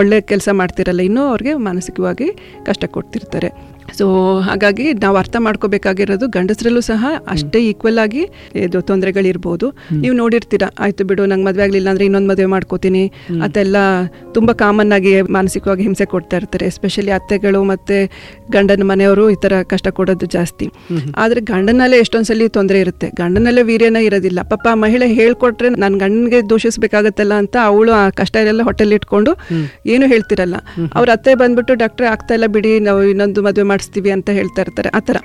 ಒಳ್ಳೆ 0.00 0.18
ಕೆಲಸ 0.32 0.48
ಮಾಡ್ತಿರಲ್ಲ, 0.60 1.02
ಇನ್ನೂ 1.10 1.24
ಅವ್ರಿಗೆ 1.32 1.54
ಮಾನಸಿಕವಾಗಿ 1.68 2.28
ಕಷ್ಟ 2.68 2.84
ಕೊಡ್ತಿರ್ತಾರೆ. 2.96 3.50
ಸೊ 3.98 4.06
ಹಾಗಾಗಿ 4.48 4.84
ನಾವು 5.04 5.16
ಅರ್ಥ 5.20 5.36
ಮಾಡ್ಕೋಬೇಕಾಗಿರೋದು 5.46 6.26
ಗಂಡಸರಲ್ಲೂ 6.36 6.82
ಸಹ 6.88 7.06
ಅಷ್ಟೇ 7.34 7.58
ಈಕ್ವಲ್ 7.70 7.98
ಆಗಿ 8.04 8.22
ಇದು 8.64 8.78
ತೊಂದರೆಗಳಿರ್ಬೋದು. 8.90 9.66
ನೀವು 10.02 10.14
ನೋಡಿರ್ತೀರಾ 10.20 10.68
ಆಯ್ತು 10.84 11.04
ಬಿಡು 11.08 11.22
ನಂಗೆ 11.30 11.46
ಮದುವೆ 11.48 11.64
ಆಗಲಿಲ್ಲ 11.66 11.88
ಅಂದ್ರೆ 11.92 12.04
ಇನ್ನೊಂದು 12.08 12.30
ಮದುವೆ 12.32 12.48
ಮಾಡ್ಕೋತೀನಿ. 12.54 13.04
ಅದೆಲ್ಲ 13.46 13.76
ತುಂಬ 14.36 14.50
ಕಾಮನ್ 14.62 14.92
ಆಗಿ 14.98 15.14
ಮಾನಸಿಕವಾಗಿ 15.36 15.84
ಹಿಂಸೆ 15.88 16.06
ಕೊಡ್ತಾ 16.14 16.36
ಇರ್ತಾರೆ 16.40 16.66
ಎಸ್ಪೆಷಲಿ 16.72 17.14
ಅತ್ತೆಗಳು 17.18 17.62
ಮತ್ತೆ 17.72 17.98
ಗಂಡನ 18.56 18.84
ಮನೆಯವರು 18.92 19.24
ಈ 19.34 19.38
ಥರ 19.44 19.62
ಕಷ್ಟ 19.72 19.88
ಕೊಡೋದು 19.98 20.28
ಜಾಸ್ತಿ. 20.36 20.68
ಆದರೆ 21.24 21.42
ಗಂಡನಲ್ಲೇ 21.52 21.98
ಎಷ್ಟೊಂದ್ಸಲಿ 22.04 22.48
ತೊಂದರೆ 22.58 22.80
ಇರುತ್ತೆ. 22.84 23.08
ಗಂಡನಲ್ಲೇ 23.22 23.64
ವೀರ್ಯನ 23.70 24.00
ಇರೋದಿಲ್ಲ. 24.08 24.40
ಪಾಪ 24.52 24.66
ಮಹಿಳೆ 24.84 25.08
ಹೇಳ್ಕೊಟ್ರೆ 25.20 25.70
ನನ್ನ 25.82 25.94
ಗಂಡನಿಗೆ 26.04 26.40
ದೂಷಿಸಬೇಕಾಗತ್ತಲ್ಲ 26.52 27.34
ಅಂತ 27.42 27.56
ಅವಳು 27.70 27.92
ಆ 28.00 28.04
ಕಷ್ಟ 28.20 28.36
ಎಲ್ಲ 28.52 28.62
ಹೊಟ್ಟೆಲಿ 28.70 28.96
ಇಟ್ಕೊಂಡು 29.00 29.34
ಏನು 29.94 30.04
ಹೇಳ್ತಿರಲ್ಲ. 30.14 30.56
ಅವ್ರ 30.98 31.08
ಅತ್ತೆ 31.16 31.34
ಬಂದ್ಬಿಟ್ಟು 31.42 31.74
ಡಾಕ್ಟ್ರೆ 31.84 32.08
ಆಗ್ತಾ 32.14 32.32
ಇಲ್ಲ 32.38 32.48
ಬಿಡಿ 32.56 32.72
ನಾವು 32.88 33.02
ಇನ್ನೊಂದು 33.12 33.40
ಮದುವೆ 33.48 33.66
ಮಾಡಿಸ್ತೀವಿ 33.70 34.10
ಅಂತ 34.16 34.30
ಹೇಳ್ತಾ 34.38 34.60
ಇರ್ತಾರೆ 34.62 34.88
ಆ 34.88 35.00
ಥರ. 35.08 35.16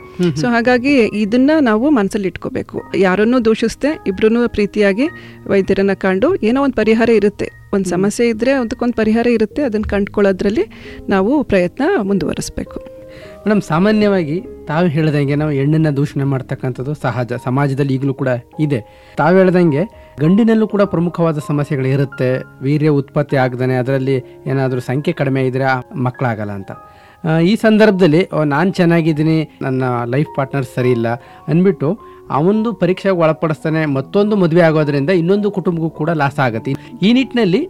ಸೊ 0.42 0.46
ಹಾಗಾಗಿ 0.48 0.96
ಇದನ್ನ 1.24 1.52
ನಾವು 1.62 1.90
ಮನಸ್ಸಲ್ಲಿ 1.90 2.28
ಇಟ್ಕೋಬೇಕು. 2.28 2.78
ಯಾರನ್ನೂ 2.96 3.38
ದೂಷಿಸ್ದೆ 3.46 3.92
ಇಬ್ರು 4.08 4.50
ಪ್ರೀತಿಯಾಗಿ 4.50 5.08
ವೈದ್ಯರನ್ನ 5.48 5.96
ಕಂಡು 5.96 6.30
ಏನೋ 6.50 6.64
ಒಂದು 6.64 6.78
ಪರಿಹಾರ 6.82 7.10
ಇರುತ್ತೆ. 7.10 7.50
ಒಂದು 7.74 7.90
ಸಮಸ್ಯೆ 7.90 8.26
ಇದ್ರೆ 8.30 8.52
ಅದಕ್ಕೊಂದು 8.52 8.94
ಪರಿಹಾರ 8.94 9.28
ಇರುತ್ತೆ 9.28 9.62
ಅದನ್ನ 9.62 9.88
ಕಂಡುಕೊಳ್ಳೋದ್ರಲ್ಲಿ 9.90 10.66
ನಾವು 11.10 11.32
ಪ್ರಯತ್ನ 11.44 11.84
ಮುಂದುವರಿಸಬೇಕು. 12.02 12.78
ಮೇಡಮ್ 13.46 13.62
ಸಾಮಾನ್ಯವಾಗಿ 13.62 14.38
ತಾವು 14.68 14.86
ಹೇಳ್ದಂಗೆ 14.94 15.36
ನಾವು 15.36 15.52
ಹೆಣ್ಣನ್ನ 15.52 15.90
ದೂಷಣೆ 15.98 16.24
ಮಾಡ್ತಕ್ಕಂಥದ್ದು 16.24 16.94
ಸಹಜ 17.02 17.34
ಸಮಾಜದಲ್ಲಿ 17.46 17.94
ಈಗಲೂ 17.94 18.14
ಕೂಡ 18.22 18.32
ಇದೆ. 18.60 18.80
ತಾವು 19.18 19.34
ಹೇಳ್ದಂಗೆ 19.38 19.84
ಗಂಡಿನಲ್ಲೂ 20.22 20.68
ಕೂಡ 20.68 20.84
ಪ್ರಮುಖವಾದ 20.94 21.40
ಸಮಸ್ಯೆಗಳು 21.48 21.88
ಇರುತ್ತೆ 21.88 22.30
ವೀರ್ಯ 22.64 22.90
ಉತ್ಪತ್ತಿ 23.00 23.36
ಆಗ್ದಾನೆ 23.44 23.76
ಅದರಲ್ಲಿ 23.76 24.18
ಏನಾದರೂ 24.48 24.82
ಸಂಖ್ಯೆ 24.90 25.14
ಕಡಿಮೆ 25.14 25.42
ಇದ್ರೆ 25.48 25.68
ಮಕ್ಕಳಾಗಲ್ಲ 26.06 26.52
ಅಂತ. 26.52 26.72
ಈ 27.52 27.54
ಸಂದರ್ಭದಲ್ಲಿ 27.66 28.22
ನಾನು 28.54 28.70
ಚೆನ್ನಾಗಿದ್ದೀನಿ, 28.80 29.38
ನನ್ನ 29.66 29.84
ಲೈಫ್ 30.14 30.32
ಪಾರ್ಟ್ನರ್ 30.38 30.68
ಸರಿ 30.76 30.92
ಇಲ್ಲ 30.98 31.08
ಅಂದ್ಬಿಟ್ಟು 31.52 31.90
ಅವನದು 32.38 32.70
ಪರೀಕ್ಷೆಗೆ 32.82 33.18
ಒಳಪಡಿಸ್ತಾನೆ, 33.24 33.82
ಮತ್ತೊಂದು 33.98 34.36
ಮದುವೆ 34.44 34.64
ಆಗೋದ್ರಿಂದ 34.68 35.12
ಇನ್ನೊಂದು 35.22 35.50
ಕುಟುಂಬಕ್ಕೂ 35.58 35.90
ಕೂಡ 36.02 36.12
ಲಾಸ್ 36.22 36.40
ಆಗುತ್ತೆ. 36.46 36.72
ಈ 37.08 37.12
ನಿಟ್ಟಿನಲ್ಲಿ 37.18 37.62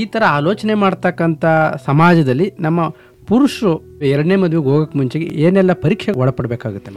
ಈ 0.00 0.02
ಥರ 0.14 0.22
ಆಲೋಚನೆ 0.38 0.74
ಮಾಡ್ತಕ್ಕಂಥ 0.82 1.44
ಸಮಾಜದಲ್ಲಿ 1.86 2.46
ನಮ್ಮ 2.66 2.80
ಪುರುಷರು 3.28 3.72
ಎರಡನೇ 4.02 4.36
ಮದುವೆಗೆ 4.36 4.68
ಹೋಗಕ್ಕೆ 4.68 4.98
ಮುಂಚೆಗೆ 4.98 5.26
ಏನೆಲ್ಲ 5.26 5.72
ಪರೀಕ್ಷೆಗೆ 5.72 6.18
ಒಳಪಡಬೇಕಾಗುತ್ತೆ 6.18 6.90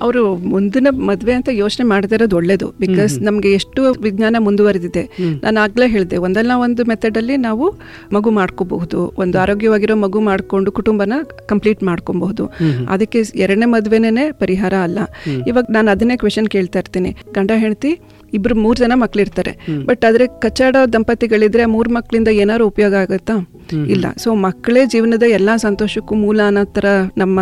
ಅವರು 0.00 0.36
ಮುಂದಿನ 0.36 0.86
ಮದುವೆ 0.90 1.32
ಅಂತ 1.32 1.48
ಯೋಚನೆ 1.52 1.84
ಮಾಡದೇ 1.86 2.14
ಇರೋದು 2.14 2.36
ಒಳ್ಳೇದು 2.36 2.66
ಬಿಕಾಸ್ 2.80 3.14
ನಮಗೆ 3.22 3.52
ಎಷ್ಟು 3.52 3.82
ವಿಜ್ಞಾನ 4.00 4.36
ಮುಂದುವರೆದಿದೆ. 4.38 5.02
ನಾನು 5.42 5.60
ಆಗಲೇ 5.60 5.88
ಹೇಳಿದೆ 5.88 6.16
ಒಂದಲ್ಲ 6.16 6.52
ಒಂದು 6.56 6.84
ಮೆಥಡ್ 6.84 7.18
ಅಲ್ಲಿ 7.18 7.36
ನಾವು 7.36 7.66
ಮಗು 8.12 8.30
ಮಾಡ್ಕೋಬಹುದು. 8.30 9.00
ಒಂದು 9.18 9.38
ಆರೋಗ್ಯವಾಗಿರೋ 9.38 9.96
ಮಗು 9.96 10.20
ಮಾಡಿಕೊಂಡು 10.20 10.72
ಕುಟುಂಬನ 10.72 11.12
ಕಂಪ್ಲೀಟ್ 11.46 11.82
ಮಾಡ್ಕೊಬಹುದು. 11.82 12.46
ಅದಕ್ಕೆ 12.88 13.22
ಎರಡನೇ 13.36 13.66
ಮದುವೆನೇ 13.66 14.32
ಪರಿಹಾರ 14.32 14.74
ಅಲ್ಲ. 14.82 14.98
ಇವಾಗ 15.46 15.64
ನಾನು 15.70 15.90
ಅದನ್ನೇ 15.90 16.16
ಕ್ವೆಶನ್ 16.16 16.48
ಕೇಳ್ತಾ 16.48 16.78
ಇರ್ತೀನಿ. 16.78 17.12
ಗಂಡ 17.32 17.50
ಹೆಂಡತಿ 17.56 17.92
ಇಬ್ರು 18.34 18.54
ಮೂರ್ 18.54 18.78
ಜನ 18.78 18.92
ಮಕ್ಳಿರ್ತಾರೆ. 18.94 19.52
ಬಟ್ 19.86 20.04
ಆದ್ರೆ 20.04 20.26
ಕಚ್ಚಾಡ 20.40 20.76
ದಂಪತಿಗಳಿದ್ರೆ 20.92 21.64
ಮೂರ್ 21.66 21.88
ಮಕ್ಳಿಂದ 21.88 22.28
ಏನಾದ್ರು 22.28 22.66
ಉಪಯೋಗ 22.66 22.94
ಆಗುತ್ತಾ? 22.94 23.36
ಇಲ್ಲ. 23.88 24.06
ಸೊ 24.18 24.34
ಮಕ್ಕಳೇ 24.34 24.86
ಜೀವನದ 24.86 25.22
ಎಲ್ಲಾ 25.28 25.56
ಸಂತೋಷಕ್ಕೂ 25.56 26.14
ಮೂಲ 26.14 26.40
ಅನ್ನೋ 26.46 26.64
ಥರ 26.64 26.84
ನಮ್ಮ 27.16 27.40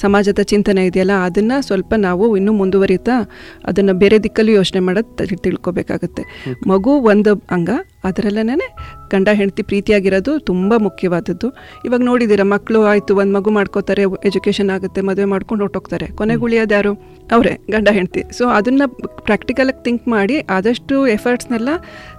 ಸಮಾಜದ 0.00 0.42
ಚಿಂತನೆ 0.42 0.86
ಇದೆಯಲ್ಲ 0.86 1.14
ಅದನ್ನ 1.24 1.52
ಸ್ವಲ್ಪ 1.60 1.94
ನಾವು 1.98 2.36
ಇನ್ನೂ 2.36 2.52
ಮುಂದುವರಿತಾ 2.52 3.16
ಅದನ್ನ 3.64 3.92
ಬೇರೆ 3.92 4.18
ದಿಕ್ಕಲ್ಲೂ 4.22 4.52
ಯೋಚನೆ 4.52 4.80
ಮಾಡೋದು 4.80 5.36
ತಿಳ್ಕೊಬೇಕಾಗುತ್ತೆ. 5.36 6.24
ಮಗು 6.66 6.90
ಒಂದು 6.90 7.34
ಅಂಗ 7.50 7.70
ಅದರಲ್ಲೇನೆ 8.08 8.68
ಗಂಡ 9.12 9.28
ಹೆಂಡತಿ 9.40 9.62
ಪ್ರೀತಿಯಾಗಿರೋದು 9.70 10.32
ತುಂಬ 10.50 10.74
ಮುಖ್ಯವಾದದ್ದು. 10.86 11.48
ಇವಾಗ 11.86 12.00
ನೋಡಿದ್ದೀರಾ 12.04 12.46
ಮಕ್ಕಳು 12.54 12.80
ಆಯಿತು 12.92 13.14
ಒಂದು 13.22 13.34
ಮಗು 13.38 13.50
ಮಾಡ್ಕೋತಾರೆ 13.58 14.04
ಎಜುಕೇಷನ್ 14.30 14.70
ಆಗುತ್ತೆ 14.76 15.00
ಮದುವೆ 15.08 15.28
ಮಾಡ್ಕೊಂಡು 15.34 15.64
ಹೊಟ್ಟೋಗ್ತಾರೆ 15.64 16.06
ಕೊನೆಗೆ 16.20 16.44
ಉಳಿಯೋದು 16.48 16.74
ಯಾರು? 16.74 16.92
ಅವರೇ 17.32 17.54
ಗಂಡ 17.70 17.88
ಹೆಂಡತಿ. 17.98 18.22
ಸೊ 18.38 18.46
ಅದನ್ನ 18.58 18.82
ಪ್ರಾಕ್ಟಿಕಲಾಗಿ 19.28 19.82
ಥಿಂಕ್ 19.84 20.06
ಮಾಡಿ 20.08 20.38
ಆದಷ್ಟು 20.56 20.96
ಎಫರ್ಟ್ಸ್ನೆಲ್ಲ 21.16 21.70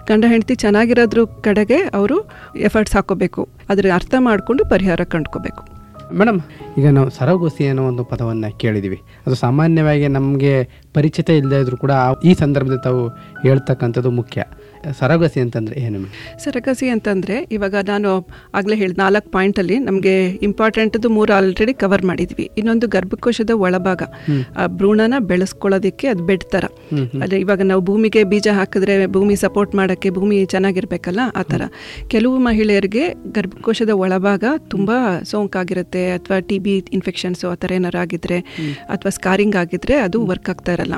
ಗಂಡ 0.10 0.26
ಹೆಂಡತಿ 0.28 0.56
ಚೆನ್ನಾಗಿರೋದ್ರ 0.66 1.24
ಕಡೆಗೆ 1.48 1.80
ಅವರು 2.00 2.20
ಎಫರ್ಟ್ಸ್ 2.70 2.96
ಹಾಕೋಬೇಕು. 2.96 3.44
ಅದರ 3.70 3.86
ಅರ್ಥ 3.96 4.16
ಮಾಡಿಕೊಂಡು 4.30 4.64
ಪರಿಹಾರ 4.76 5.02
ಕಂಡ್ಕೋಬೇಕು. 5.16 5.64
ಮೇಡಮ್ 6.20 6.38
ಈಗ 6.80 6.88
ನಾವು 6.98 7.10
ಸರಗೋಸಿ 7.10 7.64
ಅನ್ನೋ 7.68 7.84
ಒಂದು 7.88 8.04
ಪದವನ್ನು 8.04 8.50
ಕೇಳಿದ್ದೀವಿ 8.58 9.00
ಅದು 9.26 9.36
ಸಾಮಾನ್ಯವಾಗಿ 9.36 10.08
ನಮಗೆ 10.08 10.54
ಪರಿಚಿತ 10.94 11.30
ಇಲ್ಲದೇ 11.40 11.58
ಇದ್ರೂ 11.64 11.78
ಕೂಡ 11.78 11.94
ಈ 12.24 12.34
ಸಂದರ್ಭದಲ್ಲಿ 12.34 12.84
ತಾವು 12.84 13.02
ಹೇಳ್ತಕ್ಕಂಥದ್ದು 13.46 14.12
ಮುಖ್ಯ. 14.20 14.44
ಸರಗೋಸಿ 15.00 15.40
ಅಂತಂದ್ರೆ 15.46 15.76
ಏನು 15.86 16.00
ಸರಗಸಿ 16.44 16.88
ಅಂತಂದರೆ 16.96 17.36
ಇವಾಗ 17.58 17.76
ನಾನು 17.92 18.10
ಆಗಲೇ 18.60 18.76
ಹೇಳಿದ 18.82 18.98
ನಾಲ್ಕು 18.98 19.30
ಪಾಯಿಂಟಲ್ಲಿ 19.36 19.78
ನಮಗೆ 19.80 20.14
ಇಂಪಾರ್ಟೆಂಟ್ದು 20.48 21.10
ಮೂರು 21.18 21.34
ಆಲ್ರೆಡಿ 21.34 21.74
ಕವರ್ 21.84 22.04
ಮಾಡಿದ್ವಿ. 22.10 22.46
ಇನ್ನೊಂದು 22.60 22.88
ಗರ್ಭಕೋಶದ 22.96 23.52
ಒಳಭಾಗ. 23.66 24.02
ಆ 24.62 24.66
ಭ್ರೂಣನ 24.80 25.16
ಬೆಳೆಸ್ಕೊಳ್ಳೋದಕ್ಕೆ 25.32 26.08
ಅದು 26.14 26.24
ಬೆಡ್ 26.30 26.46
ಥರ 26.54 26.66
ಅದೇ 27.24 27.40
ಇವಾಗ 27.46 27.62
ನಾವು 27.72 27.82
ಭೂಮಿಗೆ 27.82 28.24
ಬೀಜ 28.32 28.48
ಹಾಕಿದ್ರೆ 28.60 28.96
ಭೂಮಿ 29.16 29.36
ಸಪೋರ್ಟ್ 29.46 29.74
ಮಾಡೋಕ್ಕೆ 29.76 30.10
ಭೂಮಿ 30.18 30.38
ಚೆನ್ನಾಗಿರ್ಬೇಕಲ್ಲ 30.54 31.22
ಆ 31.40 31.44
ಥರ 31.52 31.62
ಕೆಲವು 32.14 32.38
ಮಹಿಳೆಯರಿಗೆ 32.48 33.04
ಗರ್ಭಕೋಶದ 33.38 33.90
ಒಳಭಾಗ 34.04 34.44
ತುಂಬ 34.74 34.92
ಸೋಂಕಾಗಿರುತ್ತೆ 35.32 36.04
ಅಥವಾ 36.18 36.40
ಟಿ 36.50 36.60
ಬಿ 36.66 36.74
ಇನ್ಫೆಕ್ಷನ್ಸು 36.98 37.46
ಆ 37.52 37.56
ಥರ 37.64 37.72
ಏನಾರು 37.80 38.00
ಆಗಿದ್ರೆ 38.04 38.38
ಅಥವಾ 38.96 39.12
ಸ್ಕಾರಿಂಗ್ 39.18 39.56
ಆಗಿದ್ರೆ 39.64 39.96
ಅದು 40.06 40.18
ವರ್ಕ್ 40.32 40.50
ಆಗ್ತಾ 40.54 40.74
ಇರಲ್ಲ. 40.78 40.96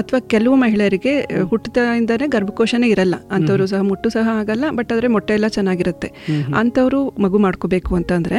ಅಥವಾ 0.00 0.20
ಕೆಲವು 0.34 0.54
ಮಹಿಳೆಯರಿಗೆ 0.64 1.14
ಹುಟ್ಟಿದಾಗಿಂದಾನೇ 1.50 2.26
ಗರ್ಭಕೋಶನೇ 2.36 2.88
ಇರಲ್ಲ. 2.94 3.16
ಅಂಥವ್ರು 3.30 3.66
ಸಹ 3.66 3.80
ಮುಟ್ಟು 3.80 4.08
ಸಹ 4.08 4.28
ಆಗಲ್ಲ 4.32 4.64
ಬಟ್ 4.70 4.92
ಆದರೆ 4.92 5.08
ಮೊಟ್ಟೆ 5.08 5.34
ಎಲ್ಲ 5.34 5.46
ಚೆನ್ನಾಗಿರುತ್ತೆ. 5.46 6.08
ಅಂಥವ್ರು 6.54 7.14
ಮಗು 7.18 7.38
ಮಾಡ್ಕೋಬೇಕು 7.38 7.94
ಅಂತಂದರೆ 7.94 8.38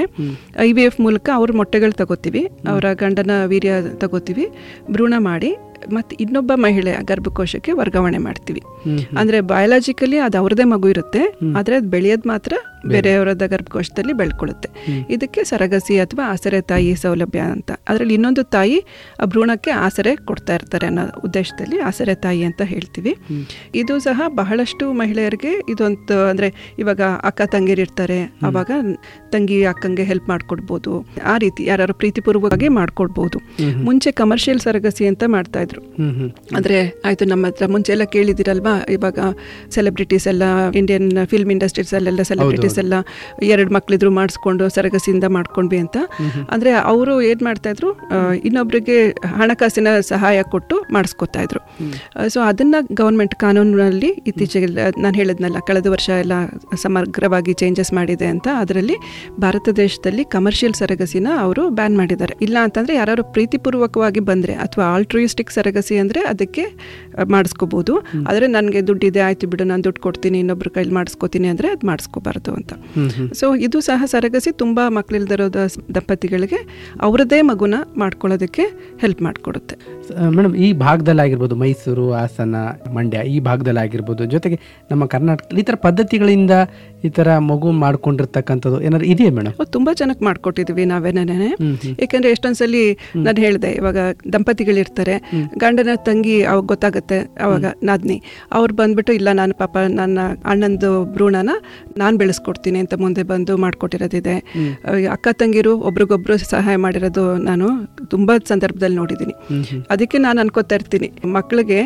ಐ 0.59 0.71
ವಿ 0.71 0.81
ಎಫ್ 0.81 0.99
ಮೂಲಕ 0.99 1.29
ಅವ್ರ 1.33 1.51
ಮೊಟ್ಟೆಗಳು 1.55 1.91
ತಗೋತೀವಿ 1.91 2.43
ಅವರ 2.67 2.85
ಗಂಡನ 2.93 3.31
ವೀರ್ಯ 3.45 3.71
ತಗೋತೀವಿ 3.97 4.47
ಭ್ರೂಣ 4.91 5.13
ಮಾಡಿ 5.17 5.57
ಮತ್ತು 5.93 6.15
ಇನ್ನೊಬ್ಬ 6.15 6.51
ಮಹಿಳೆ 6.55 6.93
ಗರ್ಭಕೋಶಕ್ಕೆ 7.01 7.71
ವರ್ಗಾವಣೆ 7.71 8.17
ಮಾಡ್ತೀವಿ. 8.17 8.61
ಅಂದ್ರೆ 9.17 9.41
ಬಯಾಲಜಿಕಲಿ 9.41 10.17
ಅದು 10.17 10.37
ಅವ್ರದೇ 10.37 10.63
ಮಗು 10.63 10.89
ಇರುತ್ತೆ 10.89 11.39
ಆದ್ರೆ 11.55 11.75
ಅದು 11.75 11.89
ಬೆಳೆಯೋದು 11.89 12.27
ಮಾತ್ರ 12.27 12.53
ಬೇರೆಯವರದ 12.87 13.41
ಗರ್ಭಕೋಶದಲ್ಲಿ 13.45 14.13
ಬೆಳ್ಕೊಳ್ಳುತ್ತೆ. 14.13 14.69
ಇದಕ್ಕೆ 15.09 15.43
ಸರಗಸಿ 15.43 15.99
ಅಥವಾ 15.99 16.31
ಆಸರೆ 16.31 16.61
ತಾಯಿ 16.61 16.95
ಸೌಲಭ್ಯ 16.95 17.39
ಅಂತ. 17.39 17.71
ಅದರಲ್ಲಿ 17.87 18.13
ಇನ್ನೊಂದು 18.13 18.43
ತಾಯಿ 18.43 18.77
ಆ 19.21 19.25
ಭ್ರೂಣಕ್ಕೆ 19.25 19.71
ಆಸರೆ 19.71 20.15
ಕೊಡ್ತಾ 20.15 20.55
ಇರ್ತಾರೆ 20.55 20.87
ಅನ್ನೋ 20.87 21.01
ಉದ್ದೇಶದಲ್ಲಿ 21.25 21.79
ಆಸರೆ 21.79 22.15
ತಾಯಿ 22.15 22.43
ಅಂತ 22.43 22.61
ಹೇಳ್ತೀವಿ. 22.65 23.15
ಇದು 23.75 23.99
ಸಹ 23.99 24.21
ಬಹಳಷ್ಟು 24.27 24.93
ಮಹಿಳೆಯರಿಗೆ 24.93 25.53
ಇದೊಂದು 25.69 26.27
ಅಂದ್ರೆ 26.27 26.75
ಇವಾಗ 26.79 27.01
ಅಕ್ಕ 27.01 27.41
ತಂಗಿರಿರ್ತಾರೆ 27.51 28.23
ಅವಾಗ 28.23 28.71
ತಂಗಿ 29.31 29.65
ಅಕ್ಕಂಗೆ 29.65 30.03
ಹೆಲ್ಪ್ 30.03 30.29
ಮಾಡ್ಕೊಡ್ಬೋದು. 30.29 31.07
ಆ 31.25 31.37
ರೀತಿ 31.37 31.65
ಯಾರು 31.65 31.93
ಪ್ರೀತಿಪೂರ್ವಕವಾಗಿ 31.93 32.67
ಮಾಡ್ಕೊಡ್ಬೋದು. 32.67 33.39
ಮುಂಚೆ 33.83 34.11
ಕಮರ್ಷಿಯಲ್ 34.11 34.59
ಸರಗಸಿ 34.59 35.07
ಅಂತ 35.07 35.23
ಮಾಡ್ತಾ 35.27 35.61
ಇದ್ರು. 35.61 35.76
ಅಂದ್ರೆ 36.55 36.77
ಆಯ್ತು 37.05 37.25
ನಮ್ಮ 37.25 37.45
ಹತ್ರ 37.45 37.67
ಮುಂಚೆ 37.67 37.91
ಎಲ್ಲ 37.91 38.03
ಕೇಳಿದಿರಲ್ವಾ 38.05 38.73
ಇವಾಗ 38.89 39.19
ಸೆಲೆಬ್ರಿಟೀಸ್ 39.69 40.27
ಎಲ್ಲ 40.27 40.43
ಇಂಡಿಯನ್ 40.75 41.25
ಫಿಲ್ಮ್ 41.25 41.51
ಇಂಡಸ್ಟ್ರೀಸ್ 41.51 41.93
ಅಲ್ಲೆಲ್ಲ 41.93 42.21
ಸೆಲೆಬ್ರಿಟೀಸ್ 42.21 42.77
ಎಲ್ಲ 42.79 42.95
ಎರಡು 43.43 43.73
ಮಕ್ಳಿದ್ರು 43.73 44.11
ಮಾಡಿಸ್ಕೊಂಡು 44.11 44.69
ಸರಗಸಿಯಿಂದ 44.69 45.23
ಮಾಡ್ಕೊಂಡ್ವಿ 45.27 45.77
ಅಂತ. 45.77 45.97
ಅಂದ್ರೆ 46.49 46.71
ಅವರು 46.83 47.21
ಏನ್ 47.21 47.41
ಮಾಡ್ತಾ 47.41 47.69
ಇದ್ರು 47.69 47.89
ಆ, 48.11 48.17
ಇನ್ನೊಬ್ರಿಗೆ 48.43 48.97
ಹಣಕಾಸಿನ 49.35 49.87
ಸಹಾಯ 50.01 50.43
ಕೊಟ್ಟು 50.43 50.85
ಮಾಡಿಸ್ಕೊತಾ 50.91 51.41
ಇದ್ರು. 51.41 51.61
ಸೊ 52.29 52.41
ಅದನ್ನ 52.41 52.75
ಗವರ್ಮೆಂಟ್ 52.93 53.35
ಕಾನೂನಿನಲ್ಲಿ 53.35 54.11
ಇತ್ತೀಚೆಗೆ 54.27 54.67
ನಾನು 54.97 55.15
ಹೇಳಿದ್ನಲ್ಲ 55.15 55.59
ಕಳೆದ 55.67 55.87
ವರ್ಷ 55.87 56.09
ಎಲ್ಲ 56.19 56.33
ಸಮಗ್ರವಾಗಿ 56.75 57.53
ಚೇಂಜಸ್ 57.53 57.93
ಮಾಡಿದೆ 57.93 58.25
ಅಂತ. 58.25 58.47
ಅದರಲ್ಲಿ 58.59 58.97
ಭಾರತ 59.39 59.69
ದೇಶದಲ್ಲಿ 59.75 60.23
ಕಮರ್ಷಿಯಲ್ 60.25 60.73
ಸರಗಸಿನ 60.73 61.27
ಅವರು 61.39 61.69
ಬ್ಯಾನ್ 61.69 61.97
ಮಾಡಿದ್ದಾರೆ. 61.97 62.35
ಇಲ್ಲ 62.41 62.57
ಅಂತಂದ್ರೆ 62.63 62.95
ಯಾರು 62.95 63.23
ಪ್ರೀತಿಪೂರ್ವಕವಾಗಿ 63.33 64.19
ಬಂದ್ರೆ 64.29 64.53
ಅಥವಾ 64.55 64.85
ಆಲ್ಟ್ರಿಯಿಸ್ಟಿಕ್ 64.95 65.51
ಸರಗಸಿ 65.57 65.97
ಅಂದ್ರೆ 66.03 66.21
ಅದಕ್ಕೆ 66.31 66.65
ಮಾಡಿಸ್ಕೋಬೋದು. 67.33 67.93
ಆದರೆ 68.29 68.47
ನನಗೆ 68.57 68.81
ದುಡ್ಡಿದೆ 68.89 69.21
ಆಯ್ತು 69.27 69.45
ಬಿಡು 69.51 69.65
ನಾನು 69.71 69.83
ದುಡ್ಡು 69.87 70.01
ಕೊಡ್ತೀನಿ 70.07 70.37
ಇನ್ನೊಬ್ರ 70.43 70.69
ಕೈಲಿ 70.77 70.93
ಮಾಡಿಸ್ಕೋತೀನಿ 70.99 71.47
ಅಂದ್ರೆ 71.53 71.67
ಅದು 71.75 71.85
ಮಾಡಿಸ್ಕೋಬಾರ್ದು 71.91 72.51
ಅಂತ. 72.59 72.73
ಸೊ 73.39 73.47
ಇದು 73.67 73.77
ಸಹ 73.89 74.01
ಸರಗಸಿ 74.13 74.51
ತುಂಬಾ 74.63 74.83
ಮಕ್ಕಳಿಲ್ದಿರೋದ 74.97 75.59
ದಂಪತಿಗಳಿಗೆ 75.97 76.59
ಅವರದೇ 77.07 77.39
ಮಗುನ 77.51 77.75
ಮಾಡ್ಕೊಳ್ಳೋದಕ್ಕೆ 78.03 78.65
ಹೆಲ್ಪ್ 79.03 79.21
ಮಾಡಿಕೊಡುತ್ತೆ. 79.27 79.75
ಮೇಡಮ್ 80.37 80.53
ಈ 80.65 80.67
ಭಾಗದಲ್ಲಿ 80.85 81.21
ಆಗಿರ್ಬೋದು 81.25 81.55
ಮೈಸೂರು 81.63 82.05
ಹಾಸನ 82.19 82.55
ಮಂಡ್ಯ 82.97 83.23
ಈ 83.33 83.37
ಭಾಗದಲ್ಲಿ 83.47 83.81
ಆಗಿರ್ಬೋದು 83.85 84.25
ಜೊತೆಗೆ 84.33 84.57
ನಮ್ಮ 84.91 85.03
ಕರ್ನಾಟಕ 85.13 85.57
ಈ 85.61 85.63
ಥರ 85.69 85.75
ಪದ್ಧತಿಗಳಿಂದ 85.87 86.53
ಈ 87.07 87.09
ಥರ 87.17 87.29
ಮಗು 87.49 87.69
ಮಾಡ್ಕೊಂಡಿರ್ತಕ್ಕಂಥದ್ದು 87.83 88.77
ಏನಾದ್ರು 88.87 89.07
ಇದೆಯಾ 89.13 89.31
ಮೇಡಮ್ 89.37 89.55
ತುಂಬ 89.75 89.89
ಚೆನ್ನಾಗಿ 89.99 90.23
ಮಾಡ್ಕೊಟ್ಟಿದ್ವಿ 90.29 90.85
ನಾವೇನೇನೆ 90.91 91.49
ಯಾಕಂದ್ರೆ 92.03 92.29
ಎಷ್ಟೊಂದ್ಸಲಿ 92.35 92.83
ನಾನು 93.25 93.39
ಹೇಳಿದೆ 93.45 93.71
ಇವಾಗ 93.79 93.97
ದಂಪತಿಗಳಿರ್ತಾರೆ. 94.33 95.15
ಗಂಡನ 95.63 95.95
ತಂಗಿ 96.07 96.35
ಅವಾಗ 96.51 96.65
ಗೊತ್ತಾಗುತ್ತೆ 96.73 97.17
ಅವಾಗ 97.45 97.65
ನಾದ್ನಿ. 97.89 98.17
ಅವ್ರು 98.57 98.73
ಬಂದ್ಬಿಟ್ಟು 98.79 99.13
ಇಲ್ಲ 99.13 99.29
ನಾನು 99.41 99.53
ಪಾಪ 99.61 99.77
ನನ್ನ 99.99 100.19
ಅಣ್ಣಂದು 100.51 100.89
ಭ್ರೂಣನ 101.15 101.51
ನಾನು 102.01 102.15
ಬೆಳೆಸ್ಕೊಡ್ತೀನಿ 102.21 102.79
ಅಂತ 102.83 102.93
ಮುಂದೆ 103.03 103.23
ಬಂದು 103.31 103.55
ಮಾಡ್ಕೊಟ್ಟಿರೋದಿದೆ. 103.65 104.35
ಅಕ್ಕ 105.15 105.27
ತಂಗಿರು 105.41 105.73
ಒಬ್ರಿಗೊಬ್ರು 105.89 106.37
ಸಹಾಯ 106.53 106.77
ಮಾಡಿರೋದು 106.85 107.25
ನಾನು 107.49 107.67
ತುಂಬಾ 108.15 108.35
ಸಂದರ್ಭದಲ್ಲಿ 108.53 108.97
ನೋಡಿದ್ದೀನಿ. 109.01 109.35
ಅದಕ್ಕೆ 109.89 110.17
ನಾನು 110.27 110.37
ಅನ್ಕೋತಾ 110.45 110.75
ಇರ್ತೀನಿ. 110.75 111.09
ಮಕ್ಕಳಿಗೆ 111.37 111.81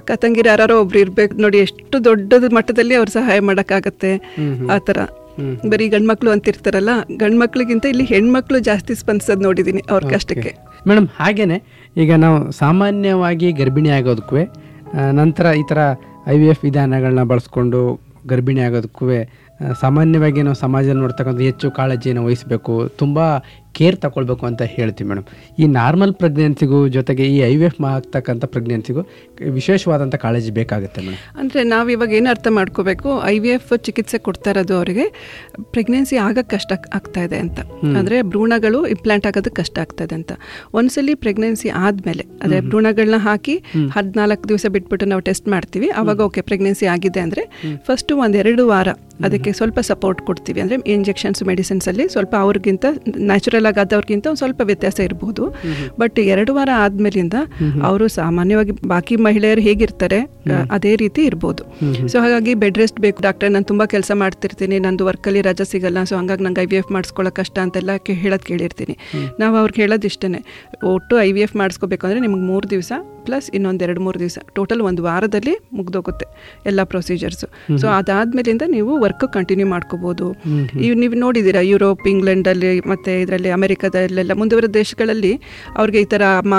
ಅಕ್ಕ 0.00 0.10
ತಂಗಿರು 0.24 0.50
ಯಾರೋ 0.54 0.78
ಒಬ್ರು 0.84 1.00
ಇರ್ಬೇಕು 1.04 1.34
ನೋಡಿ 1.44 1.60
ಎಷ್ಟು 1.66 2.04
ದೊಡ್ಡದ 2.08 2.48
ಮಟ್ಟದಲ್ಲಿ 2.58 2.94
ಅವ್ರು 3.00 3.12
ಸಹಾಯ 3.18 3.38
ಮಾಡೋಕ್ಕಾಗತ್ತೆ. 3.50 4.12
ಆ 4.74 4.78
ಥರ. 4.88 4.98
ಬರೀ 5.68 5.88
ಗಂಡ್ಮಕ್ಳು 5.88 6.30
ಅಂತಿರ್ತಾರಲ್ಲ 6.30 6.90
ಗಂಡ್ಮಕ್ಳಿಗಿಂತ 7.16 7.84
ಇಲ್ಲಿ 7.84 8.04
ಹೆಣ್ಮಕ್ಳು 8.04 8.58
ಜಾಸ್ತಿ 8.58 8.94
ಸ್ಪಂದಿಸೋದು 8.94 9.42
ನೋಡಿದ್ದೀನಿ 9.42 9.82
ಅವ್ರ 9.90 10.02
ಕಷ್ಟಕ್ಕೆ. 10.10 10.52
ಮೇಡಮ್ 10.88 11.08
ಹಾಗೇನೆ 11.16 11.58
ಈಗ 11.96 12.12
ನಾವು 12.16 12.52
ಸಾಮಾನ್ಯವಾಗಿ 12.52 13.52
ಗರ್ಭಿಣಿ 13.52 13.90
ಆಗೋದಕ್ಕೂ 13.90 14.36
ನಂತರ 15.12 15.46
ಈ 15.52 15.62
ಥರ 15.70 15.78
ಐ 16.26 16.38
ವಿ 16.38 16.46
ಎಫ್ 16.46 16.64
ವಿಧಾನಗಳನ್ನ 16.64 17.22
ಬಳಸ್ಕೊಂಡು 17.22 17.80
ಗರ್ಭಿಣಿ 18.26 18.60
ಆಗೋದಕ್ಕೂ 18.60 19.06
ಸಾಮಾನ್ಯವಾಗಿ 19.80 20.42
ನಾವು 20.42 20.54
ಸಮಾಜದಲ್ಲಿ 20.56 21.00
ನೋಡ್ತಕ್ಕಂಥ 21.00 21.40
ಹೆಚ್ಚು 21.40 21.70
ಕಾಳಜಿಯನ್ನು 21.70 22.24
ವಹಿಸಬೇಕು 22.24 22.88
ತುಂಬ 22.98 23.18
ಕೇರ್ 23.78 23.96
ತಗೊಳ್ಬೇಕು 24.04 24.44
ಅಂತ 24.50 24.62
ಹೇಳ್ತೀವಿ 24.74 25.08
ಮೇಡಮ್. 25.10 25.26
ಈ 25.62 25.66
ನಾರ್ಮಲ್ 25.78 26.12
ಪ್ರೆಗ್ನೆನ್ಸಿಗೂ 26.20 26.78
ಜೊತೆಗೆ 26.96 27.24
ಈ 27.34 27.38
ಐ 27.50 27.54
ವಿ 27.60 27.66
ಎಫ್ 27.70 27.80
ಆಗ್ತಕ್ಕಂಥ 27.92 28.44
ಪ್ರೆಗ್ನೆನ್ಸಿಗೂ 28.54 29.02
ವಿಶೇಷವಾದಂಥ 29.58 30.14
ಕಾಳಜಿ 30.24 30.50
ಬೇಕಾಗುತ್ತೆ 30.58 31.00
ಮೇಡಮ್. 31.06 31.20
ಅಂದರೆ 31.40 31.62
ನಾವು 31.74 31.88
ಇವಾಗ 31.94 32.12
ಏನು 32.18 32.30
ಅರ್ಥ 32.34 32.48
ಮಾಡ್ಕೋಬೇಕು? 32.58 33.08
ಐ 33.32 33.36
ವಿ 33.44 33.50
ಎಫ್ 33.56 33.72
ಚಿಕಿತ್ಸೆ 33.88 34.20
ಕೊಡ್ತಾ 34.28 34.50
ಇರೋದು 34.54 34.74
ಅವರಿಗೆ 34.80 35.06
ಪ್ರೆಗ್ನೆನ್ಸಿ 35.76 36.18
ಆಗಕ್ಕೆ 36.26 36.52
ಕಷ್ಟ 36.56 36.72
ಆಗ್ತಾ 36.98 37.22
ಇದೆ 37.28 37.38
ಅಂತ. 37.44 37.58
ಅಂದರೆ 37.98 38.16
ಭ್ರೂಣಗಳು 38.32 38.80
ಇಂಪ್ಲಾಂಟ್ 38.94 39.26
ಆಗೋದಕ್ಕೆ 39.30 39.58
ಕಷ್ಟ 39.62 39.76
ಆಗ್ತಾ 39.84 40.04
ಇದೆ 40.08 40.16
ಅಂತ. 40.20 40.32
ಒಂದ್ಸಲಿ 40.78 41.16
ಪ್ರೆಗ್ನೆನ್ಸಿ 41.24 41.70
ಆದಮೇಲೆ 41.84 42.24
ಅದೇ 42.44 42.60
ಭ್ರೂಣಗಳನ್ನ 42.70 43.20
ಹಾಕಿ 43.28 43.56
ಹದಿನಾಲ್ಕು 43.96 44.46
ದಿವಸ 44.52 44.66
ಬಿಟ್ಬಿಟ್ಟು 44.76 45.08
ನಾವು 45.12 45.24
ಟೆಸ್ಟ್ 45.30 45.48
ಮಾಡ್ತೀವಿ. 45.56 45.90
ಅವಾಗ 46.02 46.20
ಓಕೆ 46.28 46.42
ಪ್ರೆಗ್ನೆನ್ಸಿ 46.50 46.88
ಆಗಿದೆ 46.94 47.22
ಅಂದರೆ 47.26 47.44
ಫಸ್ಟು 47.88 48.12
ಒಂದೆರಡು 48.26 48.64
ವಾರ 48.72 48.88
ಅದಕ್ಕೆ 49.26 49.50
ಸ್ವಲ್ಪ 49.58 49.78
ಸಪೋರ್ಟ್ 49.90 50.20
ಕೊಡ್ತೀವಿ. 50.28 50.58
ಅಂದರೆ 50.62 50.76
ಇಂಜೆಕ್ಷನ್ಸ್ 50.94 51.40
ಮೆಡಿಸಿನ್ಸಲ್ಲಿ 51.50 52.04
ಸ್ವಲ್ಪ 52.14 52.34
ಅವ್ರಿಗಿಂತ 52.44 52.84
ನ್ಯಾಚುರಲ್ 53.30 53.65
ಆಗಿ 53.70 53.80
ಆದವ್ರಿಗಿಂತ 53.84 54.26
ಒಂದು 54.32 54.40
ಸ್ವಲ್ಪ 54.42 54.60
ವ್ಯತ್ಯಾಸ 54.70 54.98
ಇರಬಹುದು 55.08 55.42
ಬಟ್ 56.02 56.18
ಎರಡು 56.34 56.54
ವಾರ 56.58 56.70
ಆದ್ಮೇಲಿಂದ 56.84 57.36
ಅವರು 57.88 58.06
ಸಾಮಾನ್ಯವಾಗಿ 58.18 58.74
ಬಾಕಿ 58.94 59.16
ಮಹಿಳೆಯರು 59.28 59.64
ಹೇಗಿರ್ತಾರೆ 59.68 60.20
ಅದೇ 60.76 60.92
ರೀತಿ 61.02 61.22
ಇರ್ಬೋದು. 61.30 61.62
ಸೊ 62.12 62.16
ಹಾಗಾಗಿ 62.24 62.52
ಬೆಡ್ 62.62 62.78
ರೆಸ್ಟ್ 62.82 63.00
ಬೇಕು. 63.06 63.18
ಡಾಕ್ಟರ್ 63.28 63.50
ನಾನು 63.56 63.68
ತುಂಬಾ 63.72 63.84
ಕೆಲಸ 63.94 64.10
ಮಾಡ್ತಿರ್ತೀನಿ. 64.22 64.76
ನಂದು 64.86 65.06
ವರ್ಕಲ್ಲಿ 65.10 65.40
ರಜೆ 65.48 65.66
ಸಿಗಲ್ಲ. 65.72 65.98
ಸೊ 66.10 66.14
ಹಂಗಾಗಿ 66.20 66.44
ನಂಗೆ 66.46 66.62
ಐ 66.64 66.68
ವಿ 66.72 66.78
ಎಫ್ 66.82 66.92
ಮಾಡಿಸ್ಕೊಳ್ಳೋಕೆ 66.96 67.36
ಕಷ್ಟ 67.42 67.58
ಅಂತೆಲ್ಲ 67.64 67.90
ಹೇಳೋದು 67.96 68.22
ಹೇಳೋದ್ 68.24 68.44
ಕೇಳಿರ್ತೀನಿ. 68.50 68.94
ನಾವು 69.40 69.54
ಅವ್ರಿಗೆ 69.60 69.80
ಹೇಳೋದಿಷ್ಟೇ 69.82 70.28
ಒಟ್ಟು 70.94 71.14
ಐ 71.20 71.30
ವಿ 71.36 71.42
ಎಫ್ 71.46 71.56
ಮಾಡಿಸ್ಕೋಬೇಕು 71.62 72.04
ಅಂದರೆ 72.06 72.20
ನಿಮ್ಗೆ 72.24 72.44
ಮೂರು 72.50 72.66
ದಿವಸ 72.74 72.92
ಪ್ಲಸ್ 73.28 73.48
ಇನ್ನೊಂದು 73.56 73.84
ಎರಡು 73.86 74.00
ಮೂರು 74.06 74.18
ದಿವಸ 74.24 74.38
ಟೋಟಲ್ 74.56 74.82
ಒಂದು 74.88 75.00
ವಾರದಲ್ಲಿ 75.08 75.54
ಮುಗ್ದೋಗುತ್ತೆ 75.78 76.26
ಎಲ್ಲ 76.70 76.80
ಪ್ರೊಸೀಜರ್ಸು 76.92 77.48
ಸೊ 77.82 77.86
ಅದಾದ್ಮೇಲಿಂದ 77.98 78.64
ನೀವು 78.76 78.92
ವರ್ಕ್ 79.04 79.26
ಕಂಟಿನ್ಯೂ 79.36 79.66
ಮಾಡ್ಕೋಬೋದು. 79.74 80.26
ನೀವು 80.82 81.18
ನೋಡಿದ್ದೀರಾ 81.24 81.62
ಯುರೋಪ್ 81.72 82.04
ಇಂಗ್ಲೆಂಡಲ್ಲಿ 82.12 82.70
ಮತ್ತು 82.92 83.12
ಇದರಲ್ಲಿ 83.22 83.50
ಅಮೆರಿಕದಲ್ಲೆಲ್ಲ 83.58 84.32
ಮುಂದುವರೆದ 84.40 84.72
ದೇಶಗಳಲ್ಲಿ 84.80 85.32
ಅವ್ರಿಗೆ 85.80 86.00
ಈ 86.04 86.08
ಥರ 86.14 86.22
ಅಮ್ಮ 86.42 86.54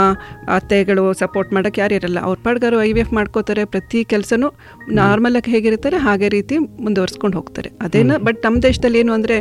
ಅತ್ತೆಗಳು 0.57 1.05
ಸಪೋರ್ಟ್ 1.21 1.51
ಮಾಡೋಕ್ಕೆ 1.57 1.81
ಯಾರು 1.83 1.95
ಇರಲ್ಲ. 1.99 2.19
ಅವ್ರ 2.27 2.37
ಪಾಡ್ಗಾರು 2.45 2.77
ಐ 2.87 2.89
ವಿ 2.97 3.01
ಎಫ್ 3.03 3.13
ಮಾಡ್ಕೋತಾರೆ 3.17 3.63
ಪ್ರತಿ 3.73 3.99
ಕೆಲಸನೂ 4.13 4.47
ನಾರ್ಮಲಾಗಿ 4.99 5.51
ಹೇಗಿರ್ತಾರೆ 5.55 5.97
ಹಾಗೆ 6.05 6.27
ರೀತಿ 6.37 6.57
ಮುಂದುವರ್ಸ್ಕೊಂಡು 6.85 7.35
ಹೋಗ್ತಾರೆ. 7.39 7.69
ಅದೇನ 7.85 8.17
ಬಟ್ 8.27 8.39
ನಮ್ಮ 8.45 8.57
ದೇಶದಲ್ಲಿ 8.67 8.99
ಏನು 9.03 9.13
ಅಂದರೆ 9.17 9.37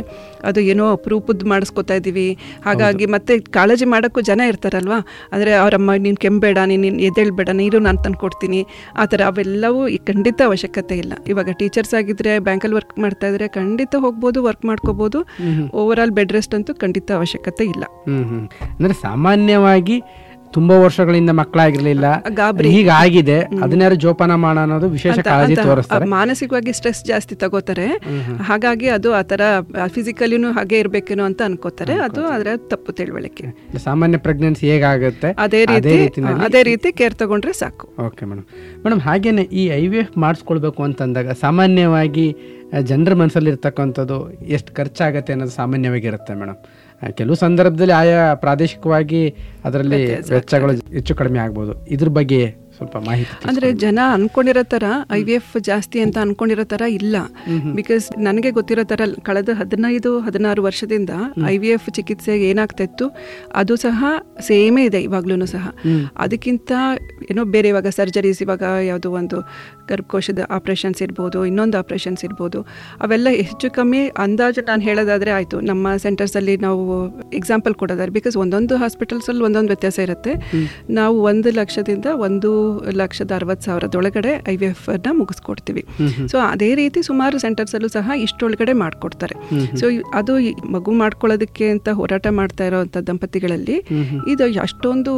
ಅದು 0.49 0.59
ಏನೋ 0.71 0.85
ಅಪರೂಪದ್ದು 0.97 1.45
ಮಾಡಿಸ್ಕೊತಾ 1.53 1.95
ಇದ್ದೀವಿ. 1.99 2.27
ಹಾಗಾಗಿ 2.67 3.07
ಮತ್ತೆ 3.15 3.33
ಕಾಳಜಿ 3.57 3.85
ಮಾಡೋಕ್ಕೂ 3.93 4.21
ಜನ 4.29 4.41
ಇರ್ತಾರಲ್ವಾ? 4.51 4.99
ಅಂದರೆ 5.33 5.51
ಅವರಮ್ಮ 5.63 5.95
ನೀನು 6.05 6.19
ಕೆಂಬೇಡ 6.25 6.57
ನೀನು 6.71 6.87
ಎದ್ದೇಳ್ಬೇಡ 7.17 7.51
ನೀರು 7.59 7.77
ನಾನು 7.85 7.99
ತಂದು 8.03 8.17
ಕೊಡ್ತೀನಿ 8.23 8.59
ಆ 9.01 9.03
ಥರ 9.11 9.21
ಅವೆಲ್ಲವೂ 9.27 9.81
ಈ 9.93 9.97
ಖಂಡಿತ 10.09 10.39
ಅವಶ್ಯಕತೆ 10.45 10.95
ಇಲ್ಲ. 11.03 11.13
ಇವಾಗ 11.27 11.49
ಟೀಚರ್ಸ್ 11.61 11.93
ಆಗಿದ್ರೆ 11.99 12.31
ಬ್ಯಾಂಕಲ್ಲಿ 12.47 12.75
ವರ್ಕ್ 12.75 12.93
ಮಾಡ್ತಾ 13.03 13.27
ಇದ್ರೆ 13.27 13.45
ಖಂಡಿತ 13.57 13.93
ಹೋಗ್ಬೋದು 14.05 14.39
ವರ್ಕ್ 14.43 14.65
ಮಾಡ್ಕೋಬೋದು. 14.65 15.19
ಓವರ್ 15.81 15.99
ಆಲ್ 15.99 16.13
ಬೆಡ್ 16.19 16.33
ರೆಸ್ಟ್ 16.37 16.53
ಅಂತೂ 16.55 16.73
ಖಂಡಿತ 16.83 17.11
ಅವಶ್ಯಕತೆ 17.19 17.65
ಇಲ್ಲ. 17.73 17.83
ಅಂದ್ರೆ 18.77 18.95
ಸಾಮಾನ್ಯವಾಗಿ 19.01 19.97
ತುಂಬಾ 20.55 20.75
ವರ್ಷಗಳಿಂದ 20.83 21.31
ಮಕ್ಕಳಾಗಿರ್ಲಿಲ್ಲ. 21.39 22.05
ಈಗ 22.79 22.89
ಆಗಿದೆ 23.01 23.37
ಅದನ್ನೇ 23.63 23.87
ಜೋಪಾನ 24.03 24.35
ಮಾಡ 24.43 24.57
ಅನ್ನೋದು 24.65 24.87
ವಿಶೇಷ 24.95 25.17
ಕಾಳಜಿ 25.29 25.55
ತೋರಿಸ್ತಾರೆ. 25.67 26.05
ಮಾನಸಿಕವಾಗಿ 26.15 26.73
ಸ್ಟ್ರೆಸ್ 26.77 27.01
ಜಾಸ್ತಿ 27.11 27.35
ತಗೋತಾರೆ. 27.43 27.87
ಹಾಗಾಗಿ 28.49 28.89
ಅದು 28.97 29.11
ಆ 29.19 29.21
ತರ 29.31 29.41
ಫಿಸಿಕಲಿನೂ 29.95 30.49
ಹಾಗೆ 30.57 30.79
ಇರ್ಬೇಕೇನೋ 30.83 31.25
ಅಂತ 31.29 31.41
ಅನ್ಕೋತಾರೆ. 31.49 31.95
ಅದು 32.07 32.23
ಅದರ 32.35 32.55
ತಪ್ಪು 32.73 32.93
ತಿಳುವಳಿಕೆ. 32.99 33.45
ಸಾಮಾನ್ಯ 33.87 34.19
ಪ್ರೆಗ್ನೆನ್ಸಿ 34.27 34.65
ಹೇಗಾಗುತ್ತೆ? 34.73 35.31
ಅದೇ 35.45 35.61
ರೀತಿ 35.73 35.95
ಅದೇ 36.47 36.63
ರೀತಿ 36.71 36.91
ಕೇರ್ 37.01 37.17
ತಗೊಂಡ್ರೆ 37.23 37.53
ಸಾಕು. 37.63 37.87
ಓಕೆ 38.07 38.25
ಮೇಡಮ್ 38.31 38.45
ಮೇಡಮ್ 38.85 39.01
ಹಾಗೇನೆ 39.09 39.45
ಈ 39.61 39.65
ಐ 39.81 39.83
ವಿ 39.93 39.99
ಎಫ್ 40.03 40.15
ಮಾಡಿಸ್ಕೊಳ್ಬೇಕು 40.25 40.81
ಅಂತಂದಾಗ 40.89 41.31
ಸಾಮಾನ್ಯವಾಗಿ 41.45 42.27
ಜನರ 42.89 43.13
ಮನಸ್ಸಲ್ಲಿ 43.19 43.49
ಇರ್ತಕ್ಕಂಥದ್ದು 43.53 44.17
ಎಷ್ಟು 44.55 44.71
ಖರ್ಚಾಗತ್ತೆ 44.77 45.31
ಅನ್ನೋದು 45.33 45.53
ಸಾಮಾನ್ಯವಾಗಿರುತ್ತೆ 45.61 46.33
ಮೇಡಮ್ 46.41 46.57
ಕೆಲವು 47.01 47.35
ಸಂದರ್ಭದಲ್ಲಿ 47.35 47.93
ಆಯಾ 47.93 48.33
ಪ್ರಾದೇಶಿಕವಾಗಿ 48.33 49.35
ಅದರಲ್ಲಿ 49.65 50.05
ವೆಚ್ಚಗಳು 50.31 50.71
ಹೆಚ್ಚು 50.93 51.15
ಕಡಿಮೆ 51.15 51.39
ಆಗ್ಬೋದು. 51.39 51.87
ಇದ್ರ 51.87 52.09
ಬಗ್ಗೆ 52.09 52.67
ಸ್ವಲ್ಪ 52.77 52.97
ಮಾಹಿತಿ. 52.97 53.49
ಅಂದ್ರೆ 53.49 53.73
ಜನ 53.73 53.99
ಅನ್ಕೊಂಡಿರೋ 54.13 54.63
ತರ 54.63 54.83
ಐ 55.11 55.23
ವಿ 55.23 55.31
ಎಫ್ 55.31 55.63
ಜಾಸ್ತಿ 55.63 55.99
ಅಂತ 55.99 56.17
ಅನ್ಕೊಂಡಿರೋ 56.17 56.63
ತರ 56.63 56.81
ಇಲ್ಲ. 56.81 57.15
ಬಿಕಾಸ್ 57.75 58.19
ನನಗೆ 58.19 58.51
ಗೊತ್ತಿರೋ 58.51 58.83
ತರ 58.83 59.01
ಕಳೆದ 59.23 59.49
ಹದಿನೈದು 59.53 60.19
ಹದಿನಾರು 60.19 60.63
ವರ್ಷದಿಂದ 60.63 61.09
ಐ 61.45 61.57
ವಿ 61.57 61.67
ಎಫ್ 61.67 61.89
ಚಿಕಿತ್ಸೆ 61.93 62.39
ಏನಾಗ್ತಾ 62.49 62.83
ಇತ್ತು 62.83 63.15
ಅದು 63.55 63.75
ಸಹ 63.75 64.05
ಸೇಮೇ 64.39 64.85
ಇದೆ 64.85 65.01
ಇವಾಗ್ಲೂ 65.01 65.45
ಸಹ. 65.45 65.75
ಅದಕ್ಕಿಂತ 66.17 66.71
ಏನೋ 67.31 67.45
ಬೇರೆ 67.45 67.69
ಇವಾಗ 67.69 67.87
ಸರ್ಜರೀಸ್ 67.87 68.41
ಇವಾಗ 68.41 68.63
ಯಾವುದೋ 68.87 69.11
ಒಂದು 69.11 69.37
ಗರ್ಭಕೋಶದ 69.89 70.39
ಆಪರೇಷನ್ಸ್ 70.49 71.01
ಇರ್ಬೋದು 71.03 71.45
ಇನ್ನೊಂದು 71.45 71.77
ಆಪರೇಷನ್ಸ್ 71.77 72.25
ಇರ್ಬೋದು 72.25 72.61
ಅವೆಲ್ಲ 73.01 73.27
ಹೆಚ್ಚು 73.29 73.71
ಕಮ್ಮಿ 73.71 74.07
ಅಂದಾಜು 74.07 74.61
ನಾನು 74.67 74.81
ಹೇಳೋದಾದ್ರೆ 74.81 75.31
ಆಯ್ತು. 75.31 75.59
ನಮ್ಮ 75.61 75.95
ಸೆಂಟರ್ಸಲ್ಲಿ 75.95 76.57
ನಾವು 76.57 76.83
ಎಕ್ಸಾಂಪಲ್ 77.33 77.73
ಕೊಡೋದಾದ್ರೆ 77.73 78.13
ಬಿಕಾಸ್ 78.13 78.37
ಒಂದೊಂದು 78.37 78.77
ಹಾಸ್ಪಿಟಲ್ಸಲ್ಲಿ 78.77 79.43
ಒಂದೊಂದು 79.43 79.67
ವ್ಯತ್ಯಾಸ 79.67 79.99
ಇರುತ್ತೆ. 79.99 80.33
ನಾವು 80.89 81.23
ಒಂದು 81.23 81.51
ಲಕ್ಷದಿಂದ 81.51 82.05
ಒಂದು 82.27 82.51
ಲಕ್ಷದ 82.91 83.31
ಅರವತ್ತು 83.31 83.65
ಸಾವಿರದೊಳಗಡೆ 83.65 84.43
ಐ 84.47 84.55
ವಿ 84.55 84.65
ಎಫ್ನ 84.65 85.11
ಮುಗಿಸ್ಕೊಡ್ತೀವಿ. 85.11 85.83
ಸೊ 86.27 86.37
ಅದೇ 86.37 86.75
ರೀತಿ 86.75 87.03
ಸುಮಾರು 87.03 87.39
ಸೆಂಟರ್ಸಲ್ಲೂ 87.39 87.87
ಸಹ 87.87 88.11
ಇಷ್ಟೊಳಗಡೆ 88.15 88.73
ಮಾಡಿಕೊಡ್ತಾರೆ. 88.73 89.35
ಸೊ 89.77 89.85
ಅದು 90.13 90.33
ಮಗು 90.69 90.91
ಮಾಡ್ಕೊಳ್ಳೋದಕ್ಕೆ 90.91 91.69
ಅಂತ 91.69 91.89
ಹೋರಾಟ 91.89 92.27
ಮಾಡ್ತಾ 92.29 92.65
ಇರೋವಂಥ 92.65 92.97
ದಂಪತಿಗಳಲ್ಲಿ 92.97 93.77
ಇದು 94.27 94.59
ಅಷ್ಟೊಂದು 94.61 95.13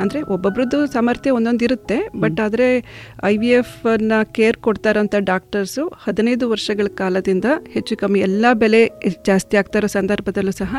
ಅಂದ್ರೆ 0.00 0.22
ಒಬ್ಬೊಬ್ರದ್ದು 0.22 0.86
ಸಾಮರ್ಥ್ಯ 0.86 1.30
ಒಂದೊಂದು 1.30 1.53
ಇರುತ್ತೆ 1.62 1.98
ಬಟ್ 2.20 2.40
ಆದರೆ 2.40 2.84
ಐ 3.24 3.36
ವಿ 3.36 3.46
ಎಫ್ನ 3.46 4.12
ಕೇರ್ 4.22 4.56
ಕೊಡ್ತಾ 4.56 4.90
ಇರೋಂಥ 4.90 5.14
ಡಾಕ್ಟರ್ಸು 5.18 5.92
ಹದಿನೈದು 6.04 6.50
ವರ್ಷಗಳ 6.50 6.86
ಕಾಲದಿಂದ 6.86 7.44
ಹೆಚ್ಚು 7.70 7.96
ಕಮ್ಮಿ 7.96 8.20
ಎಲ್ಲ 8.20 8.44
ಬೆಲೆ 8.52 8.82
ಜಾಸ್ತಿ 9.26 9.56
ಆಗ್ತಾ 9.56 9.78
ಇರೋ 9.78 9.86
ಸಂದರ್ಭದಲ್ಲೂ 9.86 10.50
ಸಹ 10.50 10.76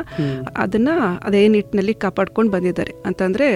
ಅದನ್ನು 0.57 0.95
ಅದೇ 1.23 1.47
ನಿಟ್ಟಿನಲ್ಲಿ 1.47 1.93
ಕಾಪಾಡ್ಕೊಂಡು 1.93 2.51
ಬಂದಿದ್ದಾರೆ. 2.51 2.93
ಅಂತಂದರೆ 3.05 3.47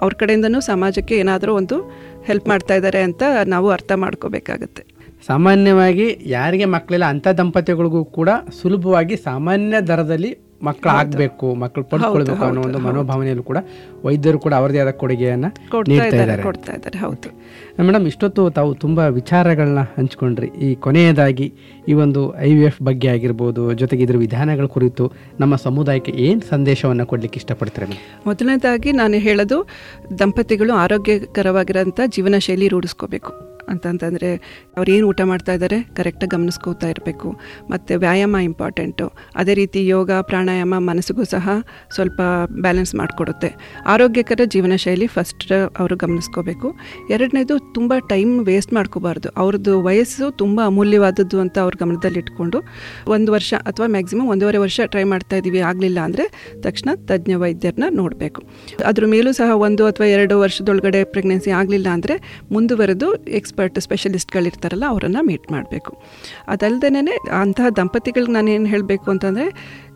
ಅವ್ರ 0.00 0.12
ಕಡೆಯಿಂದನೂ 0.14 0.60
ಸಮಾಜಕ್ಕೆ 0.60 1.16
ಏನಾದರೂ 1.16 1.54
ಒಂದು 1.54 1.78
ಹೆಲ್ಪ್ 2.26 2.48
ಮಾಡ್ತಾ 2.48 2.74
ಇದ್ದಾರೆ 2.74 3.02
ಅಂತ 3.02 3.22
ನಾವು 3.46 3.70
ಅರ್ಥ 3.70 3.92
ಮಾಡ್ಕೋಬೇಕಾಗತ್ತೆ. 3.94 4.84
ಸಾಮಾನ್ಯವಾಗಿ 5.26 6.18
ಯಾರಿಗೆ 6.26 6.64
ಮಕ್ಕಳಿಲ್ಲ 6.64 7.04
ಅಂಥ 7.04 7.28
ದಂಪತಿಗಳಿಗೂ 7.28 8.04
ಕೂಡ 8.04 8.28
ಸುಲಭವಾಗಿ 8.62 9.16
ಸಾಮಾನ್ಯ 9.16 9.80
ದರದಲ್ಲಿ 9.80 10.38
ಮಕ್ಕಳು 10.60 10.92
ಆಗ್ಬೇಕು 10.92 11.54
ಮಕ್ಕಳು 11.54 11.84
ಪಡ್ಕೊಳ್ಬೇಕು 11.84 12.44
ಅನ್ನೋ 12.44 12.62
ಒಂದು 12.62 12.78
ಮನೋಭಾವನೆಯಲ್ಲೂ 12.78 13.42
ಕೂಡ 13.42 13.58
ವೈದ್ಯರು 14.04 14.38
ಕೂಡ 14.38 14.54
ಅವರದೇ 14.54 14.78
ಆದ 14.78 14.90
ಕೊಡುಗೆಯನ್ನ 14.90 15.46
ಕೊಡ್ತಾ 15.70 15.90
ನೀಡ್ತಾ 15.92 16.22
ಇದ್ದಾರೆ 16.74 16.98
ಹೌದು. 16.98 17.28
ಮೇಡಮ್ 17.82 18.06
ಇಷ್ಟೊತ್ತು 18.06 18.50
ತಾವು 18.50 18.74
ತುಂಬ 18.74 18.98
ವಿಚಾರಗಳನ್ನ 18.98 19.80
ಹಂಚ್ಕೊಂಡ್ರಿ. 19.96 20.48
ಈ 20.58 20.74
ಕೊನೆಯದಾಗಿ 20.74 21.46
ಈ 21.88 21.92
ಒಂದು 21.94 22.36
ಐ 22.38 22.54
ವಿ 22.54 22.64
ಎಫ್ 22.64 22.82
ಬಗ್ಗೆ 22.82 23.08
ಆಗಿರ್ಬೋದು 23.08 23.74
ಜೊತೆಗೆ 23.74 24.02
ಇದ್ರ 24.02 24.18
ವಿಧಾನಗಳ 24.18 24.66
ಕುರಿತು 24.66 25.12
ನಮ್ಮ 25.40 25.56
ಸಮುದಾಯಕ್ಕೆ 25.56 26.12
ಏನು 26.12 26.40
ಸಂದೇಶವನ್ನು 26.50 27.06
ಕೊಡ್ಲಿಕ್ಕೆ 27.06 27.38
ಇಷ್ಟಪಡ್ತಾರೆ 27.38 27.98
ಮೊದಲನೇದಾಗಿ 28.26 28.92
ನಾನು 28.92 29.18
ಹೇಳೋದು 29.18 29.58
ದಂಪತಿಗಳು 30.18 30.74
ಆರೋಗ್ಯಕರವಾಗಿರೋಂಥ 30.74 32.00
ಜೀವನ 32.06 32.38
ಶೈಲಿ 32.38 32.68
ರೂಢಿಸ್ಕೋಬೇಕು. 32.68 33.57
ಅಂತಂತಂದರೆ 33.72 34.30
ಅವ್ರು 34.76 34.88
ಏನು 34.96 35.04
ಊಟ 35.08 35.20
ಮಾಡ್ತಾ 35.24 35.52
ಇದ್ದಾರೆ 35.52 35.78
ಕರೆಕ್ಟಾಗಿ 35.98 36.30
ಗಮನಿಸ್ಕೋತಾ 36.36 36.88
ಇರಬೇಕು. 36.94 37.28
ಮತ್ತು 37.70 37.98
ವ್ಯಾಯಾಮ 38.04 38.36
ಇಂಪಾರ್ಟೆಂಟು 38.48 39.06
ಅದೇ 39.40 39.54
ರೀತಿ 39.54 39.80
ಯೋಗ, 39.86 40.10
ಪ್ರಾಣಾಯಾಮ 40.30 40.74
ಮನಸ್ಸಿಗೂ 40.90 41.24
ಸಹ 41.34 41.48
ಸ್ವಲ್ಪ 41.96 42.20
ಬ್ಯಾಲೆನ್ಸ್ 42.66 42.94
ಮಾಡಿಕೊಡುತ್ತೆ. 42.94 43.50
ಆರೋಗ್ಯಕರ 43.94 44.40
ಜೀವನ 44.54 44.76
ಶೈಲಿ 44.84 45.06
ಫಸ್ಟ್ 45.16 45.52
ಅವರು 45.80 45.96
ಗಮನಿಸ್ಕೋಬೇಕು. 45.96 46.68
ಎರಡನೇದು 47.10 47.54
ತುಂಬ 47.74 47.92
ಟೈಮ್ 48.12 48.32
ವೇಸ್ಟ್ 48.50 48.72
ಮಾಡ್ಕೋಬಾರ್ದು. 48.78 49.28
ಅವ್ರದ್ದು 49.42 49.74
ವಯಸ್ಸು 49.88 50.26
ತುಂಬ 50.42 50.60
ಅಮೂಲ್ಯವಾದದ್ದು 50.66 51.40
ಅಂತ 51.44 51.58
ಅವ್ರ 51.58 51.74
ಗಮನದಲ್ಲಿ 51.82 52.18
ಇಟ್ಕೊಂಡು 52.18 52.58
ಒಂದು 53.16 53.32
ವರ್ಷ 53.32 53.54
ಅಥವಾ 53.70 53.86
ಮ್ಯಾಕ್ಸಿಮಮ್ 53.96 54.28
ಒಂದೂವರೆ 54.28 54.58
ವರ್ಷ 54.58 54.80
ಟ್ರೈ 54.92 55.04
ಮಾಡ್ತಾ 55.12 55.36
ಇದ್ದೀವಿ 55.36 55.60
ಆಗಲಿಲ್ಲ 55.70 55.98
ಅಂದರೆ 56.08 56.24
ತಕ್ಷಣ 56.66 56.88
ತಜ್ಞ 57.10 57.34
ವೈದ್ಯರನ್ನ 57.42 57.86
ನೋಡಬೇಕು. 58.00 58.40
ಅದ್ರ 58.90 59.04
ಮೇಲೂ 59.14 59.32
ಸಹ 59.32 59.50
ಒಂದು 59.66 59.82
ಅಥವಾ 59.86 60.06
ಎರಡು 60.06 60.34
ವರ್ಷದೊಳಗಡೆ 60.44 61.00
ಪ್ರೆಗ್ನೆನ್ಸಿ 61.04 61.50
ಆಗಲಿಲ್ಲ 61.60 61.88
ಅಂದರೆ 61.96 62.14
ಮುಂದುವರೆದು 62.52 63.08
ಎಕ್ಸ್ಪರ್ಟ್ 63.58 63.80
ಸ್ಪೆಷಲಿಸ್ಟ್ಗಳಿರ್ತಾರಲ್ಲ 63.80 64.84
ಅವರನ್ನು 64.88 65.24
ಮೀಟ್ 65.24 65.52
ಮಾಡಬೇಕು. 65.52 66.02
ಅದಲ್ಲದೇ 66.48 67.18
ಅಂತಹ 67.40 67.68
ದಂಪತಿಗಳಿಗೆ 67.68 68.32
ನಾನೇನು 68.32 68.66
ಹೇಳಬೇಕು 68.66 69.10
ಅಂತಂದರೆ, 69.10 69.46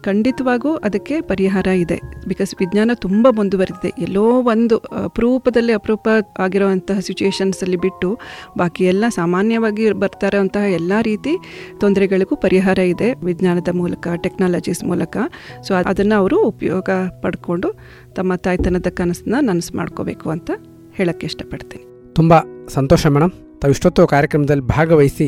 ಖಂಡಿತವಾಗೂ 0.02 0.74
ಅದಕ್ಕೆ 0.74 1.20
ಪರಿಹಾರ 1.20 1.66
ಇದೆ. 1.66 2.00
ಬಿಕಾಸ್ 2.28 2.54
ವಿಜ್ಞಾನ 2.60 2.90
ತುಂಬ 2.94 3.28
ಮುಂದುವರೆದಿದೆ. 3.30 4.02
ಎಲ್ಲೋ 4.02 4.42
ಒಂದು 4.42 4.76
ಅಪರೂಪದಲ್ಲಿ 4.78 5.72
ಅಪರೂಪ 5.72 6.08
ಆಗಿರುವಂತಹ 6.38 6.98
ಸಿಚುವೇಶನ್ಸಲ್ಲಿ 6.98 7.76
ಬಿಟ್ಟು, 7.76 8.18
ಬಾಕಿ 8.58 8.84
ಎಲ್ಲ 8.84 9.04
ಸಾಮಾನ್ಯವಾಗಿ 9.08 9.92
ಬರ್ತಾ 9.92 10.26
ಇರೋಂತಹ 10.26 10.60
ಎಲ್ಲ 10.60 10.92
ರೀತಿ 11.02 11.36
ತೊಂದರೆಗಳಿಗೂ 11.80 12.36
ಪರಿಹಾರ 12.36 12.78
ಇದೆ 12.78 13.14
ವಿಜ್ಞಾನದ 13.14 13.68
ಮೂಲಕ 13.72 14.08
ಟೆಕ್ನಾಲಜೀಸ್ 14.16 14.84
ಮೂಲಕ. 14.84 15.16
ಸೊ 15.62 15.74
ಅದನ್ನು 15.74 16.14
ಅವರು 16.14 16.42
ಉಪಯೋಗ 16.42 16.90
ಪಡ್ಕೊಂಡು 17.20 17.74
ತಮ್ಮ 18.12 18.34
ತಾಯ್ತನದ 18.34 18.86
ಕನಸನ್ನ 18.94 19.34
ನನಸು 19.40 19.76
ಮಾಡ್ಕೋಬೇಕು 19.76 20.30
ಅಂತ 20.30 20.50
ಹೇಳಕ್ಕೆ 20.94 21.26
ಇಷ್ಟಪಡ್ತೀನಿ. 21.26 21.91
ತುಂಬ 22.14 22.32
ಸಂತೋಷ 22.68 23.06
ಮೇಡಮ್ 23.06 23.30
ತಾವು 23.30 23.70
ಇಷ್ಟೊತ್ತು 23.70 24.06
ಕಾರ್ಯಕ್ರಮದಲ್ಲಿ 24.06 24.64
ಭಾಗವಹಿಸಿ 24.66 25.26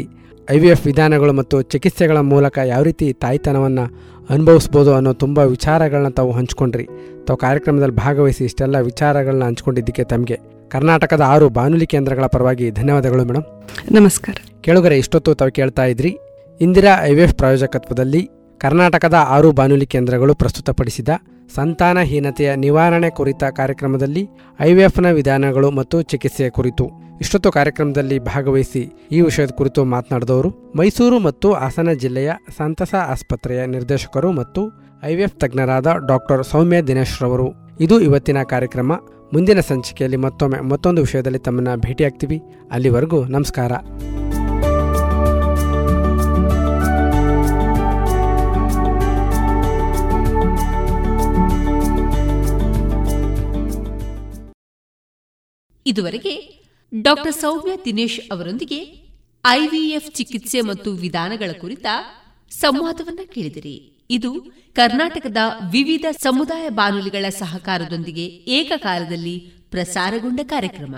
ಐ 0.50 0.58
ವಿ 0.58 0.68
ಎಫ್ 0.68 0.86
ವಿಧಾನಗಳು 0.86 1.32
ಮತ್ತು 1.32 1.62
ಚಿಕಿತ್ಸೆಗಳ 1.62 2.18
ಮೂಲಕ 2.20 2.58
ಯಾವ 2.64 2.82
ರೀತಿ 2.82 3.12
ತಾಯ್ತನವನ್ನು 3.12 3.84
ಅನುಭವಿಸ್ಬೋದು 4.30 4.94
ಅನ್ನೋ 4.94 5.12
ತುಂಬ 5.12 5.38
ವಿಚಾರಗಳನ್ನ 5.38 6.08
ತಾವು 6.08 6.32
ಹಂಚ್ಕೊಂಡ್ರಿ. 6.32 6.84
ತಾವು 7.26 7.36
ಕಾರ್ಯಕ್ರಮದಲ್ಲಿ 7.36 7.96
ಭಾಗವಹಿಸಿ 7.96 8.44
ಇಷ್ಟೆಲ್ಲ 8.44 8.78
ವಿಚಾರಗಳನ್ನ 8.78 9.44
ಹಂಚ್ಕೊಂಡಿದ್ದಕ್ಕೆ 9.44 10.04
ತಮಗೆ 10.04 10.36
ಕರ್ನಾಟಕದ 10.68 11.20
ಆರು 11.20 11.48
ಬಾನುಲಿ 11.48 11.86
ಕೇಂದ್ರಗಳ 11.86 12.26
ಪರವಾಗಿ 12.26 12.70
ಧನ್ಯವಾದಗಳು 12.70 13.24
ಮೇಡಮ್ 13.24 13.46
ನಮಸ್ಕಾರ. 13.92 14.36
ಕೇಳುಗರೆ 14.60 14.98
ಇಷ್ಟೊತ್ತು 14.98 15.34
ತಾವು 15.34 15.52
ಕೇಳ್ತಾ 15.52 15.84
ಇದ್ರಿ 15.84 16.16
ಇಂದಿರಾ 16.60 16.92
ಐ 17.02 17.14
ವಿ 17.14 17.22
ಎಫ್ 17.22 17.34
ಪ್ರಾಯೋಜಕತ್ವದಲ್ಲಿ 17.34 18.22
ಕರ್ನಾಟಕದ 18.60 19.14
ಆರು 19.28 19.52
ಬಾನುಲಿ 19.52 19.86
ಕೇಂದ್ರಗಳು 19.86 20.34
ಪ್ರಸ್ತುತಪಡಿಸಿದ 20.34 21.08
ಸಂತಾನಹೀನತೆಯ 21.54 22.54
ನಿವಾರಣೆ 22.56 23.10
ಕುರಿತ 23.10 23.44
ಕಾರ್ಯಕ್ರಮದಲ್ಲಿ 23.56 24.28
ಐವಿಎಫ್ನ 24.60 25.10
ವಿಧಾನಗಳು 25.10 25.70
ಮತ್ತು 25.70 26.02
ಚಿಕಿತ್ಸೆಯ 26.02 26.50
ಕುರಿತು 26.50 26.84
ಇಷ್ಟೊತ್ತು 27.20 27.52
ಕಾರ್ಯಕ್ರಮದಲ್ಲಿ 27.52 28.18
ಭಾಗವಹಿಸಿ 28.18 29.08
ಈ 29.12 29.20
ವಿಷಯದ 29.20 29.50
ಕುರಿತು 29.50 29.84
ಮಾತನಾಡಿದವರು, 29.84 30.72
ಮೈಸೂರು 30.76 31.18
ಮತ್ತು 31.18 31.52
ಹಾಸನ 31.52 31.92
ಜಿಲ್ಲೆಯ 31.92 32.32
ಸಂತಸ 32.56 32.94
ಆಸ್ಪತ್ರೆಯ 32.94 33.66
ನಿರ್ದೇಶಕರು 33.66 34.32
ಮತ್ತು 34.32 34.62
ಐವಿಎಫ್ 35.04 35.36
ತಜ್ಞರಾದ 35.36 35.94
ಡಾಕ್ಟರ್ 36.08 36.44
ಸೌಮ್ಯ 36.44 36.82
ದಿನೇಶ್ 36.82 37.22
ರವರು. 37.22 37.48
ಇದು 37.80 38.00
ಇವತ್ತಿನ 38.00 38.42
ಕಾರ್ಯಕ್ರಮ. 38.42 38.92
ಮುಂದಿನ 39.32 39.60
ಸಂಚಿಕೆಯಲ್ಲಿ 39.60 40.16
ಮತ್ತೊಮ್ಮೆ 40.16 40.60
ಮತ್ತೊಂದು 40.60 41.00
ವಿಷಯದಲ್ಲಿ 41.02 41.38
ತಮ್ಮನ್ನ 41.38 41.74
ಭೇಟಿಯಾಗ್ತೀವಿ. 41.74 42.42
ಅಲ್ಲಿವರೆಗೂ 42.72 43.24
ನಮಸ್ಕಾರ. 43.24 43.72
ಇದುವರೆಗೆ 55.86 56.64
ಡಾಕ್ಟರ್ 57.02 57.34
ಸೌಮ್ಯ 57.34 57.72
ದಿನೇಶ್ 57.84 58.20
ಅವರೊಂದಿಗೆ 58.32 58.78
ಐವಿಎಫ್ 59.46 60.14
ಚಿಕಿತ್ಸೆ 60.14 60.60
ಮತ್ತು 60.60 60.92
ವಿಧಾನಗಳ 60.92 61.50
ಕುರಿತ 61.60 61.86
ಸಂವಾದವನ್ನ 62.50 63.20
ಕೇಳಿದಿರಿ. 63.24 64.06
ಇದು 64.10 64.30
ಕರ್ನಾಟಕದ 64.74 65.36
ವಿವಿಧ 65.70 66.04
ಸಮುದಾಯ 66.22 66.68
ಬಾನುಲಿಗಳ 66.68 67.28
ಸಹಕಾರದೊಂದಿಗೆ 67.28 68.24
ಏಕಕಾಲದಲ್ಲಿ 68.26 69.38
ಪ್ರಸಾರಗೊಂಡ 69.70 70.40
ಕಾರ್ಯಕ್ರಮ. 70.44 70.94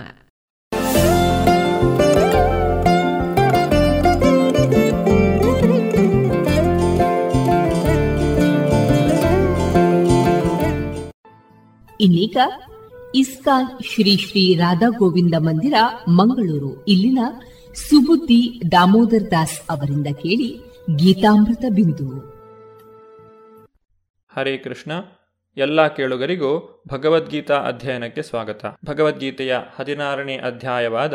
ಇನ್ನೀಗ 11.99 12.37
ಇಸ್ಕಾನ್ 13.15 13.83
ಶ್ರೀ 13.83 14.17
ಶ್ರೀ 14.17 14.55
ರಾಧಾ 14.55 14.89
ಗೋವಿಂದ 14.89 15.33
ಮಂದಿರ, 15.37 15.73
ಮಂಗಳೂರು. 16.09 16.85
ಇಲ್ಲಿನ 16.85 17.19
ಸುಬುದ್ದಿ 17.73 18.61
ದಾಮೋದರ್ 18.71 19.31
ದಾಸ್ 19.31 19.61
ಅವರಿಂದ 19.69 20.07
ಕೇಳಿ 20.07 20.61
ಗೀತಾಮೃತ 20.95 21.63
ಬಿಂದು. 21.75 22.19
ಹರೇ 24.35 24.57
ಕೃಷ್ಣ. 24.57 24.91
ಎಲ್ಲ 25.57 25.87
ಕೇಳುಗರಿಗೂ 25.87 26.83
ಭಗವದ್ಗೀತಾ 26.87 27.55
ಅಧ್ಯಯನಕ್ಕೆ 27.55 28.21
ಸ್ವಾಗತ. 28.21 28.65
ಭಗವದ್ಗೀತೆಯ 28.85 29.57
ಹದಿನಾರನೇ 29.75 30.37
ಅಧ್ಯಾಯವಾದ 30.37 31.13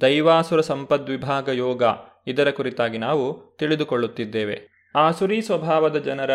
ದೈವಾಸುರ 0.00 0.60
ಸಂಪದ್ವಿಭಾಗ 0.60 1.48
ಯೋಗ 1.48 1.82
ಇದರ 2.26 2.50
ಕುರಿತಾಗಿ 2.50 2.98
ನಾವು 2.98 3.56
ತಿಳಿದುಕೊಳ್ಳುತ್ತಿದ್ದೇವೆ. 3.58 4.90
ಆಸುರಿ 4.96 5.42
ಸ್ವಭಾವದ 5.42 5.96
ಜನರ 5.96 6.30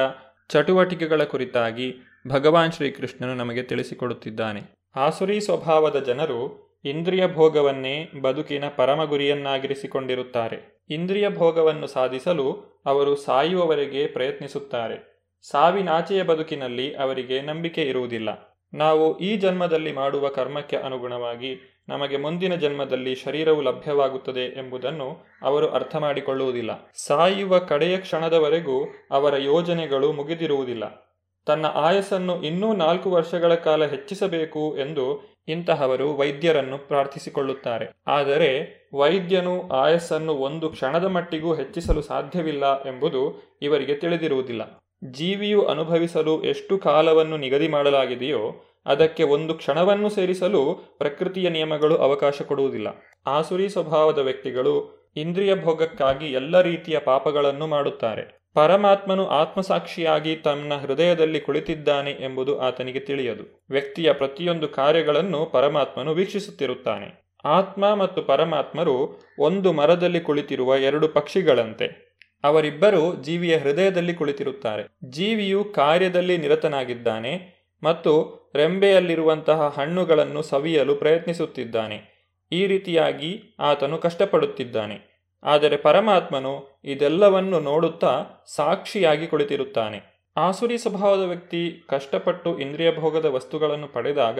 ಚಟುವಟಿಕೆಗಳ 0.50 1.24
ಕುರಿತಾಗಿ 1.24 2.10
ಭಗವಾನ್ 2.28 2.72
ಶ್ರೀಕೃಷ್ಣನು 2.72 3.36
ನಮಗೆ 3.36 3.64
ತಿಳಿಸಿಕೊಡುತ್ತಿದ್ದಾನೆ. 3.64 4.83
ಆಸುರಿ 4.96 5.42
ಸ್ವಭಾವದ 5.42 6.04
ಜನರು 6.04 6.64
ಇಂದ್ರಿಯ 6.86 7.28
ಭೋಗವನ್ನೇ 7.28 8.12
ಬದುಕಿನ 8.22 8.64
ಪರಮ 8.76 9.04
ಗುರಿಯನ್ನಾಗಿರಿಸಿಕೊಂಡಿರುತ್ತಾರೆ 9.04 10.84
ಇಂದ್ರಿಯ 10.90 11.30
ಭೋಗವನ್ನು 11.30 11.88
ಸಾಧಿಸಲು 11.88 12.82
ಅವರು 12.86 13.16
ಸಾಯುವವರೆಗೆ 13.16 14.08
ಪ್ರಯತ್ನಿಸುತ್ತಾರೆ. 14.08 15.14
ಸಾವಿನಾಚೆಯ 15.52 16.24
ಬದುಕಿನಲ್ಲಿ 16.24 16.96
ಅವರಿಗೆ 16.96 17.42
ನಂಬಿಕೆ 17.42 17.82
ಇರುವುದಿಲ್ಲ. 17.82 18.54
ನಾವು 18.74 19.20
ಈ 19.20 19.38
ಜನ್ಮದಲ್ಲಿ 19.38 19.94
ಮಾಡುವ 19.94 20.28
ಕರ್ಮಕ್ಕೆ 20.28 20.78
ಅನುಗುಣವಾಗಿ 20.78 21.84
ನಮಗೆ 21.90 22.18
ಮುಂದಿನ 22.18 22.56
ಜನ್ಮದಲ್ಲಿ 22.56 23.16
ಶರೀರವು 23.16 23.62
ಲಭ್ಯವಾಗುತ್ತದೆ 23.62 24.60
ಎಂಬುದನ್ನು 24.60 25.26
ಅವರು 25.42 25.70
ಅರ್ಥ 25.70 25.96
ಮಾಡಿಕೊಳ್ಳುವುದಿಲ್ಲ 25.96 26.92
ಸಾಯುವ 27.08 27.60
ಕಡೆಯ 27.60 27.98
ಕ್ಷಣದವರೆಗೂ 27.98 28.86
ಅವರ 29.12 29.38
ಯೋಜನೆಗಳು 29.38 30.12
ಮುಗಿದಿರುವುದಿಲ್ಲ. 30.12 31.13
ತನ್ನ 31.46 31.66
ಆಯಸ್ಸನ್ನು 31.66 32.44
ಇನ್ನೂ 32.44 32.74
ನಾಲ್ಕು 32.74 33.12
ವರ್ಷಗಳ 33.12 33.56
ಕಾಲ 33.56 33.86
ಹೆಚ್ಚಿಸಬೇಕು 33.86 34.78
ಎಂದು 34.78 35.34
ಇಂತಹವರು 35.48 36.18
ವೈದ್ಯರನ್ನು 36.18 36.78
ಪ್ರಾರ್ಥಿಸಿಕೊಳ್ಳುತ್ತಾರೆ. 36.78 37.88
ಆದರೆ 38.08 38.90
ವೈದ್ಯನು 38.94 39.70
ಆಯಸ್ಸನ್ನು 39.70 40.34
ಒಂದು 40.34 40.70
ಕ್ಷಣದ 40.70 41.06
ಮಟ್ಟಿಗೂ 41.06 41.54
ಹೆಚ್ಚಿಸಲು 41.54 42.02
ಸಾಧ್ಯವಿಲ್ಲ 42.02 42.82
ಎಂಬುದು 42.82 43.54
ಇವರಿಗೆ 43.62 43.96
ತಿಳಿದಿರುವುದಿಲ್ಲ. 43.96 44.84
ಜೀವಿಯು 45.12 45.66
ಅನುಭವಿಸಲು 45.66 46.44
ಎಷ್ಟು 46.44 46.78
ಕಾಲವನ್ನು 46.78 47.38
ನಿಗದಿ 47.38 47.68
ಮಾಡಲಾಗಿದೆಯೋ 47.68 48.66
ಅದಕ್ಕೆ 48.86 49.24
ಒಂದು 49.24 49.54
ಕ್ಷಣವನ್ನು 49.54 50.10
ಸೇರಿಸಲು 50.10 50.96
ಪ್ರಕೃತಿಯ 50.98 51.50
ನಿಯಮಗಳು 51.50 51.98
ಅವಕಾಶ 51.98 52.42
ಕೊಡುವುದಿಲ್ಲ. 52.42 52.88
ಆಸುರಿ 53.28 53.70
ಸ್ವಭಾವದ 53.70 54.18
ವ್ಯಕ್ತಿಗಳು 54.18 55.04
ಇಂದ್ರಿಯ 55.16 55.56
ಭೋಗಕ್ಕಾಗಿ 55.56 56.26
ಎಲ್ಲ 56.26 56.62
ರೀತಿಯ 56.62 57.00
ಪಾಪಗಳನ್ನು 57.00 57.68
ಮಾಡುತ್ತಾರೆ. 57.68 58.43
ಪರಮಾತ್ಮನು 58.54 59.28
ಆತ್ಮಸಾಕ್ಷಿಯಾಗಿ 59.28 60.36
ತನ್ನ 60.36 60.74
ಹೃದಯದಲ್ಲಿ 60.74 61.40
ಕುಳಿತಿದ್ದಾನೆ 61.40 62.12
ಎಂಬುದು 62.12 62.60
ಆತನಿಗೆ 62.60 63.00
ತಿಳಿಯದು. 63.00 63.64
ವ್ಯಕ್ತಿಯ 63.70 64.14
ಪ್ರತಿಯೊಂದು 64.14 64.68
ಕಾರ್ಯಗಳನ್ನು 64.68 65.46
ಪರಮಾತ್ಮನು 65.46 66.14
ವೀಕ್ಷಿಸುತ್ತಿರುತ್ತಾನೆ. 66.14 67.40
ಆತ್ಮ 67.46 67.94
ಮತ್ತು 67.94 68.24
ಪರಮಾತ್ಮರು 68.24 69.22
ಒಂದು 69.40 69.74
ಮರದಲ್ಲಿ 69.74 70.20
ಕುಳಿತಿರುವ 70.20 70.76
ಎರಡು 70.76 71.08
ಪಕ್ಷಿಗಳಂತೆ. 71.08 72.14
ಅವರಿಬ್ಬರು 72.44 73.24
ಜೀವಿಯ 73.24 73.58
ಹೃದಯದಲ್ಲಿ 73.58 74.14
ಕುಳಿತಿರುತ್ತಾರೆ. 74.14 74.84
ಜೀವಿಯು 75.10 75.64
ಕಾರ್ಯದಲ್ಲಿ 75.64 76.38
ನಿರತನಾಗಿದ್ದಾನೆ 76.38 77.64
ಮತ್ತು 77.84 78.14
ರೆಂಬೆಯಲ್ಲಿರುವಂತಹ 78.56 79.74
ಹಣ್ಣುಗಳನ್ನು 79.78 80.42
ಸವಿಯಲು 80.42 80.96
ಪ್ರಯತ್ನಿಸುತ್ತಿದ್ದಾನೆ. 80.96 82.14
ಈ 82.52 82.68
ರೀತಿಯಾಗಿ 82.68 83.56
ಆತನು 83.60 83.98
ಕಷ್ಟಪಡುತ್ತಿದ್ದಾನೆ. 83.98 85.13
ಆದರೆ 85.44 85.78
ಪರಮಾತ್ಮನು 85.78 86.82
ಇದೆಲ್ಲವನ್ನು 86.84 87.60
ನೋಡುತ್ತಾ 87.60 88.26
ಸಾಕ್ಷಿಯಾಗಿ 88.56 89.28
ಕುಳಿತಿರುತ್ತಾನೆ. 89.28 90.14
ಆಸುರಿ 90.38 90.78
ಸ್ವಭಾವದ 90.78 91.22
ವ್ಯಕ್ತಿ 91.22 91.84
ಕಷ್ಟಪಟ್ಟು 91.90 92.60
ಇಂದ್ರಿಯ 92.60 92.96
ಭೋಗದ 92.96 93.26
ವಸ್ತುಗಳನ್ನು 93.26 93.88
ಪಡೆದಾಗ 93.88 94.40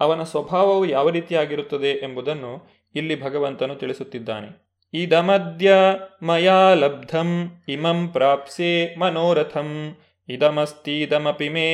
ಅವನ 0.00 0.22
ಸ್ವಭಾವವು 0.22 0.86
ಯಾವ 0.86 1.08
ರೀತಿಯಾಗಿರುತ್ತದೆ 1.08 1.90
ಎಂಬುದನ್ನು 1.90 2.70
ಇಲ್ಲಿ 2.94 3.22
ಭಗವಂತನು 3.22 3.74
ತಿಳಿಸುತ್ತಿದ್ದಾನೆ. 3.74 4.72
ಇದಮದ್ಯ 4.94 5.74
ಮಯಾ 6.22 6.74
ಲಬ್ಧಂ 6.74 7.62
ಇಮಂ 7.68 8.08
ಪ್ರಾಪ್ಸೆ 8.08 8.98
ಮನೋರಥಂ 8.98 9.96
ಇದಮಸ್ತೀದಮಪಿ 10.28 11.48
ಮೇ 11.48 11.68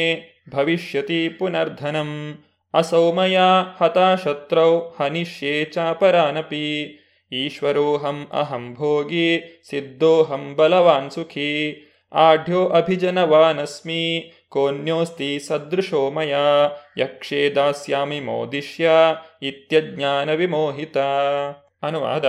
ಭವಿಷ್ಯತಿ 0.50 1.28
ಪುನರ್ಧನಂ, 1.28 2.38
ಅಸೌಮಯ 2.74 3.38
ಹತಾಶತ್ರೌ 3.82 4.80
ಹನಿಷ್ಯೇ 5.00 5.64
ಚಾಪರಾನಪಿ 5.64 6.64
ಈಶ್ವರೋಹಂ 7.32 8.26
ಅಹಂ 8.32 8.74
ಭೋಗಿ, 8.74 9.62
ಸಿದ್ಧೋಹಂ 9.70 10.56
ಬಲವಾನ್ 10.56 11.10
ಸುಖಿ, 11.10 11.84
ಆಢ್ಯೋ 12.12 12.68
ಅಭಿಜನವಾನಸ್ಮಿ, 12.68 14.32
ಕೋನ್ಯೋಸ್ತಿ 14.48 15.38
ಸದೃಶೋ 15.38 16.10
ಮಯ, 16.10 16.34
ಯಕ್ಷೇ 16.98 17.50
ದಾಸ್ಯಾಮಿ 17.50 18.20
ಮೋದಿಷ್ಯ, 18.20 18.90
ಇತ್ಯಜ್ಞಾನ 19.42 20.34
ವಿಮೋಹಿತ. 20.34 20.96
ಅನುವಾದ, 21.82 22.26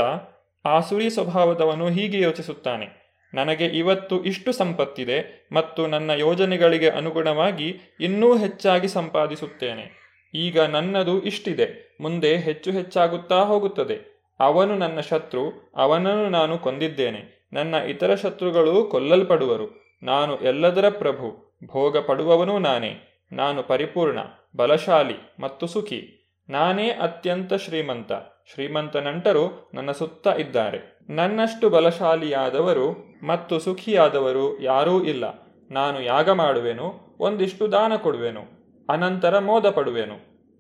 ಆಸುರಿ 0.66 1.10
ಸ್ವಭಾವದವನು 1.10 1.90
ಹೀಗೆ 1.90 2.20
ಯೋಚಿಸುತ್ತಾನೆ, 2.22 2.88
ನನಗೆ 3.34 3.66
ಇವತ್ತು 3.66 4.24
ಇಷ್ಟು 4.24 4.52
ಸಂಪತ್ತಿದೆ 4.52 5.48
ಮತ್ತು 5.52 5.88
ನನ್ನ 5.88 6.12
ಯೋಜನೆಗಳಿಗೆ 6.12 6.90
ಅನುಗುಣವಾಗಿ 6.90 7.76
ಇನ್ನೂ 8.00 8.38
ಹೆಚ್ಚಾಗಿ 8.38 8.88
ಸಂಪಾದಿಸುತ್ತೇನೆ. 8.88 9.86
ಈಗ 10.34 10.60
ನನ್ನದು 10.60 11.22
ಇಷ್ಟಿದೆ, 11.22 11.98
ಮುಂದೆ 12.02 12.38
ಹೆಚ್ಚು 12.38 12.72
ಹೆಚ್ಚಾಗುತ್ತಾ 12.72 13.36
ಹೋಗುತ್ತದೆ. 13.36 14.19
ಅವನು 14.40 14.76
ನನ್ನ 14.76 15.00
ಶತ್ರು, 15.00 15.72
ಅವನನ್ನು 15.76 16.30
ನಾನು 16.30 16.58
ಕೊಂದಿದ್ದೇನೆ. 16.58 17.50
ನನ್ನ 17.54 17.76
ಇತರ 17.76 18.16
ಶತ್ರುಗಳು 18.16 18.84
ಕೊಲ್ಲಲ್ಪಡುವರು. 18.84 19.98
ನಾನು 20.04 20.38
ಎಲ್ಲದರ 20.40 20.90
ಪ್ರಭು 20.90 21.58
ಭೋಗ 21.66 21.98
ಪಡುವವನೂ 21.98 22.60
ನಾನೇ. 22.60 23.26
ನಾನು 23.32 23.64
ಪರಿಪೂರ್ಣ, 23.64 24.20
ಬಲಶಾಲಿ 24.56 25.16
ಮತ್ತು 25.40 25.68
ಸುಖಿ. 25.68 26.16
ನಾನೇ 26.50 26.90
ಅತ್ಯಂತ 26.90 27.54
ಶ್ರೀಮಂತ. 27.54 28.12
ಶ್ರೀಮಂತ 28.54 28.96
ನಂಟರು 28.96 29.72
ನನ್ನ 29.74 29.92
ಸುತ್ತ 29.92 30.28
ಇದ್ದಾರೆ. 30.28 31.00
ನನ್ನಷ್ಟು 31.10 31.70
ಬಲಶಾಲಿಯಾದವರು 31.70 33.18
ಮತ್ತು 33.26 33.60
ಸುಖಿಯಾದವರು 33.60 34.62
ಯಾರೂ 34.62 35.04
ಇಲ್ಲ. 35.04 35.50
ನಾನು 35.72 36.02
ಯಾಗ 36.02 36.30
ಮಾಡುವೆನು, 36.30 37.18
ಒಂದಿಷ್ಟು 37.20 37.72
ದಾನ 37.72 37.96
ಕೊಡುವೆನು, 37.96 38.42
ಅನಂತರ 38.90 39.40
ಮೋದ 39.40 39.70
ಪಡುವೆನು 39.70 40.16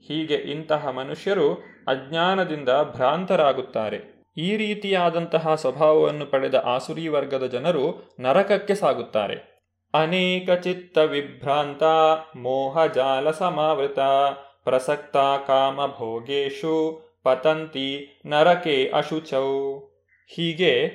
ಹೀಗೆ 0.08 0.36
ಇಂತಹ 0.36 0.88
ಮನುಷ್ಯರು 0.88 1.64
ಅಜ್ಞಾನದಿಂದ 1.90 2.70
ಭ್ರಾಂತರಾಗುತ್ತಾರೆ. 2.70 4.20
ಈ 4.38 4.58
ರೀತಿಯಾದಂತಹ 4.58 5.56
ಸ್ವಭಾವವನ್ನು 5.56 6.26
ಪಡೆದ 6.26 6.56
ಆಸುರಿ 6.56 7.08
ವರ್ಗದ 7.08 7.46
ಜನರು 7.46 8.16
ನರಕಕ್ಕೆ 8.20 8.76
ಸಾಗುತ್ತಾರೆ. 8.76 9.60
ಅನೇಕ 9.94 10.52
ಚಿತ್ತ 10.52 10.98
ವಿಭ್ರಾಂತ 10.98 11.84
ಮೋಹಜಾಲ 12.36 13.32
ಸಮಾವೃತ, 13.32 14.00
ಪ್ರಸಕ್ತ 14.64 15.18
ಕಾಮ 15.18 15.86
ಭೋಗೇಶು, 15.86 17.02
ಪತಂತಿ, 17.24 18.22
ನರಕೆ 18.26 18.92
ಅಶುಚೌ. 18.94 19.80
ಹೀಗೆ 20.28 20.88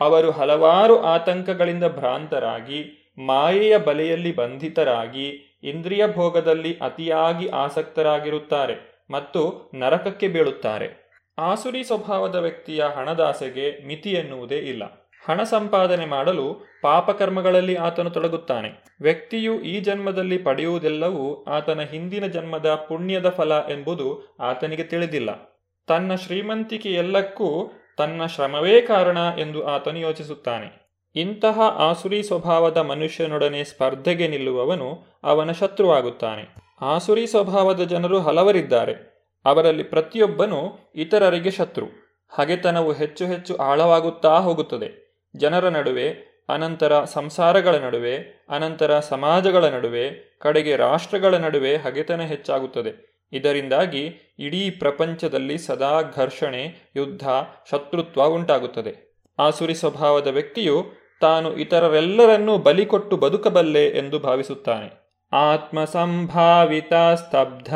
ಅವರು 0.00 0.30
ಹಲವಾರು 0.30 1.02
ಆತಂಕಗಳಿಂದ 1.02 1.84
ಭ್ರಾಂತರಾಗಿ, 1.84 3.14
ಮಾಯೆಯ 3.26 3.78
ಬಲೆಯಲ್ಲಿ 3.78 4.36
ಬಂಧಿತರಾಗಿ, 4.36 5.60
ಇಂದ್ರಿಯ 5.62 6.06
ಭೋಗದಲ್ಲಿ 6.12 6.78
ಅತಿಯಾಗಿ 6.78 7.48
ಆಸಕ್ತರಾಗಿರುತ್ತಾರೆ. 7.48 8.93
ಮತ್ತು 9.10 9.70
ನರಕಕ್ಕೆ 9.74 10.28
ಬೀಳುತ್ತಾರೆ. 10.28 11.04
ಆಸುರಿ 11.38 11.84
ಸ್ವಭಾವದ 11.84 12.34
ವ್ಯಕ್ತಿಯ 12.34 12.84
ಹಣದಾಸೆಗೆ 12.96 13.86
ಮಿತಿ 13.86 14.10
ಎನ್ನುವುದೇ 14.10 14.58
ಇಲ್ಲ. 14.58 14.82
ಹಣ 15.26 15.42
ಸಂಪಾದನೆ 15.42 16.06
ಮಾಡಲು 16.06 16.54
ಪಾಪಕರ್ಮಗಳಲ್ಲಿ 16.82 17.74
ಆತನು 17.74 18.10
ತೊಡಗುತ್ತಾನೆ. 18.10 18.96
ವ್ಯಕ್ತಿಯು 19.00 19.60
ಈ 19.60 19.80
ಜನ್ಮದಲ್ಲಿ 19.80 20.38
ಪಡೆಯುವುದೆಲ್ಲವೂ 20.38 21.44
ಆತನ 21.44 21.80
ಹಿಂದಿನ 21.80 22.26
ಜನ್ಮದ 22.26 22.74
ಪುಣ್ಯದ 22.74 23.28
ಫಲ 23.28 23.52
ಎಂಬುದು 23.54 24.36
ಆತನಿಗೆ 24.40 24.84
ತಿಳಿದಿಲ್ಲ. 24.84 25.60
ತನ್ನ 25.86 26.14
ಶ್ರೀಮಂತಿಕೆ 26.14 26.88
ಎಲ್ಲಕ್ಕೂ 26.88 27.72
ತನ್ನ 27.98 28.26
ಶ್ರಮವೇ 28.26 28.80
ಕಾರಣ 28.80 29.18
ಎಂದು 29.38 29.66
ಆತನು 29.66 29.98
ಯೋಚಿಸುತ್ತಾನೆ. 29.98 30.84
ಇಂತಹ 31.16 31.60
ಆಸುರಿ 31.60 32.22
ಸ್ವಭಾವದ 32.22 32.76
ಮನುಷ್ಯನೊಡನೆ 32.76 33.64
ಸ್ಪರ್ಧೆಗೆ 33.64 34.28
ನಿಲ್ಲುವವನು 34.28 35.20
ಅವನ 35.24 35.52
ಶತ್ರುವಾಗುತ್ತಾನೆ. 35.52 36.63
ಆಸುರಿ 36.80 37.26
ಸ್ವಭಾವದ 37.26 37.80
ಜನರು 37.80 38.20
ಹಲವರಿದ್ದಾರೆ. 38.20 39.14
ಅವರಲ್ಲಿ 39.44 39.82
ಪ್ರತಿಯೊಬ್ಬನು 39.82 40.78
ಇತರರಿಗೆ 40.94 41.50
ಶತ್ರು. 41.50 41.86
ಹಗೆತನವು 42.28 42.92
ಹೆಚ್ಚು 42.92 43.26
ಹೆಚ್ಚು 43.26 43.56
ಆಳವಾಗುತ್ತಾ 43.56 44.38
ಹೋಗುತ್ತದೆ. 44.38 45.04
ಜನರ 45.36 45.68
ನಡುವೆ, 45.68 46.34
ಅನಂತರ 46.48 47.04
ಸಂಸಾರಗಳ 47.04 47.74
ನಡುವೆ, 47.74 48.16
ಅನಂತರ 48.48 49.00
ಸಮಾಜಗಳ 49.00 49.64
ನಡುವೆ, 49.64 50.38
ಕಡೆಗೆ 50.40 50.76
ರಾಷ್ಟ್ರಗಳ 50.76 51.34
ನಡುವೆ 51.34 51.76
ಹಗೆತನ 51.76 52.20
ಹೆಚ್ಚಾಗುತ್ತದೆ. 52.20 53.20
ಇದರಿಂದಾಗಿ 53.32 54.34
ಇಡೀ 54.38 54.70
ಪ್ರಪಂಚದಲ್ಲಿ 54.70 55.58
ಸದಾ 55.58 56.00
ಘರ್ಷಣೆ, 56.16 56.92
ಯುದ್ಧ, 56.96 57.28
ಶತ್ರುತ್ವ 57.70 58.24
ಉಂಟಾಗುತ್ತದೆ. 58.24 59.14
ಆಸುರಿ 59.38 59.74
ಸ್ವಭಾವದ 59.74 60.26
ವ್ಯಕ್ತಿಯು 60.26 60.84
ತಾನು 61.20 61.56
ಇತರರೆಲ್ಲರನ್ನೂ 61.56 62.58
ಬಲಿಕೊಟ್ಟು 62.58 63.16
ಬದುಕಬಲ್ಲೆ 63.16 63.86
ಎಂದು 63.86 64.18
ಭಾವಿಸುತ್ತಾನೆ. 64.18 65.03
ಆತ್ಮ 65.34 65.84
ಸಂಭಾವಿತ 65.84 66.92
ಸ್ತಬ್ಧ 66.94 67.74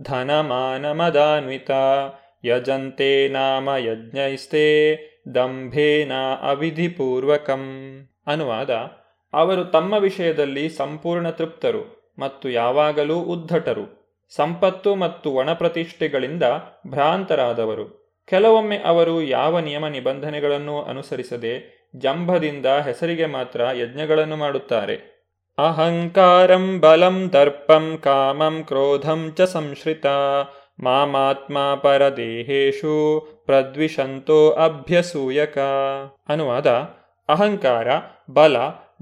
ಧನಮಾನಮದಾನ್ವಿತ 0.00 1.70
ಯಜಂತೆ 2.44 3.28
ನಾಮ 3.28 3.68
ಯಜ್ಞೈಸ್ತೆ 3.78 4.96
ದಂಭೇನ 5.34 6.12
ಅವಿಧಿಪೂರ್ವಕಂ 6.42 7.62
ಅನುವಾದ 8.26 8.70
ಅವರು 9.32 9.64
ತಮ್ಮ 9.64 9.94
ವಿಷಯದಲ್ಲಿ 9.94 10.68
ಸಂಪೂರ್ಣ 10.68 11.30
ತೃಪ್ತರು 11.30 12.12
ಮತ್ತು 12.18 12.50
ಯಾವಾಗಲೂ 12.50 13.18
ಉದ್ಧಟರು, 13.18 14.16
ಸಂಪತ್ತು 14.36 14.94
ಮತ್ತು 14.94 15.30
ಒಣಪ್ರತಿಷ್ಠೆಗಳಿಂದ 15.30 16.42
ಭ್ರಾಂತರಾದವರು. 16.86 18.16
ಕೆಲವೊಮ್ಮೆ 18.26 18.78
ಅವರು 18.78 19.22
ಯಾವ 19.22 19.58
ನಿಯಮ 19.58 19.86
ನಿಬಂಧನೆಗಳನ್ನು 19.86 20.82
ಅನುಸರಿಸದೆ 20.82 21.80
ಜಂಭದಿಂದ 21.96 22.66
ಹೆಸರಿಗೆ 22.66 23.26
ಮಾತ್ರ 23.26 23.60
ಯಜ್ಞಗಳನ್ನು 23.60 24.36
ಮಾಡುತ್ತಾರೆ. 24.36 25.09
ಅಹಂಕಾರಂ 25.60 26.66
ಬಲಂ 26.80 27.16
ದರ್ಪಂ 27.32 27.86
ಕಾಮಂ 28.04 28.56
ಕ್ರೋಧಂ 28.64 29.20
ಚ 29.38 29.46
ಸಂಶ್ರಿತ 29.46 30.06
ಮಾಮಾತ್ಮ 30.80 31.56
ಪರದೇಹೇಶು 31.74 32.94
ಪ್ರದ್ವಿಷಂತೋ 33.46 34.38
ಅಭ್ಯಸೂಯಕ 34.50 35.58
ಅನುವಾದ 36.28 36.68
ಅಹಂಕಾರ 37.28 37.88
ಬಲ 38.30 38.56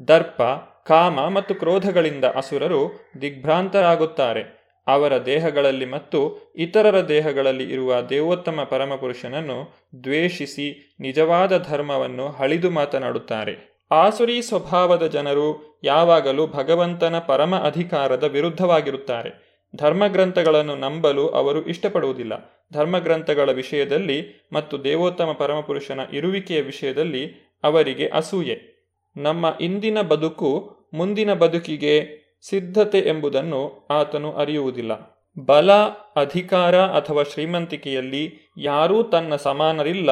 ದರ್ಪ 0.08 0.40
ಕಾಮ 0.86 1.20
ಮತ್ತು 1.28 1.54
ಕ್ರೋಧಗಳಿಂದ 1.54 2.26
ಅಸುರರು 2.36 2.80
ದಿಗ್ಭ್ರಾಂತರಾಗುತ್ತಾರೆ। 3.22 4.42
ಅವರ 4.86 5.12
ದೇಹಗಳಲ್ಲಿ 5.26 5.86
ಮತ್ತು 5.86 6.20
ಇತರರ 6.56 6.98
ದೇಹಗಳಲ್ಲಿ 7.08 7.66
ಇರುವ 7.72 8.00
ದೇವೋತ್ತಮ 8.10 8.60
ಪರಮಪುರುಷನನ್ನು 8.70 9.58
ದ್ವೇಷಿಸಿ 10.04 10.68
ನಿಜವಾದ 11.00 11.52
ಧರ್ಮವನ್ನು 11.70 12.28
ಹಳಿದು 12.30 12.70
ಮಾತನಾಡುತ್ತಾರೆ। 12.70 13.54
ಆಸುರಿ 13.90 14.42
ಸ್ವಭಾವದ 14.42 15.06
ಜನರು 15.06 15.78
ಯಾವಾಗಲೂ 15.84 16.46
ಭಗವಂತನ 16.46 17.18
ಪರಮ 17.18 17.56
ಅಧಿಕಾರದ 17.56 18.24
ವಿರುದ್ಧವಾಗಿರುತ್ತಾರೆ. 18.24 19.48
ಧರ್ಮಗ್ರಂಥಗಳನ್ನು 19.76 20.76
ನಂಬಲು 20.76 21.28
ಅವರು 21.28 21.66
ಇಷ್ಟಪಡುವುದಿಲ್ಲ. 21.66 22.62
ಧರ್ಮಗ್ರಂಥಗಳ 22.72 23.52
ವಿಷಯದಲ್ಲಿ 23.52 24.48
ಮತ್ತು 24.52 24.84
ದೇವೋತ್ತಮ 24.84 25.32
ಪರಮಪುರುಷನ 25.32 26.00
ಇರುವಿಕೆಯ 26.12 26.60
ವಿಷಯದಲ್ಲಿ 26.60 27.54
ಅವರಿಗೆ 27.62 28.08
ಅಸೂಯೆ. 28.08 28.78
ನಮ್ಮ 29.16 29.54
ಇಂದಿನ 29.60 30.00
ಬದುಕು 30.00 30.76
ಮುಂದಿನ 30.94 31.34
ಬದುಕಿಗೆ 31.34 32.18
ಸಿದ್ಧತೆ 32.48 32.98
ಎಂಬುದನ್ನು 32.98 33.86
ಆತನು 33.90 34.32
ಅರಿಯುವುದಿಲ್ಲ. 34.32 35.18
ಬಲ, 35.46 35.72
ಅಧಿಕಾರ 36.16 36.76
ಅಥವಾ 36.76 37.22
ಶ್ರೀಮಂತಿಕೆಯಲ್ಲಿ 37.22 38.52
ಯಾರೂ 38.58 39.02
ತನ್ನ 39.02 39.36
ಸಮಾನರಿಲ್ಲ. 39.36 40.10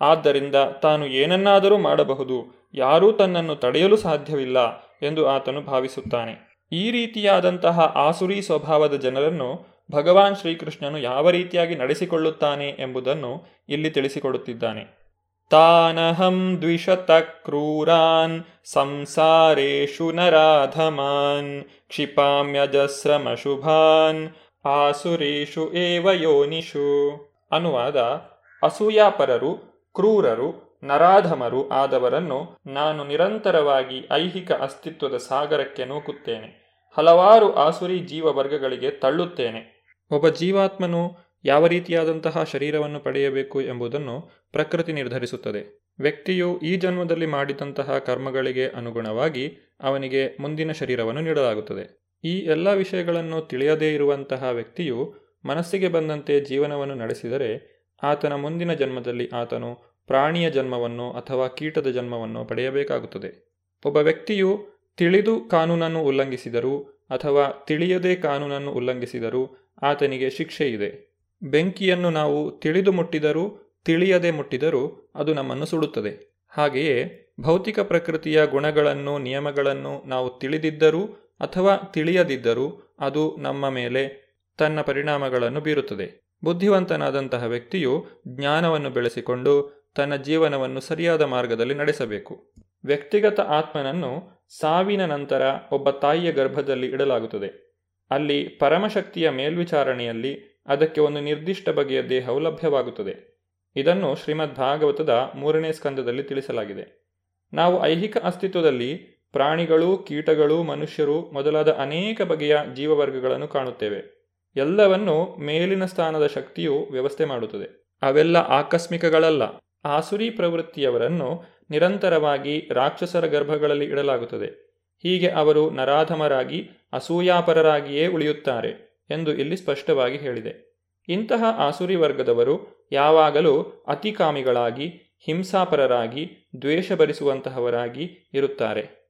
ಆದ್ದರಿಂದ 0.00 0.54
ತಾನು 0.54 1.06
ಏನನ್ನಾದರೂ 1.06 1.78
ಮಾಡಬಹುದು. 1.78 2.61
ಯಾರೂ 2.74 3.12
ತನ್ನನ್ನು 3.12 3.56
ತಡೆಯಲು 3.56 3.96
ಸಾಧ್ಯವಿಲ್ಲ 3.96 4.88
ಎಂದು 5.02 5.28
ಆತನು 5.28 5.60
ಭಾವಿಸುತ್ತಾನೆ. 5.60 6.52
ಈ 6.72 6.90
ರೀತಿಯಾದಂತಹ 6.90 7.80
ಆಸುರಿ 7.80 8.42
ಸ್ವಭಾವದ 8.42 8.94
ಜನರನ್ನು 8.94 9.72
ಭಗವಾನ್ 9.92 10.36
ಶ್ರೀಕೃಷ್ಣನು 10.36 10.98
ಯಾವ 10.98 11.30
ರೀತಿಯಾಗಿ 11.30 11.74
ನಡೆಸಿಕೊಳ್ಳುತ್ತಾನೆ 11.74 12.68
ಎಂಬುದನ್ನು 12.68 13.42
ಇಲ್ಲಿ 13.68 13.90
ತಿಳಿಸಿಕೊಡುತ್ತಿದ್ದಾನೆ. 13.90 15.02
ತಾನಹಂ 15.50 16.58
ದ್ವಿಷತ 16.60 17.10
ಕ್ರೂರಾನ್ 17.10 18.44
ಸಂಸಾರೇಷು 18.64 20.12
ನರಾಧಮಾನ್ 20.12 21.64
ಕ್ಷಿಪಾಮ್ಯಜಸ್ರಮಶುಭಾನ್ 21.88 24.28
ಆಸುರೇಶು 24.66 25.72
ಏವ 25.72 26.12
ಯೋನಿಷು. 26.12 27.12
ಅನುವಾದ 27.50 28.22
ಅಸೂಯಾಪರರು, 28.62 29.82
ಕ್ರೂರರು 29.94 30.71
ನರಾಧಮರು 30.82 31.68
ಆದವರನ್ನು 31.68 32.60
ನಾನು 32.66 33.04
ನಿರಂತರವಾಗಿ 33.04 34.08
ಐಹಿಕ 34.12 34.52
ಅಸ್ತಿತ್ವದ 34.52 35.16
ಸಾಗರಕ್ಕೆ 35.16 35.84
ನೂಕುತ್ತೇನೆ. 35.84 36.62
ಹಲವಾರು 36.96 37.54
ಆಸುರಿ 37.54 37.98
ಜೀವ 37.98 38.24
ವರ್ಗಗಳಿಗೆ 38.24 38.90
ತಳ್ಳುತ್ತೇನೆ. 38.90 39.84
ಒಬ್ಬ 40.10 40.28
ಜೀವಾತ್ಮನು 40.28 41.16
ಯಾವ 41.44 41.66
ರೀತಿಯಾದಂತಹ 41.66 42.42
ಶರೀರವನ್ನು 42.42 43.00
ಪಡೆಯಬೇಕು 43.00 43.60
ಎಂಬುದನ್ನು 43.60 44.30
ಪ್ರಕೃತಿ 44.52 44.92
ನಿರ್ಧರಿಸುತ್ತದೆ. 44.92 45.82
ವ್ಯಕ್ತಿಯು 45.98 46.58
ಈ 46.58 46.76
ಜನ್ಮದಲ್ಲಿ 46.76 47.26
ಮಾಡಿದಂತಹ 47.26 47.98
ಕರ್ಮಗಳಿಗೆ 47.98 48.68
ಅನುಗುಣವಾಗಿ 48.68 49.58
ಅವನಿಗೆ 49.80 50.36
ಮುಂದಿನ 50.40 50.72
ಶರೀರವನ್ನು 50.72 51.20
ನೀಡಲಾಗುತ್ತದೆ. 51.20 52.02
ಈ 52.24 52.38
ಎಲ್ಲ 52.38 52.72
ವಿಷಯಗಳನ್ನು 52.72 53.40
ತಿಳಿಯದೇ 53.40 53.94
ಇರುವಂತಹ 53.94 54.44
ವ್ಯಕ್ತಿಯು 54.44 55.14
ಮನಸ್ಸಿಗೆ 55.44 55.88
ಬಂದಂತೆ 55.88 56.40
ಜೀವನವನ್ನು 56.40 56.94
ನಡೆಸಿದರೆ 56.94 57.72
ಆತನ 58.02 58.34
ಮುಂದಿನ 58.34 58.72
ಜನ್ಮದಲ್ಲಿ 58.72 59.30
ಆತನು 59.34 59.91
ಪ್ರಾಣಿಯ 60.06 60.50
ಜನ್ಮವನ್ನು 60.50 61.12
ಅಥವಾ 61.12 61.48
ಕೀಟದ 61.48 61.86
ಜನ್ಮವನ್ನು 61.86 62.44
ಪಡೆಯಬೇಕಾಗುತ್ತದೆ. 62.44 63.52
ಒಬ್ಬ 63.84 63.96
ವ್ಯಕ್ತಿಯು 63.96 64.66
ತಿಳಿದು 64.96 65.40
ಕಾನೂನನ್ನು 65.40 66.02
ಉಲ್ಲಂಘಿಸಿದರೂ 66.02 66.78
ಅಥವಾ 67.10 67.64
ತಿಳಿಯದೇ 67.66 68.14
ಕಾನೂನನ್ನು 68.16 68.72
ಉಲ್ಲಂಘಿಸಿದರೂ 68.72 69.56
ಆತನಿಗೆ 69.82 70.30
ಶಿಕ್ಷೆ 70.30 70.70
ಇದೆ. 70.70 71.12
ಬೆಂಕಿಯನ್ನು 71.42 72.10
ನಾವು 72.10 72.50
ತಿಳಿದು 72.50 72.92
ಮುಟ್ಟಿದರೂ, 72.92 73.74
ತಿಳಿಯದೆ 73.84 74.30
ಮುಟ್ಟಿದರೂ 74.30 75.10
ಅದು 75.14 75.34
ನಮ್ಮನ್ನು 75.34 75.66
ಸುಡುತ್ತದೆ. 75.66 76.44
ಹಾಗೆಯೇ 76.48 77.18
ಭೌತಿಕ 77.40 77.80
ಪ್ರಕೃತಿಯ 77.80 78.46
ಗುಣಗಳನ್ನು, 78.46 79.18
ನಿಯಮಗಳನ್ನು 79.18 80.02
ನಾವು 80.06 80.38
ತಿಳಿದಿದ್ದರೂ 80.38 81.06
ಅಥವಾ 81.40 81.76
ತಿಳಿಯದಿದ್ದರೂ 81.76 82.94
ಅದು 82.98 83.36
ನಮ್ಮ 83.38 83.68
ಮೇಲೆ 83.68 84.32
ತನ್ನ 84.58 84.80
ಪರಿಣಾಮಗಳನ್ನು 84.80 85.60
ಬೀರುತ್ತದೆ. 85.60 86.22
ಬುದ್ಧಿವಂತನಾದಂತಹ 86.44 87.44
ವ್ಯಕ್ತಿಯು 87.44 88.06
ಜ್ಞಾನವನ್ನು 88.28 88.90
ಬೆಳೆಸಿಕೊಂಡು 88.90 89.81
ತನ್ನ 89.94 90.16
ಜೀವನವನ್ನು 90.16 90.80
ಸರಿಯಾದ 90.80 91.22
ಮಾರ್ಗದಲ್ಲಿ 91.22 91.74
ನಡೆಸಬೇಕು. 91.74 92.52
ವ್ಯಕ್ತಿಗತ 92.84 93.40
ಆತ್ಮನನ್ನು 93.40 94.42
ಸಾವಿನ 94.58 95.04
ನಂತರ 95.04 95.42
ಒಬ್ಬ 95.72 95.90
ತಾಯಿಯ 95.90 96.32
ಗರ್ಭದಲ್ಲಿ 96.32 96.86
ಇಡಲಾಗುತ್ತದೆ. 96.86 97.72
ಅಲ್ಲಿ 98.10 98.48
ಪರಮಶಕ್ತಿಯ 98.48 99.30
ಮೇಲ್ವಿಚಾರಣೆಯಲ್ಲಿ 99.30 100.62
ಅದಕ್ಕೆ 100.66 101.00
ಒಂದು 101.00 101.20
ನಿರ್ದಿಷ್ಟ 101.20 101.68
ಬಗೆಯ 101.68 102.02
ದೇಹವು 102.02 102.38
ಲಭ್ಯವಾಗುತ್ತದೆ. 102.38 103.32
ಇದನ್ನು 103.76 104.14
ಶ್ರೀಮದ್ 104.14 104.54
ಭಾಗವತದ 104.54 105.10
ಮೂರನೇ 105.34 105.72
ಸ್ಕಂದದಲ್ಲಿ 105.72 106.22
ತಿಳಿಸಲಾಗಿದೆ. 106.22 107.08
ನಾವು 107.52 107.86
ಐಹಿಕ 107.86 108.16
ಅಸ್ತಿತ್ವದಲ್ಲಿ 108.16 108.94
ಪ್ರಾಣಿಗಳು, 109.32 109.98
ಕೀಟಗಳು, 109.98 110.62
ಮನುಷ್ಯರು 110.62 111.30
ಮೊದಲಾದ 111.30 111.72
ಅನೇಕ 111.72 112.22
ಬಗೆಯ 112.22 112.56
ಜೀವವರ್ಗಗಳನ್ನು 112.74 113.48
ಕಾಣುತ್ತೇವೆ. 113.48 114.22
ಎಲ್ಲವನ್ನು 114.56 115.36
ಮೇಲಿನ 115.38 115.84
ಸ್ಥಾನದ 115.84 116.26
ಶಕ್ತಿಯು 116.26 116.88
ವ್ಯವಸ್ಥೆ 116.90 117.24
ಮಾಡುತ್ತದೆ. 117.24 117.96
ಅವೆಲ್ಲ 118.02 118.36
ಆಕಸ್ಮಿಕಗಳಲ್ಲ. 118.36 119.42
ಆಸುರಿ 119.84 120.30
ಪ್ರವೃತ್ತಿಯವರನ್ನು 120.30 121.44
ನಿರಂತರವಾಗಿ 121.70 122.68
ರಾಕ್ಷಸರ 122.70 123.26
ಗರ್ಭಗಳಲ್ಲಿ 123.26 123.84
ಇಡಲಾಗುತ್ತದೆ. 123.84 124.72
ಹೀಗೆ 125.02 125.28
ಅವರು 125.28 125.70
ನರಾಧಮರಾಗಿ 125.70 126.70
ಅಸೂಯಾಪರರಾಗಿಯೇ 126.92 128.06
ಉಳಿಯುತ್ತಾರೆ 128.06 129.02
ಎಂದು 129.10 129.34
ಇಲ್ಲಿ 129.34 129.56
ಸ್ಪಷ್ಟವಾಗಿ 129.56 130.16
ಹೇಳಿದೆ. 130.18 130.72
ಇಂತಹ 131.08 131.44
ಆಸುರಿ 131.58 131.94
ವರ್ಗದವರು 131.94 132.88
ಯಾವಾಗಲೂ 132.92 133.62
ಅತಿಕಾಮಿಗಳಾಗಿ, 133.62 135.18
ಹಿಂಸಾಪರರಾಗಿ 135.26 136.48
ದ್ವೇಷ 136.62 136.92
ಭರಿಸುವಂತಹವರಾಗಿ 136.92 138.30
ಇರುತ್ತಾರೆ. 138.34 139.02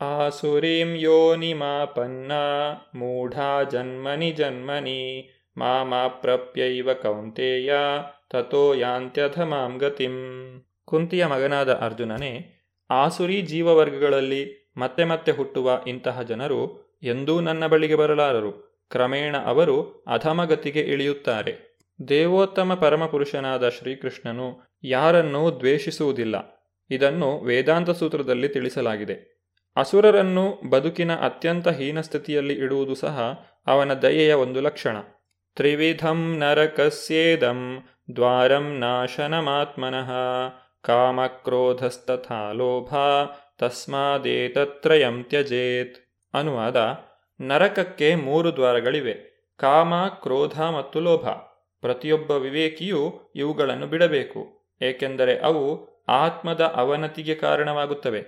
ಆಸುರೀಂ 0.00 0.94
ಯೋನಿಮಾಪನ್ನ 0.94 2.32
ಮೂಢಾ 2.94 3.62
ಜನ್ಮನಿ 3.62 4.30
ಜನ್ಮನಿ 4.30 5.30
ಮಾಮಾಪ್ರಪ್ಯೈವ 5.56 6.92
ಕೌಂತೆಯ 6.92 7.74
ತಥೋ 8.30 8.74
ಯಾಂತ್ಯಧಮಾಂ 8.74 9.78
ಗತಿಂ 9.78 10.14
ಕುಂತಿಯ 10.84 11.26
ಮಗನಾದ 11.26 11.72
ಅರ್ಜುನನೇ, 11.72 12.52
ಆಸುರಿ 12.90 13.42
ಜೀವವರ್ಗಗಳಲ್ಲಿ 13.42 14.72
ಮತ್ತೆ 14.76 15.04
ಮತ್ತೆ 15.04 15.32
ಹುಟ್ಟುವ 15.32 15.82
ಇಂತಹ 15.86 16.22
ಜನರು 16.22 16.84
ಎಂದೂ 17.02 17.40
ನನ್ನ 17.40 17.66
ಬಳಿಗೆ 17.66 17.94
ಬರಲಾರರು. 17.94 18.52
ಕ್ರಮೇಣ 18.90 19.36
ಅವರು 19.36 20.04
ಅಧಮಗತಿಗೆ 20.06 20.80
ಇಳಿಯುತ್ತಾರೆ. 20.80 21.78
ದೇವೋತ್ತಮ 22.08 22.74
ಪರಮಪುರುಷನಾದ 22.74 23.68
ಶ್ರೀಕೃಷ್ಣನು 23.68 24.78
ಯಾರನ್ನೂ 24.84 25.50
ದ್ವೇಷಿಸುವುದಿಲ್ಲ. 25.50 26.64
ಇದನ್ನು 26.90 27.40
ವೇದಾಂತ 27.40 27.90
ಸೂತ್ರದಲ್ಲಿ 27.90 28.48
ತಿಳಿಸಲಾಗಿದೆ. 28.48 29.34
ಅಸುರರನ್ನು 29.76 30.70
ಬದುಕಿನ 30.70 31.16
ಅತ್ಯಂತ 31.16 31.68
ಹೀನಸ್ಥಿತಿಯಲ್ಲಿ 31.68 32.54
ಇಡುವುದು 32.54 32.94
ಸಹ 32.94 33.46
ಅವನ 33.66 33.94
ದಯೆಯ 33.94 34.32
ಒಂದು 34.32 34.60
ಲಕ್ಷಣ. 34.60 34.96
ತ್ರಿವಿಧಂ 35.56 36.38
ನರಕಸ್ಯೇದಂ 36.38 37.88
ದ್ವಾರಂ 38.16 38.78
ನಾಶನಮಾತ್ಮನಃ 38.78 40.10
ಕಾಮಕ್ರೋಧಸ್ತಥಾ 40.80 42.52
ಲೋಭ 42.52 42.94
ತಸ್ಮಾದೇತತ್ರಯಂ 43.58 45.24
ತ್ಯಜೇತ್ 45.24 45.96
ಅನುವಾದ 46.34 46.76
ನರಕಕ್ಕೆ 47.40 48.14
ಮೂರು 48.14 48.56
ದ್ವಾರಗಳಿವೆ, 48.56 49.14
ಕಾಮ, 49.56 50.06
ಕ್ರೋಧ 50.06 50.60
ಮತ್ತು 50.60 51.00
ಲೋಭ। 51.00 51.28
ಪ್ರತಿಯೊಬ್ಬ 51.80 52.30
ವಿವೇಕಿಯು 52.30 53.32
ಇವುಗಳನ್ನು 53.36 53.86
ಬಿಡಬೇಕು, 53.86 54.70
ಏಕೆಂದರೆ 54.82 55.38
ಅವು 55.38 55.64
ಆತ್ಮದ 56.08 56.60
ಅವನತಿಗೆ 56.60 57.34
ಕಾರಣವಾಗುತ್ತವೆ। 57.34 58.22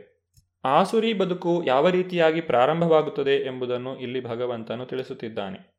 ಆಸುರಿ 0.64 1.12
ಬದುಕು 1.12 1.64
ಯಾವ 1.66 1.88
ರೀತಿಯಾಗಿ 1.88 2.40
ಪ್ರಾರಂಭವಾಗುತ್ತದೆ 2.40 3.34
ಎಂಬುದನ್ನು 3.46 3.98
ಇಲ್ಲಿ 3.98 4.24
ಭಗವಂತನು 4.24 4.86
ತಿಳಿಸುತ್ತಿದ್ದಾನೆ। 4.86 5.75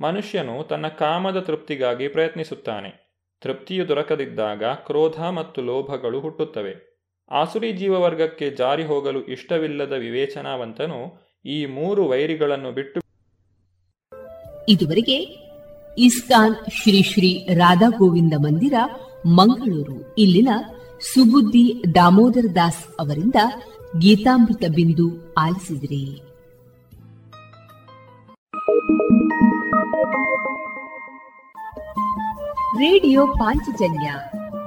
ಮನುಷ್ಯನು 0.00 0.64
ತನ್ನ 0.68 0.88
ಕಾಮದ 0.88 1.40
ತೃಪ್ತಿಗಾಗಿ 1.40 2.08
ಪ್ರಯತ್ನಿಸುತ್ತಾನೆ. 2.08 3.08
ತೃಪ್ತಿಯು 3.40 3.88
ದೊರಕದಿದ್ದಾಗ 3.88 4.64
ಕ್ರೋಧ 4.64 5.22
ಮತ್ತು 5.22 5.62
ಲೋಭಗಳು 5.62 6.20
ಹುಟ್ಟುತ್ತವೆ. 6.20 6.74
ಆಸುರಿ 7.30 7.72
ಜೀವವರ್ಗಕ್ಕೆ 7.72 8.50
ಜಾರಿ 8.50 8.84
ಹೋಗಲು 8.84 9.24
ಇಷ್ಟವಿಲ್ಲದ 9.24 9.92
ವಿವೇಚನಾವಂತನು 9.92 11.28
ಈ 11.44 11.66
ಮೂರು 11.66 12.08
ವೈರಿಗಳನ್ನು 12.08 12.72
ಬಿಟ್ಟು 12.72 13.00
ಇದುವರೆಗೆ 14.68 15.22
ಇಸ್ಕಾನ್ 15.98 16.54
ಶ್ರೀ 16.54 17.02
ಶ್ರೀ 17.02 17.46
ರಾಧಾ 17.54 17.88
ಗೋವಿಂದ 17.88 18.32
ಮಂದಿರ, 18.38 18.74
ಮಂಗಳೂರು. 19.26 20.14
ಇಲ್ಲಿನ 20.18 20.48
ಸುಬುದ್ದಿ 21.00 21.94
ದಾಮೋದರ 21.94 22.44
ದಾಸ್ 22.54 23.00
ಅವರಿಂದ 23.00 23.34
ಗೀತಾಮೃತ 23.98 24.64
ಬಿಂದು 24.74 25.34
ಆಲಿಸಿದ್ರಿ. 25.34 26.22
ರೇಡಿಯೋ 32.74 33.26
ಪಾಂಚಜನ್ಯ 33.26 34.12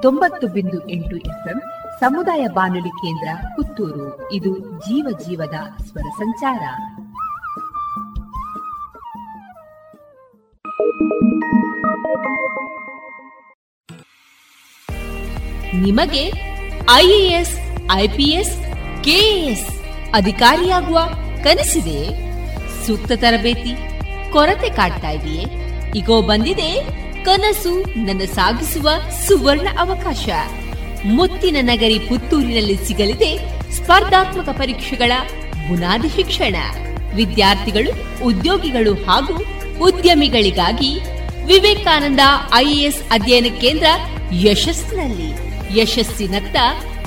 ತೊಂಬತ್ತು 0.02 0.46
ಬಿಂದು 0.46 0.88
ಎಂಟು 0.90 1.16
ಎಫ್ಎಂ 1.16 1.62
ಸಮುದಾಯ 2.00 2.46
ಬಾನುಲಿ 2.48 2.88
ಕೇಂದ್ರ 2.88 3.28
ಪುತ್ತೂರು. 3.56 4.32
ಇದು 4.32 4.58
ಜೀವ 4.58 5.18
ಜೀವದ 5.28 5.82
ಸ್ವರ 5.82 6.02
ಸಂಚಾರ. 6.02 6.60
ನಿಮಗೆ 15.74 16.32
ಐಎಎಸ್, 16.92 17.58
ಐಪಿಎಸ್, 17.92 18.58
ಕೆಎಎಸ್ 19.04 19.82
ಅಧಿಕಾರಿಯಾಗುವ 20.14 20.98
ಕನಸಿದೆ. 21.44 22.32
ಸೂಕ್ತ 22.86 23.12
ತರಬೇತಿ 23.16 23.91
ಕೊರತೆ 24.32 24.68
ಕಾಡ್ತಾ 24.68 25.10
ಇದೆಯೇ? 25.10 25.44
ಈಗೋ 25.96 26.22
ಬಂದಿದೆ. 26.22 26.86
ಕನಸು 27.24 28.04
ನನ್ನ 28.04 28.20
ಸಾಗಿಸುವ 28.24 28.90
ಸುವರ್ಣ 29.28 29.68
ಅವಕಾಶ. 29.78 30.28
ಮುತ್ತಿನ 31.04 31.56
ನಗರಿ 31.60 31.98
ಪುತ್ತೂರಿನಲ್ಲಿ 31.98 32.76
ಸಿಗಲಿದೆ 32.76 33.38
ಸ್ಪರ್ಧಾತ್ಮಕ 33.72 34.48
ಪರೀಕ್ಷೆಗಳ 34.48 35.12
ಬುನಾದಿ 35.68 36.08
ಶಿಕ್ಷಣ. 36.08 36.56
ವಿದ್ಯಾರ್ಥಿಗಳು, 37.14 38.24
ಉದ್ಯೋಗಿಗಳು 38.24 38.94
ಹಾಗೂ 38.94 39.44
ಉದ್ಯಮಿಗಳಿಗಾಗಿ 39.84 40.98
ವಿವೇಕಾನಂದ 41.46 42.20
ಐಎಎಸ್ 42.54 43.02
ಅಧ್ಯಯನ 43.10 43.46
ಕೇಂದ್ರ 43.60 43.86
ಯಶಸ್ಸಿನಲ್ಲಿ. 44.32 45.52
ಯಶಸ್ಸಿನತ್ತ 45.80 46.56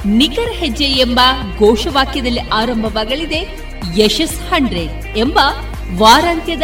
ನಿಖರ 0.06 0.52
ಹೆಜ್ಜೆ 0.52 0.85
ಎಂಬ 0.85 1.19
ಘೋಷವಾಕ್ಯದಲ್ಲಿ 1.60 2.39
ಆರಂಭವಾಗಲಿದೆ 2.39 3.47
ಯಶಸ್ 3.97 4.39
ಹಂಡ್ರೆಡ್ 4.39 5.18
ಎಂಬ 5.18 5.39
ವಾರಾಂತ್ಯದ 5.97 6.64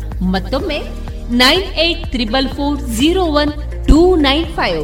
ಮತ್ತೊಮ್ಮೆ 0.29 0.79
nine 1.35 1.65
eight 1.79 2.03
triple 2.11 2.49
four 2.49 2.77
zero 2.97 3.23
one 3.41 3.51
two 3.87 3.99
nine 4.21 4.45
five 4.55 4.83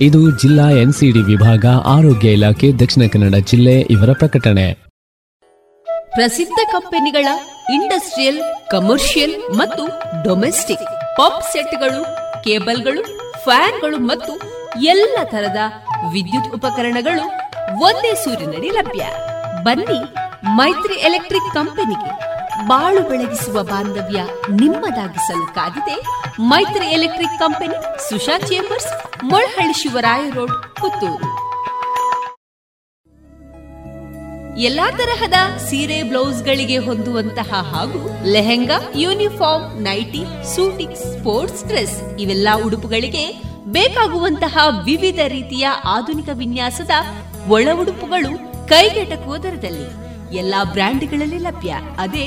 ಇದು 0.00 0.30
ಜಿಲ್ಲಾ 0.30 0.70
ಎನ್ಸಿಡಿ 0.70 1.22
ವಿಭಾಗ, 1.22 1.66
ಆರೋಗ್ಯ 1.84 2.32
ಇಲಾಖೆ, 2.32 2.72
ದಕ್ಷಿಣ 2.72 3.02
ಕನ್ನಡ 3.12 3.34
ಜಿಲ್ಲೆ 3.34 3.80
ಇವರ 3.80 4.12
ಪ್ರಕಟಣೆ. 4.12 4.74
ಪ್ರಸಿದ್ಧ 6.10 6.58
ಕಂಪನಿಗಳ 6.72 7.26
ಇಂಡಸ್ಟ್ರಿಯಲ್, 7.74 8.40
ಕಮರ್ಷಿಯಲ್ 8.70 9.56
ಮತ್ತು 9.56 9.86
ಡೊಮೆಸ್ಟಿಕ್ 10.22 11.16
ಪಾಪ್ 11.16 11.42
ಸೆಟ್ಗಳು, 11.52 12.04
ಕೇಬಲ್ಗಳು, 12.44 13.02
ಫ್ಯಾನ್ಗಳು 13.44 13.98
ಮತ್ತು 13.98 14.40
ಎಲ್ಲ 14.80 15.18
ತರದ 15.24 15.56
ವಿದ್ಯುತ್ 16.12 16.54
ಉಪಕರಣಗಳು 16.54 17.24
ಒಂದೇ 17.80 18.14
ಸೂರಿನಡಿ 18.14 18.68
ಲಭ್ಯ. 18.68 19.04
ಬನ್ನಿ 19.62 20.00
ಮೈತ್ರಿ 20.54 20.94
ಎಲೆಕ್ಟ್ರಿಕ್ 20.94 21.54
ಕಂಪನಿಗೆ 21.54 22.27
ಬಾಳು 22.68 23.00
ಬೆಳಗಿಸುವ 23.08 23.62
ಬಾಂಧವ್ಯ 23.62 24.20
ನಿಮ್ಮದಾಗಿಸಲು 24.50 25.54
ಕಾದಿದೆ. 25.54 25.96
Maitri 26.42 26.86
electric 26.86 27.38
company, 27.38 27.76
Susha 28.08 28.38
chambers, 28.38 28.88
Molahalli 29.24 29.72
Shivaraya 29.72 30.30
road, 30.30 30.56
Puttur. 30.76 31.28
ಎಲ್ಲಾ 34.58 34.90
ತರಹದ 34.90 35.58
ಸೀರೆ 35.58 36.02
ಬ್ಲೌಸ್ಗಳಿಗೆ 36.02 36.78
ಹೊಂದುವಂತಹ 36.78 37.50
ಹಾಗೂ 37.72 38.00
lehenga, 38.32 38.78
uniform, 38.96 39.66
nighty 39.82 40.24
suiting 40.54 40.96
sports 40.96 41.64
dress 41.64 41.96
ಇವೆಲ್ಲ 42.20 42.48
ಉಡುಪುಗಳಿಗೆ 42.66 43.24
ಬೇಕಾಗುವಂತಹ 43.68 44.58
ವಿವಿಧ 44.84 45.20
ರೀತಿಯ 45.26 45.68
ಆಧುನಿಕ 45.84 46.28
ವಿನ್ಯಾಸದ 46.32 46.90
ಒಳ 47.48 47.68
ಉಡುಪುಗಳು 47.80 48.32
ಕೈಗೆಟಕುವ 48.68 49.36
ದರದಲ್ಲಿ 49.36 49.88
ಎಲ್ಲಾ 50.36 50.64
ಬ್ರ್ಯಾಂಡ್ಗಳಲ್ಲಿ 50.64 51.38
ಲಭ್ಯ. 51.38 51.74
ಅದೇ 51.98 52.26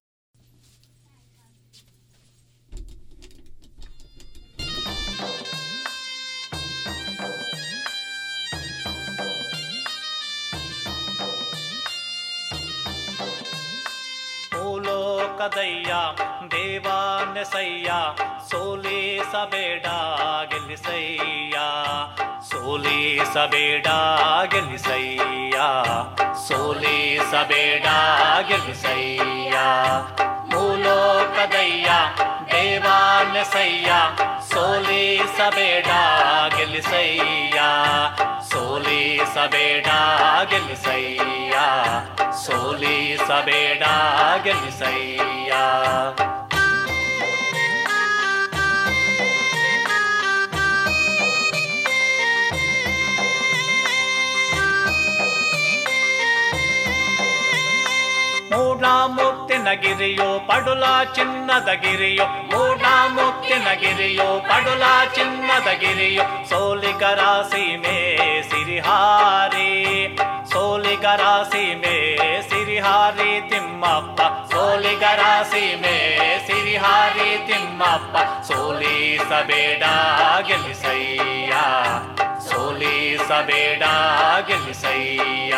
ಲೋಕದಯ್ಯ 15.41 15.91
ದೇವಾನಸಯ್ಯ 16.51 17.91
ಸೋಲಿಸಬೇಡ 18.49 19.85
ಗೆಲ್ಲಿಸಯ್ಯ 20.51 21.55
ಸೋಲಿಸಬೇಡ 22.49 23.87
ಗೆಲ್ಲಿಸಯ್ಯ 24.51 25.57
ಸೋಲಿಸಬೇಡ 26.45 27.87
ಗೆಲ್ಲಿಸಯ್ಯ 28.49 29.55
ಮೂಲೋಕದಯ್ಯ 30.53 31.89
ದೇವಾನಸಯ್ಯ 32.61 33.91
ಸೋಲಿಸಬೇಡ 34.49 35.85
ಗೆಲ್ಲಿಸಯ್ಯ. 36.57 37.61
ಸೋಲಿಸಬೇಡ 38.49 39.85
ಗೆಲ್ಲಿಸಯ್ಯ. 40.49 41.55
ಸೋಲಿಸಬೇಡ 42.45 43.83
ಗೆಲ್ಲಿಸಯ್ಯ. 44.43 45.53
ಮೂಢ 58.51 58.83
ಮುಕ್ತಿನ 59.17 59.67
ಗಿರಿಯೋ 59.83 60.29
ಪಡುಲ 60.47 60.85
ಚಿನ್ನದ 61.15 61.69
ಗಿರಿಯೋ 61.83 62.25
ಮೂಢ 62.51 62.83
ಮುಕ್ತಿನ 63.15 63.67
ಗಿರಿಯೋ 63.81 64.27
ಪಡುಲ 64.49 64.83
ಚಿನ್ನದ 65.15 65.69
ಗಿರಿಯೋ 65.83 66.23
ಸೋಲಿಗರ 66.49 67.23
ಸೀಮೆ 67.51 67.97
ಸಿರಿಹಾರಿ, 68.51 69.69
ಸೋಲಿಗರ 70.51 71.23
ಸೀಮೆ 71.51 71.95
ಸಿರಿಹಾರಿ 72.49 73.31
ತಿಮ್ಮಪ್ಪ, 73.49 74.21
ಸೋಲಿಗರ 74.53 75.23
ಸೀಮೆ 75.51 75.95
ಸಿರಿಹಾರಿ 76.47 77.29
ತಿಮ್ಮಪ್ಪ, 77.47 78.15
ಸೋಲಿಸಬೇಡ 78.49 79.83
ಗೆಲ್ಲಿಸಯ್ಯ 80.49 81.53
ಸೋಲಿಸಬೇಡ 82.49 83.83
ಗೆಲ್ಲಿಸಯ್ಯ, 84.49 85.55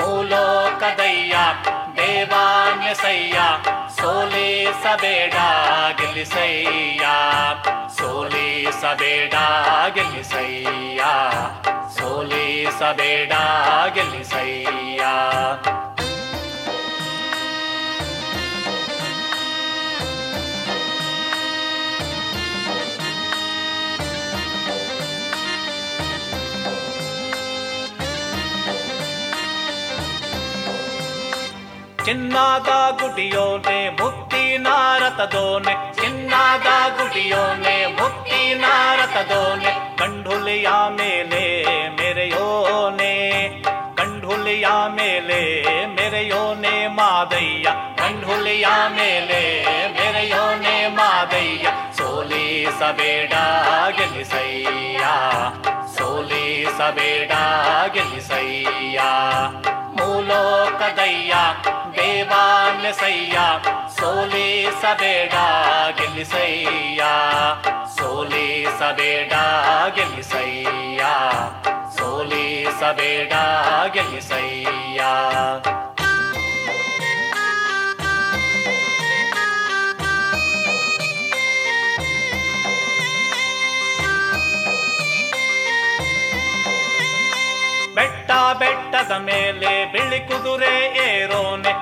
ಮೂಲೋಕದಯ್ಯ 0.00 1.34
ದೇವಾನ್ಯಸಯ್ಯ 2.18 3.38
ಸೋಲಿಸಬೇಡ 3.96 5.34
ಗೆಲ್ಲಿಸಯ್ಯ 5.98 7.04
ಸೋಲಿಸಬೇಡ 7.98 9.34
ಗೆಲ್ಲಿಸಯ್ಯ 9.96 11.02
ಸೋಲಿಸಬೇಡ 11.96 13.32
ಗೆಲ್ಲಿಸಯ್ಯ 13.98 15.02
ಚಿನ್ನಾದ 32.08 32.70
ಗುಡಿಯೋನೆ 33.00 33.78
ಮುಕ್ತಿ 33.98 34.42
ನಾರತದೋನೆ 34.56 35.72
ಚಿನ್ನಾದ 35.98 36.68
ಗುಡಿಯೋನೆ 36.96 37.74
ಮುಕ್ತಿ 37.98 38.38
ನಾರತದೋನೆ 38.54 39.72
ಕಂಡುಲಿಯ 39.98 40.68
ಮೇಲೆ 40.98 41.42
ಮೆರೆಯೋನೆ 41.98 43.12
ಕಂಡುಲಿಯ 43.98 44.68
ಮೇಲೆ 44.96 45.40
ಮೆರೆಯೋನೆ 45.96 46.74
ಮಾದಯ್ಯ 46.96 47.68
ಕಂಡುಲಿಯ 47.98 48.68
ಮೇಲೆ 48.96 49.42
ಮೆರೆಯೋನೆ 49.98 50.76
ಮಾದಯ್ಯ 50.96 51.66
ಸೋಲಿಸಬೇಡ 51.98 53.34
ಗೆಲ್ಲಿಸಯ್ಯ 53.98 55.04
ಸೋಲಿಸಬೇಡ 55.96 57.32
ಗೆಲ್ಲಿಸಯ್ಯ 57.96 59.00
ಮೂಲೋಕದಯ್ಯ 59.98 61.34
ದೇವಾನ್ಯಸಯ್ಯ 62.18 63.38
ಸೋಲಿಸಬೇಡ 63.96 65.34
ಗೆಲ್ಲಿಸಯ್ಯ 65.98 67.02
ಸೋಲಿಸಬೇಡ 67.96 69.32
ಗೆಲ್ಲಿಸಯ್ಯ 69.96 71.02
ಸೋಲಿಸಬೇಡ 71.96 73.32
ಗೆಲ್ಲಿಸಯ್ಯ 73.96 75.00
ಬೆಟ್ಟ 87.96 88.30
ಬೆಟ್ಟದ 88.60 89.12
ಮೇಲೆ 89.26 89.72
ಬಿಳಿ 89.92 90.20
ಕುದುರೆ 90.28 90.74
ಏರೋನೆ 91.06 91.72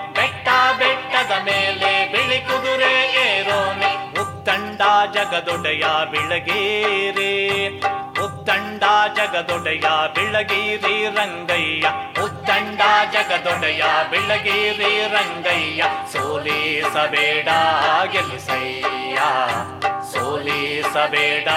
ಮೇಲೆ 1.46 2.12
ಬಿಳಿ 2.12 2.38
ಕುದುರೆ 2.40 2.94
ಏರೋನೆ 3.26 4.20
ಉತ್ತಂಡ 4.20 4.80
ಜಗದೊಡೆಯ 5.14 5.84
ಬಿಳಗೇರಿ. 6.10 7.68
ಉತ್ತಂಡ 8.24 8.82
ಜಗದೊಡೆಯ 9.16 9.84
ಬಿಳಗೀರಿ 10.14 11.06
ರಂಗಯ್ಯ. 11.06 11.88
ಉತ್ತಂಡ 12.24 12.80
ಜಗದೊಡೆಯ 13.12 13.82
ಬಿಳಗೀರಿ 14.10 15.08
ರಂಗಯ್ಯ. 15.08 15.84
ಸೋಲಿಸಬೇಡ 16.12 17.48
ಗೆಲ್ಲಿಸಯ್ಯ. 18.12 19.18
ಸೋಲಿಸಬೇಡ 20.12 21.48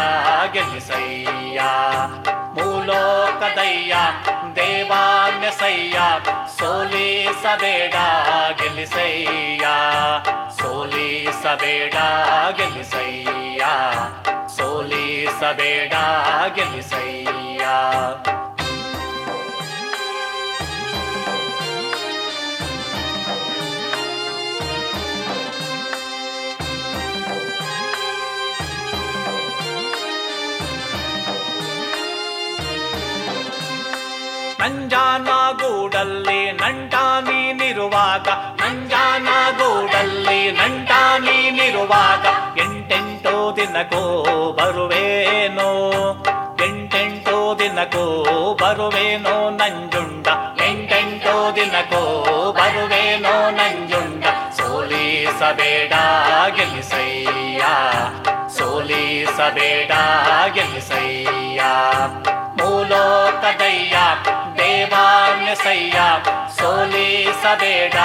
ಗೆಲ್ಲಿಸಯ್ಯ. 0.54 1.62
ಮೂಲೋಕದಯ್ಯ 2.90 3.96
ದೇವಾನ್ಯಸಯ್ಯ 4.56 5.98
ಸೋಲಿಸಬೇಡ 6.56 7.96
ಗೆಲ್ಲಿಸಯ್ಯ 8.60 9.66
ಸೋಲಿಸಬೇಡ 10.60 11.96
ಗೆಲ್ಲಿಸಯ್ಯ 12.60 13.66
ಸೋಲಿಸಬೇಡ 14.58 15.94
ಗೆಲ್ಲಿಸಯ್ಯ 16.58 17.20
ನಂಜಾನಗೂಡಲ್ಲಿ 17.60 17.68
ನಂಟ 17.68 17.68
ನೀನಿರುವಾಗ 18.18 18.39
ನಂಜಾನಗೂಡಲ್ಲಿ 34.60 36.52
ನಂಟ 36.52 36.94
ನೀನಿರುವಾಗ 41.20 42.26
ಎಂಟೆಂಟೋ 42.60 43.54
ದಿನಕೋ 43.56 44.02
ಬರುವೇನೋ, 44.52 45.70
ಎಂಟೆಂಟೋ 46.66 47.56
ದಿನಕೋ 47.60 48.04
ಬರುವೇನೋ 48.62 49.50
ನಂಜುಂಡ, 49.50 50.28
ಎಂಟೆಂಟೋ 50.62 51.56
ದಿನಕೋ 51.56 52.02
ಬರುವೇನೋ 52.52 53.50
ನಂಜುಂಡ, 53.50 54.24
ಸೋಲಿಸಬೇಡ 54.58 55.94
ಗೆಲ್ಲಿಸಯ್ಯ 56.56 57.64
ಸೋಲಿಸಬೇಡ 58.58 59.92
ಗೆಲ್ಲಿಸಯ್ಯ. 60.54 61.62
ದೇವಾನ್ಯಸಯ್ಯ 65.60 66.00
ಸೋಲಿಸಬೇಡ 66.58 67.96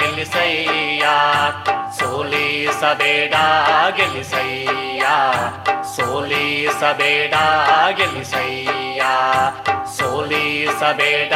ಗೆಲ್ಲಿಸಯ್ಯ 0.00 1.04
ಸೋಲಿಸಬೇಡ 1.98 3.34
ಗೆಲ್ಲಿಸಯ್ಯ 3.98 5.04
ಸೋಲಿಸಬೇಡ 5.94 7.34
ಗೆಲ್ಲಿಸಯ್ಯ 7.98 9.02
ಸೋಲಿಸಬೇಡ 9.96 11.32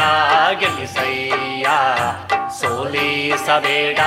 ಗೆಲ್ಲಿಸಯ್ಯ 0.63 1.67
ಸೋಲಿಸಬೇಡ 2.61 4.01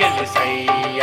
ಗೆಲ್ಲಿಸಯ್ಯ 0.00 1.02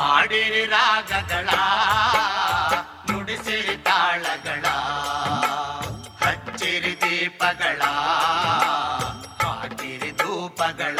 ಹಾಡಿರಿ 0.00 0.64
ರಾಗಗಳ, 0.66 1.48
ನುಡಿಸಿರಿ 3.10 3.76
ತಾಳಗಳ, 3.76 4.66
ಹಚ್ಚಿರಿ 6.22 6.94
ದೀಪಗಳ, 7.02 7.82
ಹಾಕಿರಿ 9.42 10.10
ಧೂಪಗಳ, 10.12 10.98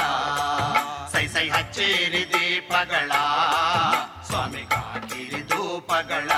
ಸೈ 1.13 1.27
ಸೈ 1.29 1.49
ಹಚ್ಚಿರಿ 1.49 2.25
ದೀಪಗಳ, 2.35 3.13
ಸ್ವಾಮಿ 4.29 4.65
ಹಾಕಿರಿ 4.75 5.43
ಧೂಪಗಳ. 5.49 6.31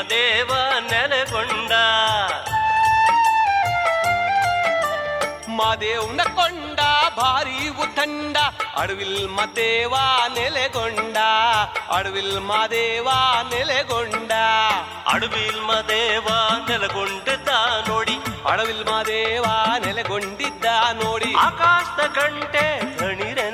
ಮದೇವ 0.00 0.50
ನೆಲೆಗೊಂಡ. 0.90 1.72
ಮಾದೇವ್ನ 5.48 6.22
ಕೊಂಡ 6.22 6.80
ಭಾರಿ 7.18 7.68
ಉತ್ತಂಡ 7.68 8.36
ಅಡವಿಲ್ 8.76 9.28
ಮದೇವ 9.28 9.94
ನೆಲೆಗೊಂಡ. 10.34 11.16
ಅಡವಿಲ್ 11.90 12.40
ಮಾದೇವ 12.40 13.08
ನೆಲೆಗೊಂಡ. 13.50 14.32
ಅಡವಿಲ್ 15.12 15.62
ಮದೇವ 15.62 16.28
ನೆಲೆಗೊಂಡಿದ್ದ 16.68 17.48
ನೋಡಿ. 17.88 18.16
ಅಡವಿಲ್ 18.50 18.84
ಮಾದೇವ 18.84 19.44
ನೆಲೆಗೊಂಡಿದ್ದ 19.84 20.64
ನೋಡಿ. 21.02 21.34
ಆಕಾಶದ 21.34 22.06
ಗಂಟೆ 22.06 22.96
ಧಣಿರೆಂದು 22.98 23.49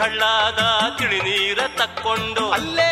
ಹಳ್ಳಾದ 0.00 0.60
ತಿಳಿ 0.98 1.20
ನೀರ 1.20 1.60
ತಕ್ಕೊಂಡು 1.78 2.44
ಅಲ್ಲೇ 2.50 2.90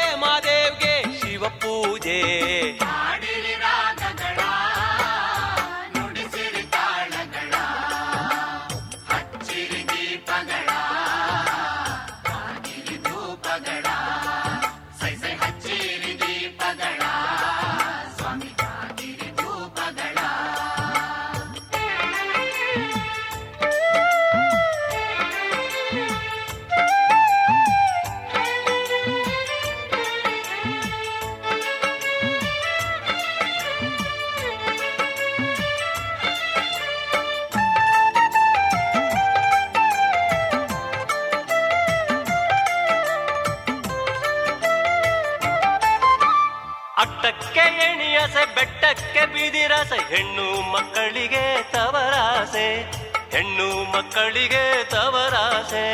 ಅಟ್ಟಕ್ಕೆ 47.01 47.61
ಎಣಿಯಸೆ, 47.61 48.55
ಬೆಟ್ಟಕ್ಕೆ 48.55 49.27
ಬಿದಿರಸೆ, 49.27 50.15
ಹೆಣ್ಣು 50.15 50.73
ಮಕ್ಕಳಿಗೆ 50.73 51.63
ತವರಾಸೆ, 51.73 52.83
ಹೆಣ್ಣು 53.31 53.93
ಮಕ್ಕಳಿಗೆ 53.93 54.85
ತವರಾಸೆ. 54.85 55.87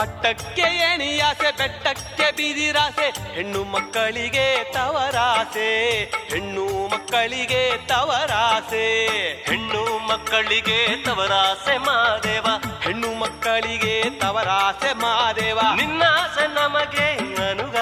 ಅಟ್ಟಕ್ಕೆ 0.00 0.62
ಎಣಿಯಾಸೆ, 0.62 1.50
ಬೆಟ್ಟಕ್ಕೆ 1.56 2.30
ಬಿದಿರಾಸೆ, 2.32 3.34
ಹೆಣ್ಣು 3.34 3.64
ಮಕ್ಕಳಿಗೆ 3.64 4.72
ತವರಾಸೆ, 4.72 5.70
ಹೆಣ್ಣು 6.04 6.85
ಮಕ್ಕಳಿಗೆ 7.06 7.86
ತವರಾಸೆ. 7.86 9.06
ಹೆಣ್ಣು 9.46 10.08
ಮಕ್ಕಳಿಗೆ 10.08 11.04
ತವರಾಸೆ 11.04 11.78
ಮಾದೇವ. 11.78 12.46
ಹೆಣ್ಣು 12.82 13.14
ಮಕ್ಕಳಿಗೆ 13.14 14.10
ತವರಾಸೆ 14.10 14.92
ಮಾದೇವ. 14.92 15.60
ನಿನ್ನಾಸೆ 15.76 16.54
ನಮಗೆ 16.54 17.08
ಅನುಗಾಲ 17.50 17.75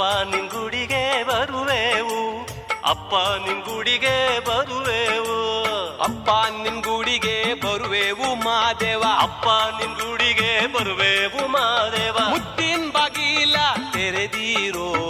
ಅಪ್ಪ 0.00 0.34
ನಿಂಗುಡಿಗೆ 0.34 1.24
ಬರುವೆವು. 1.24 2.46
ಅಪ್ಪ 2.84 3.14
ನಿಂಗುಡಿಗೆ 3.48 4.40
ಬರುವೆವು. 4.44 5.54
ಅಪ್ಪ 6.02 6.30
ನಿಂಗುಡಿಗೆ 6.62 7.54
ಬರುವೆವು 7.54 8.34
ಮಾದೇವ. 8.34 9.02
ಅಪ್ಪ 9.20 9.48
ನಿಂಗುಡಿಗೆ 9.82 10.72
ಬರುವೆವು 10.72 11.48
ಮಾದೇವ. 11.48 12.16
ಮುತ್ತಿನ 12.28 12.90
ಬಾಗಿಲ 12.92 13.56
ತೆರೆದೀರೋ 13.92 15.09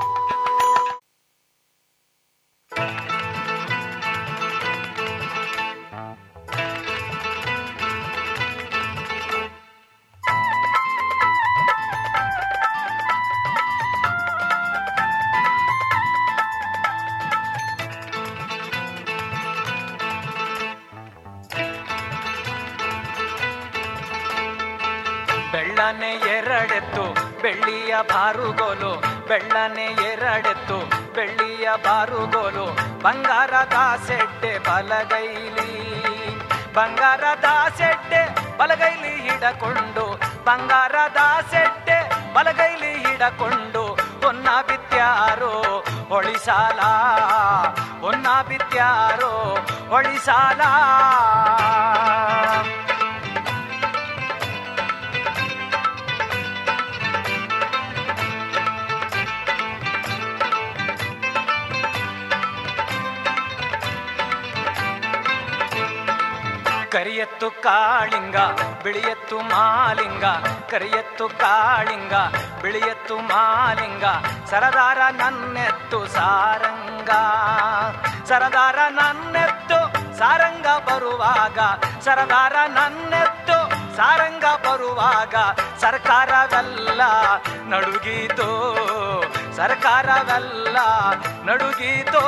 ಹೊಳಿಸಾಲ 46.41 46.81
ಹೊನ್ನ 48.01 48.27
ಬಿತ್ಯಾರೋ 48.47 49.33
ಹೊಳಿಸಾಲ 49.89 50.61
ಕರಿಯತ್ತು 66.91 67.47
ಕಾಳಿಂಗ 67.63 68.37
ಬಿಳಿಯತ್ತು 68.83 69.37
ಮಾಲಿಂಗ 69.49 70.25
ಕರಿಯತ್ತು 70.71 71.27
ಕಾಳಿಂಗ 71.39 72.15
ಬಿಳಿಯತ್ತು 72.61 73.15
ಮಾಲಿಂಗ 73.27 74.05
ಸರದಾರ 74.51 74.97
ನನ್ನೆತ್ತು 75.11 76.07
ಸಾರಂಗ. 76.07 77.09
ಸರದಾರ 78.25 78.79
ನನ್ನೆತ್ತು 78.89 79.79
ಸಾರಂಗ 80.17 80.67
ಬರುವಾಗ, 80.67 81.59
ಸರದಾರ 82.01 82.55
ನನ್ನೆತ್ತು 82.67 83.69
ಸಾರಂಗ 83.95 84.45
ಬರುವಾಗ, 84.45 85.35
ಸರ್ಕಾರವೆಲ್ಲ 85.79 87.01
ನಡುಗೀತು 87.69 88.49
ಸರ್ಕಾರವೆಲ್ಲ 89.55 90.77
ನಡುಗೀತು. 91.43 92.23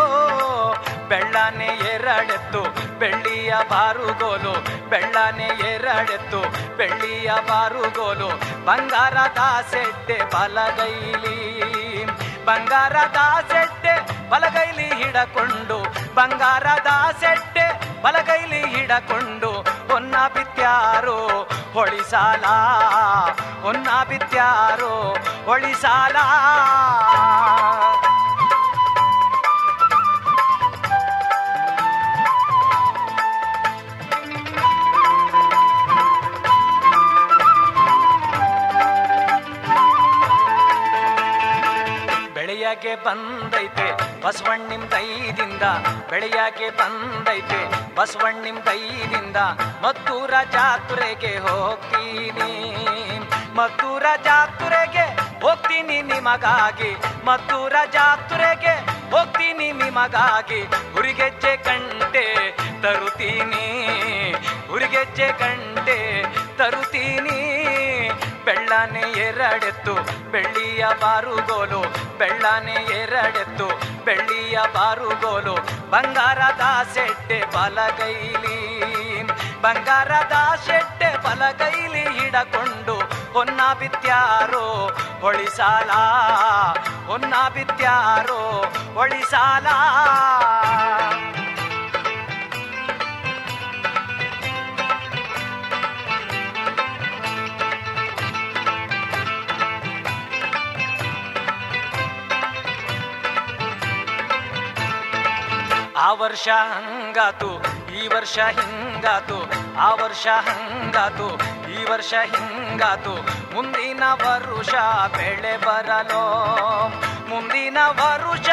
ಬೆಳ್ಳನೆ 1.07 1.65
ಎರಡೆತ್ತು, 1.65 2.63
ಬೆಳ್ಳಿಯ 2.99 3.53
ಬಾರುಗೋಲು 3.69 4.53
ಬೆಳ್ಳನೆ 4.89 5.73
ಎರಡೆತ್ತು, 5.73 6.41
ಬೆಳ್ಳಿಯ 6.77 7.31
ಬಾರುಗೋಲು 7.47 8.27
ಬಂಗಾರದ 8.65 9.65
ಸೆಟ್ಟೆ 9.71 10.21
ಬಲಗೈಲಿ. 10.33 11.52
ಬಂಗಾರದ 12.47 13.19
ಸೆಟ್ಟೆ 13.51 13.93
ಬಲಗೈಲಿ 14.31 14.87
ಹಿಡಕೊಂಡು 14.99 15.77
ಬಂಗಾರದ 16.17 16.89
ಸೆಟ್ಟೆ 17.21 17.65
ಬಲಗೈಲಿ 18.03 18.61
ಹಿಡಕೊಂಡು 18.73 19.51
ಹೊನ್ನ 19.91 20.15
ಬಿತ್ಯಾರೋ 20.35 21.19
ಹೊಳಿಸಾಲ 21.75 22.45
ಹೊನ್ನ 23.65 23.89
ಬಿತ್ಯಾರೋ 24.09 24.93
ಹೊಳಿಸಾಲ. 25.45 26.17
ಬೆಳೆಯಗೆ 42.73 42.93
ಬಂದೈತೆ 43.05 43.85
ಬಸವಣ್ಣಿಂ 44.23 44.83
ದೈದಿಂದ 44.93 45.65
ಬೆಳೆಯಾಕೆ 46.09 46.67
ಬಂದೈತೆ 46.79 47.59
ಬಸವಣ್ಣಿಂ 47.97 48.57
ದೈದಿಂದ 48.67 49.39
ಮದ್ದೂರ 49.83 50.33
ಜಾತ್ರೆಗೆ 50.55 51.33
ಹೋಗ್ತೀನಿ. 51.45 52.49
ಮದ್ದೂರ 53.57 54.05
ಜಾತ್ರೆಗೆ 54.27 55.05
ಹೋಗ್ತೀನಿ 55.43 55.97
ನಿಮಗಾಗಿ, 56.09 56.91
ಮದ್ದೂರ 57.27 57.75
ಜಾತ್ರೆಗೆ 57.97 58.75
ಹೋಗ್ತೀನಿ 59.13 59.67
ನಿಮಗಾಗಿ. 59.81 60.61
ಹುರಿಗೆಜ್ಜೆ 60.95 61.53
ಕಂಟೆ 61.67 62.25
ತರುತ್ತೀನಿ, 62.83 63.65
ಹುರಿಗೆಜ್ಜೆ 64.71 65.29
ಕಂಟೆ 65.43 65.99
ತರುತ್ತೀನಿ. 66.61 67.39
ಬೆಳ್ಳನೆ 68.45 69.01
ಎರಡೆತ್ತು, 69.01 69.93
ಬೆಳ್ಳಿಯ 70.31 70.85
ಬಾರುಗೋಲು, 71.01 71.81
ಬೆಳ್ಳನೆ 72.17 72.73
ಎರಡೆತ್ತು, 72.73 73.67
ಬೆಳ್ಳಿಯ 74.05 74.59
ಬಾರುಗೋಲು. 74.73 75.55
ಬಂಗಾರದ 75.89 76.61
ಸೆಟ್ಟೆ 76.93 77.43
ಬಲಗೈಲಿ, 77.55 78.57
ಬಂಗಾರದ 79.61 80.55
ಸೆಟ್ಟೆ 80.65 81.23
ಬಲಗೈಲಿ 81.23 82.03
ಹಿಡಕೊಂಡು 82.19 82.97
ಹೊನ್ನ 83.33 83.61
ಬಿತ್ಯಾರೋ 83.79 84.97
ಹೊಳಿಸಾಲ 85.21 85.91
ಹೊನ್ನ 87.07 87.33
ಬಿತ್ಯಾರೋ 87.53 88.65
ಹೊಳಿಸಾಲ. 88.93 89.67
ಆ 105.97 106.13
ವರ್ಷ 106.13 106.47
ಹಂಗಾತು, 106.47 107.49
ಈ 107.93 108.07
ವರ್ಷ 108.07 108.39
ಹಿಂಗಾತು, 108.39 109.51
ಆ 109.79 109.95
ವರ್ಷ 109.95 110.27
ಹಂಗಾತು, 110.27 111.27
ಈ 111.71 111.83
ವರ್ಷ 111.83 112.13
ಹಿಂಗಾತು. 112.25 113.15
ಮುಂದಿನ 113.53 114.03
ವರುಷ 114.13 114.73
ಬೆಳೆ 115.17 115.57
ಬರಲೋ, 115.57 116.23
ಮುಂದಿನ 117.29 117.77
ವರುಷ 117.87 118.49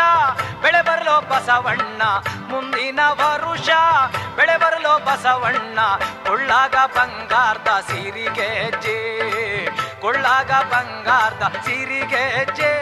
ಬೆಳೆ 0.63 0.83
ಬರಲೋ 0.83 1.21
ಬಸವಣ್ಣ. 1.21 2.03
ಮುಂದಿನ 2.49 3.01
ವರುಷ 3.11 3.69
ಬೆಳೆ 4.37 4.57
ಬರಲೋ 4.57 4.99
ಬಸವಣ್ಣ. 4.99 5.79
ಕೊಳ್ಳಾಗ 6.27 6.75
ಬಂಗಾರದ 6.87 7.81
ಸಿರಿಗೆ 7.87 8.71
ಜೇ, 8.71 8.99
ಕೊಳ್ಳಾಗ 10.01 10.51
ಬಂಗಾರದ 10.51 11.57
ಸಿರಿಗೆ 11.65 12.45
ಜೇ. 12.45 12.75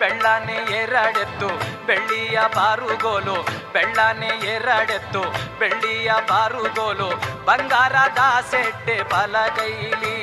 ಬೆಳ್ಳನೆ 0.00 0.56
ಎರಡೆತ್ತು 0.82 1.48
ಬೆಳ್ಳಿಯ 1.86 2.40
ಬಾರುಗೋಲು, 2.56 3.36
ಬೆಳ್ಳನೆ 3.72 4.26
ಎರಡೆತ್ತು 4.26 5.22
ಬೆಳ್ಳಿಯ 5.58 6.12
ಬಾರುಗೋಲು 6.28 7.08
ಬಂಗಾರದ 7.44 8.18
ಸೆಟ್ಟೆ 8.50 9.02
ಬಲಗೈಲಿ. 9.02 10.20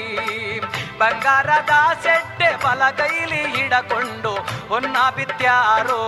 ಬಂಗಾರದ 0.98 1.74
ಸೆಟ್ಟೆ 2.04 2.50
ಬಲಗೈಲಿ 2.64 3.42
ಹಿಡಕೊಂಡು 3.56 4.34
ಹೊನ್ನ 4.70 4.98
ಬಿತ್ಯಾರೋ 5.16 6.04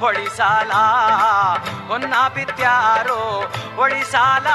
ಹೊಳಿಸಾಲ 0.00 0.72
ಹೊನ್ನ 1.88 2.14
ಬಿತ್ಯಾರೋ 2.34 3.20
ಹೊಳಿಸಾಲ. 3.76 4.46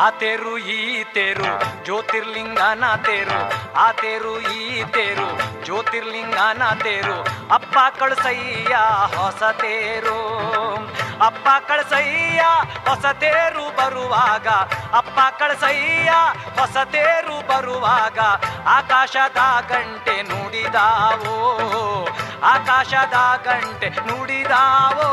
ಆ 0.00 0.04
ತೇರು, 0.20 0.52
ಈ 0.58 0.78
ತೇರು, 1.14 1.50
ಜ್ಯೋತಿರ್ಲಿಂಗನ 1.84 2.84
ತೇರು, 3.06 3.40
ಆ 3.84 3.86
ತೇರು, 3.92 4.32
ಈ 4.54 4.84
ತೇರು, 4.94 5.28
ಜ್ಯೋತಿರ್ಲಿಂಗನ 5.64 6.62
ತೇರು. 6.82 7.16
ಅಪ್ಪ 7.54 7.76
ಕಳಸಯ್ಯ 7.98 8.74
ಹೊಸ 9.16 9.42
ತೇರು. 9.62 10.18
ಅಪ್ಪ 11.26 11.48
ಕಳಸಯ್ಯ 11.68 12.42
ಹೊಸ 12.88 13.06
ತೇರು 13.22 13.64
ಬರುವಾಗ, 13.78 14.48
ಅಪ್ಪ 15.00 15.18
ಕಳಸಯ್ಯ 15.38 16.10
ಹೊಸ 16.58 16.76
ತೇರು 16.94 17.36
ಬರುವಾಗ, 17.48 18.18
ಆಕಾಶದ 18.78 19.40
ಗಂಟೆ 19.70 20.16
ನುಡಿದಾವೋ, 20.22 21.36
ಆಕಾಶದ 22.54 23.18
ಗಂಟೆ 23.46 23.90
ನುಡಿದಾವೋ 24.08 25.08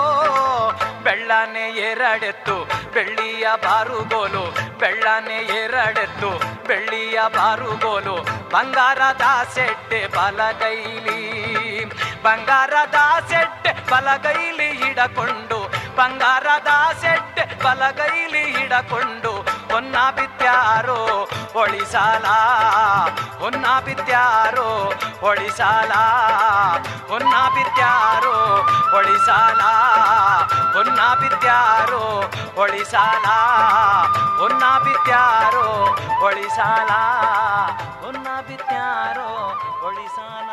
ಬೆಳ್ಳನೆ 1.03 1.65
ಎರಡೆತ್ತು 1.89 2.55
ಬೆಳ್ಳಿಯ 2.93 3.45
ಬಾರುಗೋಲು, 3.63 4.43
ಬೆಳ್ಳನೆ 4.79 5.37
ಎರಡೆತ್ತು 5.61 6.31
ಬೆಳ್ಳಿಯ 6.67 7.19
ಬಾರುಗೋಲು. 7.35 8.15
ಬಂಗಾರದ 8.49 9.25
ಸೆಟ್ಟೆ 9.55 10.01
ಬಲಗೈಲಿ 10.07 11.19
ಬಂಗಾರದ 12.25 12.99
ಸೆಟ್ಟೆ 13.29 13.71
ಬಲಗೈಲಿ 13.91 14.67
ಹಿಡಕೊಂಡು 14.81 15.57
ಬಂಗಾರದ 15.95 16.71
ಸೆಟ್ಟೆ 17.01 17.43
ಬಲಗೈಲಿ 17.63 18.43
ಹಿಡಕೊಂಡು 18.55 19.31
ಹೊನ್ನ 19.73 19.95
ಬಿತ್ಯಾರೋ, 20.15 21.29
ಹೊಳಿಸಾಲ. 21.53 22.25
ಹೊನ್ನ 23.39 23.65
ಬಿತ್ಯಾರೋ, 23.85 24.93
ಹೊಳಿಸಾಲ. 25.21 25.91
ಹೊನ್ನ 27.07 27.33
ಬಿತ್ಯಾರೋ, 27.55 28.67
ಹೊಳಿಸಾಲ. 28.91 29.61
ಹೊನ್ನ 30.73 30.99
ಬಿತ್ಯಾರೋ, 31.19 32.31
ಹೊಳಿಸಾಲ. 32.55 33.25
ಹೊನ್ನ 34.39 34.63
ಬಿತ್ಯಾರೋ, 34.83 35.97
ಹೊಳಿಸಾಲ. 36.19 36.89
ಹೊನ್ನ 38.05 38.27
ಬಿತ್ಯಾರೋ 38.47 39.59
ಒಳಿಸಾಲ 39.87 40.52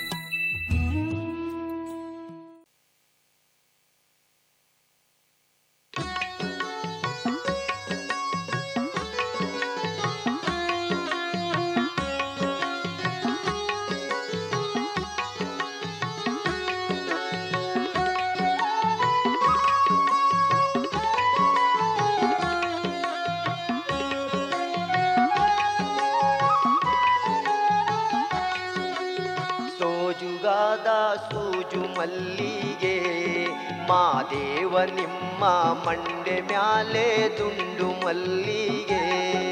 ಮಂಡೆ 35.85 36.41
ಮ್ಯಾಲೆ 36.41 37.37
ದುಂಡು 37.37 38.05
ಮಲ್ಲಿಗೆ. 38.05 39.50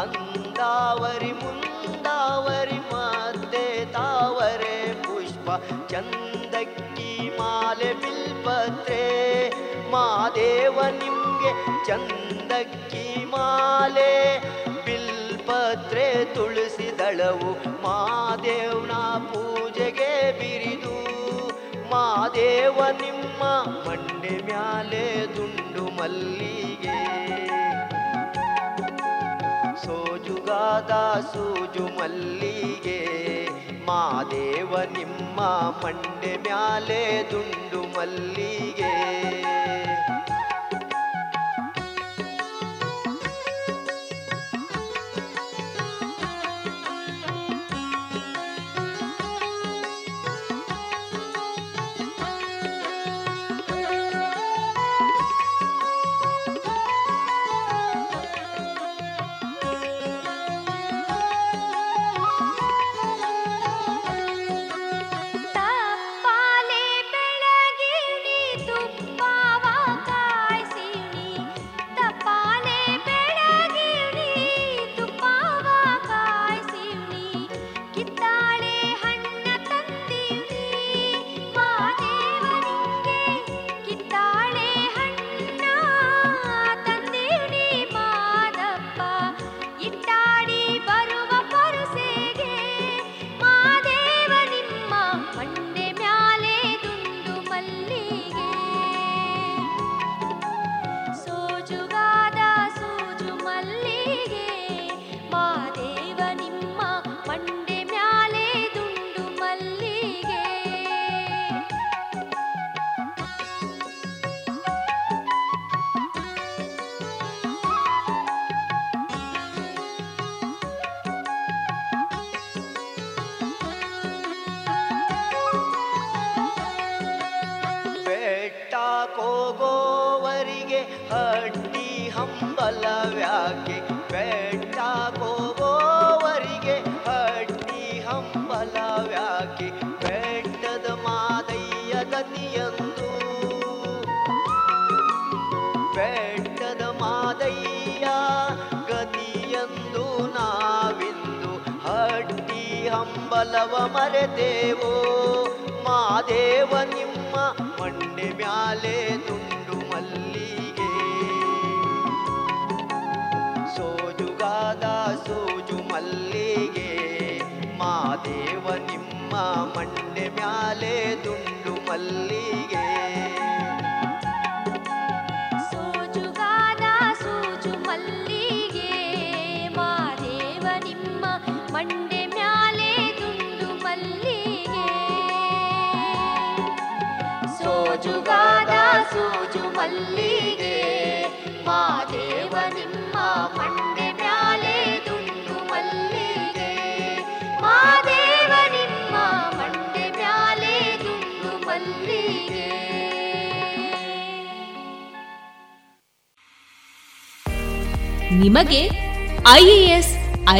ಅಂದಾವರಿ 0.00 1.32
ಮುಂದಾವರಿ 1.32 2.78
ಮಾತೆ 2.78 3.84
ತಾವರೆ 3.92 4.76
ಪುಷ್ಪ 5.02 5.48
ಚಂದಕ್ಕಿ 5.88 7.36
ಮಾಲೆ 7.38 7.92
ಬಿಲ್ಪತ್ರೆ. 7.94 9.04
ಮಾದೇವ 9.90 10.80
ನಿಮಗೆ 10.82 11.52
ಚಂದಕ್ಕಿ 11.86 13.24
ಮಾಲೆ 13.24 14.12
ಬಿಲ್ಪತ್ರೆ 14.84 16.24
ತುಳಸಿ 16.24 16.98
ದಳವು 16.98 17.52
ಮಾದೇವ್ನ 17.82 18.92
ಪೂಜೆಗೆ 19.28 20.12
ಬಿರಿದು. 20.38 20.96
ಮಾದೇವ 21.90 22.78
ನಿಮ್ಮ 23.00 23.42
ಮಂಡೆ 23.86 24.44
ಮ್ಯಾಲೆ 24.44 25.26
ದುಂಡು 25.36 25.84
ಮಲ್ಲಿಗೆ 25.96 26.89
ಸೂಜು 31.32 31.84
ಮಲ್ಲಿಗೆ 31.98 33.00
ಮಾದೇವ 33.86 34.76
ನಿಮ್ಮ 34.82 35.40
ಮಂಡೆ 35.84 36.36
ಮ್ಯಾಲೆ 36.36 37.28
ದುಂಡು 37.30 37.82
ಮಲ್ಲಿಗೆ. 37.98 38.92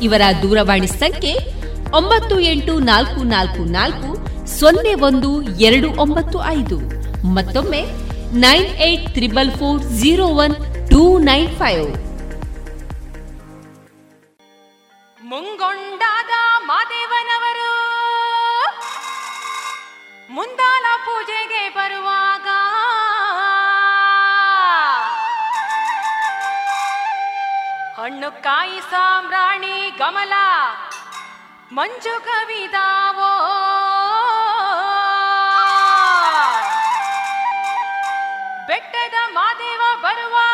ಇವರ 0.00 0.20
ದೂರವಾಣಿ 0.42 0.86
ಸಂಖ್ಯೆ 0.86 1.34
ಒಂಬತ್ತು 1.96 2.40
ಎಂಟು 2.40 2.78
ನಾಲ್ಕು 2.78 3.22
ನಾಲ್ಕು 3.22 3.64
ನಾಲ್ಕು 3.64 4.08
ಸೊನ್ನೆ 4.46 4.94
ಒಂದು 4.94 5.42
ಎರಡು 5.42 5.90
ಒಂಬತ್ತು 5.90 6.44
ಐದು. 6.44 6.78
ಮತ್ತೊಮ್ಮೆ 7.26 7.82
nine 8.34 8.64
eight 8.64 9.14
triple 9.14 9.50
four 9.50 9.82
zero 9.82 10.26
one 10.26 10.54
two 10.90 11.18
nine 11.18 11.56
five. 11.56 11.86
ಮುಂಗೊಂಡಾದ 15.22 16.30
ಮಾದೇವನವರು 16.64 17.72
ಮುಂದಾಲ 20.30 20.84
ಪೂಜೆಗೆ 21.04 21.68
ಬರುವಾಗ 21.68 22.33
ಹಣ್ಣು 28.04 28.28
ಕಾಯಿ 28.44 28.80
ಸಾಮ್ರಾಣಿ 28.90 29.76
ಗಮಲ 30.00 30.34
ಮಂಜು 31.76 32.14
ಕವಿದಾವೋ 32.26 33.30
ಬೆಟ್ಟದ 38.68 39.16
ಮಾದೇವ 39.36 39.82
ಬರುವಾಗ 40.04 40.53